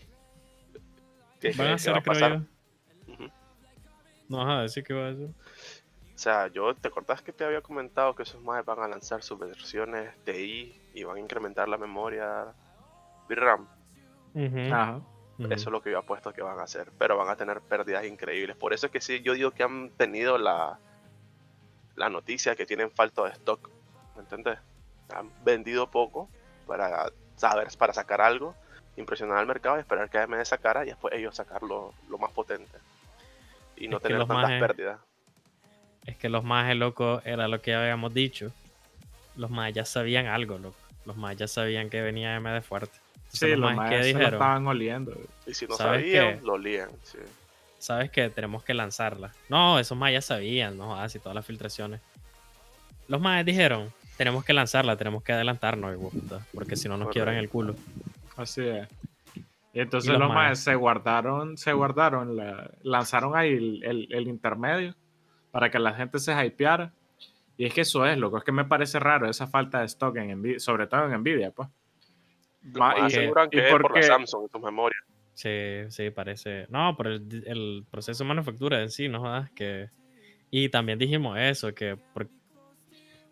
¿Qué 1.41 1.53
Van 1.57 1.69
a 1.69 1.71
que 1.71 1.75
hacer, 1.75 1.95
va 1.95 1.99
a 1.99 2.03
pasar? 2.03 2.41
yo. 2.41 3.27
No 4.29 4.39
vas 4.45 4.59
a 4.59 4.63
decir 4.63 4.85
que 4.85 4.93
va 4.95 5.07
a 5.09 5.11
hacer. 5.13 5.29
O 6.21 6.23
sea, 6.23 6.49
yo 6.49 6.75
te 6.75 6.89
acordás 6.89 7.23
que 7.23 7.33
te 7.33 7.47
había 7.47 7.63
comentado 7.63 8.15
que 8.15 8.25
esos 8.25 8.43
más 8.43 8.63
van 8.67 8.81
a 8.81 8.87
lanzar 8.87 9.23
sus 9.23 9.39
versiones 9.39 10.15
TI 10.25 10.79
y 10.93 11.03
van 11.03 11.17
a 11.17 11.21
incrementar 11.21 11.67
la 11.67 11.79
memoria 11.79 12.53
VRAM. 13.27 13.67
Ajá. 14.71 15.01
Eso 15.39 15.71
es 15.71 15.73
lo 15.73 15.81
que 15.81 15.91
yo 15.91 15.99
apuesto 15.99 16.35
que 16.35 16.43
van 16.43 16.59
a 16.59 16.65
hacer, 16.65 16.93
pero 16.99 17.17
van 17.17 17.31
a 17.31 17.37
tener 17.37 17.63
pérdidas 17.63 18.05
increíbles. 18.05 18.55
Por 18.55 18.75
eso 18.75 18.85
es 18.85 18.93
que 18.93 19.01
sí, 19.01 19.23
yo 19.23 19.33
digo 19.33 19.53
que 19.53 19.63
han 19.63 19.93
tenido 19.97 20.37
la, 20.37 20.79
la 21.97 22.11
noticia 22.11 22.55
que 22.55 22.67
tienen 22.67 22.91
falta 22.91 23.25
de 23.25 23.31
stock. 23.31 23.71
¿Me 24.15 24.21
entiendes? 24.21 24.59
Han 25.15 25.31
vendido 25.43 25.91
poco 25.91 26.29
para 26.67 27.11
saber, 27.37 27.69
para 27.79 27.95
sacar 27.95 28.21
algo, 28.21 28.55
impresionar 28.99 29.39
al 29.39 29.47
mercado 29.47 29.79
y 29.79 29.81
esperar 29.81 30.11
que 30.11 30.19
AMD 30.19 30.45
sacara 30.45 30.85
y 30.85 30.89
después 30.89 31.15
ellos 31.15 31.35
sacarlo 31.35 31.95
lo 32.11 32.19
más 32.19 32.31
potente. 32.33 32.77
Y 33.75 33.89
no 33.89 33.97
Es 33.97 34.03
tener 34.03 34.27
tantas 34.27 34.61
pérdidas. 34.61 35.01
Es 36.07 36.17
que 36.17 36.29
los 36.29 36.45
más 36.45 36.75
locos 36.77 37.23
era 37.27 37.47
lo 37.49 37.61
que 37.61 37.73
ya 37.73 37.83
habíamos 37.83 38.13
dicho. 38.15 38.53
Los 39.37 39.51
más 39.51 39.73
ya 39.73 39.85
sabían 39.85 40.27
algo, 40.27 40.59
loco. 40.59 40.77
Los 41.07 41.17
más 41.17 41.37
ya 41.37 41.47
sabían 41.49 41.89
que 41.91 42.01
venía 42.03 42.39
MD 42.41 42.61
fuerte. 42.63 42.99
Entonces, 43.17 43.41
Sí, 43.41 43.57
los 43.57 43.73
majes, 43.75 43.77
más 43.77 43.91
¿qué 43.91 43.97
se 43.97 44.01
lo 44.13 44.19
dijeron? 44.19 44.35
estaban 44.35 44.67
oliendo. 44.67 45.13
Y 45.47 45.55
si 45.55 45.67
no 45.67 45.75
¿Sabes 45.77 46.03
sabían, 46.03 46.41
qué? 46.41 46.45
lo 46.47 46.59
lían. 46.59 46.91
sí. 47.03 47.19
Sabes 47.79 48.11
que 48.11 48.29
tenemos 48.29 48.63
que 48.63 48.75
lanzarla. 48.75 49.33
No, 49.49 49.79
esos 49.79 49.97
más 49.97 50.13
ya 50.13 50.21
sabían, 50.21 50.77
¿no? 50.77 50.97
Así 51.01 51.19
todas 51.19 51.35
las 51.35 51.47
filtraciones. 51.47 52.01
Los 53.09 53.21
más 53.23 53.43
dijeron, 53.45 53.91
tenemos 54.19 54.45
que 54.45 54.53
lanzarla, 54.53 54.97
tenemos 54.97 55.23
que 55.23 55.33
adelantarnos, 55.33 55.93
de 55.93 55.97
porque 56.53 56.77
si 56.77 56.89
no 56.91 56.99
nos 56.99 57.09
quiebran 57.09 57.37
el 57.37 57.49
culo. 57.49 57.75
Así 58.37 58.67
es. 58.67 58.87
Y 59.73 59.81
entonces 59.81 60.09
Y 60.11 60.13
los 60.13 60.21
los 60.21 60.59
se 60.59 60.75
guardaron, 60.75 61.57
se 61.57 61.73
guardaron, 61.73 62.37
la- 62.37 62.71
lanzaron 62.83 63.35
ahí 63.37 63.51
el, 63.55 63.83
el- 63.85 64.09
el 64.13 64.29
intermedio 64.29 64.95
para 65.51 65.71
que 65.71 65.79
la 65.79 65.93
gente 65.95 66.19
se 66.19 66.33
hypeara. 66.45 66.93
Y 67.57 67.67
es 67.67 67.75
que 67.75 67.83
eso 67.83 68.07
es, 68.07 68.17
loco, 68.17 68.39
es 68.39 68.45
que 68.45 68.53
me 68.53 68.65
parece 68.65 68.99
raro 68.99 69.29
esa 69.29 69.47
falta 69.47 69.81
de 69.81 69.87
stock 69.87 70.17
en 70.17 70.39
Nvidia, 70.41 70.59
sobre 70.61 70.87
todo 70.87 71.05
en 71.13 71.21
Nvidia, 71.21 71.51
pues. 71.51 71.69
Más 72.75 72.97
y- 72.99 73.01
aseguran 73.03 73.47
y 73.49 73.51
que 73.51 73.65
es 73.67 73.71
por 73.71 73.83
la 73.83 73.89
porque- 73.89 74.03
Samsung 74.03 74.51
tus 74.51 74.63
memorias. 74.63 75.03
Sí, 75.35 75.51
sí, 75.89 76.11
parece. 76.11 76.67
No, 76.69 76.97
por 76.97 77.07
el, 77.07 77.45
el 77.47 77.85
proceso 77.91 78.25
de 78.25 78.29
manufactura 78.29 78.83
en 78.83 78.91
sí, 78.91 79.09
¿no? 79.09 79.21
jodas? 79.21 79.51
Que... 79.53 79.89
Y 80.51 80.69
también 80.69 80.99
dijimos 80.99 81.39
eso, 81.39 81.73
que, 81.75 81.97
por- 82.13 82.27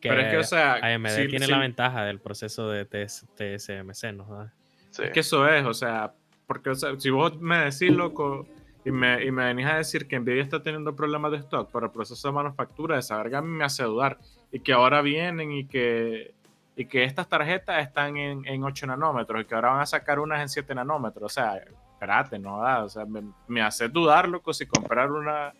que 0.01 0.09
Pero 0.09 0.21
es 0.21 0.31
que, 0.31 0.37
o 0.39 0.45
sea, 0.45 0.75
AMD 0.77 1.09
si- 1.11 1.29
tiene 1.29 1.47
si- 1.47 1.51
la 1.51 1.59
ventaja 1.59 2.05
del 2.05 2.21
proceso 2.21 2.69
de 2.71 2.85
TS 2.85 3.27
TSMC, 3.35 4.13
¿no? 4.13 4.25
jodas? 4.25 4.53
Sí. 4.91 5.03
Es 5.05 5.11
que 5.11 5.21
eso 5.21 5.47
es, 5.49 5.65
o 5.67 5.75
sea, 5.75 6.13
porque 6.47 6.71
o 6.71 6.75
sea, 6.75 6.99
si 6.99 7.11
vos 7.11 7.39
me 7.41 7.65
decís, 7.65 7.91
loco, 7.91 8.47
y 8.89 8.93
me, 8.93 9.25
y 9.25 9.31
me 9.31 9.45
venís 9.45 9.67
a 9.67 9.77
decir 9.77 10.09
que 10.09 10.19
Nvidia 10.19 10.43
está 10.43 10.63
teniendo 10.63 10.97
problemas 10.97 11.31
de 11.31 11.39
stock 11.39 11.71
por 11.71 11.85
el 11.85 11.91
proceso 11.91 12.29
de 12.29 12.35
manufactura, 12.35 12.99
esa 12.99 13.17
verga 13.19 13.43
me 13.43 13.65
hace 13.65 13.85
dudar. 13.85 14.19
Y 14.51 14.61
que 14.61 14.73
ahora 14.73 15.03
vienen 15.03 15.53
y 15.53 15.67
que, 15.67 16.35
y 16.77 16.87
que 16.87 17.05
estas 17.05 17.29
tarjetas 17.29 17.83
están 17.87 18.17
en, 18.17 18.47
en 18.47 18.65
8 18.65 18.87
nanómetros 18.87 19.43
y 19.43 19.45
que 19.45 19.55
ahora 19.55 19.71
van 19.73 19.81
a 19.81 19.87
sacar 19.87 20.19
unas 20.19 20.41
en 20.41 20.49
7 20.49 20.75
nanómetros. 20.75 21.25
O 21.33 21.35
sea, 21.35 21.57
espérate, 21.93 22.39
no. 22.39 22.59
O 22.85 22.89
sea, 22.89 23.05
me, 23.05 23.23
me 23.47 23.61
hace 23.63 23.89
dudar, 23.89 24.29
loco, 24.29 24.53
si 24.53 24.67
comprar 24.67 25.11
una. 25.13 25.53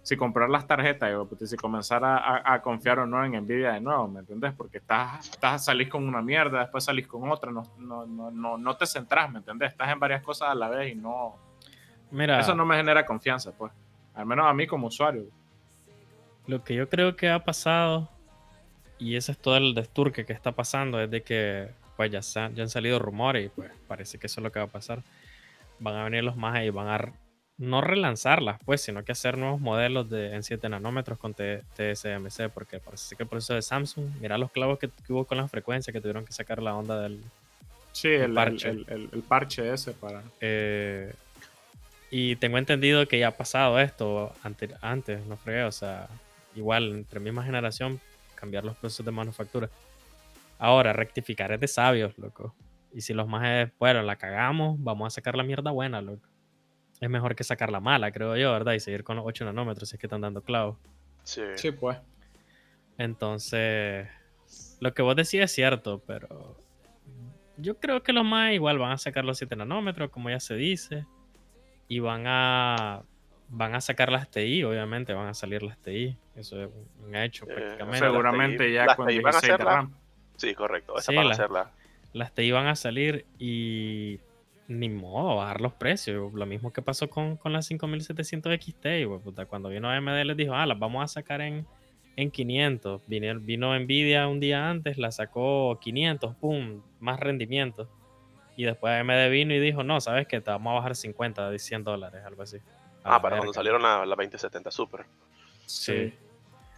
Si 0.00 0.16
comprar 0.16 0.48
las 0.48 0.66
tarjetas, 0.66 1.10
digo, 1.10 1.26
puta, 1.28 1.44
si 1.46 1.56
comenzar 1.56 2.02
a, 2.02 2.16
a- 2.16 2.54
a 2.54 2.62
confiar 2.62 2.98
o 3.00 3.06
no 3.06 3.22
en 3.24 3.32
Nvidia 3.42 3.72
de 3.72 3.80
nuevo, 3.80 4.08
¿me 4.08 4.20
entendés? 4.20 4.54
Porque 4.54 4.78
estás, 4.78 5.28
estás 5.28 5.66
salís 5.66 5.88
con 5.88 6.06
una 6.08 6.22
mierda, 6.22 6.60
después 6.60 6.84
salís 6.84 7.06
con 7.06 7.28
otra, 7.30 7.50
no, 7.52 7.62
no, 7.76 8.06
no, 8.06 8.30
no, 8.30 8.56
no 8.56 8.76
te 8.76 8.86
centrás, 8.86 9.30
¿me 9.30 9.40
entendés? 9.40 9.72
Estás 9.72 9.90
en 9.90 9.98
varias 10.00 10.22
cosas 10.22 10.48
a 10.50 10.54
la 10.54 10.70
vez 10.70 10.92
y 10.92 10.94
no. 10.94 11.36
Mira, 12.10 12.40
Eso 12.40 12.54
no 12.54 12.64
me 12.64 12.76
genera 12.76 13.04
confianza, 13.04 13.52
pues. 13.52 13.72
Al 14.14 14.26
menos 14.26 14.46
a 14.46 14.52
mí 14.54 14.66
como 14.66 14.86
usuario. 14.88 15.24
lo 16.46 16.64
que 16.64 16.74
yo 16.74 16.88
creo 16.88 17.14
que 17.16 17.28
ha 17.28 17.44
pasado, 17.44 18.08
y 18.98 19.16
ese 19.16 19.32
es 19.32 19.38
todo 19.38 19.56
el 19.58 19.74
desturque 19.74 20.24
que 20.24 20.32
está 20.32 20.52
pasando, 20.52 21.00
es 21.00 21.10
de 21.10 21.22
que 21.22 21.68
pues 21.96 22.10
ya, 22.10 22.22
se 22.22 22.48
ya 22.54 22.62
han 22.62 22.68
salido 22.70 22.98
rumores 23.00 23.46
y 23.46 23.48
pues 23.48 23.70
parece 23.88 24.18
que 24.18 24.28
eso 24.28 24.40
es 24.40 24.44
lo 24.44 24.52
que 24.52 24.58
va 24.60 24.64
a 24.66 24.68
pasar. 24.68 25.02
Van 25.80 25.94
a 25.96 26.04
venir 26.04 26.22
los 26.24 26.36
más 26.36 26.62
y 26.64 26.70
van 26.70 26.88
a 26.88 27.12
no 27.58 27.80
relanzarlas, 27.80 28.58
pues, 28.64 28.80
sino 28.80 29.04
que 29.04 29.10
hacer 29.12 29.36
nuevos 29.36 29.60
modelos 29.60 30.08
de 30.08 30.32
en 30.34 30.44
7 30.44 30.68
nanómetros 30.68 31.18
con 31.18 31.34
TSMC, 31.34 32.48
porque 32.54 32.78
parece 32.78 33.16
que 33.16 33.24
el 33.24 33.28
proceso 33.28 33.54
de 33.54 33.62
Samsung, 33.62 34.06
mira 34.20 34.38
los 34.38 34.50
clavos 34.52 34.78
que, 34.78 34.88
que 34.88 35.12
hubo 35.12 35.24
con 35.24 35.38
la 35.38 35.48
frecuencia, 35.48 35.92
que 35.92 36.00
tuvieron 36.00 36.24
que 36.24 36.32
sacar 36.32 36.62
la 36.62 36.74
onda 36.76 37.00
del, 37.00 37.20
Sí, 37.92 38.08
el, 38.08 38.22
el- 38.22 38.34
parche. 38.34 38.68
el 38.70 39.24
parche 39.26 39.72
ese 39.72 39.90
para. 39.92 40.22
Eh, 40.40 41.12
y 42.10 42.36
tengo 42.36 42.58
entendido 42.58 43.06
que 43.06 43.18
ya 43.18 43.28
ha 43.28 43.36
pasado 43.36 43.78
esto 43.78 44.32
ante- 44.42 44.74
antes, 44.80 45.24
no 45.26 45.36
fregué, 45.36 45.64
o 45.64 45.72
sea, 45.72 46.08
igual 46.54 46.90
entre 46.92 47.20
misma 47.20 47.44
generación, 47.44 48.00
cambiar 48.34 48.64
los 48.64 48.76
procesos 48.76 49.04
de 49.04 49.12
manufactura. 49.12 49.68
Ahora, 50.58 50.92
rectificar 50.92 51.52
es 51.52 51.60
de 51.60 51.68
sabios, 51.68 52.16
loco. 52.18 52.54
Y 52.92 53.00
si 53.02 53.12
los 53.14 53.28
más, 53.28 53.70
bueno, 53.78 54.02
la 54.02 54.16
cagamos, 54.16 54.76
vamos 54.82 55.06
a 55.06 55.10
sacar 55.14 55.36
la 55.36 55.42
mierda 55.42 55.70
buena, 55.70 56.00
loco. 56.00 56.26
Es 57.00 57.08
mejor 57.10 57.36
que 57.36 57.44
sacar 57.44 57.70
la 57.70 57.78
mala, 57.80 58.10
creo 58.10 58.36
yo, 58.36 58.50
¿verdad? 58.52 58.72
Y 58.72 58.80
seguir 58.80 59.04
con 59.04 59.16
los 59.16 59.24
8 59.26 59.44
nanómetros 59.44 59.88
si 59.88 59.96
es 59.96 60.00
que 60.00 60.06
están 60.06 60.20
dando 60.22 60.42
clavos. 60.42 60.78
Sí. 61.22 61.42
Sí, 61.54 61.70
pues. 61.70 61.98
Entonces, 62.96 64.08
lo 64.80 64.92
que 64.94 65.02
vos 65.02 65.14
decís 65.14 65.34
es 65.40 65.52
cierto, 65.52 66.02
pero 66.06 66.56
yo 67.56 67.78
creo 67.78 68.02
que 68.02 68.12
los 68.12 68.24
más 68.24 68.52
igual 68.52 68.78
van 68.78 68.92
a 68.92 68.98
sacar 68.98 69.24
los 69.24 69.38
7 69.38 69.54
nanómetros, 69.54 70.10
como 70.10 70.30
ya 70.30 70.40
se 70.40 70.54
dice, 70.56 71.06
y 71.88 71.98
van 72.00 72.24
a 72.26 73.02
van 73.50 73.74
a 73.74 73.80
sacar 73.80 74.12
las 74.12 74.30
TI, 74.30 74.62
obviamente 74.64 75.14
van 75.14 75.28
a 75.28 75.34
salir 75.34 75.62
las 75.62 75.78
TI. 75.78 76.16
Eso 76.36 76.62
es 76.62 76.68
un 77.02 77.14
hecho 77.16 77.46
Eh, 77.48 77.54
prácticamente. 77.54 77.98
Seguramente 78.06 78.66
TI 78.66 78.72
ya 78.74 78.84
las 78.86 78.96
con 78.96 79.06
TI 79.06 79.20
van 79.20 79.34
a 79.34 79.40
16 79.40 79.48
de 79.48 79.54
hacerla. 79.54 79.72
RAM. 79.72 79.94
Sí, 80.36 80.54
correcto. 80.54 80.98
Esa 80.98 81.10
Sí, 81.12 81.16
para 81.16 81.28
la- 81.28 81.34
hacerla. 81.34 81.70
Las 82.12 82.34
TI 82.34 82.50
van 82.52 82.66
a 82.66 82.76
salir 82.76 83.24
y 83.38 84.20
ni 84.68 84.90
modo, 84.90 85.36
bajar 85.36 85.62
los 85.62 85.72
precios. 85.72 86.30
Lo 86.34 86.44
mismo 86.44 86.72
que 86.74 86.82
pasó 86.82 87.08
con, 87.08 87.36
con 87.38 87.54
las 87.54 87.64
5700 87.66 88.52
XT. 88.52 89.06
güey, 89.06 89.20
puta, 89.20 89.46
Cuando 89.46 89.70
vino 89.70 89.88
AMD 89.90 90.24
les 90.26 90.36
dijo, 90.36 90.54
ah, 90.54 90.66
las 90.66 90.78
vamos 90.78 91.02
a 91.02 91.08
sacar 91.08 91.40
en, 91.40 91.66
en 92.16 92.30
500. 92.30 93.00
Vino, 93.06 93.40
vino 93.40 93.78
Nvidia 93.78 94.28
un 94.28 94.40
día 94.40 94.68
antes, 94.68 94.98
la 94.98 95.10
sacó 95.10 95.78
500, 95.80 96.34
pum, 96.36 96.82
más 97.00 97.18
rendimiento. 97.18 97.88
Y 98.58 98.64
después 98.64 98.92
AMD 98.92 99.30
vino 99.30 99.54
y 99.54 99.60
dijo, 99.60 99.84
no, 99.84 100.00
¿sabes 100.00 100.26
qué? 100.26 100.40
Te 100.40 100.50
vamos 100.50 100.72
a 100.72 100.74
bajar 100.74 100.96
50 100.96 101.48
de 101.48 101.60
100 101.60 101.84
dólares, 101.84 102.24
algo 102.26 102.42
así. 102.42 102.58
Ah, 103.04 103.22
para 103.22 103.36
cuando 103.36 103.52
salieron 103.52 103.80
la, 103.80 104.04
la 104.04 104.16
2070 104.16 104.72
Super. 104.72 105.06
Sí. 105.64 106.12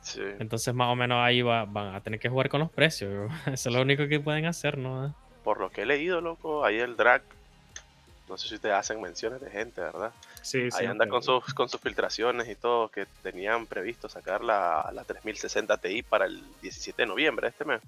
Sí. 0.03 0.21
Entonces 0.39 0.75
más 0.75 0.89
o 0.89 0.95
menos 0.95 1.17
ahí 1.25 1.41
va- 1.41 1.65
van 1.65 1.95
a 1.95 2.03
tener 2.03 2.21
que 2.21 2.29
jugar 2.29 2.51
con 2.51 2.61
los 2.61 2.71
precios. 2.71 3.33
Eso 3.47 3.69
es 3.71 3.75
lo 3.75 3.81
único 3.81 4.07
que 4.09 4.21
pueden 4.21 4.45
hacer, 4.45 4.77
¿no? 4.77 5.15
Por 5.43 5.59
lo 5.59 5.71
que 5.71 5.81
he 5.83 5.87
leído, 5.87 6.21
loco, 6.21 6.67
ahí 6.67 6.79
el 6.79 6.97
drag. 6.99 7.23
No 8.29 8.37
sé 8.37 8.49
si 8.49 8.57
ustedes 8.57 8.75
hacen 8.75 9.01
menciones 9.01 9.41
de 9.41 9.51
gente, 9.51 9.81
¿verdad? 9.81 10.13
Sí, 10.43 10.59
Ahí 10.65 10.71
sí, 10.71 10.85
anda 10.85 11.07
pero- 11.07 11.13
con 11.13 11.23
sus, 11.23 11.55
con 11.55 11.71
sus 11.71 11.81
filtraciones 11.81 12.47
y 12.51 12.57
todo, 12.57 12.89
que 12.91 13.07
tenían 13.23 13.65
previsto 13.67 14.07
sacar 14.11 14.45
la, 14.45 14.91
la 14.93 15.03
3060 15.05 15.79
Ti 15.79 16.03
para 16.03 16.27
el 16.27 16.43
17 16.61 17.01
de 17.03 17.07
noviembre 17.07 17.47
de 17.47 17.51
este 17.53 17.65
mes. 17.65 17.81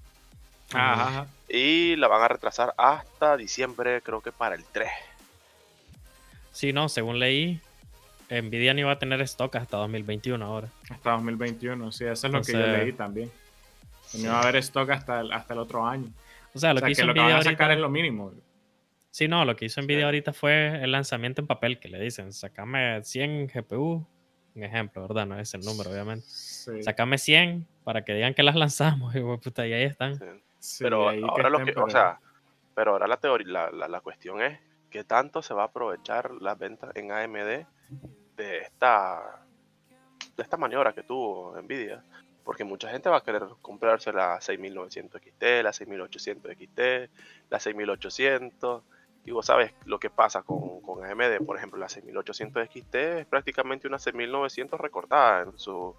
Ajá, 0.78 1.08
ajá. 1.08 1.26
Y 1.48 1.96
la 1.96 2.08
van 2.08 2.22
a 2.22 2.28
retrasar 2.28 2.74
hasta 2.76 3.36
diciembre, 3.36 4.00
creo 4.02 4.20
que 4.20 4.32
para 4.32 4.54
el 4.54 4.64
3. 4.64 4.90
Sí, 6.52 6.72
no, 6.72 6.88
según 6.88 7.18
leí, 7.18 7.60
Nvidia 8.30 8.74
no 8.74 8.80
iba 8.80 8.92
a 8.92 8.98
tener 8.98 9.20
stock 9.22 9.54
hasta 9.56 9.76
2021 9.78 10.44
ahora. 10.44 10.68
Hasta 10.88 11.12
2021, 11.12 11.92
sí, 11.92 12.04
eso 12.04 12.26
es 12.26 12.32
lo 12.32 12.42
que 12.42 12.52
yo 12.52 12.58
leí 12.58 12.92
también. 12.92 13.30
No 14.14 14.20
iba 14.20 14.38
a 14.38 14.42
haber 14.42 14.56
stock 14.56 14.90
hasta 14.90 15.20
el, 15.20 15.32
hasta 15.32 15.54
el 15.54 15.60
otro 15.60 15.86
año. 15.86 16.08
O 16.54 16.58
sea, 16.58 16.72
lo 16.72 16.78
o 16.78 16.80
sea, 16.80 16.86
que 16.86 16.92
hizo 16.92 17.02
que 17.02 17.06
lo 17.06 17.14
que 17.14 17.20
van 17.20 17.32
a 17.32 17.42
sacar 17.42 17.62
ahorita... 17.62 17.72
es 17.74 17.80
lo 17.80 17.88
mínimo. 17.88 18.32
Sí, 19.10 19.28
no, 19.28 19.44
lo 19.44 19.56
que 19.56 19.66
hizo 19.66 19.80
Nvidia 19.82 20.00
Sí. 20.00 20.04
ahorita 20.04 20.32
fue 20.32 20.82
el 20.82 20.92
lanzamiento 20.92 21.42
en 21.42 21.46
papel 21.46 21.78
que 21.78 21.88
le 21.88 22.00
dicen, 22.00 22.32
sacame 22.32 23.02
100 23.04 23.48
GPU, 23.48 24.06
un 24.54 24.62
ejemplo, 24.62 25.06
¿verdad? 25.06 25.26
No 25.26 25.38
es 25.38 25.52
el 25.54 25.60
número, 25.60 25.90
obviamente. 25.90 26.24
Sí, 26.28 26.82
Sacame 26.82 27.18
100 27.18 27.66
para 27.84 28.04
que 28.04 28.14
digan 28.14 28.34
que 28.34 28.42
las 28.42 28.54
lanzamos, 28.54 29.14
y, 29.16 29.20
puta, 29.20 29.66
y 29.66 29.72
ahí 29.72 29.84
están. 29.84 30.18
Sí. 30.62 30.84
Pero 30.84 31.08
ahora 31.08 31.50
lo 31.50 31.64
que, 31.64 31.74
o 31.76 31.90
sea, 31.90 32.20
pero 32.74 32.92
ahora 32.92 33.08
la 33.08 33.16
teoría, 33.16 33.48
la, 33.48 33.70
la, 33.72 33.88
la 33.88 34.00
cuestión 34.00 34.40
es 34.40 34.60
qué 34.90 35.02
tanto 35.02 35.42
se 35.42 35.54
va 35.54 35.62
a 35.62 35.66
aprovechar 35.66 36.30
las 36.40 36.56
ventas 36.56 36.90
en 36.94 37.10
AMD 37.10 37.66
de 38.36 38.58
esta 38.58 39.44
de 40.36 40.42
esta 40.42 40.56
maniobra 40.56 40.92
que 40.92 41.02
tuvo 41.02 41.60
Nvidia, 41.60 42.04
porque 42.44 42.62
mucha 42.64 42.88
gente 42.90 43.08
va 43.10 43.16
a 43.18 43.22
querer 43.22 43.42
comprarse 43.60 44.12
la 44.12 44.40
6900 44.40 45.20
XT, 45.20 45.42
la 45.64 45.72
6800 45.72 46.52
XT, 46.52 46.80
la 47.50 47.58
6800 47.58 48.82
y 49.24 49.30
vos 49.32 49.46
sabes 49.46 49.74
lo 49.84 49.98
que 49.98 50.10
pasa 50.10 50.42
con, 50.42 50.80
con 50.80 51.04
AMD, 51.04 51.44
por 51.44 51.56
ejemplo, 51.56 51.78
la 51.78 51.88
6800 51.88 52.68
XT 52.68 52.94
es 52.94 53.26
prácticamente 53.26 53.88
una 53.88 53.98
6900 53.98 54.80
recortada 54.80 55.42
en 55.42 55.58
su 55.58 55.94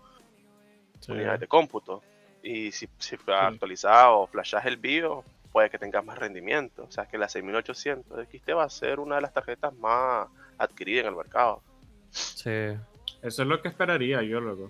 Sí. 1.00 1.12
unidades 1.12 1.42
de 1.42 1.48
cómputo. 1.48 2.02
Y 2.44 2.72
si, 2.74 2.90
si 3.00 3.18
actualizas 3.26 4.06
o 4.10 4.28
flashas 4.28 4.66
el 4.66 4.78
BIOS, 4.78 5.24
puede 5.52 5.70
que 5.70 5.80
tengas 5.80 6.04
más 6.04 6.20
rendimiento. 6.20 6.84
O 6.84 6.92
sea 6.92 7.06
que 7.06 7.18
la 7.18 7.30
6800 7.30 8.28
XT 8.28 8.50
va 8.50 8.66
a 8.66 8.70
ser 8.70 9.00
una 9.00 9.16
de 9.16 9.22
las 9.22 9.34
tarjetas 9.34 9.74
más 9.76 10.28
adquiridas 10.58 11.06
en 11.06 11.12
el 11.12 11.16
mercado. 11.16 11.62
Sí. 12.10 12.76
Eso 13.22 13.42
es 13.44 13.48
lo 13.48 13.62
que 13.62 13.70
esperaría 13.70 14.22
yo, 14.22 14.42
loco. 14.42 14.70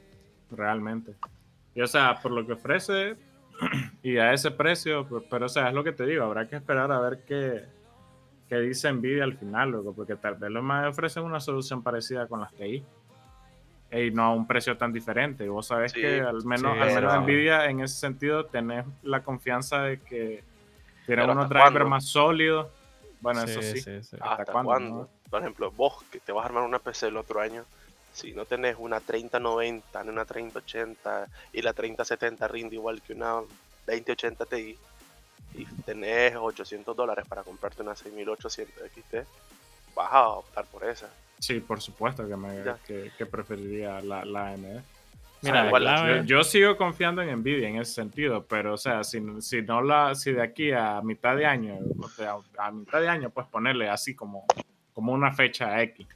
Realmente. 0.52 1.16
Y 1.74 1.82
o 1.82 1.88
sea, 1.88 2.20
por 2.22 2.32
lo 2.32 2.46
que 2.46 2.54
ofrece 2.54 3.16
y 4.04 4.18
a 4.18 4.34
ese 4.34 4.52
precio, 4.52 5.08
pues, 5.08 5.24
pero 5.30 5.48
o 5.48 5.50
sea, 5.50 5.70
es 5.70 5.74
lo 5.74 5.84
que 5.84 5.92
te 5.92 6.06
digo, 6.06 6.24
habrá 6.24 6.48
que 6.48 6.58
esperar 6.58 6.92
a 6.92 7.00
ver 7.00 7.24
qué, 7.26 7.64
qué 8.48 8.60
dice 8.60 8.92
Nvidia 8.92 9.24
al 9.24 9.38
final, 9.38 9.72
loco, 9.72 9.94
porque 9.94 10.16
tal 10.16 10.36
vez 10.36 10.52
los 10.52 10.64
más 10.64 10.88
ofrecen 10.88 11.24
una 11.24 11.40
solución 11.40 11.82
parecida 11.82 12.28
con 12.28 12.42
las 12.42 12.54
TI. 12.54 12.84
Y 13.94 14.12
no 14.12 14.24
a 14.24 14.34
un 14.34 14.48
precio 14.48 14.76
tan 14.78 14.91
diferente. 14.91 15.44
Y 15.46 15.48
vos 15.48 15.68
sabés 15.68 15.91
Sí, 15.91 16.02
que 16.02 16.20
al 16.22 16.44
menos, 16.46 16.74
sí, 16.74 16.80
al 16.82 16.94
menos 16.96 17.22
Nvidia 17.24 17.66
en 17.66 17.82
ese 17.82 17.96
sentido 17.96 18.46
tenés 18.46 18.86
la 19.04 19.22
confianza 19.24 19.82
de 19.84 20.00
que 20.00 20.44
tiene 21.06 21.22
Pero 21.22 21.32
unos 21.34 21.46
¿hasta 21.46 21.66
drivers 21.66 21.89
más 21.89 22.06
sólidos. 22.06 22.68
Bueno, 23.22 23.41
eso 23.44 23.62
sí. 23.62 23.80
sí, 23.82 24.04
sí. 24.04 24.18
¿Hasta 24.20 24.32
¿Hasta, 24.41 24.52
cuándo, 24.52 24.70
cuándo? 24.70 24.96
no? 25.02 25.10
Por 25.30 25.41
ejemplo, 25.41 25.72
vos 25.72 26.04
que 26.12 26.20
te 26.20 26.32
vas 26.32 26.44
a 26.44 26.48
armar 26.48 26.64
una 26.64 26.80
PC 26.80 27.08
el 27.08 27.18
otro 27.18 27.39
año, 27.39 27.64
si 28.14 28.34
no 28.34 28.46
tenés 28.46 28.76
una 28.80 29.00
3090 29.00 30.04
ni 30.04 30.10
una 30.10 30.26
3080 30.26 31.28
y 31.54 31.62
la 31.62 31.74
3070 31.74 32.48
rinde 32.48 32.76
igual 32.76 33.02
que 33.02 33.14
una 33.14 33.41
2080 33.88 34.46
Ti 34.46 34.78
y 35.56 35.66
tenés 35.86 36.36
800 36.36 36.96
dólares 36.96 37.26
para 37.28 37.44
comprarte 37.44 37.82
una 37.82 37.96
6800 37.96 38.74
XT, 38.91 39.16
vas 39.96 40.12
a 40.12 40.28
optar 40.30 40.66
por 40.66 40.84
esa. 40.84 41.10
Sí, 41.39 41.60
por 41.60 41.82
supuesto 41.82 42.28
que, 42.28 42.38
me, 42.38 42.64
que, 42.88 43.12
que 43.18 43.26
preferiría 43.26 44.02
la, 44.02 44.24
la 44.24 44.50
AMD. 44.50 44.82
Mira, 45.44 45.70
Ah, 45.70 45.80
la 45.80 46.22
Yo, 46.22 46.24
yo 46.24 46.44
sigo 46.44 46.78
confiando 46.78 47.22
en 47.22 47.39
Nvidia 47.39 47.68
en 47.68 47.78
ese 47.78 47.94
sentido, 47.94 48.46
pero 48.46 48.74
o 48.74 48.78
sea, 48.78 49.04
si, 49.04 49.22
si 49.41 49.62
no 49.62 49.82
la, 49.82 50.16
si 50.16 50.32
de 50.32 50.41
aquí 50.41 50.72
a 50.72 51.02
mitad 51.02 51.36
de 51.36 51.46
año, 51.46 51.78
o 52.00 52.08
sea, 52.08 52.38
a 52.58 52.72
mitad 52.72 53.02
de 53.02 53.10
año, 53.10 53.30
pues 53.30 53.46
ponerle 53.48 53.89
así 53.89 54.16
como, 54.16 54.46
como 54.94 55.12
una 55.12 55.34
fecha 55.34 55.82
X. 55.82 56.08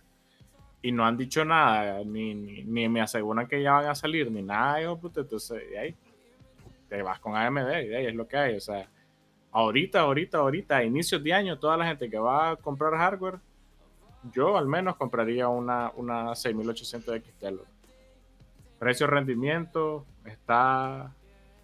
Y 0.81 0.93
no 0.93 1.05
han 1.05 1.17
dicho 1.17 1.43
nada, 1.43 2.01
ni, 2.05 2.33
ni, 2.33 2.63
ni 2.63 2.87
me 2.87 3.01
aseguran 3.01 3.47
que 3.47 3.61
ya 3.61 3.73
van 3.73 3.87
a 3.87 3.95
salir, 3.95 4.31
ni 4.31 4.41
nada, 4.41 4.81
yo, 4.81 4.97
entonces 5.03 5.69
de 5.69 5.77
ahí 5.77 5.95
te 6.87 7.01
vas 7.01 7.19
con 7.19 7.35
AMD 7.35 7.83
y 7.83 7.87
de 7.87 7.97
ahí 7.97 8.05
es 8.05 8.15
lo 8.15 8.27
que 8.29 8.37
hay. 8.37 8.55
O 8.55 8.61
sea, 8.61 8.87
ahorita, 9.51 9.99
ahorita, 10.01 10.37
ahorita, 10.37 10.77
a 10.77 10.83
inicios 10.85 11.21
de 11.21 11.33
año, 11.33 11.59
toda 11.59 11.75
la 11.75 11.85
gente 11.85 12.09
que 12.09 12.17
va 12.17 12.51
a 12.51 12.55
comprar 12.55 12.93
hardware, 12.93 13.39
yo 14.33 14.57
al 14.57 14.67
menos 14.67 14.95
compraría 14.95 15.47
una, 15.47 15.91
una 15.95 16.35
6800 16.35 17.15
XT. 17.15 17.43
loco. 17.51 17.65
Precio 18.79 19.07
rendimiento 19.07 20.05
está, 20.25 21.11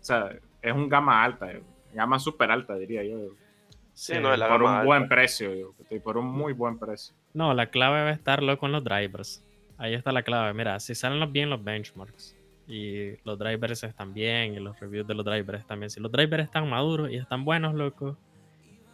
o 0.01 0.04
sea, 0.04 0.32
es 0.62 0.74
un 0.74 0.89
gama 0.89 1.24
alta, 1.24 1.51
eh, 1.51 1.62
gama 1.93 2.18
súper 2.20 2.49
alta 2.51 2.76
diría 2.76 3.04
yo, 3.04 3.18
Sí, 3.93 4.14
no 4.20 4.34
es 4.34 4.39
la 4.39 4.47
por 4.49 4.64
un 4.64 4.86
buen 4.86 5.08
precio, 5.08 5.54
yo, 5.54 5.74
y 5.91 5.99
por 5.99 6.18
un 6.18 6.26
muy 6.26 6.54
buen 6.54 6.80
precio. 6.80 7.14
No, 7.34 7.54
la 7.54 7.68
clave 7.68 8.01
va 8.01 8.10
a 8.10 8.14
estar 8.14 8.41
con 8.58 8.72
los 8.72 8.84
drivers. 8.84 9.45
Ahí 9.78 9.93
está 9.93 10.12
la 10.12 10.24
clave. 10.24 10.51
Mira, 10.56 10.80
si 10.80 10.95
salen 10.95 11.20
los- 11.20 11.32
bien 11.32 11.51
los 11.51 11.64
benchmarks 11.64 12.36
y 12.68 13.12
los 13.24 13.38
drivers 13.38 13.84
están 13.84 14.14
bien 14.14 14.56
y 14.56 14.60
los 14.60 14.80
reviews 14.80 15.06
de 15.06 15.14
los 15.14 15.24
drivers 15.26 15.60
bien. 15.80 15.89
Si 15.91 15.99
los 15.99 16.12
drivers 16.12 16.43
están 16.45 16.68
maduros 16.68 17.12
y 17.12 17.18
están 17.18 17.45
buenos, 17.45 17.76
loco, 17.76 18.18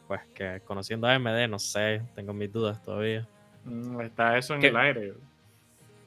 pues 0.07 0.22
que 0.36 0.62
conociendo 0.66 1.07
a 1.07 1.14
AMD, 1.16 1.47
no 1.47 1.60
sé, 1.60 2.01
tengo 2.16 2.34
mis 2.34 2.51
dudas 2.51 2.82
todavía. 2.84 3.26
Mm, 3.70 4.01
Está 4.01 4.38
eso 4.38 4.55
en 4.55 4.63
el 4.63 4.76
aire. 4.78 5.13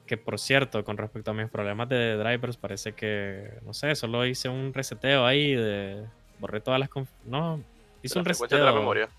Que 0.05 0.17
por 0.17 0.37
cierto, 0.39 0.83
con 0.83 0.97
respecto 0.97 1.31
a 1.31 1.33
mis 1.33 1.49
problemas 1.49 1.87
de 1.89 2.17
drivers, 2.17 2.57
parece 2.57 2.93
que, 2.93 3.53
no 3.65 3.73
sé, 3.73 3.95
solo 3.95 4.25
hice 4.25 4.49
un 4.49 4.73
reseteo 4.73 5.25
ahí 5.25 5.55
de... 5.55 6.05
Borré 6.39 6.59
todas 6.59 6.79
las... 6.79 6.89
conf- 6.89 7.07
No, 7.25 7.61
hice 8.01 8.19
un 8.19 8.25
frecuencia 8.25 8.57
de 8.57 8.63
la 8.63 8.71
reseteo. 8.71 8.81
memoria. 8.81 9.09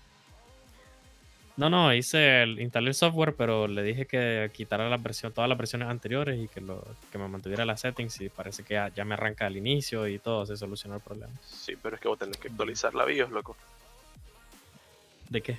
No, 1.57 1.69
no, 1.69 1.93
hice 1.93 2.43
el, 2.43 2.59
instalé 2.59 2.89
el 2.89 2.93
software, 2.95 3.33
pero 3.33 3.65
le 3.67 3.81
dije 3.81 4.05
que 4.05 4.51
quitara 4.53 4.89
la 4.89 4.97
versión, 4.97 5.31
todas 5.31 5.47
las 5.49 5.57
versiones 5.57 5.87
anteriores 5.87 6.37
y 6.37 6.49
que, 6.49 6.59
lo, 6.59 6.83
que 7.11 7.17
me 7.17 7.29
mantuviera 7.29 7.63
las 7.65 7.79
settings 7.79 8.19
y 8.19 8.27
parece 8.29 8.63
que 8.63 8.73
ya, 8.73 8.89
ya 8.89 9.05
me 9.05 9.13
arranca 9.13 9.45
al 9.45 9.55
inicio 9.55 10.05
y 10.07 10.19
todo, 10.19 10.45
se 10.45 10.57
solucionó 10.57 10.97
el 10.97 11.01
problema. 11.01 11.31
Sí, 11.41 11.75
pero 11.81 11.95
es 11.95 12.01
que 12.01 12.09
vos 12.09 12.19
tenés 12.19 12.35
que 12.37 12.49
actualizar 12.49 12.93
la 12.93 13.05
BIOS, 13.05 13.31
loco, 13.31 13.55
¿De 15.29 15.41
qué? 15.41 15.57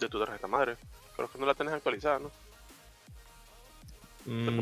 de 0.00 0.08
tu 0.08 0.18
tarjeta 0.18 0.48
madre. 0.48 0.76
Creo 1.16 1.30
que 1.30 1.38
no 1.38 1.46
la 1.46 1.54
tenés 1.54 1.74
actualizada, 1.74 2.18
¿no? 2.18 2.30
No, 4.24 4.60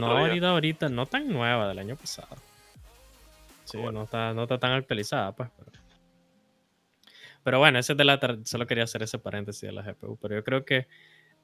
no 0.00 0.06
ahorita, 0.06 0.50
ahorita, 0.50 0.88
no 0.88 1.06
tan 1.06 1.28
nueva 1.28 1.68
del 1.68 1.78
año 1.80 1.96
pasado. 1.96 2.36
Sí, 3.64 3.78
Bueno. 3.78 4.00
no, 4.00 4.04
está, 4.04 4.32
no 4.32 4.42
está 4.44 4.58
tan 4.58 4.72
actualizada, 4.72 5.32
pues. 5.32 5.50
Pero, 5.58 5.72
pero 7.42 7.58
bueno, 7.58 7.78
ese 7.78 7.92
es 7.92 7.98
de 7.98 8.04
la 8.04 8.20
solo 8.44 8.66
quería 8.66 8.84
hacer 8.84 9.02
ese 9.02 9.18
paréntesis 9.18 9.62
de 9.62 9.72
la 9.72 9.82
GPU, 9.82 10.16
pero 10.20 10.36
yo 10.36 10.44
creo 10.44 10.64
que 10.64 10.86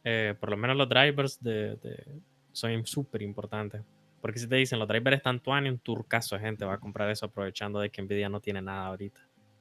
eh, 0.04 0.34
por 0.38 0.50
lo 0.50 0.56
menos 0.56 0.76
los 0.76 0.88
drivers 0.88 1.42
de, 1.42 1.76
de- 1.76 2.20
son 2.52 2.86
súper 2.86 3.22
importantes. 3.22 3.82
Porque 4.20 4.38
si 4.38 4.48
te 4.48 4.56
dicen 4.56 4.78
los 4.78 4.88
drivers 4.88 5.16
están 5.18 5.40
tuani, 5.40 5.68
un 5.68 5.78
turcaso 5.78 6.36
de 6.36 6.42
gente 6.42 6.64
va 6.64 6.74
a 6.74 6.78
comprar 6.78 7.10
eso 7.10 7.26
aprovechando 7.26 7.80
de 7.80 7.90
que 7.90 8.02
Nvidia 8.02 8.28
no 8.28 8.40
tiene 8.40 8.62
nada 8.62 8.86
ahorita. 8.86 9.20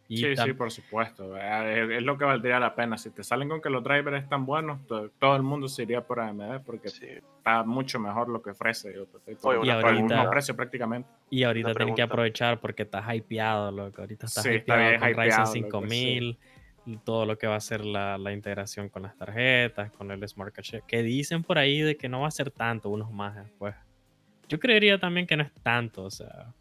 Y 0.10 0.18
Sí, 0.18 0.36
sí, 0.38 0.54
por 0.54 0.72
supuesto. 0.72 1.36
Es, 1.38 2.02
lo 2.02 2.18
que 2.18 2.24
valdría 2.24 2.60
la 2.60 2.74
pena. 2.76 2.98
Si 2.98 3.10
te 3.10 3.24
salen 3.24 3.50
con 3.50 3.62
que 3.62 3.70
los 3.70 3.84
drivers 3.84 4.24
están 4.24 4.46
buenos, 4.46 4.86
to- 4.88 5.10
todo 5.20 5.36
el 5.36 5.44
mundo 5.44 5.68
se 5.68 5.84
iría 5.84 6.02
por 6.02 6.20
AMD 6.22 6.62
porque 6.66 6.88
Sí. 6.88 7.06
está 7.38 7.64
mucho 7.64 8.00
mejor 8.00 8.30
lo 8.30 8.42
que 8.42 8.52
ofrece. 8.52 8.94
yo, 8.94 9.06
Oye, 9.44 9.58
una 9.60 9.80
pregunta. 9.82 10.16
mismo 10.16 10.30
precio 10.30 10.56
prácticamente. 10.56 11.10
Y 11.30 11.44
ahorita 11.44 11.74
tienen 11.74 11.96
que 11.96 12.02
aprovechar 12.04 12.60
porque 12.62 12.84
estás 12.84 13.04
hypeado, 13.14 13.72
loco. 13.72 14.02
Ahorita 14.02 14.28
estás 14.28 14.44
Sí, 14.44 14.50
está 14.50 14.58
hypeado 14.76 14.90
bien 14.90 15.00
con 15.02 15.10
hypeado, 15.10 15.44
Ryzen 15.46 15.62
loco, 15.64 15.80
5000, 15.82 16.38
todo 17.04 17.26
lo 17.26 17.38
que 17.38 17.48
va 17.48 17.56
a 17.58 17.60
ser 17.60 17.84
la, 17.84 18.18
la 18.18 18.32
integración 18.32 18.88
con 18.88 19.04
las 19.04 19.18
tarjetas, 19.18 19.92
con 19.92 20.10
el 20.12 20.26
Smart 20.30 20.56
Cache, 20.56 20.84
que 20.88 21.04
dicen 21.04 21.44
por 21.44 21.58
ahí 21.58 21.82
de 21.82 21.98
que 21.98 22.08
no 22.08 22.22
va 22.22 22.30
a 22.30 22.32
ser 22.32 22.50
tanto, 22.50 22.90
unos 22.90 23.12
más 23.12 23.36
después. 23.36 23.76
Yo 24.48 24.58
creería 24.58 24.98
también 24.98 25.28
que 25.28 25.36
no 25.36 25.44
es 25.44 25.52
tanto, 25.62 26.04
o 26.04 26.10
sea, 26.12 26.54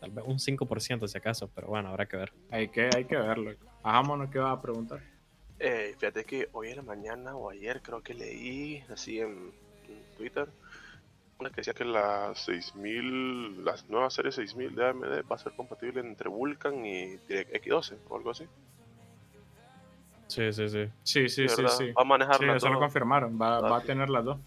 tal 0.00 0.10
vez 0.10 0.24
un 0.26 0.38
5% 0.38 1.08
si 1.08 1.18
acaso, 1.18 1.50
pero 1.54 1.68
bueno, 1.68 1.88
habrá 1.88 2.06
que 2.06 2.16
ver. 2.16 2.32
Hay 2.50 2.68
que, 2.68 2.90
hay 2.90 3.04
que 3.04 3.16
verlo. 3.16 3.52
Hagámonos 3.82 4.30
qué 4.30 4.38
vas 4.38 4.56
a 4.56 4.62
preguntar. 4.62 5.00
Eh, 5.58 5.94
fíjate 5.98 6.24
que 6.24 6.48
hoy 6.52 6.68
en 6.68 6.76
la 6.76 6.82
mañana 6.82 7.34
o 7.34 7.50
ayer 7.50 7.82
creo 7.82 8.00
que 8.02 8.14
leí 8.14 8.84
así 8.90 9.18
en, 9.18 9.52
en 9.88 10.16
Twitter 10.16 10.48
una 11.38 11.50
que 11.50 11.56
decía 11.56 11.74
que 11.74 11.84
la 11.84 12.34
6000, 12.34 13.64
la 13.64 13.76
nueva 13.88 14.10
serie 14.10 14.32
6000 14.32 14.74
de 14.74 14.88
AMD 14.88 15.30
va 15.30 15.36
a 15.36 15.38
ser 15.38 15.52
compatible 15.52 16.00
entre 16.00 16.28
Vulkan 16.28 16.84
y 16.84 17.16
DirectX 17.28 17.68
12 17.68 17.98
o 18.08 18.16
algo 18.16 18.30
así. 18.30 18.44
Sí, 20.26 20.52
sí, 20.52 20.68
sí. 20.68 20.88
Sí, 21.02 21.28
sí, 21.28 21.48
sí, 21.48 21.62
sí. 21.68 21.92
Va 21.92 22.02
a 22.02 22.04
manejar 22.04 22.38
Sí, 22.38 22.46
las 22.46 22.56
eso 22.56 22.68
lo 22.70 22.78
confirmaron. 22.78 23.40
Va, 23.40 23.60
va 23.60 23.78
a 23.78 23.82
tener 23.82 24.10
las 24.10 24.24
dos. 24.24 24.38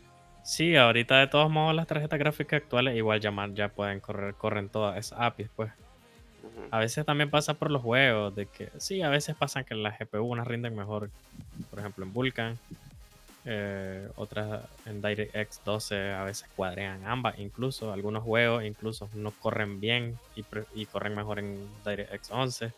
Sí, 0.44 0.76
ahorita 0.76 1.20
de 1.20 1.28
todos 1.28 1.52
modos 1.52 1.76
las 1.76 1.88
tarjetas 1.88 2.18
gráficas 2.20 2.62
actuales 2.62 2.96
igual 2.96 3.20
ya, 3.20 3.70
pueden 3.70 4.00
correr, 4.00 4.34
corren 4.36 4.70
todas 4.70 4.98
esas 4.98 5.20
APIs, 5.20 5.50
pues. 5.56 5.72
A 6.72 6.80
veces 6.80 7.06
también 7.06 7.30
pasa 7.30 7.54
por 7.54 7.70
los 7.70 7.82
juegos, 7.82 8.36
de 8.36 8.46
que 8.48 8.70
sí, 8.78 9.02
a 9.02 9.10
veces 9.10 9.36
pasan 9.36 9.66
que 9.66 9.76
las 9.76 10.00
GPU 10.00 10.24
unas 10.24 10.48
rinden 10.48 10.76
mejor, 10.76 11.10
por 11.70 11.80
ejemplo 11.80 12.06
en 12.06 12.14
Vulkan, 12.14 12.58
eh, 13.46 14.08
otras 14.16 14.64
en 14.86 15.02
DirectX 15.02 15.62
12 15.66 16.12
a 16.12 16.24
veces 16.24 16.48
cuadrean 16.56 17.06
ambas, 17.06 17.40
incluso 17.40 17.92
algunos 17.92 18.24
juegos 18.24 18.64
incluso 18.64 19.10
no 19.14 19.32
corren 19.32 19.80
bien 19.80 20.18
y, 20.36 20.46
y 20.76 20.86
corren 20.86 21.16
mejor 21.16 21.40
en 21.40 21.68
DirectX 21.86 22.32
11. 22.32 22.72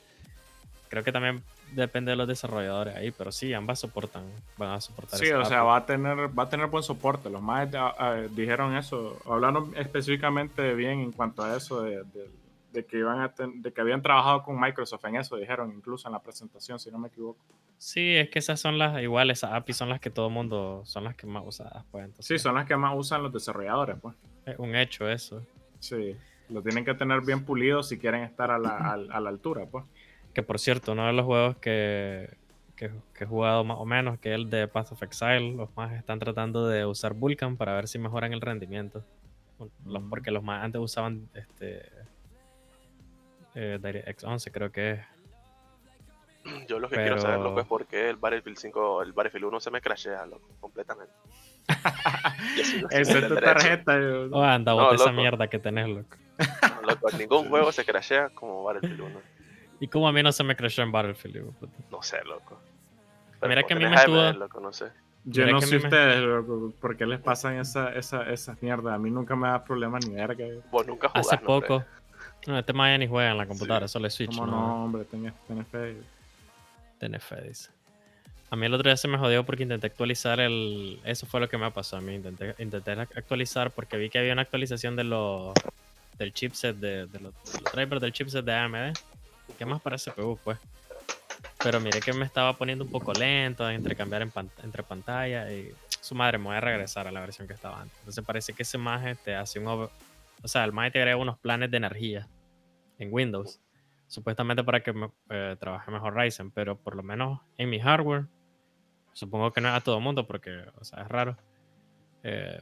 Creo 0.93 1.03
que 1.03 1.11
también 1.11 1.41
depende 1.71 2.11
de 2.11 2.15
los 2.15 2.27
desarrolladores 2.27 2.95
ahí, 2.95 3.09
pero 3.09 3.31
sí, 3.31 3.51
ambas 3.51 3.79
soportan, 3.79 4.25
van 4.57 4.73
a 4.73 4.79
soportar 4.79 5.17
Sí, 5.17 5.31
o 5.31 5.43
sea, 5.43 5.63
va 5.63 5.77
a 5.77 5.85
tener, 5.87 6.29
va 6.37 6.43
a 6.43 6.49
tener 6.49 6.67
buen 6.67 6.83
soporte. 6.83 7.31
Los 7.31 7.41
más 7.41 7.67
dijeron 8.35 8.75
eso, 8.77 9.19
hablaron 9.25 9.73
específicamente 9.75 10.75
bien 10.75 10.99
en 10.99 11.11
cuanto 11.11 11.43
a 11.43 11.57
eso 11.57 11.81
de, 11.81 12.03
de- 12.03 12.29
de 12.73 12.85
que 12.85 12.99
iban 12.99 13.21
a 13.21 13.29
ten- 13.33 13.59
de 13.63 13.71
que 13.73 13.81
habían 13.81 14.03
trabajado 14.03 14.43
con 14.43 14.59
Microsoft 14.59 15.03
en 15.05 15.15
eso, 15.15 15.35
dijeron 15.35 15.71
incluso 15.75 16.07
en 16.07 16.11
la 16.11 16.19
presentación, 16.19 16.77
si 16.77 16.91
no 16.91 16.99
me 16.99 17.07
equivoco. 17.07 17.39
Sí, 17.79 18.15
es 18.15 18.29
que 18.29 18.37
esas 18.37 18.59
son 18.59 18.77
las, 18.77 19.01
igual 19.01 19.31
esas 19.31 19.51
APIs 19.53 19.77
son 19.77 19.89
las 19.89 19.99
que 19.99 20.11
todo 20.11 20.29
mundo, 20.29 20.83
son 20.85 21.03
las 21.05 21.15
que 21.15 21.25
más 21.25 21.41
usadas, 21.43 21.83
pues 21.91 22.03
Sí, 22.03 22.09
entonces 22.11 22.41
son 22.43 22.53
las 22.53 22.67
que 22.67 22.77
más 22.77 22.93
usan 22.95 23.23
los 23.23 23.33
desarrolladores, 23.33 23.97
pues. 23.99 24.15
es 24.45 24.59
un 24.59 24.75
hecho 24.75 25.09
eso. 25.09 25.41
Sí, 25.79 26.15
lo 26.49 26.61
tienen 26.61 26.85
que 26.85 26.93
tener 26.93 27.21
bien 27.21 27.43
pulido 27.45 27.81
si 27.83 27.97
quieren 27.97 28.21
estar 28.23 28.51
a 28.51 28.57
la, 28.59 28.75
al- 28.77 29.11
a 29.11 29.19
la 29.19 29.29
altura, 29.29 29.65
pues. 29.71 29.85
Que 30.33 30.43
por 30.43 30.59
cierto, 30.59 30.93
uno 30.93 31.05
de 31.07 31.13
los 31.13 31.25
juegos 31.25 31.57
que, 31.57 32.35
que, 32.75 32.89
que 33.13 33.23
he 33.23 33.27
jugado 33.27 33.63
más 33.63 33.77
o 33.79 33.85
menos, 33.85 34.17
que 34.19 34.29
es 34.29 34.35
el 34.35 34.49
de 34.49 34.67
Path 34.67 34.91
of 34.93 35.03
Exile, 35.03 35.53
los 35.55 35.69
más 35.77 35.93
están 35.93 36.19
tratando 36.19 36.67
de 36.67 36.85
usar 36.85 37.13
Vulkan 37.13 37.55
para 37.57 37.73
ver 37.75 37.87
si 37.87 37.99
mejoran 37.99 38.33
el 38.33 38.41
rendimiento. 38.41 39.03
Los- 39.85 40.01
Mm. 40.03 40.09
porque 40.09 40.31
los 40.31 40.43
más 40.43 40.63
antes 40.63 40.81
usaban 40.81 41.29
este 41.35 41.83
eh, 43.55 43.77
DirectX 43.81 44.23
11, 44.23 44.51
creo 44.51 44.71
que 44.71 44.91
es. 44.91 44.99
Yo 46.67 46.79
lo 46.79 46.89
que 46.89 46.95
quiero 46.95 47.19
saber, 47.19 47.39
loco, 47.39 47.61
es 47.61 47.67
por 47.67 47.85
qué 47.85 48.09
el 48.09 48.15
Battlefield 48.17 48.57
5, 48.57 49.03
el 49.03 49.13
Battlefield 49.13 49.45
1 49.45 49.59
se 49.59 49.71
me 49.71 49.79
crashea, 49.81 50.25
loco, 50.25 50.49
completamente. 50.59 51.13
Esa 52.91 53.19
es 53.19 53.27
tu 53.27 53.35
eso. 53.35 53.35
tarjeta. 53.35 53.99
yo- 53.99 54.27
Oh, 54.31 54.43
anda, 54.43 54.73
No, 54.73 54.79
bota 54.83 54.95
esa 54.95 55.05
loco. 55.11 55.21
mierda 55.21 55.47
que 55.47 55.59
tenés, 55.59 55.87
loco. 55.87 56.17
No, 56.75 56.81
loco, 56.89 57.09
ningún 57.17 57.47
juego 57.49 57.71
se 57.71 57.85
crashea 57.85 58.29
como 58.31 58.63
Battlefield 58.63 59.01
1. 59.01 59.21
Y 59.83 59.87
como 59.89 60.07
a 60.07 60.13
mí 60.13 60.23
no 60.23 60.31
se 60.31 60.45
me 60.45 60.55
crashó 60.55 60.81
en 60.81 60.93
Battlefield, 60.93 61.51
puta. 61.55 61.73
No 61.91 62.01
sé, 62.01 62.23
loco. 62.23 62.57
Mira 63.45 63.63
que 63.63 63.73
a 63.73 63.75
mí 63.77 63.85
me 63.85 63.95
estuvo- 63.95 64.31
loco, 64.31 64.59
no 64.61 64.71
sé. 64.71 64.85
Yo 65.25 65.43
Mira 65.43 65.51
no 65.57 65.61
sé 65.61 65.75
mí 65.75 65.81
me- 65.81 65.87
ustedes, 65.89 66.21
loco, 66.21 66.73
por 66.79 66.95
qué 66.95 67.05
les 67.05 67.19
pasan 67.19 67.57
esa, 67.57 67.93
esa, 67.93 68.23
esas 68.31 68.61
mierdas. 68.61 68.93
A 68.93 68.97
mí 68.97 69.11
nunca 69.11 69.35
me 69.35 69.49
da 69.49 69.61
problema 69.61 69.99
ni 69.99 70.13
verga. 70.13 70.45
Vos 70.71 70.87
nunca 70.87 71.09
jugás, 71.09 71.27
Hace 71.27 71.43
no, 71.43 71.49
hombre. 71.51 71.67
poco. 71.67 71.85
No, 72.47 72.57
este 72.57 72.71
más 72.71 72.93
ya 72.93 72.97
ni 72.97 73.07
juega 73.07 73.31
en 73.31 73.37
la 73.37 73.45
computadora, 73.45 73.89
solo 73.89 74.07
es 74.07 74.13
Switch. 74.13 74.29
Como 74.33 74.45
no, 74.47 74.51
no, 74.53 74.85
hombre, 74.85 75.03
tenés, 75.03 75.33
tenés 75.47 75.67
fe. 75.67 75.97
Tenés 76.97 77.21
fe, 77.23 77.41
dice. 77.41 77.69
A 78.51 78.55
mí 78.55 78.65
el 78.65 78.73
otro 78.73 78.87
día 78.89 78.95
se 78.95 79.09
me 79.09 79.17
jodió 79.17 79.43
porque 79.45 79.63
intenté 79.63 79.87
actualizar 79.87 80.39
el. 80.39 81.01
Eso 81.03 81.25
fue 81.25 81.41
lo 81.41 81.49
que 81.49 81.57
me 81.57 81.69
pasó 81.71 81.97
a 81.97 82.01
mí. 82.01 82.15
Intenté, 82.15 82.55
intenté 82.59 82.91
actualizar 82.91 83.71
porque 83.71 83.97
vi 83.97 84.09
que 84.09 84.19
había 84.19 84.31
una 84.31 84.43
actualización 84.43 84.95
de 84.95 85.03
los 85.03 85.53
del 86.17 86.31
chipset 86.33 86.77
de, 86.77 87.07
de 87.07 87.19
los, 87.19 87.33
de 87.51 87.59
los 87.61 87.73
drivers 87.73 87.99
del 88.01 88.13
chipset 88.13 88.45
de 88.45 88.53
AMD. 88.53 88.93
¿Qué 89.57 89.65
más 89.65 89.81
para 89.81 89.97
CPU, 89.97 90.37
pues? 90.43 90.57
Pero 91.63 91.79
miré 91.79 92.01
que 92.01 92.13
me 92.13 92.25
estaba 92.25 92.57
poniendo 92.57 92.83
un 92.83 92.91
poco 92.91 93.13
lento 93.13 93.69
entre 93.69 93.95
cambiar 93.95 94.21
en 94.21 94.31
pan- 94.31 94.51
entre 94.63 94.83
pantalla 94.83 95.51
y 95.51 95.73
su 96.01 96.13
madre 96.15 96.37
me 96.37 96.45
voy 96.45 96.55
a 96.55 96.61
regresar 96.61 97.07
a 97.07 97.11
la 97.11 97.21
versión 97.21 97.47
que 97.47 97.53
estaba 97.53 97.79
antes. 97.81 97.97
Entonces 97.99 98.23
parece 98.25 98.53
que 98.53 98.63
ese 98.63 98.77
maje 98.77 99.15
te 99.15 99.35
hace 99.35 99.59
un 99.59 99.67
o 99.67 100.47
sea, 100.47 100.65
el 100.65 100.73
maje 100.73 100.91
te 100.91 100.99
agrega 100.99 101.15
unos 101.17 101.39
planes 101.39 101.71
de 101.71 101.77
energía 101.77 102.27
en 102.99 103.09
Windows 103.13 103.61
supuestamente 104.07 104.63
para 104.63 104.83
que 104.83 104.91
me, 104.93 105.09
eh, 105.29 105.55
trabaje 105.59 105.89
mejor 105.89 106.15
Ryzen, 106.15 106.51
pero 106.51 106.77
por 106.77 106.95
lo 106.95 107.03
menos 107.03 107.39
en 107.57 107.69
mi 107.69 107.79
hardware, 107.79 108.25
supongo 109.13 109.53
que 109.53 109.61
no 109.61 109.69
es 109.69 109.75
a 109.75 109.81
todo 109.81 109.99
mundo 110.01 110.27
porque, 110.27 110.65
o 110.75 110.83
sea, 110.83 111.03
es 111.03 111.07
raro, 111.07 111.37
eh, 112.23 112.61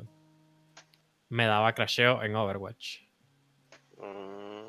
me 1.30 1.46
daba 1.48 1.74
crasheo 1.74 2.22
en 2.24 2.36
Overwatch. 2.36 3.00
Mm, 3.98 4.61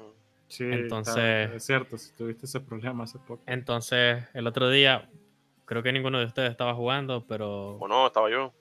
Sí, 0.52 0.64
Entonces- 0.64 1.16
está- 1.16 1.56
es 1.56 1.64
cierto, 1.64 1.96
si 1.96 2.12
tuviste 2.12 2.44
ese 2.44 2.60
problema 2.60 3.04
hace 3.04 3.18
poco. 3.18 3.42
Entonces, 3.46 4.22
el 4.34 4.46
otro 4.46 4.68
día, 4.68 5.08
creo 5.64 5.82
que 5.82 5.92
ninguno 5.92 6.18
de 6.18 6.26
ustedes 6.26 6.50
estaba 6.50 6.74
jugando, 6.74 7.26
pero 7.26 7.76
o 7.78 7.88
no, 7.88 8.06
estaba 8.06 8.28
yo. 8.30 8.52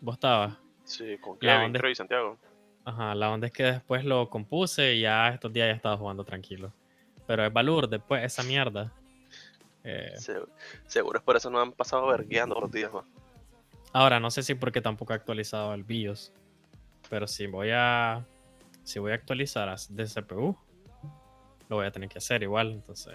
vos 0.00 0.14
estabas. 0.14 0.56
Sí, 0.84 1.18
con 1.18 1.38
Kevin, 1.38 1.72
creo, 1.74 1.90
y 1.90 1.94
Santiago. 1.94 2.38
Ajá, 2.86 3.14
la 3.14 3.30
onda 3.30 3.46
es 3.48 3.52
que 3.52 3.62
después 3.64 4.04
lo 4.06 4.30
compuse 4.30 4.94
y 4.94 5.02
ya 5.02 5.28
estos 5.28 5.52
días 5.52 5.68
ya 5.68 5.74
estaba 5.74 5.98
jugando 5.98 6.24
tranquilo. 6.24 6.72
Pero 7.26 7.44
es 7.44 7.52
Valur, 7.52 7.88
después 7.88 8.22
esa 8.24 8.42
mierda. 8.42 8.90
eh, 9.86 10.14
Se- 10.16 10.40
seguro 10.86 11.18
es 11.18 11.24
por 11.24 11.36
eso 11.36 11.50
no 11.50 11.60
han 11.60 11.72
pasado 11.72 12.06
vergueando 12.06 12.58
los 12.58 12.70
días, 12.72 12.90
¿no? 12.90 13.04
Ahora, 13.92 14.18
no 14.18 14.30
sé 14.30 14.42
si 14.42 14.54
porque 14.54 14.80
tampoco 14.80 15.12
he 15.12 15.16
actualizado 15.16 15.74
el 15.74 15.84
BIOS. 15.84 16.32
Pero 17.10 17.26
si 17.26 17.46
voy 17.46 17.68
a. 17.72 18.24
Si 18.82 18.98
voy 18.98 19.12
a 19.12 19.14
actualizar 19.14 19.74
de 19.90 20.06
CPU, 20.06 20.56
lo 21.68 21.76
voy 21.76 21.86
a 21.86 21.90
tener 21.90 22.08
que 22.08 22.18
hacer 22.18 22.42
igual. 22.42 22.72
Entonces, 22.72 23.14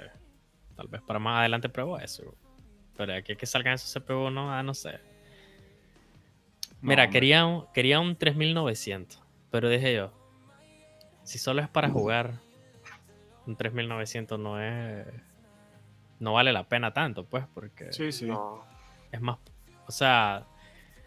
tal 0.75 0.87
vez 0.87 1.01
para 1.01 1.19
más 1.19 1.39
adelante 1.39 1.69
pruebo 1.69 1.97
eso. 1.99 2.35
Pero 2.97 3.13
aquí 3.13 3.35
que 3.35 3.45
salgan 3.45 3.73
esos 3.75 3.93
CPU, 3.93 4.29
no, 4.29 4.51
ah, 4.51 4.61
no 4.63 4.73
sé. 4.73 4.99
Mira, 6.81 7.05
No, 7.05 7.11
quería, 7.11 7.45
un, 7.45 7.65
quería 7.73 7.99
un 7.99 8.15
3900. 8.15 9.21
Pero 9.51 9.69
dije 9.69 9.93
yo, 9.95 10.11
si 11.23 11.37
solo 11.37 11.61
es 11.61 11.69
para 11.69 11.89
jugar, 11.89 12.39
un 13.45 13.55
3900 13.55 14.39
no 14.39 14.61
es. 14.61 15.05
No 16.19 16.33
vale 16.33 16.51
la 16.51 16.67
pena 16.67 16.93
tanto, 16.93 17.25
pues, 17.25 17.45
porque 17.53 17.91
Sí, 17.93 18.11
sí. 18.11 18.25
No. 18.25 18.63
es 19.11 19.21
más, 19.21 19.37
o 19.87 19.91
sea, 19.91 20.45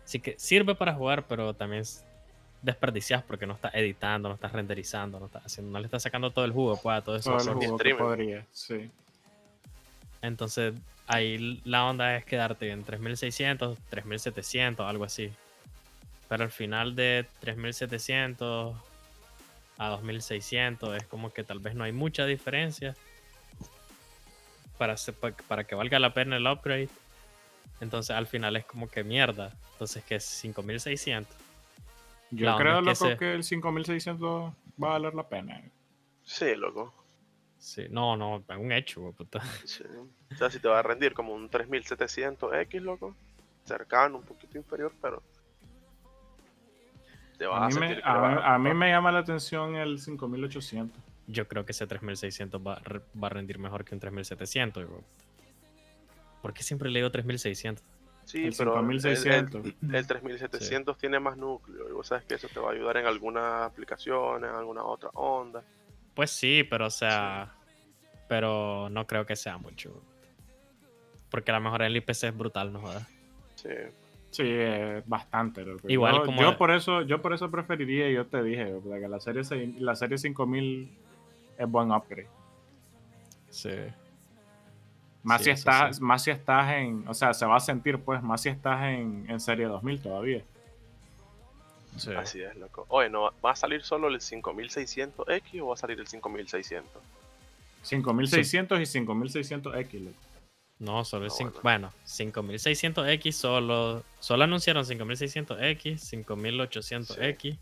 sí 0.04 0.20
que 0.20 0.38
sirve 0.38 0.74
para 0.74 0.94
jugar, 0.94 1.26
pero 1.26 1.54
también 1.54 1.84
desperdicias 2.62 3.22
porque 3.24 3.46
no 3.46 3.54
estás 3.54 3.74
editando, 3.74 4.28
no 4.28 4.36
estás 4.36 4.52
renderizando, 4.52 5.18
no 5.18 5.26
estás 5.26 5.46
haciendo, 5.46 5.72
no 5.72 5.78
le 5.80 5.86
estás 5.86 6.02
sacando 6.02 6.30
todo 6.30 6.44
el 6.44 6.52
jugo 6.52 6.78
pues, 6.80 6.98
a 6.98 7.02
todo 7.02 7.16
eso. 7.16 7.30
Todo 7.30 7.40
el 7.42 7.48
jugo 7.48 7.60
que 7.60 7.66
streaming. 7.66 7.98
podría, 7.98 8.46
sí. 8.52 8.90
Entonces, 10.22 10.74
ahí 11.08 11.60
la 11.64 11.84
onda 11.84 12.16
es 12.16 12.24
quedarte 12.24 12.70
en 12.70 12.84
3600, 12.84 13.76
3700, 13.90 14.86
algo 14.86 15.04
así. 15.04 15.32
Pero 16.28 16.44
al 16.44 16.50
final 16.50 16.94
de 16.94 17.26
3700 17.40 18.74
a 19.78 19.88
2600 19.88 20.96
es 20.96 21.06
como 21.06 21.32
que 21.32 21.42
tal 21.42 21.58
vez 21.58 21.74
no 21.74 21.84
hay 21.84 21.92
mucha 21.92 22.24
diferencia 22.24 22.94
para, 24.78 24.94
para 25.48 25.64
que 25.64 25.74
valga 25.74 25.98
la 25.98 26.14
pena 26.14 26.36
el 26.36 26.46
upgrade. 26.46 26.88
Entonces 27.80 28.14
al 28.14 28.28
final 28.28 28.56
es 28.56 28.64
como 28.64 28.88
que 28.88 29.02
mierda. 29.02 29.52
Entonces 29.72 30.04
que 30.04 30.14
es 30.14 30.24
5600. 30.24 31.41
Yo 32.32 32.56
creo, 32.56 32.78
es 32.78 32.80
que 32.80 32.84
loco, 32.90 32.94
se- 32.94 33.16
que 33.18 33.32
el 33.34 33.44
5600 33.44 34.52
va 34.82 34.88
a 34.88 34.92
valer 34.92 35.14
la 35.14 35.28
pena. 35.28 35.62
Sí, 36.24 36.54
loco. 36.56 36.92
Sí, 37.58 37.86
no, 37.90 38.16
no, 38.16 38.38
es 38.48 38.56
un 38.56 38.72
hecho, 38.72 39.02
güey, 39.02 39.12
puta. 39.12 39.40
Sí. 39.64 39.84
O 40.32 40.34
sea, 40.34 40.50
si 40.50 40.58
te 40.58 40.66
va 40.68 40.80
a 40.80 40.82
rendir 40.82 41.14
como 41.14 41.32
un 41.34 41.48
3700X, 41.48 42.80
loco. 42.80 43.14
Cercano, 43.64 44.16
un 44.18 44.24
poquito 44.24 44.58
inferior, 44.58 44.92
pero. 45.00 45.22
Te 47.38 47.46
vas 47.46 47.60
A 47.62 47.64
a, 47.66 47.68
mí, 47.68 47.74
me, 47.86 48.00
a, 48.02 48.14
vas 48.14 48.34
mí- 48.34 48.40
a 48.44 48.58
mí 48.58 48.74
me 48.74 48.90
llama 48.90 49.12
la 49.12 49.20
atención 49.20 49.76
el 49.76 49.98
5800. 50.00 51.00
Yo 51.28 51.46
creo 51.48 51.64
que 51.64 51.72
ese 51.72 51.86
3600 51.86 52.60
va, 52.60 52.80
va 53.22 53.26
a 53.26 53.30
rendir 53.30 53.58
mejor 53.58 53.84
que 53.84 53.94
un 53.94 54.00
3700. 54.00 54.86
güey. 54.88 55.00
¿Por 56.40 56.52
qué 56.52 56.62
siempre 56.64 56.90
le 56.90 56.98
digo 56.98 57.10
3600? 57.10 57.84
Sí, 58.24 58.44
el 58.46 58.54
pero 58.56 58.78
el- 58.78 59.00
5600. 59.00 59.64
El, 59.90 59.94
el 59.94 60.06
3700 60.06 60.96
tiene 60.98 61.18
más 61.20 61.36
núcleo 61.36 61.88
y 61.88 61.92
vos 61.92 62.06
sabes 62.06 62.24
que 62.24 62.34
eso 62.34 62.48
te 62.48 62.60
va 62.60 62.70
a 62.70 62.72
ayudar 62.72 62.96
en 62.98 63.06
algunas 63.06 63.62
aplicaciones, 63.70 64.48
en 64.50 64.56
alguna 64.56 64.84
otra 64.84 65.10
onda. 65.14 65.62
Pues 66.14 66.30
sí, 66.30 66.62
pero 66.68 66.86
o 66.86 66.90
sea, 66.90 67.54
pero 68.28 68.88
no 68.90 69.06
creo 69.06 69.26
que 69.26 69.36
sea 69.36 69.58
mucho. 69.58 70.02
porque 71.30 71.50
a 71.50 71.54
lo 71.54 71.60
mejor 71.62 71.80
el 71.82 71.96
IPC 71.96 72.24
es 72.24 72.36
brutal, 72.36 72.72
no 72.74 72.80
jodas. 72.80 73.08
Sí. 73.54 73.70
Sí, 74.30 74.42
eh, 74.46 75.02
bastante. 75.06 75.64
loco. 75.64 75.88
Igual 75.88 76.14
yo, 76.16 76.24
como- 76.26 76.42
yo 76.42 76.58
por 76.58 76.70
eso, 76.70 77.00
yo 77.02 77.22
por 77.22 77.32
eso 77.32 77.50
preferiría, 77.50 78.10
yo 78.10 78.26
te 78.26 78.42
dije, 78.42 78.70
que 78.82 79.08
la 79.08 79.18
serie, 79.20 79.42
la 79.78 79.96
serie 79.96 80.18
5000 80.18 80.90
es 81.58 81.68
buen 81.70 81.90
upgrade. 81.90 82.28
Sí. 83.50 83.70
Más 85.22 85.38
Sí, 85.40 85.44
si 85.46 85.50
estás, 85.50 85.96
sí. 85.96 86.02
más 86.02 86.22
si 86.24 86.30
estás 86.32 86.72
en, 86.72 87.04
o 87.06 87.14
sea, 87.14 87.32
se 87.32 87.46
va 87.46 87.56
a 87.56 87.60
sentir 87.60 87.98
pues, 87.98 88.22
más 88.22 88.42
si 88.42 88.48
estás 88.48 88.82
en, 88.84 89.24
en 89.28 89.38
serie 89.40 89.66
2000 89.66 90.00
todavía. 90.02 90.42
sí. 91.96 92.12
Así 92.14 92.42
es, 92.42 92.56
loco. 92.56 92.86
Oye, 92.88 93.08
¿no 93.08 93.32
va 93.44 93.50
a 93.52 93.56
salir 93.56 93.82
solo 93.84 94.08
el 94.08 94.16
5600X 94.20 95.60
o 95.62 95.66
va 95.68 95.74
a 95.74 95.76
salir 95.76 96.00
el 96.00 96.06
5600? 96.08 97.02
5600 97.82 98.80
y 98.80 98.82
5600X, 99.00 100.00
loco. 100.04 100.16
No, 100.78 101.04
solo 101.04 101.26
el 101.26 101.30
Ah, 101.30 101.34
cinco- 101.36 101.60
bueno. 101.62 101.92
bueno, 101.92 101.92
5600X 102.06 103.32
solo 103.32 104.02
solo 104.18 104.42
anunciaron 104.44 104.84
5600X, 104.84 105.98
5800X, 106.00 107.56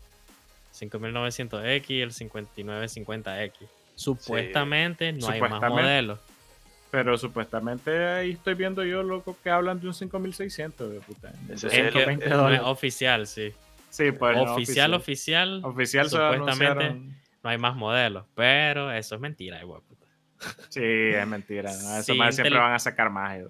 5900X 0.73 1.89
y 1.89 2.01
el 2.01 2.11
5950X. 2.11 3.67
Supuestamente 3.95 5.11
no 5.13 5.27
hay 5.29 5.39
más 5.41 5.49
Supuestamente. 5.49 5.81
modelos. 5.83 6.19
Pero 6.91 7.17
supuestamente 7.17 8.05
ahí 8.05 8.31
estoy 8.31 8.53
viendo 8.53 8.83
yo, 8.83 9.01
loco, 9.01 9.37
que 9.41 9.49
hablan 9.49 9.79
de 9.79 9.87
un 9.87 9.93
5600, 9.93 10.91
de 10.91 10.99
puta. 10.99 11.31
Ese 11.49 11.53
Es 11.53 11.63
es 11.65 11.71
que 11.71 11.83
220 11.83 12.25
no 12.29 12.31
es 12.35 12.37
dólares. 12.41 12.61
oficial, 12.65 13.27
sí. 13.27 13.53
Sí, 13.89 14.11
pues 14.11 14.35
no, 14.35 14.43
oficial, 14.53 14.93
oficial, 14.93 15.61
Oficial 15.63 16.09
supuestamente 16.09 16.93
no 17.43 17.49
hay 17.49 17.57
más 17.57 17.75
modelos. 17.75 18.25
Pero 18.35 18.91
eso 18.91 19.15
es 19.15 19.21
mentira, 19.21 19.61
igual. 19.61 19.81
puta. 19.87 20.05
Sí, 20.69 20.81
es 20.83 21.27
mentira. 21.27 21.71
¿no? 21.71 21.95
Eso 21.97 22.13
Sí, 22.13 22.17
más 22.17 22.35
siempre 22.35 22.57
van 22.57 22.73
a 22.73 22.79
sacar 22.79 23.09
más. 23.09 23.39
yo. 23.39 23.47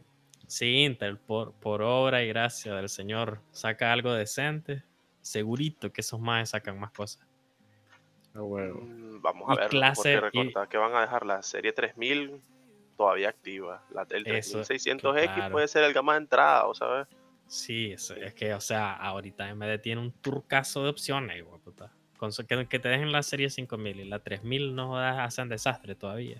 Si 0.47 0.83
Intel, 0.83 1.17
por, 1.17 1.53
por 1.53 1.81
obra 1.81 2.23
y 2.23 2.27
gracia 2.27 2.73
del 2.75 2.89
Señor, 2.89 3.39
saca 3.51 3.91
algo 3.93 4.13
decente, 4.13 4.83
segurito 5.21 5.91
que 5.93 6.01
esos 6.01 6.19
más 6.19 6.49
sacan 6.49 6.79
más 6.79 6.91
cosas. 6.91 7.25
A 8.35 8.41
huevo. 8.41 8.81
Mm, 8.81 9.21
Vamos 9.21 9.49
a 9.49 9.55
ver, 9.61 9.69
clase- 9.69 10.19
porque 10.19 10.39
y- 10.39 10.53
que 10.69 10.77
van 10.77 10.93
a 10.95 11.01
dejar 11.01 11.25
la 11.25 11.41
serie 11.43 11.71
3000 11.71 12.41
todavía 12.95 13.29
activa. 13.29 13.83
La, 13.93 14.05
el 14.09 14.27
Eso, 14.27 14.61
3600X 14.61 15.33
claro. 15.33 15.51
puede 15.51 15.67
ser 15.67 15.83
el 15.83 15.93
gama 15.93 16.13
de 16.13 16.19
entrada, 16.19 16.67
¿o 16.67 16.73
¿sabes? 16.73 17.07
Sí, 17.47 17.91
es, 17.91 18.09
es 18.11 18.33
que, 18.33 18.53
o 18.53 18.61
sea, 18.61 18.93
ahorita 18.93 19.49
AMD 19.49 19.79
tiene 19.81 19.99
un 19.99 20.11
turcazo 20.11 20.83
de 20.83 20.89
opciones, 20.89 21.37
hijo 21.37 21.51
de 21.51 21.59
puta. 21.59 21.91
Con 22.17 22.31
que, 22.47 22.67
que 22.67 22.79
te 22.79 22.87
dejen 22.87 23.11
la 23.11 23.23
serie 23.23 23.49
5000 23.49 23.99
y 23.99 24.05
la 24.05 24.19
3000 24.19 24.75
no 24.75 24.97
hacen 24.97 25.49
desastre 25.49 25.95
todavía. 25.95 26.39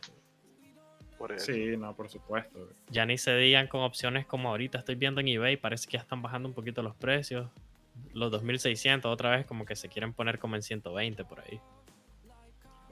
Por 1.18 1.34
eso. 1.34 1.48
Sí, 1.48 1.76
no, 1.76 1.96
por 1.96 2.08
supuesto. 2.08 2.70
Ya 2.90 3.06
ni 3.06 3.18
se 3.18 3.36
digan 3.36 3.68
con 3.68 3.82
opciones 3.82 4.26
como 4.26 4.50
ahorita 4.50 4.78
estoy 4.78 4.96
viendo 4.96 5.22
en 5.22 5.28
eBay, 5.28 5.58
parece 5.58 5.88
que 5.88 5.98
ya 5.98 6.02
están 6.02 6.22
bajando 6.22 6.48
un 6.48 6.56
poquito 6.56 6.82
los 6.82 6.96
precios. 6.96 7.50
Los 8.14 8.32
2600 8.32 9.12
otra 9.12 9.32
vez 9.32 9.46
como 9.46 9.66
que 9.66 9.76
se 9.76 9.90
quieren 9.90 10.14
poner 10.14 10.40
como 10.40 10.56
en 10.56 10.62
120 10.62 11.26
por 11.26 11.42
ahí. 11.42 11.60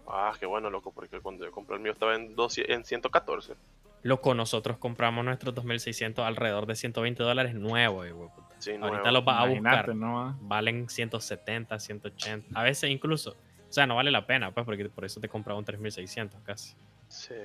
Ah, 0.09 0.33
qué 0.39 0.45
bueno, 0.45 0.69
loco, 0.69 0.91
porque 0.91 1.19
cuando 1.21 1.45
yo 1.45 1.51
compré 1.51 1.75
el 1.75 1.81
mío 1.81 1.91
estaba 1.91 2.15
en, 2.15 2.35
200 2.35 2.75
en 2.75 2.83
114. 2.83 3.53
Loco, 4.01 4.33
nosotros 4.33 4.77
compramos 4.77 5.23
nuestros 5.25 5.53
2600 5.55 6.25
alrededor 6.25 6.65
de 6.65 6.75
120 6.75 7.21
dólares 7.21 7.53
nuevos, 7.53 8.07
hijo 8.07 8.23
de 8.23 8.29
puta. 8.29 8.55
Sí, 8.59 8.71
Ahorita 8.71 8.87
nuevo. 8.89 9.11
los 9.11 9.25
vas 9.25 9.41
a 9.41 9.47
buscar. 9.47 9.95
¿no? 9.95 10.37
Valen 10.41 10.89
170, 10.89 11.79
180. 11.79 12.59
A 12.59 12.63
veces 12.63 12.89
incluso. 12.89 13.31
O 13.69 13.71
sea, 13.71 13.85
no 13.85 13.95
vale 13.95 14.09
la 14.09 14.25
pena, 14.25 14.51
pues, 14.51 14.65
porque 14.65 14.89
por 14.89 15.05
eso 15.05 15.19
te 15.19 15.29
compraba 15.29 15.59
un 15.59 15.65
3600 15.65 16.41
casi. 16.41 16.75
Sí. 17.07 17.35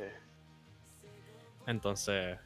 Entonces, 1.66 2.38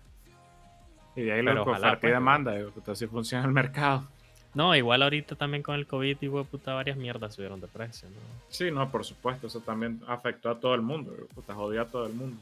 Y 1.17 1.23
de 1.23 1.33
ahí 1.33 1.41
Pero 1.43 1.55
lo 1.55 1.65
que 1.65 1.71
ojalá, 1.71 1.87
oferta 1.89 1.99
y 2.07 2.11
pues. 2.11 2.13
demanda. 2.15 2.55
Así 2.87 3.07
funciona 3.07 3.45
el 3.45 3.53
mercado. 3.53 4.09
No, 4.59 4.75
igual 4.75 5.05
ahorita 5.05 5.37
también 5.37 5.63
con 5.63 5.77
el 5.77 5.87
COVID, 5.87 6.17
y 6.21 6.29
puta, 6.29 6.75
varias 6.75 6.97
mierdas 6.97 7.33
subieron 7.37 7.61
de 7.61 7.69
precio, 7.69 8.09
¿no? 8.11 8.17
Sí, 8.49 8.73
no, 8.73 8.91
por 8.91 9.05
supuesto. 9.05 9.47
Eso 9.47 9.61
también 9.61 10.01
afectó 10.09 10.51
a 10.51 10.59
todo 10.59 10.75
el 10.75 10.83
mundo. 10.83 11.15
Puta, 11.33 11.55
jodió 11.55 11.83
a 11.83 11.87
todo 11.87 12.07
el 12.09 12.13
mundo. 12.13 12.37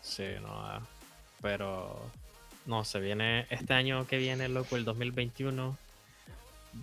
Sí, 0.00 0.26
no. 0.40 0.48
ah, 0.52 0.80
Pero, 1.42 2.00
no, 2.66 2.84
se 2.84 3.00
viene, 3.00 3.48
este 3.50 3.74
año 3.74 4.06
que 4.06 4.16
viene, 4.18 4.48
loco, 4.48 4.76
el 4.76 4.84
2021, 4.84 5.76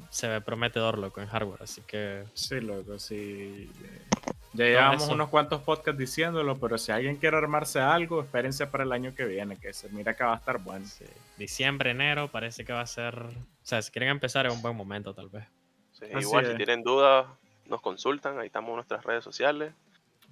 se 0.10 0.28
ve 0.28 0.42
prometedor, 0.42 0.98
loco, 0.98 1.22
en 1.22 1.28
hardware, 1.28 1.64
así 1.64 1.80
que 1.88 2.26
Sí, 2.34 2.60
loco, 2.60 3.00
sí. 3.00 3.70
eh, 3.86 4.02
Ya 4.52 4.66
llevamos 4.66 5.08
unos 5.08 5.30
cuantos 5.30 5.62
podcasts 5.62 5.98
diciéndolo, 5.98 6.58
pero 6.58 6.78
si 6.78 6.92
alguien 6.92 7.16
quiere 7.16 7.38
armarse 7.38 7.80
algo, 7.80 8.20
espérense 8.22 8.68
para 8.68 8.84
el 8.84 8.92
año 8.92 9.16
que 9.16 9.24
viene, 9.24 9.56
que 9.56 9.72
se 9.74 9.88
mira 9.92 10.14
que 10.14 10.26
va 10.26 10.34
a 10.34 10.38
estar 10.38 10.58
bueno. 10.58 10.86
sí, 10.86 11.06
diciembre, 11.38 11.92
enero, 11.92 12.28
parece 12.28 12.66
que 12.66 12.74
va 12.74 12.82
a 12.82 12.86
ser, 12.86 13.16
sea, 13.72 13.82
si 13.82 13.92
quieren 13.92 14.10
empezar 14.10 14.46
es 14.46 14.54
un 14.54 14.62
buen 14.62 14.76
momento, 14.76 15.14
tal 15.14 15.30
vez. 15.30 15.46
Sí, 15.92 16.06
igual, 16.20 16.46
es. 16.46 16.52
si 16.52 16.58
tienen 16.58 16.84
dudas, 16.84 17.26
nos 17.68 17.82
consultan. 17.82 18.40
Ahí 18.40 18.48
estamos 18.48 18.70
en 18.70 18.76
nuestras 18.76 19.04
redes 19.04 19.24
sociales. 19.24 19.74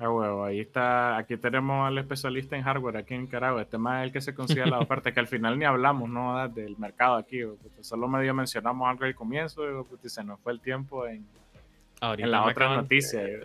Ah, 0.01 0.09
huevo, 0.09 0.45
ahí 0.45 0.61
está, 0.61 1.17
aquí 1.17 1.35
tenemos 1.35 1.85
al 1.85 1.97
especialista 1.97 2.55
en 2.55 2.63
hardware 2.63 2.95
aquí 2.97 3.15
en 3.15 3.23
Nicaragua. 3.23 3.61
Este 3.61 3.77
más 3.77 3.99
es 4.01 4.07
el 4.07 4.13
que 4.13 4.21
se 4.21 4.33
consigue 4.33 4.65
la 4.65 4.79
oferta, 4.79 5.11
que 5.11 5.19
al 5.19 5.27
final 5.27 5.59
ni 5.59 5.65
hablamos, 5.65 6.09
¿no? 6.09 6.37
Ah, 6.37 6.47
Del 6.47 6.77
mercado 6.77 7.15
aquí, 7.15 7.43
puta, 7.43 7.83
solo 7.83 8.07
medio 8.07 8.33
mencionamos 8.33 8.87
algo 8.87 9.03
al 9.03 9.13
comienzo 9.15 9.61
puta, 9.89 10.07
y 10.07 10.09
se 10.09 10.23
nos 10.23 10.39
fue 10.39 10.53
el 10.53 10.61
tiempo 10.61 11.05
en, 11.05 11.27
Ahorita 11.99 12.25
en 12.25 12.31
la 12.31 12.41
me 12.45 12.51
otra 12.51 12.65
acaban- 12.67 12.81
noticia. 12.83 13.19
güey. 13.21 13.39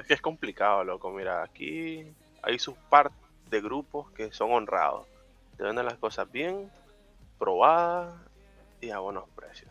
Es 0.00 0.06
que 0.08 0.14
es 0.14 0.20
complicado, 0.20 0.82
loco. 0.82 1.12
Mira, 1.12 1.44
aquí 1.44 2.04
hay 2.42 2.58
sus 2.58 2.74
par 2.88 3.12
de 3.48 3.60
grupos 3.60 4.10
que 4.10 4.32
son 4.32 4.50
honrados. 4.52 5.06
Te 5.56 5.62
venden 5.62 5.84
las 5.84 5.94
cosas 5.98 6.30
bien, 6.32 6.68
probadas 7.38 8.12
y 8.80 8.90
a 8.90 8.98
buenos 8.98 9.28
precios. 9.36 9.70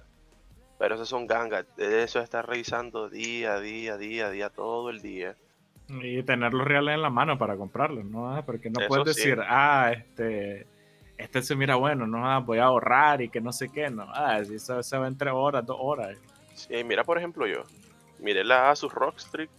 Pero 0.78 0.96
esos 0.96 1.10
son 1.10 1.28
gangas. 1.28 1.66
De 1.76 2.04
eso 2.04 2.20
estar 2.22 2.48
revisando 2.48 3.10
día 3.10 3.54
a 3.56 3.60
día, 3.60 3.98
día 3.98 4.28
a 4.28 4.30
día, 4.30 4.50
todo 4.50 4.90
el 4.90 5.02
día. 5.02 5.36
Y 5.90 6.22
tener 6.24 6.54
los 6.54 6.66
reales 6.68 6.96
en 6.96 7.02
la 7.02 7.10
mano 7.10 7.38
para 7.38 7.58
comprarlos, 7.58 8.06
¿no? 8.06 8.34
Ah, 8.34 8.44
Porque 8.46 8.70
no 8.70 8.80
Eso 8.80 8.88
puedes 8.88 9.16
sí. 9.16 9.24
decir, 9.30 9.40
ah, 9.46 9.92
este, 9.92 10.68
este 11.18 11.42
se 11.42 11.56
mira 11.56 11.76
bueno, 11.76 12.06
no, 12.08 12.30
Ah, 12.32 12.40
voy 12.40 12.60
a 12.60 12.66
ahorrar 12.66 13.22
y 13.22 13.30
que 13.30 13.42
no 13.42 13.52
sé 13.52 13.70
qué, 13.70 13.90
no. 13.90 14.04
Ah, 14.14 14.44
si 14.46 14.56
eso 14.56 14.82
se 14.84 14.98
va 14.98 15.08
entre 15.08 15.32
horas, 15.32 15.66
dos 15.66 15.78
horas. 15.80 16.16
Sí, 16.54 16.84
mira, 16.84 17.04
por 17.04 17.18
ejemplo, 17.18 17.48
yo. 17.48 17.64
Miré 18.20 18.44
la 18.44 18.70
Asus 18.70 18.94
Rockstrix, 18.94 19.52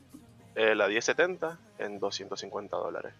eh, 0.54 0.74
la 0.74 0.86
1070, 0.86 1.58
en 1.78 1.98
250 1.98 2.76
dólares. 2.76 3.12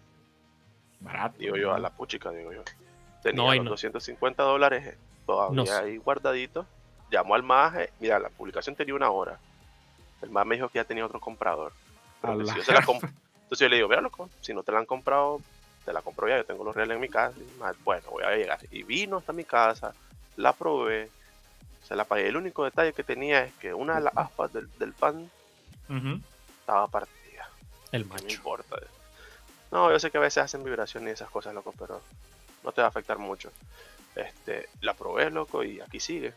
Barato. 1.01 1.35
Digo 1.37 1.57
yo, 1.57 1.73
a 1.73 1.79
la 1.79 1.89
puchica, 1.89 2.31
digo 2.31 2.53
yo. 2.53 2.63
Tenía 3.23 3.43
No, 3.43 3.53
los 3.55 3.63
no- 3.65 3.69
250 3.71 4.43
dólares 4.43 4.85
eh, 4.87 4.97
todavía 5.31 5.55
No 5.55 5.65
sé. 5.65 5.73
ahí 5.73 5.97
guardaditos. 5.97 6.65
Llamó 7.09 7.35
al 7.35 7.43
maje, 7.43 7.91
mira, 7.99 8.19
la 8.19 8.29
publicación 8.29 8.75
tenía 8.75 8.95
una 8.95 9.09
hora. 9.09 9.37
El 10.21 10.29
maje 10.29 10.47
me 10.47 10.55
dijo 10.55 10.69
que 10.69 10.79
ya 10.79 10.83
tenía 10.85 11.05
otro 11.05 11.19
comprador. 11.19 11.73
Yo 12.23 12.63
se 12.63 12.71
la 12.73 12.81
comp- 12.85 13.03
Entonces 13.43 13.59
yo 13.59 13.69
le 13.69 13.75
digo, 13.77 13.87
mira, 13.89 14.01
loco, 14.01 14.29
si 14.41 14.53
no 14.53 14.63
te 14.63 14.71
la 14.71 14.79
han 14.79 14.85
comprado, 14.85 15.41
te 15.85 15.91
la 15.93 16.01
compro 16.01 16.27
ya, 16.29 16.37
yo 16.37 16.45
tengo 16.45 16.63
los 16.63 16.75
reales 16.75 16.95
en 16.95 17.01
mi 17.01 17.09
casa. 17.09 17.35
Y, 17.37 17.59
maje, 17.59 17.77
bueno, 17.83 18.09
voy 18.11 18.23
a 18.23 18.35
llegar. 18.35 18.59
Y 18.71 18.83
vino 18.83 19.17
hasta 19.17 19.33
mi 19.33 19.43
casa, 19.43 19.93
la 20.37 20.53
probé, 20.53 21.09
se 21.83 21.95
la 21.95 22.05
pagué. 22.05 22.27
El 22.27 22.37
único 22.37 22.63
detalle 22.63 22.93
que 22.93 23.03
tenía 23.03 23.43
es 23.43 23.53
que 23.55 23.73
una 23.73 23.95
de 23.95 24.01
las 24.01 24.15
aspas 24.17 24.53
del, 24.53 24.69
del 24.77 24.93
pan 24.93 25.29
estaba 26.61 26.87
partida. 26.87 27.49
El 27.91 28.03
¿Qué 28.03 28.07
me 28.09 28.13
macho. 28.21 28.29
importa? 28.35 28.77
No, 29.71 29.91
yo 29.91 29.99
sé 29.99 30.11
que 30.11 30.17
a 30.17 30.21
veces 30.21 30.43
hacen 30.43 30.63
vibraciones 30.63 31.09
y 31.09 31.13
esas 31.13 31.29
cosas, 31.29 31.53
loco, 31.53 31.73
pero 31.77 32.01
no 32.63 32.71
te 32.71 32.81
va 32.81 32.87
a 32.87 32.89
afectar 32.89 33.17
mucho. 33.17 33.51
Este, 34.15 34.67
la 34.81 34.93
probé, 34.93 35.29
loco, 35.31 35.63
y 35.63 35.79
aquí 35.79 35.99
sigue. 35.99 36.33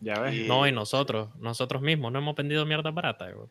Ya 0.00 0.18
ves. 0.20 0.34
Y- 0.34 0.48
No, 0.48 0.66
y 0.66 0.72
nosotros, 0.72 1.28
nosotros 1.36 1.82
mismos, 1.82 2.10
no 2.12 2.18
hemos 2.18 2.34
vendido 2.34 2.64
mierda 2.66 2.90
barata, 2.90 3.30
güey. 3.30 3.48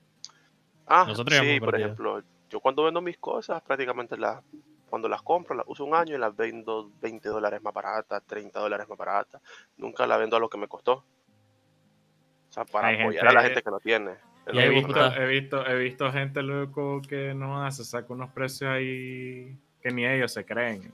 Ah, 0.88 1.06
Nosotros 1.08 1.38
sí, 1.40 1.60
por 1.60 1.76
ejemplo, 1.76 2.24
yo 2.50 2.60
cuando 2.60 2.84
vendo 2.84 3.00
mis 3.02 3.18
cosas, 3.20 3.62
prácticamente 3.62 4.18
las, 4.18 4.42
cuando 4.90 5.08
las 5.08 5.22
compro, 5.22 5.56
las 5.56 5.66
uso 5.68 5.86
un 5.86 5.94
año 5.94 6.16
y 6.16 6.18
las 6.18 6.36
vendo 6.36 6.92
20 7.00 7.30
dólares 7.30 7.62
más 7.62 7.74
baratas, 7.74 8.24
30 8.26 8.60
dólares 8.60 8.90
más 8.90 8.98
baratas. 8.98 9.40
Nunca 9.78 10.08
la 10.08 10.18
vendo 10.18 10.36
a 10.36 10.40
lo 10.40 10.50
que 10.50 10.58
me 10.58 10.68
costó. 10.68 10.94
O 10.94 12.52
sea, 12.52 12.66
para 12.66 12.88
Hay 12.88 13.00
apoyar 13.02 13.28
a 13.28 13.32
la 13.34 13.44
gente- 13.44 13.62
que 13.62 13.70
no 13.70 13.80
tiene. 13.80 14.16
Y 14.52 14.58
He 14.58 14.68
visto, 14.70 15.14
he, 15.14 15.28
visto, 15.28 15.64
he 15.68 15.76
visto 15.78 16.12
gente 16.12 16.42
loco 16.42 17.04
que 17.08 17.36
no 17.36 17.64
hace, 17.64 17.84
saca 17.86 18.12
unos 18.12 18.32
precios 18.32 18.72
ahí 18.72 19.56
que 19.80 19.92
ni 19.92 20.08
ellos 20.08 20.34
se 20.34 20.44
creen. 20.44 20.92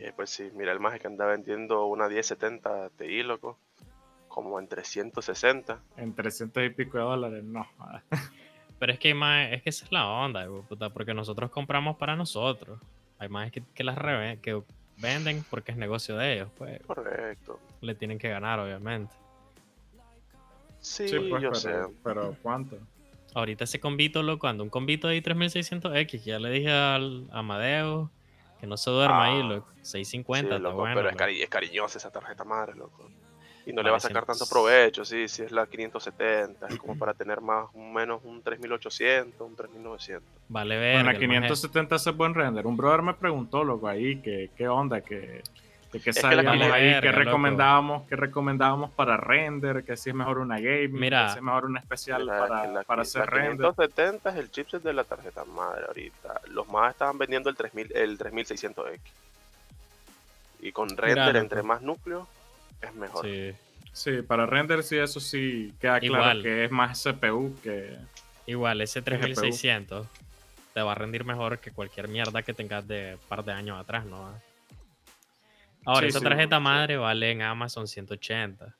Eh, 0.00 0.12
pues 0.16 0.30
sí, 0.30 0.50
mira, 0.54 0.72
el 0.72 0.80
maje 0.80 0.98
que 0.98 1.06
anda 1.06 1.26
vendiendo 1.26 1.84
una 1.84 2.08
1070 2.08 2.88
Ti, 2.96 3.22
loco, 3.22 3.58
como 4.28 4.58
en 4.58 4.66
360. 4.66 5.78
En 5.98 6.14
300 6.14 6.64
y 6.64 6.70
pico 6.70 6.96
de 6.98 7.04
dólares, 7.04 7.44
no. 7.44 7.66
Pero 8.78 8.92
es 8.92 8.98
que 8.98 9.08
hay 9.08 9.14
más, 9.14 9.52
es 9.52 9.62
que 9.62 9.68
esa 9.68 9.84
es 9.84 9.92
la 9.92 10.08
onda, 10.08 10.46
puta, 10.68 10.88
porque 10.90 11.12
nosotros 11.12 11.50
compramos 11.50 11.96
para 11.98 12.16
nosotros. 12.16 12.80
Hay 13.18 13.28
más 13.28 13.52
que, 13.52 13.62
que 13.74 13.84
las 13.84 13.98
reven- 13.98 14.40
que 14.40 14.62
venden 14.96 15.44
porque 15.50 15.72
es 15.72 15.76
negocio 15.76 16.16
de 16.16 16.32
ellos, 16.34 16.48
pues 16.56 16.80
Correcto. 16.86 17.60
le 17.82 17.94
tienen 17.94 18.18
que 18.18 18.30
ganar, 18.30 18.58
obviamente. 18.58 19.12
Sí, 20.80 21.08
Sí, 21.08 21.16
pues, 21.28 21.42
yo 21.42 21.50
pero, 21.50 21.54
sé. 21.56 21.94
pero 22.02 22.36
¿cuánto? 22.40 22.78
Ahorita 23.34 23.64
ese 23.64 23.78
convito, 23.80 24.22
loco, 24.22 24.46
anda 24.48 24.62
un 24.64 24.70
convito 24.70 25.08
de 25.08 25.22
3600X, 25.22 26.06
que 26.10 26.18
ya 26.18 26.38
le 26.38 26.48
dije 26.50 26.70
al 26.72 27.28
Amadeo 27.32 28.10
Que 28.60 28.66
no 28.66 28.76
se 28.76 28.90
duerma 28.90 29.24
ahí, 29.24 29.40
Ah. 29.40 29.44
loco. 29.44 29.68
650, 29.82 30.48
Sí, 30.48 30.54
está 30.56 30.58
loco, 30.62 30.76
bueno. 30.80 30.94
pero 30.96 31.08
es, 31.10 31.16
cari- 31.16 31.42
es 31.42 31.48
cariñosa 31.48 31.98
esa 31.98 32.10
tarjeta 32.10 32.44
madre, 32.44 32.74
loco. 32.74 33.08
Y 33.66 33.72
no 33.72 33.82
le 33.82 33.90
va 33.90 33.98
a 33.98 34.00
sacar 34.00 34.24
tanto 34.26 34.46
provecho, 34.46 35.04
sí, 35.04 35.28
si 35.28 35.42
es 35.42 35.52
la 35.52 35.66
570, 35.66 36.66
es 36.68 36.76
como 36.78 36.94
para 36.98 37.14
tener 37.14 37.40
más 37.40 37.66
o 37.74 37.78
menos 37.78 38.20
un 38.24 38.42
3800, 38.42 39.40
un 39.48 39.54
3900. 39.56 40.22
Vale 40.48 40.74
Con 40.74 40.80
ver. 40.80 41.04
la 41.06 41.18
570 41.18 41.94
hace 41.96 42.10
buen 42.10 42.34
render. 42.34 42.66
Un 42.66 42.76
brother 42.76 43.02
me 43.02 43.14
preguntó, 43.14 43.62
loco, 43.64 43.86
ahí, 43.88 44.20
que 44.22 44.50
qué 44.56 44.66
onda, 44.68 45.00
que, 45.02 45.42
de 45.92 45.98
qué 45.98 46.04
que 46.04 46.12
sabíamos 46.12 46.58
vale 46.58 46.72
ahí, 46.72 47.00
qué 47.00 47.12
recomendábamos, 47.12 48.08
qué 48.08 48.16
recomendábamos 48.16 48.90
para 48.92 49.16
render, 49.16 49.84
que 49.84 49.96
si 49.96 50.10
es 50.10 50.16
mejor 50.16 50.38
una 50.38 50.60
gaming, 50.60 51.00
Mira. 51.00 51.26
que 51.26 51.32
si 51.32 51.38
es 51.38 51.42
mejor 51.42 51.64
una 51.64 51.80
especial 51.80 52.26
para, 52.26 52.62
que 52.62 52.68
la, 52.68 52.82
para 52.84 53.02
hacer 53.02 53.20
la 53.20 53.26
render. 53.26 53.66
570 53.66 54.30
es 54.30 54.36
el 54.36 54.50
chipset 54.50 54.82
de 54.82 54.92
la 54.92 55.04
tarjeta 55.04 55.44
madre 55.44 55.86
ahorita. 55.86 56.40
Los 56.48 56.68
más 56.68 56.92
estaban 56.92 57.18
vendiendo 57.18 57.50
el 57.50 57.56
3000, 57.56 57.96
el 57.96 58.18
3600X. 58.18 59.00
Y 60.60 60.72
con 60.72 60.96
render 60.96 61.36
entre 61.36 61.62
más 61.62 61.82
núcleos 61.82 62.28
es 62.80 62.94
mejor. 62.94 63.24
Sí. 63.24 63.54
Sí, 63.92 64.22
para 64.22 64.46
render 64.46 64.82
sí, 64.82 64.96
eso 64.96 65.18
sí 65.18 65.74
queda 65.80 65.98
claro 65.98 66.22
Igual. 66.22 66.42
que 66.42 66.64
es 66.64 66.70
más 66.70 67.02
CPU 67.02 67.58
que... 67.62 67.96
Igual, 68.46 68.80
ese 68.80 69.00
GPU. 69.00 69.08
3600 69.10 70.06
te 70.72 70.82
va 70.82 70.92
a 70.92 70.94
rendir 70.94 71.24
mejor 71.24 71.58
que 71.58 71.72
cualquier 71.72 72.08
mierda 72.08 72.42
que 72.42 72.54
tengas 72.54 72.86
de 72.86 73.18
par 73.28 73.44
de 73.44 73.52
años 73.52 73.78
atrás, 73.78 74.04
¿no? 74.06 74.32
Ahora, 75.90 76.02
Sí, 76.02 76.10
esa 76.10 76.18
sí, 76.20 76.24
tarjeta 76.24 76.60
madre 76.60 76.96
vale 76.96 77.32
en 77.32 77.42
Amazon 77.42 77.88
180. 77.88 78.76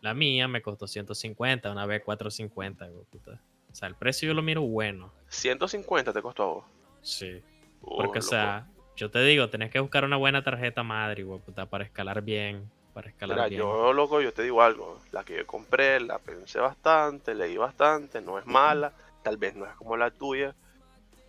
La 0.00 0.14
mía 0.14 0.46
me 0.46 0.62
costó 0.62 0.86
150, 0.86 1.72
una 1.72 1.86
B450, 1.86 2.86
hijo 2.88 2.98
de 3.00 3.04
puta. 3.10 3.40
O 3.72 3.74
sea, 3.74 3.88
el 3.88 3.96
precio 3.96 4.28
yo 4.28 4.34
lo 4.34 4.42
miro 4.42 4.62
bueno. 4.62 5.12
150 5.28 6.12
te 6.12 6.22
costó 6.22 6.42
a 6.44 6.46
vos. 6.46 6.64
Sí. 7.02 7.42
Uh, 7.82 7.96
Porque, 7.96 8.20
o 8.20 8.22
sea, 8.22 8.68
yo 8.94 9.10
te 9.10 9.20
digo, 9.24 9.50
tenés 9.50 9.72
que 9.72 9.80
buscar 9.80 10.04
una 10.04 10.16
buena 10.16 10.44
tarjeta 10.44 10.84
madre, 10.84 11.22
hijo 11.22 11.32
de 11.32 11.40
puta, 11.40 11.66
para 11.66 11.82
escalar 11.82 12.22
bien. 12.22 12.70
Para 12.94 13.08
escalar 13.08 13.36
Mira, 13.38 13.48
bien. 13.48 13.60
yo, 13.62 13.92
loco, 13.92 14.20
yo 14.20 14.32
te 14.32 14.44
digo 14.44 14.62
algo. 14.62 15.00
La 15.10 15.24
que 15.24 15.38
yo 15.38 15.46
compré, 15.48 15.98
la 15.98 16.18
pensé 16.20 16.60
bastante, 16.60 17.34
leí 17.34 17.56
bastante, 17.56 18.20
no 18.20 18.38
es 18.38 18.46
mala. 18.46 18.92
Tal 19.24 19.36
vez 19.36 19.56
no 19.56 19.66
es 19.66 19.74
como 19.74 19.96
la 19.96 20.12
tuya. 20.12 20.54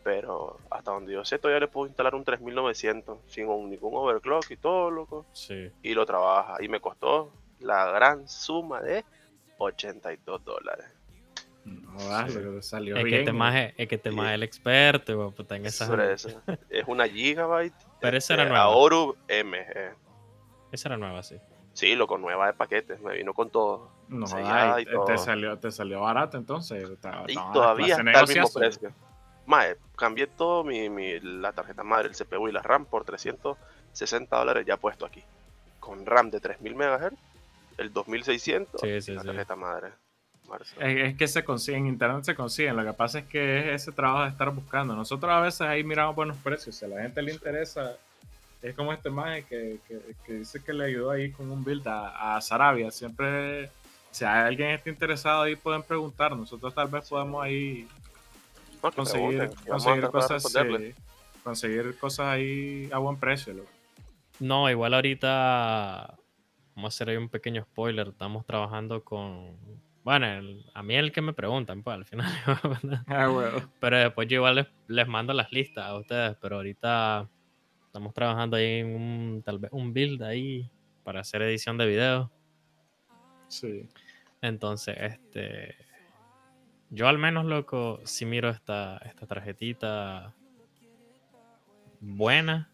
Pero 0.08 0.58
hasta 0.72 0.92
donde 0.92 1.12
yo 1.12 1.26
sé, 1.26 1.38
todavía 1.38 1.60
le 1.60 1.68
puedo 1.68 1.86
instalar 1.86 2.16
un 2.16 2.24
3900 2.24 3.18
sin 3.28 3.50
un- 3.50 3.70
ningún 3.70 3.94
overclock 3.94 4.50
y 4.52 4.56
todo, 4.56 4.90
loco. 4.90 5.26
Sí. 5.34 5.70
Y 5.84 5.94
lo 5.96 6.06
trabaja. 6.06 6.64
Y 6.64 6.70
me 6.70 6.80
costó 6.80 7.34
la 7.60 7.88
gran 7.92 8.26
suma 8.30 8.80
de 8.80 9.04
82 9.58 10.46
dólares. 10.46 10.86
No, 11.66 11.98
das, 12.08 12.32
Sí. 12.32 12.40
lo 12.40 12.52
que 12.52 12.56
te 12.56 12.62
salió 12.62 12.96
Es 12.96 13.04
que 13.04 13.10
bien. 13.10 13.26
te 13.26 13.34
más 13.34 13.74
es 13.76 13.88
que 13.90 13.98
te 13.98 14.12
Sí. 14.12 14.16
más 14.16 14.32
el 14.32 14.44
experto, 14.44 15.12
de 15.26 15.32
puta, 15.36 15.58
en 15.58 15.66
esas. 15.66 15.90
Sobre 15.90 16.14
eso. 16.14 16.30
es 16.70 16.86
una 16.88 17.06
gigabyte. 17.06 17.74
Pero 18.00 18.16
esa 18.18 18.34
este, 18.36 18.44
era 18.44 18.46
nueva. 18.50 18.64
Aoru 18.64 19.18
MG. 19.28 19.94
Esa 20.72 20.88
era 20.88 20.96
nueva, 20.98 21.22
sí. 21.22 21.36
Sí, 21.74 21.96
loco, 21.96 22.18
nueva 22.18 22.48
de 22.48 22.54
paquetes. 22.54 23.02
Me 23.02 23.14
vino 23.14 23.34
con 23.34 23.50
todo. 23.50 23.92
No, 24.08 24.26
sellada 24.26 24.68
da, 24.76 24.82
y 24.82 24.86
te, 24.86 24.92
todo. 24.92 25.04
te 25.04 25.18
salió, 25.18 25.60
te 25.60 25.70
salió 25.70 26.00
barato 26.00 26.38
entonces. 26.38 26.90
Está- 26.90 27.26
Y 27.28 27.36
todavía 27.52 27.98
está 27.98 28.20
al 28.22 28.28
mismo 28.30 28.50
precio. 28.54 28.94
Mae, 29.48 29.78
cambié 29.96 30.28
todo 30.28 30.64
mi, 30.64 30.90
mi- 30.90 31.20
la 31.20 31.52
tarjeta 31.54 31.82
madre, 31.84 32.10
el 32.10 32.16
CPU 32.16 32.48
y 32.50 32.52
la 32.52 32.62
RAM 32.62 32.86
por 32.86 33.04
360 33.06 34.38
dólares 34.38 34.66
ya 34.66 34.78
puesto 34.78 35.06
aquí. 35.06 35.24
Con 35.80 36.06
RAM 36.06 36.30
de 36.30 36.40
3000 36.40 36.74
MHz, 36.76 37.14
el 37.78 37.92
2600 37.94 38.82
Sí, 38.82 38.88
y 38.90 39.02
sí, 39.02 39.14
la 39.14 39.22
sí. 39.22 39.28
tarjeta 39.28 39.56
madre. 39.56 39.90
Es, 40.80 41.10
es 41.12 41.18
que 41.18 41.28
se 41.28 41.44
consigue, 41.44 41.78
en 41.78 41.88
internet 41.88 42.24
se 42.24 42.36
consiguen. 42.36 42.76
Lo 42.78 42.84
que 42.86 42.94
pasa 42.94 43.20
es 43.20 43.26
que 43.26 43.74
es 43.74 43.82
ese 43.82 43.92
trabajo 43.92 44.24
de 44.24 44.30
estar 44.30 44.50
buscando. 44.52 44.96
Nosotros 44.96 45.30
a 45.32 45.40
veces 45.42 45.62
ahí 45.62 45.84
miramos 45.84 46.16
buenos 46.16 46.38
precios. 46.38 46.76
Si 46.76 46.86
a 46.86 46.88
la 46.88 47.02
gente 47.02 47.22
le 47.22 47.34
interesa, 47.34 47.98
es 48.62 48.74
como 48.76 48.92
este 48.94 49.10
maje 49.10 49.44
que, 49.44 49.80
que, 49.88 50.00
que 50.26 50.34
dice 50.34 50.64
que 50.64 50.72
le 50.74 50.86
ayudó 50.86 51.12
ahí 51.12 51.32
con 51.32 51.50
un 51.52 51.64
build 51.64 51.88
a, 51.88 52.36
a 52.38 52.42
Sarabia. 52.42 52.92
Siempre, 52.92 53.70
si 54.12 54.24
hay 54.26 54.48
alguien 54.48 54.70
que 54.70 54.76
esté 54.76 54.90
interesado 54.90 55.42
ahí, 55.44 55.56
pueden 55.58 55.84
preguntar. 55.84 56.36
Nosotros 56.36 56.74
tal 56.74 56.88
vez 56.88 57.08
podamos 57.10 57.44
ahí 57.44 57.86
conseguir, 58.82 59.50
conseguir 59.68 60.08
cosas, 60.10 60.44
conseguir 61.44 61.98
cosas 61.98 62.26
ahí 62.28 62.90
a 62.92 62.98
buen 62.98 63.18
precio. 63.18 63.54
loco. 63.54 63.70
No, 64.40 64.70
igual 64.70 64.94
ahorita 64.94 66.16
vamos 66.76 66.94
a 66.94 66.96
hacer 66.96 67.10
ahí 67.10 67.18
un 67.18 67.30
pequeño 67.30 67.64
spoiler. 67.64 68.10
Estamos 68.10 68.46
trabajando 68.46 69.04
con. 69.04 69.58
Bueno, 70.04 70.26
el- 70.28 70.64
a 70.74 70.84
mí 70.84 70.94
es 70.96 71.00
el 71.02 71.12
que 71.12 71.22
me 71.22 71.34
preguntan, 71.34 71.84
pues 71.84 71.96
al 71.96 72.06
final. 72.06 72.32
Ah, 73.08 73.28
bueno. 73.28 73.70
pero 73.80 73.98
después 73.98 74.28
yo 74.28 74.36
igual 74.38 74.56
les, 74.56 74.68
les 74.88 75.08
mando 75.08 75.34
las 75.34 75.52
listas 75.52 75.86
a 75.86 75.96
ustedes. 75.98 76.38
Pero 76.42 76.58
ahorita 76.58 77.28
estamos 77.88 78.14
trabajando 78.14 78.58
ahí 78.58 78.80
en 78.80 78.96
un, 78.96 79.42
tal 79.44 79.60
vez 79.60 79.72
un 79.74 79.92
build 79.94 80.22
ahí 80.24 80.70
para 81.04 81.22
hacer 81.22 81.42
edición 81.42 81.78
de 81.78 81.86
video. 81.88 82.32
Sí. 83.48 83.88
Entonces, 84.42 84.96
este. 85.00 85.76
Yo 86.90 87.08
al 87.08 87.18
menos, 87.18 87.46
loco, 87.46 88.00
si 88.06 88.26
miro 88.26 88.50
esta, 88.50 88.98
esta 89.00 89.28
tarjetita 89.28 90.34
buena. 92.00 92.72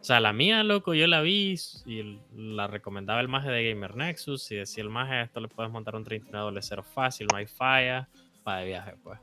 O 0.00 0.04
sea, 0.04 0.20
la 0.20 0.32
mía, 0.32 0.62
loco, 0.64 0.92
yo 0.92 1.06
la 1.06 1.22
vi 1.22 1.54
y 1.86 2.20
la 2.34 2.66
recomendaba 2.66 3.20
el 3.20 3.28
maje 3.28 3.50
de 3.50 3.70
Gamer 3.70 3.96
Nexus. 3.96 4.50
Y 4.50 4.56
decía 4.56 4.82
el 4.82 4.90
maje, 4.90 5.22
esto 5.22 5.40
le 5.40 5.48
puedes 5.48 5.72
montar 5.72 5.96
un 5.96 6.04
3900 6.04 6.86
fácil, 6.86 7.26
no 7.30 7.38
hay 7.38 7.46
falla, 7.46 8.08
va 8.46 8.58
de 8.58 8.66
viaje, 8.66 8.96
pues. 9.02 9.18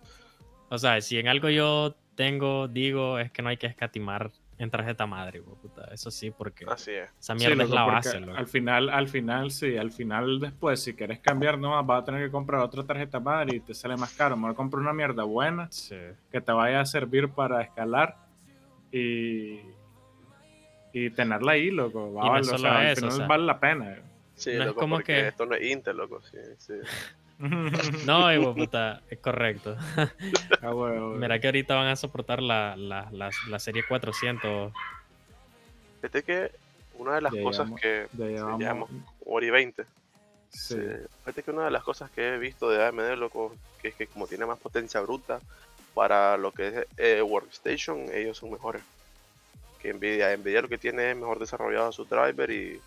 O 0.69 0.77
sea, 0.77 0.99
si 1.01 1.19
en 1.19 1.27
algo 1.27 1.49
yo 1.49 1.95
tengo, 2.15 2.67
digo, 2.67 3.19
es 3.19 3.31
que 3.31 3.41
no 3.41 3.49
hay 3.49 3.57
que 3.57 3.67
escatimar 3.67 4.31
en 4.63 4.69
tarjeta 4.69 5.05
madre, 5.05 5.41
puta. 5.41 5.85
Eso 5.93 6.11
sí, 6.11 6.31
porque 6.31 6.65
Así 6.67 6.91
es. 6.91 7.09
esa 7.19 7.33
Sí, 7.33 7.39
mierda 7.47 7.63
es 7.63 7.69
la 7.69 7.83
base, 7.83 8.19
loco. 8.19 8.37
Al 8.37 8.47
final, 8.47 8.89
al 8.89 9.07
final, 9.07 9.51
sí, 9.51 9.75
al 9.77 9.91
final 9.91 10.39
después, 10.39 10.81
si 10.83 10.93
quieres 10.93 11.19
cambiar 11.19 11.57
nomás, 11.57 11.85
vas 11.85 12.01
a 12.01 12.05
tener 12.05 12.25
que 12.25 12.31
comprar 12.31 12.61
otra 12.61 12.83
tarjeta 12.83 13.19
madre 13.19 13.55
y 13.55 13.59
te 13.59 13.73
sale 13.73 13.97
más 13.97 14.13
caro. 14.13 14.37
Mejor 14.37 14.55
comprar 14.55 14.81
una 14.81 14.93
mierda 14.93 15.23
buena 15.23 15.67
Sí. 15.71 15.95
que 16.31 16.41
te 16.41 16.51
vaya 16.51 16.81
a 16.81 16.85
servir 16.85 17.29
para 17.29 17.61
escalar 17.61 18.17
y, 18.91 19.59
y 20.93 21.09
tenerla 21.11 21.53
ahí, 21.53 21.71
loco. 21.71 22.13
Va 22.13 22.23
a 22.23 22.27
Y 22.27 22.29
no 22.29 22.39
o 22.39 22.43
solo 22.43 22.57
sea, 22.59 22.77
al 22.79 22.85
eso, 22.87 23.05
o 23.05 23.09
final 23.09 23.17
sea. 23.17 23.27
vale 23.27 23.45
la 23.45 23.59
pena. 23.59 23.97
Sí, 24.35 24.51
No 24.57 24.63
es 24.63 24.73
como 24.73 24.99
que- 24.99 25.27
esto 25.27 25.45
no 25.45 25.55
es 25.55 25.71
Intel, 25.71 25.97
loco. 25.97 26.21
Sí, 26.23 26.37
sí. 26.57 26.73
No, 28.05 28.33
hijo 28.33 28.53
puta, 28.55 29.01
es 29.09 29.19
correcto. 29.19 29.75
Ah. 29.97 30.11
Mira 31.17 31.39
que 31.39 31.47
ahorita 31.47 31.75
van 31.75 31.87
a 31.87 31.95
soportar 31.95 32.41
la, 32.41 32.75
la, 32.75 33.09
la, 33.11 33.29
la 33.47 33.59
serie 33.59 33.83
400. 33.87 34.71
Fíjate 36.01 36.23
que 36.23 36.51
una 36.95 37.15
de 37.15 37.21
las 37.21 37.33
cosas 37.33 37.69
que 37.79 38.07
hora 39.25 39.45
y 39.45 39.49
20. 39.49 39.83
sí. 39.83 40.75
Sí, 40.75 40.75
Fíjate 41.19 41.43
que 41.43 41.51
una 41.51 41.65
de 41.65 41.71
las 41.71 41.83
cosas 41.83 42.11
que 42.11 42.35
he 42.35 42.37
visto 42.37 42.69
de 42.69 42.85
AMD, 42.85 43.17
loco, 43.17 43.55
que 43.81 43.89
es 43.89 43.95
que 43.95 44.07
como 44.07 44.27
tiene 44.27 44.45
más 44.45 44.59
potencia 44.59 44.99
bruta 45.01 45.39
para 45.93 46.37
lo 46.37 46.51
que 46.51 46.67
es 46.67 46.87
eh, 46.97 47.21
Workstation, 47.21 48.07
ellos 48.13 48.37
son 48.37 48.51
mejores. 48.51 48.83
Que 49.81 49.93
Nvidia, 49.93 50.35
Nvidia 50.37 50.61
lo 50.61 50.69
que 50.69 50.77
tiene 50.77 51.11
es 51.11 51.17
mejor 51.17 51.39
desarrollado 51.39 51.91
su 51.91 52.05
driver 52.05 52.51
y 52.51 52.79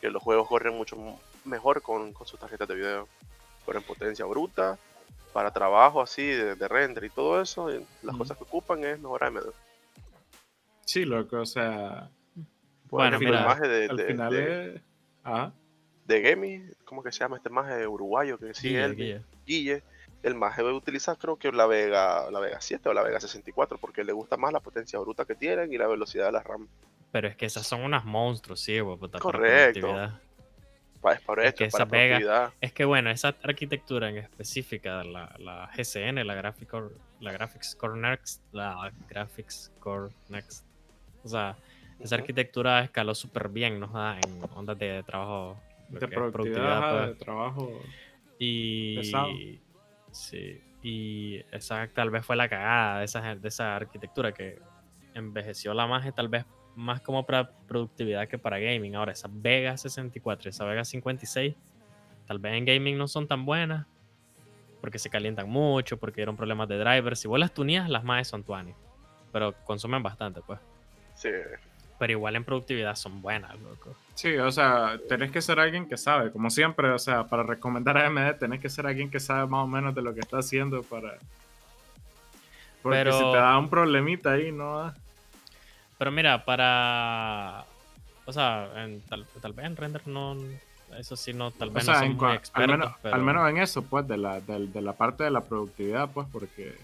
que 0.00 0.10
los 0.10 0.22
juegos 0.22 0.48
corren 0.48 0.74
mucho 0.74 0.96
mejor 1.44 1.80
con, 1.80 2.12
con 2.12 2.26
sus 2.26 2.38
tarjetas 2.38 2.68
de 2.68 2.74
video. 2.74 3.08
Corren 3.66 3.82
potencia 3.82 4.24
bruta, 4.24 4.78
para 5.34 5.50
trabajo 5.50 6.00
así, 6.00 6.24
de, 6.24 6.54
de 6.54 6.68
render 6.68 7.04
y 7.04 7.10
todo 7.10 7.42
eso, 7.42 7.70
y 7.70 7.84
las 8.02 8.16
cosas 8.16 8.38
que 8.38 8.44
ocupan 8.44 8.82
es 8.84 8.98
mejor 8.98 9.22
AMD. 9.24 9.40
Sí, 10.84 11.04
loco, 11.04 11.40
o 11.40 11.46
sea, 11.46 12.08
Bueno, 12.88 13.16
el 13.18 13.24
mira, 13.24 13.44
maje 13.44 13.68
de, 13.68 13.86
al 13.90 13.96
de- 13.96 14.06
final 14.06 14.32
de- 14.32 14.74
es... 14.76 14.82
Ah, 15.24 15.50
de 16.06 16.22
Gemi, 16.22 16.62
¿cómo 16.84 17.02
que 17.02 17.10
se 17.10 17.18
llama 17.18 17.36
este 17.36 17.50
maje 17.50 17.84
uruguayo 17.86 18.38
que 18.38 18.54
sigue 18.54 18.74
Guille, 18.74 18.84
él? 18.84 18.94
Guille. 18.96 19.22
Guille, 19.44 19.82
el 20.22 20.34
maje 20.36 20.62
va 20.62 20.70
a 20.70 20.74
utilizar 20.74 21.18
creo 21.18 21.36
que 21.36 21.50
la 21.50 21.66
Vega, 21.66 22.30
la 22.30 22.38
Vega 22.38 22.60
7 22.60 22.88
o 22.88 22.94
la 22.94 23.02
Vega 23.02 23.18
64 23.18 23.76
porque 23.78 24.04
le 24.04 24.12
gusta 24.12 24.36
más 24.36 24.52
la 24.52 24.60
potencia 24.60 25.00
bruta 25.00 25.24
que 25.24 25.34
tienen 25.34 25.72
y 25.72 25.76
la 25.78 25.88
velocidad 25.88 26.26
de 26.26 26.32
la 26.32 26.42
RAM. 26.44 26.68
Pero 27.10 27.26
es 27.26 27.34
que 27.36 27.46
esas 27.46 27.66
son 27.66 27.82
unas 27.82 28.04
monstruos, 28.04 28.60
sí, 28.60 28.78
para 28.80 29.18
Correcto. 29.18 29.88
Es 31.14 31.20
para 31.22 31.42
Es 31.42 31.48
esto, 31.48 31.58
que 31.58 31.64
es 31.64 31.72
para 31.72 31.84
esa 31.84 31.90
Vega- 31.92 32.16
productividad. 32.18 32.52
Es 32.60 32.72
que 32.72 32.84
bueno, 32.84 33.10
esa 33.10 33.34
arquitectura 33.42 34.08
en 34.10 34.16
específica, 34.18 35.04
la, 35.04 35.34
la 35.38 35.70
GCN, 35.76 36.24
la 36.26 36.34
Graphic 36.34 36.72
la 37.20 37.32
Graphics 37.32 37.74
Core 37.76 37.98
Next, 38.00 38.42
la 38.52 38.92
Graphics 39.08 39.72
Core 39.80 40.12
Next. 40.28 40.64
O 41.24 41.28
sea, 41.28 41.56
esa 42.00 42.16
arquitectura 42.16 42.80
escaló 42.84 43.14
súper 43.14 43.48
bien, 43.48 43.80
nos 43.80 43.92
da 43.92 44.18
en 44.18 44.40
ondas 44.54 44.78
de 44.78 45.02
trabajo. 45.04 45.58
de 45.88 45.98
que 46.00 46.08
productividad, 46.08 46.78
ajá, 46.78 46.90
pues. 46.98 47.08
de 47.18 47.24
trabajo. 47.24 47.80
Y 48.38 48.96
pesado. 48.96 49.28
sí, 50.10 50.60
y 50.82 51.40
esa 51.50 51.88
tal 51.88 52.10
vez 52.10 52.24
fue 52.24 52.36
la 52.36 52.48
cagada 52.48 52.98
de 52.98 53.04
esa, 53.06 53.34
de 53.34 53.48
esa 53.48 53.76
arquitectura 53.76 54.32
que 54.32 54.58
envejeció 55.14 55.72
la 55.72 55.86
magia 55.86 56.12
tal 56.12 56.28
vez 56.28 56.44
más 56.76 57.00
como 57.00 57.24
para 57.26 57.50
productividad 57.66 58.28
que 58.28 58.38
para 58.38 58.58
gaming. 58.58 58.94
Ahora, 58.94 59.12
esa 59.12 59.28
Vega 59.32 59.76
64 59.76 60.48
y 60.48 60.50
esa 60.50 60.64
Vega 60.64 60.84
56, 60.84 61.54
tal 62.26 62.38
vez 62.38 62.54
en 62.54 62.64
gaming 62.64 62.96
no 62.98 63.08
son 63.08 63.26
tan 63.26 63.44
buenas 63.44 63.86
porque 64.80 64.98
se 64.98 65.10
calientan 65.10 65.48
mucho, 65.48 65.96
porque 65.96 66.16
dieron 66.16 66.36
problemas 66.36 66.68
de 66.68 66.78
drivers. 66.78 67.18
Si 67.18 67.26
vos 67.26 67.40
las 67.40 67.52
tuneas, 67.52 67.88
las 67.88 68.04
más 68.04 68.28
son 68.28 68.44
20, 68.46 68.74
pero 69.32 69.52
consumen 69.64 70.02
bastante, 70.02 70.40
pues. 70.46 70.60
Sí, 71.14 71.30
Pero 71.98 72.12
igual 72.12 72.36
en 72.36 72.44
productividad 72.44 72.94
son 72.94 73.22
buenas, 73.22 73.58
loco. 73.60 73.96
Sí, 74.14 74.36
o 74.36 74.52
sea, 74.52 74.98
tenés 75.08 75.30
que 75.30 75.40
ser 75.42 75.58
alguien 75.58 75.88
que 75.88 75.96
sabe, 75.96 76.30
como 76.30 76.50
siempre, 76.50 76.90
o 76.90 76.98
sea, 76.98 77.24
para 77.24 77.42
recomendar 77.42 77.96
a 77.98 78.06
AMD 78.06 78.38
tenés 78.38 78.60
que 78.60 78.68
ser 78.68 78.86
alguien 78.86 79.10
que 79.10 79.18
sabe 79.18 79.46
más 79.46 79.64
o 79.64 79.66
menos 79.66 79.94
de 79.94 80.02
lo 80.02 80.14
que 80.14 80.20
está 80.20 80.38
haciendo 80.38 80.82
para... 80.82 81.14
Porque 82.82 82.98
Pero- 82.98 83.12
si 83.12 83.24
te 83.24 83.36
da 83.38 83.58
un 83.58 83.68
problemita 83.70 84.32
ahí, 84.32 84.52
no... 84.52 84.92
Pero 85.98 86.10
mira, 86.10 86.44
para. 86.44 87.64
O 88.26 88.32
sea, 88.32 88.68
en- 88.84 89.00
tal, 89.02 89.26
tal 89.40 89.52
vez 89.52 89.66
en 89.66 89.76
render 89.76 90.06
no. 90.06 90.36
Eso 90.98 91.16
sí, 91.16 91.32
no, 91.32 91.50
tal 91.50 91.70
O 91.70 91.72
vez 91.72 91.84
sea, 91.84 91.94
no 91.94 91.98
son 92.00 92.06
en 92.10 92.16
muy 92.16 92.26
cua- 92.26 92.34
expertos. 92.36 92.72
al, 92.74 92.78
menos, 92.78 92.96
pero- 93.02 93.14
al 93.16 93.22
menos 93.22 93.50
en 93.50 93.56
eso, 93.58 93.82
pues, 93.82 94.06
de 94.06 94.16
la, 94.16 94.40
de, 94.40 94.80
la 94.82 94.92
parte 94.92 95.24
de 95.24 95.30
la 95.30 95.40
productividad, 95.42 96.08
pues, 96.12 96.28
porque 96.32 96.76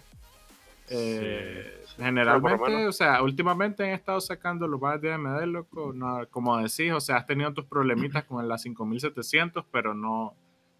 eh, 0.91 1.85
generalmente, 1.97 2.87
o 2.87 2.93
sea, 2.93 3.23
últimamente 3.23 3.85
han 3.85 3.91
estado 3.91 4.21
sacando 4.21 4.67
los 4.67 4.81
bars 4.81 5.01
de 5.01 5.13
AMD, 5.13 5.47
loco, 5.47 5.93
no, 5.95 6.27
como 6.31 6.57
decís, 6.59 6.93
o 6.93 7.01
sea, 7.01 7.17
has 7.17 7.27
tenido 7.27 7.53
tus 7.55 7.65
problemitas 7.65 8.25
con 8.25 8.47
la 8.49 8.59
5700, 8.59 9.65
pero 9.71 9.95
no 9.95 10.35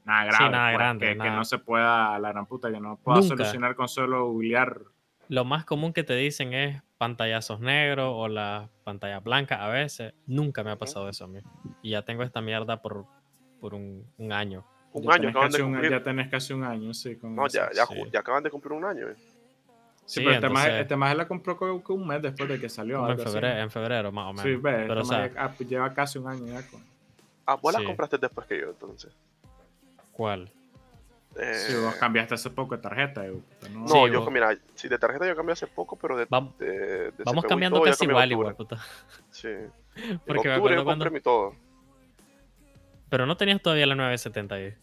nada 0.05 0.25
grave, 0.25 0.51
nada 0.51 0.69
pues, 0.71 0.79
grande, 0.79 1.07
que, 1.17 1.31
no 1.31 1.45
se 1.45 1.59
pueda, 1.59 2.19
la 2.19 2.33
gran 2.33 2.47
puta, 2.47 2.71
que 2.73 2.81
no 2.81 2.97
pueda 2.97 3.21
Nunca. 3.21 3.29
solucionar 3.37 3.77
con 3.77 3.89
solo 3.89 4.27
googlear. 4.27 4.81
Lo 5.29 5.45
más 5.45 5.65
común 5.65 5.93
que 5.93 6.03
te 6.03 6.15
dicen 6.17 6.53
es 6.53 6.83
pantallazos 7.03 7.59
negros 7.59 8.13
o 8.15 8.29
las 8.29 8.69
pantallas 8.85 9.25
blancas 9.25 9.59
a 9.61 9.67
veces. 9.67 10.15
Nunca 10.29 10.63
me 10.63 10.71
ha 10.71 10.77
pasado 10.77 11.09
eso 11.09 11.25
a 11.25 11.27
mí. 11.27 11.41
Y 11.83 11.91
ya 11.91 12.03
tengo 12.03 12.23
esta 12.23 12.41
mierda 12.41 12.81
por, 12.81 13.07
por 13.61 13.75
un, 13.75 14.07
un 14.19 14.33
año. 14.33 14.65
Un 14.93 15.03
Ya 15.03 15.15
año 15.15 15.29
acaban 15.31 15.51
de 15.51 15.63
un- 15.65 15.83
ya 15.83 16.01
tenés 16.01 16.29
casi 16.31 16.53
un 16.53 16.63
año, 16.63 16.95
sí. 16.95 17.17
Con 17.17 17.35
No, 17.35 17.49
ya, 17.49 17.69
ya, 17.75 17.87
sí. 17.87 18.17
acaban 18.17 18.45
de 18.45 18.51
cumplir 18.51 18.75
un 18.75 18.85
año. 18.85 19.09
eh. 19.09 19.17
Sí, 19.17 19.25
Sí, 20.05 20.21
pero 20.21 20.35
este 20.35 20.49
maje- 20.49 20.67
entonces- 20.67 20.83
este 20.83 20.97
maje 20.97 21.15
la 21.17 21.27
compró 21.27 21.57
como 21.57 21.83
que 21.83 21.93
un 21.93 22.07
mes 22.07 22.23
después 22.23 22.49
de 22.49 22.61
que 22.61 22.69
salió. 22.69 23.05
En 23.09 23.15
así. 23.21 23.25
febrero, 23.25 23.59
en 23.63 23.71
febrero, 23.73 24.13
más 24.13 24.27
o 24.27 24.33
menos. 24.35 24.45
Sí, 24.45 24.51
ve, 24.55 24.61
Pero, 24.63 24.83
este 24.83 25.01
o 25.01 25.05
sea, 25.05 25.19
maje, 25.19 25.35
ah, 25.39 25.53
pues, 25.57 25.69
lleva 25.69 25.93
casi 25.95 26.19
un 26.21 26.29
año 26.29 26.47
ya 26.47 26.63
con... 26.71 26.81
Ah, 27.47 27.57
vos 27.57 27.73
Sí. 27.75 27.79
las 27.81 27.87
compraste 27.89 28.19
después 28.19 28.47
que 28.47 28.61
yo, 28.61 28.71
entonces. 28.71 29.13
¿cuál? 30.13 30.49
Eh, 31.39 31.55
Sí, 31.55 31.75
vos 31.77 31.95
cambiaste 31.97 32.35
hace 32.35 32.51
poco 32.51 32.77
de 32.77 32.83
tarjeta. 32.83 33.27
eh, 33.27 33.33
puta, 33.33 33.69
¿no? 33.73 33.81
no, 33.81 33.89
Sí, 33.89 34.13
yo, 34.13 34.21
vos- 34.21 34.31
mira, 34.33 34.57
sí, 34.75 34.89
de 34.89 34.99
tarjeta 34.99 35.27
yo 35.27 35.35
cambié 35.35 35.55
hace 35.55 35.67
poco, 35.67 35.97
pero 35.97 36.17
de, 36.17 36.27
de, 36.59 36.67
de 37.13 37.25
Vamos 37.25 37.45
CPU 37.45 37.49
cambiando 37.49 37.79
todo, 37.79 37.87
casi 37.87 38.05
igual, 38.05 38.31
igual, 38.33 38.55
puta. 38.55 38.77
Sí. 39.31 39.49
Porque 40.27 40.49
me 40.49 40.55
en 40.55 40.55
octubre 40.55 40.55
acuerdo 40.57 40.77
yo 40.77 40.85
cuando. 40.85 41.05
compré 41.05 41.11
mi 41.11 41.21
todo. 41.23 41.55
Pero 43.09 43.27
no 43.27 43.37
tenías 43.37 43.61
todavía 43.61 43.87
la 43.87 43.95
970 43.95 44.55
ahí. 44.55 44.75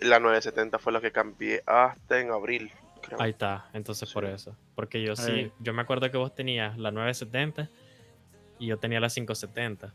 La 0.00 0.18
970 0.20 0.78
fue 0.78 0.92
la 0.92 1.00
que 1.00 1.12
cambié 1.12 1.62
hasta 1.66 2.20
en 2.20 2.30
abril. 2.30 2.70
creo. 3.02 3.20
Ahí 3.20 3.30
está, 3.30 3.68
entonces 3.74 4.10
por 4.12 4.26
Sí. 4.26 4.32
eso. 4.32 4.56
Porque 4.74 5.02
yo 5.02 5.14
sí, 5.16 5.30
Ahí. 5.30 5.52
yo 5.60 5.72
me 5.74 5.82
acuerdo 5.82 6.10
que 6.10 6.16
vos 6.16 6.34
tenías 6.34 6.76
la 6.78 6.90
970 6.90 7.68
y 8.58 8.66
yo 8.68 8.78
tenía 8.78 8.98
la 9.00 9.08
570. 9.08 9.92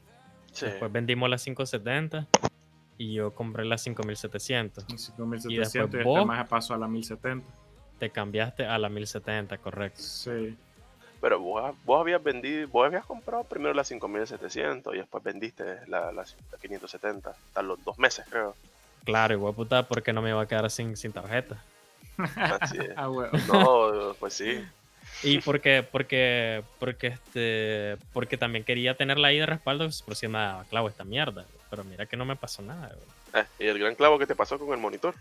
Sí. 0.51 0.65
Después 0.65 0.91
vendimos 0.91 1.29
la 1.29 1.37
570 1.37 2.27
y 2.99 3.13
yo 3.15 3.33
compré 3.33 3.65
la 3.65 3.79
5700. 3.79 4.83
Y 4.89 4.97
5700 4.99 5.49
y, 5.51 5.57
después 5.57 5.93
este 5.93 6.03
vos- 6.03 6.25
maje 6.27 6.45
pasó 6.45 6.73
a 6.75 6.77
la 6.77 6.87
1070. 6.87 7.47
Te 7.97 8.09
cambiaste 8.11 8.65
a 8.67 8.77
la 8.77 8.89
1070, 8.89 9.57
correcto. 9.57 9.99
Sí. 10.01 10.55
Pero 11.21 11.39
vos, 11.39 11.73
vos 11.85 11.99
habías 12.01 12.21
vendido, 12.23 12.67
vos 12.67 12.85
habías 12.85 13.05
comprado 13.05 13.43
primero 13.45 13.73
la 13.73 13.83
5700 13.83 14.93
y 14.93 14.97
después 14.99 15.23
vendiste 15.23 15.63
la, 15.87 16.11
la 16.11 16.23
570. 16.61 17.29
Hasta 17.31 17.61
los 17.61 17.83
dos 17.83 17.97
meses, 17.97 18.25
creo. 18.29 18.55
Claro, 19.05 19.33
igual 19.33 19.53
puta, 19.55 19.87
porque 19.87 20.13
no 20.13 20.21
me 20.21 20.29
iba 20.29 20.41
a 20.41 20.45
quedar 20.47 20.69
sin, 20.69 20.95
sin 20.95 21.11
tarjeta. 21.11 21.57
Así 22.35 22.77
es. 22.77 22.89
Ah, 22.97 23.09
huevo. 23.09 23.31
No, 23.47 24.13
pues 24.19 24.33
sí. 24.33 24.63
Y 25.23 25.39
porque, 25.39 25.83
porque, 25.89 26.63
porque 26.79 27.07
este, 27.07 27.97
porque 28.13 28.37
también 28.37 28.63
quería 28.63 28.93
tenerla 28.95 29.29
ahí 29.29 29.39
de 29.39 29.45
respaldo, 29.45 29.89
por 30.05 30.15
si 30.15 30.27
me 30.27 30.37
daba 30.37 30.63
clavo 30.65 30.87
esta 30.89 31.03
mierda. 31.03 31.45
Pero 31.69 31.83
mira 31.83 32.05
que 32.05 32.17
no 32.17 32.25
me 32.25 32.35
pasó 32.35 32.61
nada. 32.61 32.87
güey. 32.95 33.43
Eh, 33.43 33.47
y 33.59 33.67
el 33.67 33.77
gran 33.79 33.95
clavo 33.95 34.17
que 34.17 34.25
te 34.25 34.35
pasó 34.35 34.57
con 34.57 34.71
el 34.73 34.79
monitor. 34.79 35.13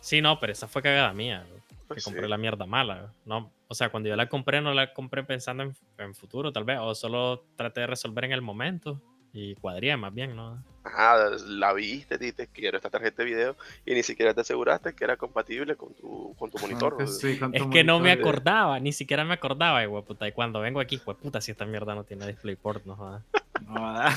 Sí, 0.00 0.20
no, 0.20 0.40
pero 0.40 0.52
esa 0.52 0.66
fue 0.66 0.82
cagada 0.82 1.12
mía. 1.12 1.44
güey, 1.48 1.60
Que 1.60 1.84
Pues 1.88 2.04
compré 2.04 2.28
la 2.28 2.38
mierda 2.38 2.66
mala. 2.66 2.94
güey. 3.00 3.10
No, 3.26 3.52
o 3.68 3.74
sea, 3.74 3.90
cuando 3.90 4.08
yo 4.08 4.16
la 4.16 4.28
compré, 4.28 4.60
no 4.60 4.72
la 4.74 4.92
compré 4.92 5.22
pensando 5.24 5.62
en, 5.62 5.76
en 5.98 6.14
futuro, 6.14 6.52
tal 6.52 6.64
vez. 6.64 6.78
O 6.80 6.94
solo 6.94 7.44
traté 7.56 7.80
de 7.80 7.86
resolver 7.88 8.24
en 8.24 8.32
el 8.32 8.42
momento. 8.42 9.00
Y 9.32 9.54
cuadría 9.56 9.96
más 9.96 10.12
bien, 10.12 10.34
¿no? 10.34 10.62
Ajá, 10.82 11.16
la 11.46 11.72
viste, 11.74 12.16
dijiste 12.18 12.48
quiero 12.48 12.78
esta 12.78 12.88
tarjeta 12.90 13.22
de 13.22 13.28
video 13.28 13.56
y 13.84 13.94
ni 13.94 14.02
siquiera 14.02 14.32
te 14.34 14.40
aseguraste 14.40 14.94
que 14.94 15.04
era 15.04 15.16
compatible 15.16 15.76
con 15.76 15.94
tu, 15.94 16.34
con 16.38 16.50
tu 16.50 16.58
monitor. 16.58 17.06
Sí, 17.06 17.38
con 17.38 17.54
Es 17.54 17.62
que 17.66 17.84
no 17.84 18.00
me 18.00 18.12
acordaba, 18.12 18.80
ni 18.80 18.92
siquiera 18.92 19.24
me 19.24 19.34
acordaba, 19.34 19.84
güey, 19.84 20.02
puta. 20.04 20.26
Y 20.26 20.32
cuando 20.32 20.60
vengo 20.60 20.80
aquí, 20.80 20.96
pues 20.96 21.18
puta, 21.18 21.40
si 21.40 21.50
esta 21.52 21.66
mierda 21.66 21.94
no 21.94 22.04
tiene 22.04 22.26
DisplayPort, 22.26 22.86
no 22.86 22.96
jodas. 22.96 23.22
No, 23.64 23.74
¿verdad? 23.74 24.10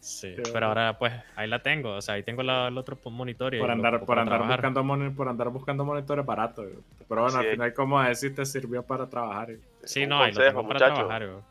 Sí, 0.00 0.32
Qué 0.34 0.42
pero 0.52 0.66
ahora 0.66 0.98
pues 0.98 1.12
ahí 1.36 1.48
la 1.48 1.62
tengo, 1.62 1.94
o 1.94 2.02
sea, 2.02 2.14
ahí 2.14 2.24
tengo 2.24 2.42
la- 2.42 2.66
el 2.66 2.76
otro 2.76 2.98
monitor 3.08 3.54
y 3.54 3.60
por 3.60 3.70
andar, 3.70 4.04
por 4.04 4.18
andar 4.18 4.38
trabajar. 4.38 4.56
buscando 4.58 4.82
moni- 4.82 5.10
por 5.14 5.28
andar 5.28 5.48
buscando 5.50 5.84
monitores 5.84 6.26
baratos. 6.26 6.66
Pero 7.08 7.22
bueno, 7.22 7.30
Sí, 7.40 7.46
al 7.46 7.52
final, 7.52 7.72
como 7.74 8.02
decís, 8.02 8.34
te 8.34 8.44
sirvió 8.44 8.82
para 8.82 9.08
trabajar. 9.08 9.46
güey. 9.46 9.60
Sí, 9.84 10.04
no, 10.04 10.20
ahí 10.20 10.32
lo 10.32 10.42
tengo 10.42 10.66
para 10.66 10.78
trabajar, 10.92 11.26
güey. 11.28 11.42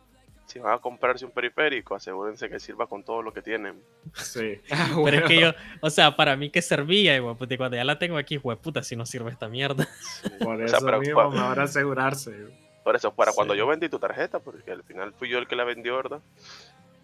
Si 0.51 0.59
van 0.59 0.73
a 0.73 0.79
comprarse 0.79 1.23
un 1.23 1.31
periférico, 1.31 1.95
asegúrense 1.95 2.49
que 2.49 2.59
sirva 2.59 2.85
con 2.85 3.03
todo 3.03 3.21
lo 3.21 3.31
que 3.31 3.41
tienen. 3.41 3.81
Sí. 4.15 4.59
Pero 5.05 5.17
es 5.19 5.23
que 5.23 5.39
yo, 5.39 5.53
o 5.79 5.89
sea, 5.89 6.17
para 6.17 6.35
mí 6.35 6.49
que 6.49 6.61
servía, 6.61 7.17
güey, 7.21 7.35
puta, 7.35 7.53
y 7.53 7.57
cuando 7.57 7.77
ya 7.77 7.85
la 7.85 7.97
tengo 7.97 8.17
aquí, 8.17 8.35
güey, 8.35 8.57
puta, 8.57 8.83
si 8.83 8.97
no 8.97 9.05
sirve 9.05 9.31
esta 9.31 9.47
mierda. 9.47 9.87
Sí. 10.21 10.29
Por 10.43 10.59
O 10.59 10.65
eso 10.65 10.77
sea, 10.77 10.85
pero 10.85 10.99
mismo, 10.99 11.31
mejor 11.31 11.59
asegurarse. 11.61 12.47
Por 12.83 12.97
eso, 12.97 13.13
para 13.13 13.31
cuando 13.31 13.55
yo 13.55 13.65
vendí 13.65 13.87
tu 13.87 13.97
tarjeta, 13.97 14.39
porque 14.39 14.71
al 14.71 14.83
final 14.83 15.13
fui 15.13 15.29
yo 15.29 15.37
el 15.37 15.47
que 15.47 15.55
la 15.55 15.63
vendió, 15.63 15.95
¿verdad? 15.95 16.19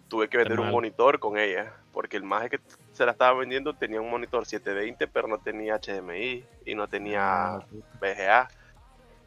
Tuve 0.08 0.28
que 0.28 0.36
vender 0.36 0.60
un 0.60 0.70
monitor 0.70 1.18
con 1.18 1.38
ella, 1.38 1.72
porque 1.92 2.18
el 2.18 2.24
maje 2.24 2.50
que 2.50 2.60
se 2.92 3.06
la 3.06 3.12
estaba 3.12 3.38
vendiendo 3.38 3.72
tenía 3.74 4.00
un 4.00 4.10
monitor 4.10 4.44
720, 4.44 5.06
pero 5.08 5.26
no 5.26 5.38
tenía 5.38 5.78
HDMI 5.78 6.44
y 6.66 6.74
no 6.74 6.86
tenía 6.88 7.54
Ah. 7.54 7.66
VGA. 8.00 8.48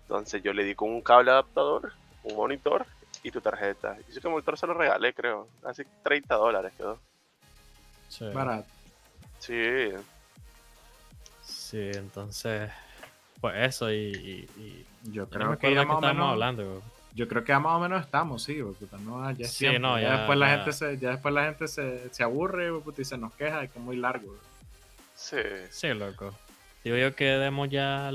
Entonces 0.03 0.43
yo 0.43 0.53
le 0.53 0.63
di 0.63 0.75
con 0.75 0.89
un 0.89 1.01
cable 1.01 1.31
adaptador, 1.31 1.93
un 2.23 2.35
monitor 2.35 2.85
y 3.23 3.31
tu 3.31 3.41
tarjeta. 3.41 3.97
Y 4.07 4.17
ese 4.17 4.27
monitor 4.27 4.57
se 4.57 4.67
lo 4.67 4.73
regalé, 4.73 5.13
creo. 5.13 5.47
Casi 5.61 5.83
30 6.03 6.35
dólares 6.35 6.73
quedó. 6.77 6.99
Sí, 8.09 8.25
Barato. 8.33 8.67
Sí, 9.39 9.91
sí, 11.43 11.89
entonces, 11.93 12.69
pues 13.39 13.55
eso, 13.57 13.91
y, 13.91 13.95
y, 13.95 14.61
y- 14.61 14.85
Yo 15.11 15.27
creo 15.27 15.57
que 15.57 15.73
ya 15.73 15.83
más 15.85 16.01
menos. 16.01 16.31
hablando, 16.31 16.63
güey. 16.69 16.81
Yo 17.13 17.27
creo 17.27 17.43
que 17.43 17.49
ya 17.49 17.59
más 17.59 17.75
o 17.75 17.79
menos 17.79 18.01
estamos, 18.05 18.43
sí, 18.43 18.61
güey, 18.61 18.73
puta, 18.75 18.97
no, 18.97 19.29
ya 19.31 19.45
es 19.45 19.51
Sí, 19.53 19.67
no, 19.79 19.99
ya, 19.99 20.07
ya- 20.09 20.17
después 20.19 20.37
la 20.39 20.49
gente 20.49 20.71
se, 20.71 20.97
ya 20.97 21.09
después 21.09 21.33
la 21.33 21.43
gente 21.45 21.67
se, 21.67 22.13
se 22.13 22.23
aburre, 22.23 22.69
güey, 22.69 22.81
puta, 22.83 23.01
y 23.01 23.05
se 23.05 23.17
nos 23.17 23.33
queja 23.33 23.61
de 23.61 23.67
que 23.67 23.79
es 23.79 23.83
muy 23.85 23.97
largo. 23.97 24.27
güey. 24.27 24.39
sí. 25.15 25.37
Sí, 25.71 25.87
loco. 25.93 26.33
Digo 26.83 26.95
yo 26.97 27.15
que 27.15 27.25
demos 27.25 27.69
ya 27.69 28.11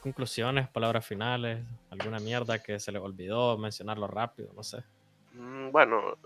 conclusiones, 0.00 0.68
palabras 0.68 1.04
finales, 1.06 1.64
alguna 1.90 2.18
mierda 2.18 2.58
que 2.62 2.78
se 2.80 2.92
les 2.92 3.02
olvidó 3.02 3.56
mencionarlo 3.58 4.06
rápido, 4.06 4.52
no 4.54 4.62
sé. 4.62 4.82
Mm, 5.34 5.70
Bueno, 5.70 6.16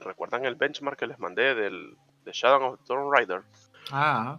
¿recuerdan 0.00 0.44
el 0.44 0.54
benchmark 0.54 0.98
que 0.98 1.06
les 1.06 1.18
mandé 1.18 1.54
del 1.54 1.96
de 2.24 2.32
Shadow 2.32 2.74
of 2.74 2.80
Tomb 2.86 3.12
Raider? 3.12 3.42
Ah, 3.90 4.38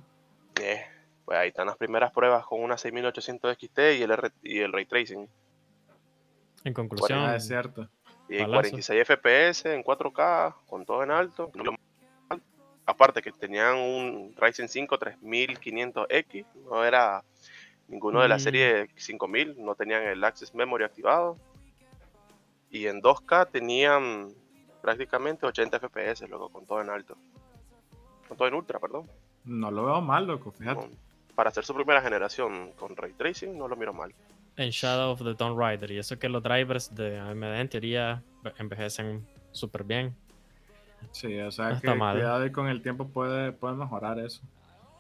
Eh, 0.62 0.86
pues 1.26 1.38
ahí 1.38 1.48
están 1.50 1.66
las 1.68 1.78
primeras 1.78 2.12
pruebas 2.12 2.46
con 2.46 2.62
una 2.62 2.78
6800 2.78 3.52
XT 3.58 3.80
y 3.98 4.04
el, 4.04 4.12
R- 4.12 4.32
y 4.44 4.60
el 4.60 4.72
Ray 4.72 4.86
Tracing. 4.86 5.28
En 6.64 6.74
conclusión, 6.74 7.20
ah, 7.20 7.36
es 7.36 7.48
cierto. 7.48 7.90
Y 8.30 8.38
Palazo. 8.38 8.70
46 8.72 9.02
FPS 9.10 9.74
en 9.74 9.84
4K, 9.84 10.56
con 10.68 10.86
todo 10.86 11.04
en 11.04 11.12
alto. 11.12 11.52
no 11.56 11.64
lo 11.64 11.72
mal. 12.30 12.42
Aparte 12.86 13.22
que 13.22 13.32
tenían 13.32 13.76
un 13.76 14.34
Ryzen 14.38 14.70
5 14.70 14.98
3500X, 15.00 16.46
no 16.70 16.84
era 16.86 17.24
ninguno 17.88 18.22
de 18.22 18.28
la 18.28 18.36
Mm. 18.38 18.40
serie 18.40 18.90
5000, 18.96 19.56
no 19.64 19.76
tenían 19.76 20.04
el 20.04 20.24
Access 20.24 20.54
Memory 20.56 20.84
activado. 20.84 21.38
Y 22.70 22.88
en 22.88 23.02
2K 23.02 23.46
tenían 23.52 24.30
prácticamente 24.82 25.46
80 25.46 25.78
FPS, 25.80 26.28
loco, 26.28 26.50
con 26.50 26.66
todo 26.66 26.82
en 26.82 26.90
alto. 26.90 27.16
Con 28.28 28.38
todo 28.38 28.48
en 28.48 28.54
ultra, 28.56 28.80
perdón. 28.80 29.08
No 29.46 29.70
lo 29.72 29.86
veo 29.86 30.02
mal, 30.02 30.26
loco, 30.26 30.52
fíjate. 30.52 30.80
Con- 30.82 31.04
para 31.36 31.50
hacer 31.50 31.66
su 31.66 31.74
primera 31.74 32.00
generación 32.02 32.72
con 32.74 32.96
Ray 32.96 33.14
Tracing, 33.14 33.58
no 33.58 33.68
lo 33.68 33.76
miro 33.76 33.94
mal. 33.94 34.14
en 34.56 34.70
Shadow 34.70 35.14
of 35.14 35.24
the 35.24 35.34
Tomb 35.34 35.58
Raider, 35.60 35.90
y 35.90 35.98
eso 35.98 36.20
que 36.20 36.30
los 36.30 36.44
drivers 36.44 36.94
de 36.94 37.18
AMD 37.20 37.60
en 37.60 37.70
teoría 37.70 38.22
envejecen 38.60 39.26
súper 39.52 39.84
bien. 39.84 40.16
Sí, 41.10 41.40
o 41.40 41.46
No 41.46 41.52
sea 41.52 41.70
que 41.70 41.74
está 41.78 41.96
mal. 41.96 42.16
cuidado 42.18 42.46
y 42.46 42.52
con 42.52 42.68
el 42.68 42.84
tiempo 42.84 43.08
puede, 43.08 43.52
puede 43.52 43.74
mejorar 43.74 44.20
eso. 44.20 44.44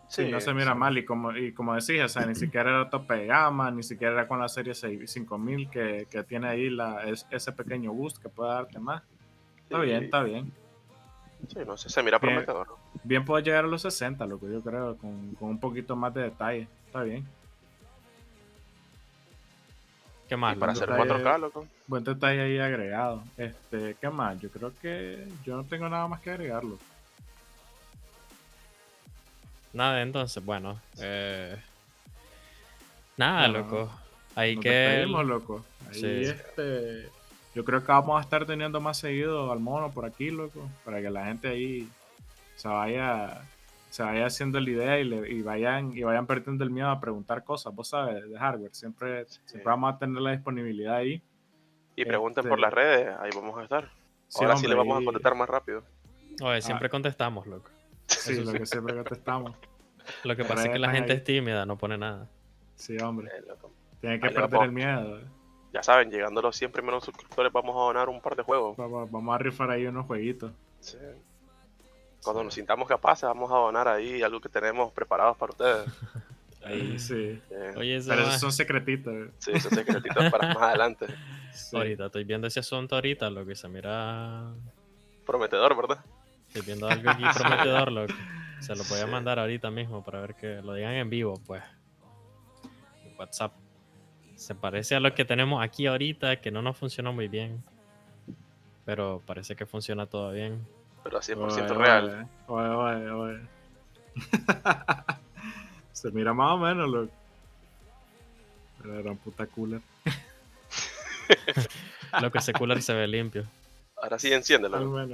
Sí, 0.08 0.30
no 0.30 0.40
se 0.40 0.54
mira 0.54 0.74
sí. 0.74 0.78
mal 0.78 0.98
y 0.98 1.06
como, 1.06 1.36
y 1.36 1.54
como 1.54 1.74
decís, 1.74 2.02
o 2.02 2.08
sea, 2.10 2.26
ni 2.26 2.36
siquiera 2.36 2.70
era 2.70 2.90
tope 2.90 3.16
de 3.16 3.26
gama, 3.26 3.72
ni 3.72 3.82
siquiera 3.82 4.14
era 4.14 4.28
con 4.28 4.40
la 4.40 4.48
serie 4.48 4.76
6 4.76 5.10
5000 5.12 5.70
que, 5.72 6.08
que 6.10 6.24
tiene 6.24 6.48
ahí 6.50 6.70
la, 6.70 7.04
es- 7.04 7.26
ese 7.32 7.52
pequeño 7.52 7.92
boost 7.94 8.18
que 8.22 8.30
puede 8.30 8.52
darte 8.54 8.80
más. 8.80 9.02
Está 9.64 9.80
Sí, 9.80 9.86
bien, 9.88 10.04
está 10.04 10.22
bien. 10.24 10.52
Sí, 11.48 11.60
no 11.66 11.76
sé, 11.78 11.90
se 11.90 12.04
mira 12.04 12.20
Bien. 12.20 12.34
prometedor. 12.36 12.68
Bien 13.04 13.26
puede 13.26 13.44
llegar 13.44 13.66
a 13.66 13.68
los 13.68 13.82
60, 13.82 14.26
loco, 14.28 14.48
yo 14.48 14.62
creo, 14.62 14.96
con, 14.98 15.34
con 15.36 15.50
un 15.50 15.60
poquito 15.60 15.96
más 15.96 16.14
de 16.14 16.22
detalle. 16.24 16.68
Está 16.86 17.02
bien. 17.04 17.26
¿Qué 20.30 20.38
más? 20.38 20.56
Y 20.56 20.60
para 20.60 20.72
hacer 20.72 20.90
detalle. 20.90 21.10
4K, 21.24 21.40
loco. 21.40 21.68
Buen 21.88 22.04
detalle 22.04 22.42
ahí 22.42 22.60
agregado. 22.60 23.24
Este, 23.38 23.96
¿qué 24.00 24.10
más? 24.10 24.40
Yo 24.40 24.50
creo 24.50 24.72
que 24.82 25.28
yo 25.44 25.58
no 25.58 25.64
tengo 25.66 25.90
nada 25.90 26.08
más 26.08 26.22
que 26.22 26.32
agregarlo. 26.32 26.78
Nada, 29.74 30.02
entonces, 30.02 30.44
bueno. 30.44 30.80
eh, 31.00 31.58
Nada, 33.18 33.48
loco. 33.48 33.91
Hay 34.36 34.56
Nos 34.56 34.64
que. 34.64 35.06
loco. 35.08 35.66
Ahí, 35.90 36.00
Sí. 36.00 36.08
este, 36.26 37.10
yo 37.54 37.64
creo 37.64 37.82
que 37.82 37.91
vamos 37.91 38.18
a 38.20 38.22
estar 38.24 38.45
teniendo 38.45 38.80
más 38.82 38.98
seguido 38.98 39.52
al 39.52 39.60
mono 39.60 39.91
por 39.91 40.06
aquí, 40.06 40.32
loco, 40.32 40.68
para 40.84 41.02
que 41.02 41.10
la 41.10 41.26
gente 41.26 41.50
ahí 41.50 41.88
se 42.56 42.68
vaya, 42.68 43.41
se 43.91 44.02
vaya 44.02 44.26
haciendo 44.26 44.60
la 44.60 44.70
idea 44.70 45.00
y, 45.00 45.04
le- 45.04 45.30
y 45.30 45.41
vayan 45.44 45.95
y 45.95 46.02
vayan 46.04 46.26
perdiendo 46.26 46.64
el 46.64 46.72
miedo 46.72 46.90
a 46.90 47.00
preguntar 47.00 47.44
cosas, 47.44 47.74
vos 47.76 47.90
sabes, 47.90 48.28
de 48.28 48.38
hardware. 48.40 48.74
Siempre, 48.74 49.26
siempre 49.28 49.64
vamos 49.66 49.94
a 49.94 49.98
tener 50.00 50.20
la 50.22 50.32
disponibilidad 50.32 50.95
ahí. 50.95 51.22
Y 51.95 52.06
pregunten 52.06 52.41
Este- 52.41 52.50
por 52.50 52.60
las 52.60 52.74
redes, 52.74 53.16
ahí 53.20 53.30
vamos 53.36 53.56
a 53.60 53.64
estar. 53.64 53.90
Sí, 54.28 54.44
Ahora 54.44 54.58
sí 54.58 54.66
le 54.68 54.74
vamos 54.74 55.00
a 55.00 55.06
contestar 55.06 55.36
más 55.36 55.48
rápido. 55.48 55.84
Oye, 56.41 56.60
siempre 56.64 56.90
contestamos, 56.90 57.45
loco. 57.45 57.70
Sí, 58.08 58.34
Eso 58.34 58.42
lo 58.44 58.54
que 58.54 58.66
siempre 58.66 58.94
contestamos. 58.96 59.56
Lo 60.26 60.36
que 60.36 60.44
pasa 60.44 60.66
es 60.66 60.70
que 60.72 60.80
la 60.80 60.92
gente 60.92 61.14
ahí. 61.14 61.18
es 61.20 61.24
tímida, 61.24 61.66
no 61.66 61.78
pone 61.78 61.98
nada. 61.98 62.28
Sí, 62.76 62.98
hombre. 63.02 63.30
Eh. 63.38 63.44
Tienen 64.02 64.20
que 64.20 64.30
perder 64.32 64.50
vamos. 64.50 64.66
el 64.66 64.72
miedo. 64.74 65.20
eh. 65.20 65.24
Ya 65.74 65.82
saben, 65.82 66.12
llegando 66.12 66.42
a 66.42 66.44
los 66.44 66.56
100 66.58 66.72
primeros 66.74 67.06
suscriptores 67.06 67.52
vamos 67.54 67.74
a 67.76 67.80
donar 67.86 68.10
un 68.10 68.20
par 68.22 68.36
de 68.36 68.44
juegos. 68.44 68.76
Vamos, 68.76 69.10
vamos 69.10 69.34
a 69.34 69.38
rifar 69.38 69.72
ahí 69.72 69.86
unos 69.88 70.06
jueguitos. 70.06 70.52
Sí. 70.82 70.98
Cuando 72.22 72.44
nos 72.44 72.54
sintamos 72.54 72.88
capaces 72.88 73.24
vamos 73.24 73.50
a 73.52 73.56
donar 73.56 73.88
ahí 73.88 74.22
algo 74.22 74.42
que 74.42 74.50
tenemos 74.50 74.92
preparados 74.92 75.38
para 75.38 75.52
ustedes. 75.52 75.86
Ahí 76.66 76.98
sí. 76.98 77.42
Sí, 77.50 77.56
Oye, 77.76 77.98
eso 77.98 78.08
Pero 78.10 78.22
esos 78.22 78.40
son 78.40 78.52
secretitos. 78.54 79.14
eh. 79.14 79.32
sí 79.38 79.52
esos 79.54 79.74
secretitos 79.74 80.32
para 80.32 80.54
más 80.54 80.64
adelante. 80.64 81.08
Sí. 81.54 81.76
ahorita 81.78 82.06
estoy 82.08 82.24
viendo 82.24 82.48
ese 82.48 82.62
asunto 82.62 82.96
ahorita, 82.96 83.30
lo 83.30 83.46
que 83.46 83.54
se 83.54 83.68
mira. 83.68 84.52
Prometedor, 85.26 85.76
¿verdad? 85.78 86.04
Estoy 86.54 86.68
viendo 86.68 86.88
algo 86.88 87.10
aquí 87.10 87.24
prometedor, 87.36 87.92
loco. 87.92 88.14
Se 88.60 88.76
lo 88.76 88.84
voy 88.84 89.00
a 89.00 89.02
Sí. 89.06 89.12
mandar 89.12 89.40
ahorita 89.40 89.72
mismo 89.72 90.04
para 90.04 90.22
ver 90.22 90.36
que 90.36 90.62
lo 90.62 90.76
digan 90.76 90.94
en 90.94 91.10
vivo, 91.10 91.42
pues. 91.48 91.64
En 93.04 93.18
WhatsApp. 93.18 93.54
Se 94.36 94.54
parece 94.54 94.94
a 94.96 95.00
lo 95.00 95.14
que 95.16 95.26
tenemos 95.26 95.64
aquí 95.64 95.88
ahorita, 95.88 96.42
que 96.42 96.52
no 96.52 96.62
nos 96.62 96.78
funciona 96.78 97.10
muy 97.12 97.28
bien. 97.28 97.64
Pero 98.86 99.22
parece 99.26 99.56
que 99.56 99.66
funciona 99.66 100.06
todo 100.06 100.32
bien. 100.32 100.64
Pero 101.04 101.18
a 101.18 101.22
100% 101.22 101.38
Oye, 101.38 101.68
real. 101.74 102.28
Oye, 102.48 102.68
oye, 102.70 103.10
oye. 103.10 103.40
Se 105.92 106.12
mira 106.12 106.34
más 106.34 106.52
o 106.52 106.58
menos, 106.58 106.90
loco. 106.90 107.12
La 108.84 109.02
gran 109.02 109.18
puta 109.18 109.48
cooler. 109.48 109.82
Lo 112.22 112.32
que 112.32 112.38
ese 112.38 112.54
cooler 112.54 112.82
se 112.82 112.94
ve 112.94 113.08
limpio. 113.08 113.46
Ahora 113.98 114.20
sí 114.20 114.32
enciéndelo. 114.32 115.08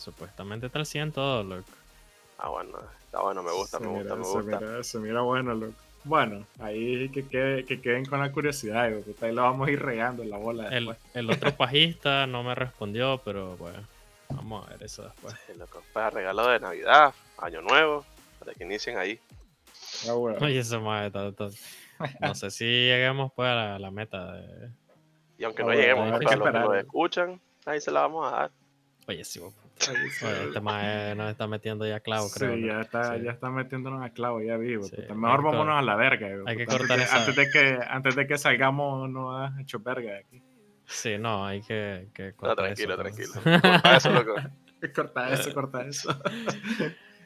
Supuestamente 0.00 0.66
está 0.66 0.78
al 0.78 0.86
100 0.86 1.12
todo, 1.12 1.42
loco. 1.44 1.68
Ah, 2.38 2.48
bueno, 2.48 2.78
está 3.04 3.20
bueno, 3.20 3.42
me 3.42 3.52
gusta, 3.52 3.78
Se 3.78 3.84
me 3.84 3.90
gusta, 3.90 4.02
mira- 4.04 4.16
me 4.16 4.24
se 4.24 4.30
gusta. 4.32 4.60
mira- 4.60 4.82
se 4.84 4.98
mira 4.98 5.20
bueno, 5.20 5.54
loco. 5.54 5.74
Bueno, 6.04 6.46
ahí 6.58 7.10
que, 7.10 7.26
quede- 7.28 7.66
que 7.66 7.82
queden 7.82 8.06
con 8.06 8.20
la 8.20 8.32
curiosidad, 8.32 8.90
puta, 9.02 9.26
ahí 9.26 9.34
lo 9.34 9.42
vamos 9.42 9.68
a 9.68 9.70
ir 9.70 9.82
regando 9.82 10.22
en 10.22 10.30
la 10.30 10.38
bola 10.38 10.68
El, 10.68 10.86
después. 10.86 10.98
el 11.14 11.30
otro 11.30 11.54
pajista 11.56 12.26
no 12.26 12.42
me 12.42 12.54
respondió, 12.54 13.20
pero 13.24 13.56
bueno. 13.58 13.86
Vamos 14.30 14.66
a 14.66 14.70
ver 14.70 14.84
eso 14.84 15.02
después. 15.02 15.34
Sí, 15.46 15.52
loco, 15.58 15.82
Para 15.92 16.08
regalo 16.10 16.46
de 16.46 16.60
Navidad, 16.60 17.12
Año 17.36 17.60
Nuevo, 17.62 18.06
para 18.38 18.54
que 18.54 18.64
inicien 18.64 18.96
ahí. 18.96 19.20
Ah, 20.08 20.12
bueno. 20.14 20.38
Oye, 20.46 20.60
eso 20.60 20.80
más 20.80 21.06
está- 21.08 21.28
está- 21.28 21.48
No 22.20 22.34
sé 22.34 22.50
si 22.50 22.64
lleguemos 22.64 23.30
pues 23.36 23.48
a 23.50 23.54
la, 23.54 23.78
la 23.78 23.90
meta 23.90 24.32
de. 24.32 24.70
Y 25.36 25.44
aunque 25.44 25.60
Ah, 25.62 25.64
no 25.64 25.72
bueno, 25.72 25.80
lleguemos, 25.82 26.04
para 26.22 26.36
los 26.36 26.46
que 26.50 26.58
lo 26.58 26.74
escuchan, 26.76 27.40
ahí 27.66 27.80
se 27.80 27.90
la 27.90 28.00
vamos 28.02 28.32
a 28.32 28.36
dar. 28.36 28.50
Oye, 29.08 29.22
sí, 29.24 29.38
vos. 29.40 29.52
Oye, 29.88 30.44
este 30.46 30.60
más 30.60 31.16
nos 31.16 31.30
está 31.30 31.46
metiendo 31.46 31.86
ya 31.86 32.00
clavo, 32.00 32.28
Sí, 32.28 32.38
creo. 32.40 32.56
ya 32.56 32.74
¿no? 32.74 32.80
está, 32.82 33.16
Sí. 33.16 33.22
ya 33.24 33.30
está 33.32 33.50
metiéndonos 33.50 34.02
a 34.04 34.10
clavo, 34.10 34.42
ya 34.42 34.56
vivo. 34.56 34.82
Sí, 34.84 34.96
puta. 34.96 35.14
Mejor 35.14 35.42
vámonos 35.42 35.78
a 35.78 35.82
la 35.82 35.96
verga. 35.96 36.28
hay 36.46 36.56
que 36.56 36.66
cortar 36.66 36.92
antes, 36.92 37.06
esa- 37.08 37.16
antes 37.20 37.36
de 37.36 37.50
que 37.50 37.78
antes 37.88 38.16
de 38.16 38.26
que 38.26 38.38
salgamos 38.38 39.08
no 39.08 39.36
has 39.36 39.58
hecho 39.58 39.78
verga 39.80 40.12
de 40.12 40.18
aquí. 40.18 40.42
Sí, 40.86 41.18
no, 41.18 41.46
hay 41.46 41.62
que. 41.62 42.08
que 42.12 42.30
No, 42.30 42.36
cortar 42.36 42.56
tranquilo, 42.66 42.94
eso, 42.94 43.02
tranquilo. 43.02 43.32
Corta 43.62 43.96
eso, 43.96 44.10
loco. 44.12 44.34
Corta 44.94 45.30
eso, 45.32 45.54
corta 45.54 45.82
eso. 45.86 46.18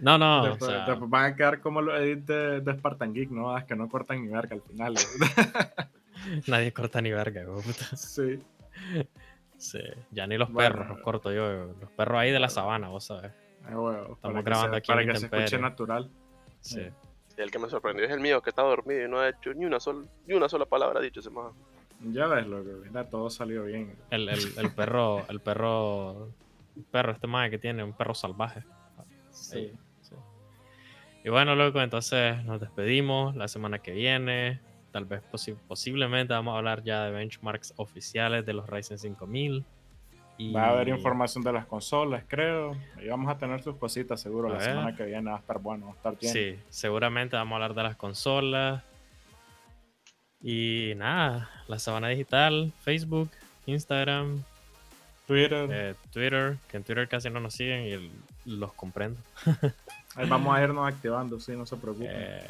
No, 0.00 0.18
no, 0.18 0.42
o 0.42 0.46
después, 0.48 0.70
sea, 0.70 0.86
después 0.86 1.08
van 1.10 1.24
a 1.32 1.36
quedar 1.36 1.60
como 1.60 1.80
los 1.80 1.98
edits 2.00 2.26
de, 2.26 2.60
de 2.60 2.72
Spartan 2.74 3.14
Geek, 3.14 3.30
¿no? 3.30 3.56
Es 3.56 3.64
que 3.64 3.74
no 3.76 3.88
cortan 3.88 4.22
ni 4.22 4.28
verga 4.28 4.54
al 4.56 4.62
final. 4.62 4.94
nadie 6.46 6.72
corta 6.72 7.00
ni 7.00 7.10
verga, 7.12 7.44
güey, 7.44 7.62
puta. 7.62 7.96
sí. 7.96 8.38
Sí, 9.58 9.80
ya 10.10 10.26
ni 10.26 10.36
los 10.36 10.50
Bueno. 10.52 10.74
perros 10.74 10.88
los 10.88 11.00
corto 11.00 11.32
yo. 11.32 11.74
Los 11.80 11.90
perros 11.92 12.18
ahí 12.18 12.30
de 12.30 12.40
la 12.40 12.48
sabana, 12.48 12.88
vos 12.88 13.04
sabes. 13.04 13.32
Ah, 13.64 13.78
huevo, 13.78 14.18
para 14.20 14.34
que 14.34 14.42
grabando 14.42 14.72
se- 14.74 14.78
aquí 14.78 14.92
en 14.92 14.98
para 14.98 15.12
que 15.12 15.18
se 15.18 15.26
escuche 15.26 15.58
natural. 15.58 16.10
Sí. 16.60 16.80
Y 17.36 17.40
el 17.40 17.50
que 17.50 17.58
me 17.58 17.68
sorprendió 17.68 18.04
es 18.04 18.10
el 18.12 18.20
mío, 18.20 18.42
que 18.42 18.50
está 18.50 18.62
dormido 18.62 19.04
y 19.04 19.08
no 19.08 19.18
ha 19.20 19.28
hecho 19.28 19.54
ni 19.54 19.64
una, 19.64 19.80
sol- 19.80 20.08
ni 20.26 20.34
una 20.34 20.48
sola 20.48 20.66
palabra 20.66 21.00
dicho 21.00 21.20
ese 21.20 21.30
man. 21.30 21.52
Ya 22.12 22.26
ves, 22.26 22.46
lo 22.46 22.62
que 22.62 22.70
mira, 22.88 23.08
todo 23.08 23.30
salió 23.30 23.64
bien. 23.64 23.96
El, 24.10 24.28
el, 24.28 24.38
el 24.58 24.74
perro, 24.74 25.24
el 25.28 25.40
perro, 25.40 26.28
el 26.76 26.82
perro, 26.90 27.12
este 27.12 27.26
más 27.26 27.48
que 27.50 27.58
tiene, 27.58 27.82
un 27.82 27.92
perro 27.94 28.14
salvaje. 28.14 28.62
Sí. 29.30 29.72
Sí. 30.02 30.14
Y 31.24 31.30
bueno, 31.30 31.54
loco, 31.54 31.80
entonces 31.80 32.44
nos 32.44 32.60
despedimos 32.60 33.34
la 33.34 33.48
semana 33.48 33.78
que 33.78 33.92
viene. 33.92 34.60
Tal 34.94 35.06
vez 35.06 35.22
posi- 35.32 35.56
posiblemente 35.66 36.32
vamos 36.34 36.54
a 36.54 36.58
hablar 36.58 36.84
ya 36.84 37.02
de 37.06 37.10
benchmarks 37.10 37.74
oficiales 37.78 38.46
de 38.46 38.52
los 38.52 38.70
Ryzen 38.70 38.96
5000. 38.96 39.64
Y... 40.38 40.52
Va 40.52 40.66
a 40.66 40.70
haber 40.70 40.86
información 40.88 41.42
de 41.42 41.52
las 41.52 41.66
consolas, 41.66 42.22
creo. 42.28 42.76
Y 43.02 43.08
vamos 43.08 43.28
a 43.28 43.36
tener 43.36 43.60
sus 43.60 43.74
cositas, 43.76 44.20
seguro. 44.20 44.50
A 44.50 44.52
la 44.52 44.58
ver. 44.58 44.68
semana 44.68 44.96
que 44.96 45.04
viene 45.04 45.30
va 45.30 45.36
a 45.36 45.40
estar 45.40 45.58
bueno, 45.58 45.86
va 45.86 45.92
a 45.92 45.96
estar 45.96 46.16
bien. 46.16 46.32
Sí, 46.32 46.58
seguramente 46.68 47.34
vamos 47.34 47.52
a 47.52 47.56
hablar 47.56 47.74
de 47.74 47.82
las 47.82 47.96
consolas. 47.96 48.84
Y 50.40 50.92
nada, 50.96 51.50
la 51.66 51.80
sabana 51.80 52.08
digital, 52.08 52.72
Facebook, 52.82 53.30
Instagram, 53.66 54.44
Twitter. 55.26 55.68
eh, 55.72 55.94
Twitter, 56.12 56.56
que 56.68 56.76
en 56.76 56.84
Twitter 56.84 57.08
casi 57.08 57.30
no 57.30 57.40
nos 57.40 57.54
siguen 57.54 57.82
y 57.84 58.12
los 58.56 58.72
comprendo. 58.74 59.18
Ahí 60.14 60.28
vamos 60.28 60.54
a 60.56 60.62
irnos 60.62 60.86
activando, 60.86 61.40
sí, 61.40 61.52
no 61.56 61.66
se 61.66 61.76
preocupen. 61.76 62.10
Eh, 62.12 62.46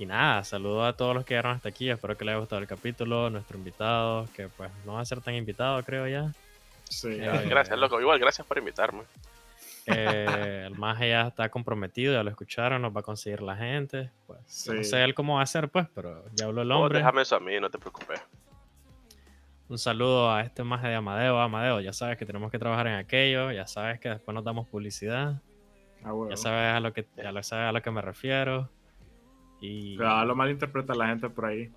y 0.00 0.06
nada, 0.06 0.42
saludo 0.44 0.84
a 0.84 0.94
todos 0.96 1.14
los 1.14 1.24
que 1.24 1.34
llegaron 1.34 1.52
hasta 1.56 1.68
aquí. 1.68 1.90
Espero 1.90 2.16
que 2.16 2.24
les 2.24 2.32
haya 2.32 2.40
gustado 2.40 2.60
el 2.62 2.66
capítulo. 2.68 3.30
Nuestro 3.30 3.58
invitado, 3.58 4.26
que 4.34 4.48
pues 4.48 4.70
no 4.86 4.94
va 4.94 5.00
a 5.00 5.04
ser 5.04 5.20
tan 5.20 5.34
invitado, 5.34 5.82
creo 5.84 6.08
ya. 6.08 6.32
sí, 6.84 7.08
eh, 7.10 7.30
Gracias, 7.48 7.78
loco. 7.78 8.00
Igual, 8.00 8.18
gracias 8.18 8.46
por 8.46 8.58
invitarme. 8.58 9.02
Eh, 9.86 10.64
el 10.66 10.74
más 10.78 10.98
ya 11.00 11.28
está 11.28 11.48
comprometido, 11.48 12.12
ya 12.14 12.22
lo 12.22 12.30
escucharon, 12.30 12.80
nos 12.82 12.94
va 12.94 13.00
a 13.00 13.02
conseguir 13.02 13.42
la 13.42 13.56
gente. 13.56 14.10
Pues, 14.26 14.64
yo 14.66 14.74
No 14.74 14.82
Sí. 14.84 14.90
sé 14.90 15.02
él 15.04 15.14
cómo 15.14 15.36
va 15.36 15.42
a 15.42 15.46
ser, 15.46 15.68
pues, 15.68 15.86
pero 15.94 16.24
ya 16.34 16.46
habló 16.46 16.62
el 16.62 16.68
Vos 16.68 16.76
hombre. 16.76 16.98
déjame 16.98 17.22
eso 17.22 17.36
a 17.36 17.40
mí, 17.40 17.58
no 17.60 17.68
te 17.70 17.78
preocupes. 17.78 18.20
Un 19.68 19.78
saludo 19.78 20.32
a 20.32 20.40
este 20.42 20.64
maje 20.64 20.88
de 20.88 20.96
Amadeo. 20.96 21.38
Amadeo, 21.40 21.80
ya 21.80 21.92
sabes 21.92 22.16
que 22.18 22.26
tenemos 22.26 22.50
que 22.50 22.58
trabajar 22.58 22.86
en 22.88 22.94
aquello, 22.94 23.52
ya 23.52 23.66
sabes 23.66 24.00
que 24.00 24.08
después 24.08 24.34
nos 24.34 24.44
damos 24.44 24.66
publicidad, 24.68 25.34
Ah, 26.02 26.12
huevo. 26.14 26.30
ya 26.30 26.36
sabes 26.36 26.74
a 26.74 26.80
lo 26.80 26.92
que, 26.92 27.06
ya 27.16 27.30
lo 27.32 27.42
sabes 27.42 27.68
a 27.68 27.72
lo 27.72 27.80
que 27.82 27.90
me 27.90 28.02
refiero. 28.02 28.68
Y 29.60 29.96
Cuidado, 29.96 30.24
lo 30.24 30.34
malinterpreta 30.36 30.94
la 30.94 31.08
gente 31.08 31.28
por 31.28 31.46
ahí. 31.46 31.70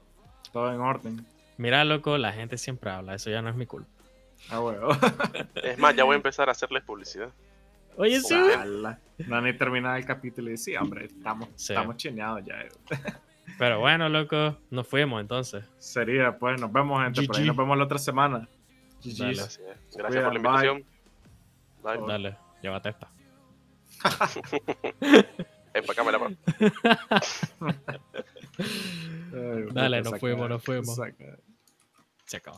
Todo 0.52 0.72
en 0.74 0.80
orden. 0.82 1.26
mira, 1.58 1.84
loco, 1.84 2.18
la 2.18 2.32
gente 2.32 2.58
siempre 2.58 2.90
habla, 2.92 3.16
eso 3.16 3.30
ya 3.30 3.42
no 3.42 3.50
es 3.50 3.56
mi 3.56 3.66
culpa. 3.66 3.90
Ah, 4.50 4.60
huevo. 4.60 4.90
Es 5.64 5.78
más, 5.80 5.96
ya 5.96 6.04
voy 6.04 6.14
a 6.14 6.18
empezar 6.18 6.50
a 6.50 6.52
hacerles 6.52 6.84
publicidad. 6.84 7.30
Oye, 7.98 8.20
sí. 8.22 8.36
No 9.28 9.36
han 9.36 9.44
ni 9.44 9.54
terminado 9.54 9.96
el 9.96 10.06
capítulo 10.06 10.50
y 10.52 10.58
sí, 10.58 10.76
hombre, 10.76 11.06
estamos, 11.06 11.50
Sí. 11.56 11.74
estamos 11.74 11.96
chineados 11.98 12.44
ya. 12.46 12.62
eh. 12.62 12.70
Pero 13.60 13.80
bueno, 13.80 14.10
loco, 14.10 14.58
nos 14.72 14.88
fuimos 14.88 15.22
entonces. 15.22 15.64
Sería, 15.78 16.38
pues, 16.38 16.60
nos 16.60 16.72
vemos, 16.72 17.04
gente, 17.04 17.22
por 17.28 17.36
ahí 17.36 17.44
GG. 17.44 17.48
nos 17.48 17.58
vemos 17.58 17.78
la 17.78 17.84
otra 17.84 17.98
semana. 18.00 18.48
Dale. 19.04 19.36
Gracias, 19.36 19.62
gracias 19.96 20.24
por 20.24 20.34
la 20.34 20.40
invitación. 20.40 20.84
Bye. 21.84 21.98
Bye. 21.98 22.08
Dale, 22.08 22.38
llévate 22.62 22.90
esta. 22.90 23.12
Empacámela, 25.74 26.20
pa. 26.20 26.32
Ay, 29.34 29.66
Dale, 29.72 30.02
nos 30.02 30.20
fuimos, 30.20 30.50
nos 30.50 30.64
fuimos. 30.64 31.00
Se 32.26 32.38
acabó. 32.38 32.52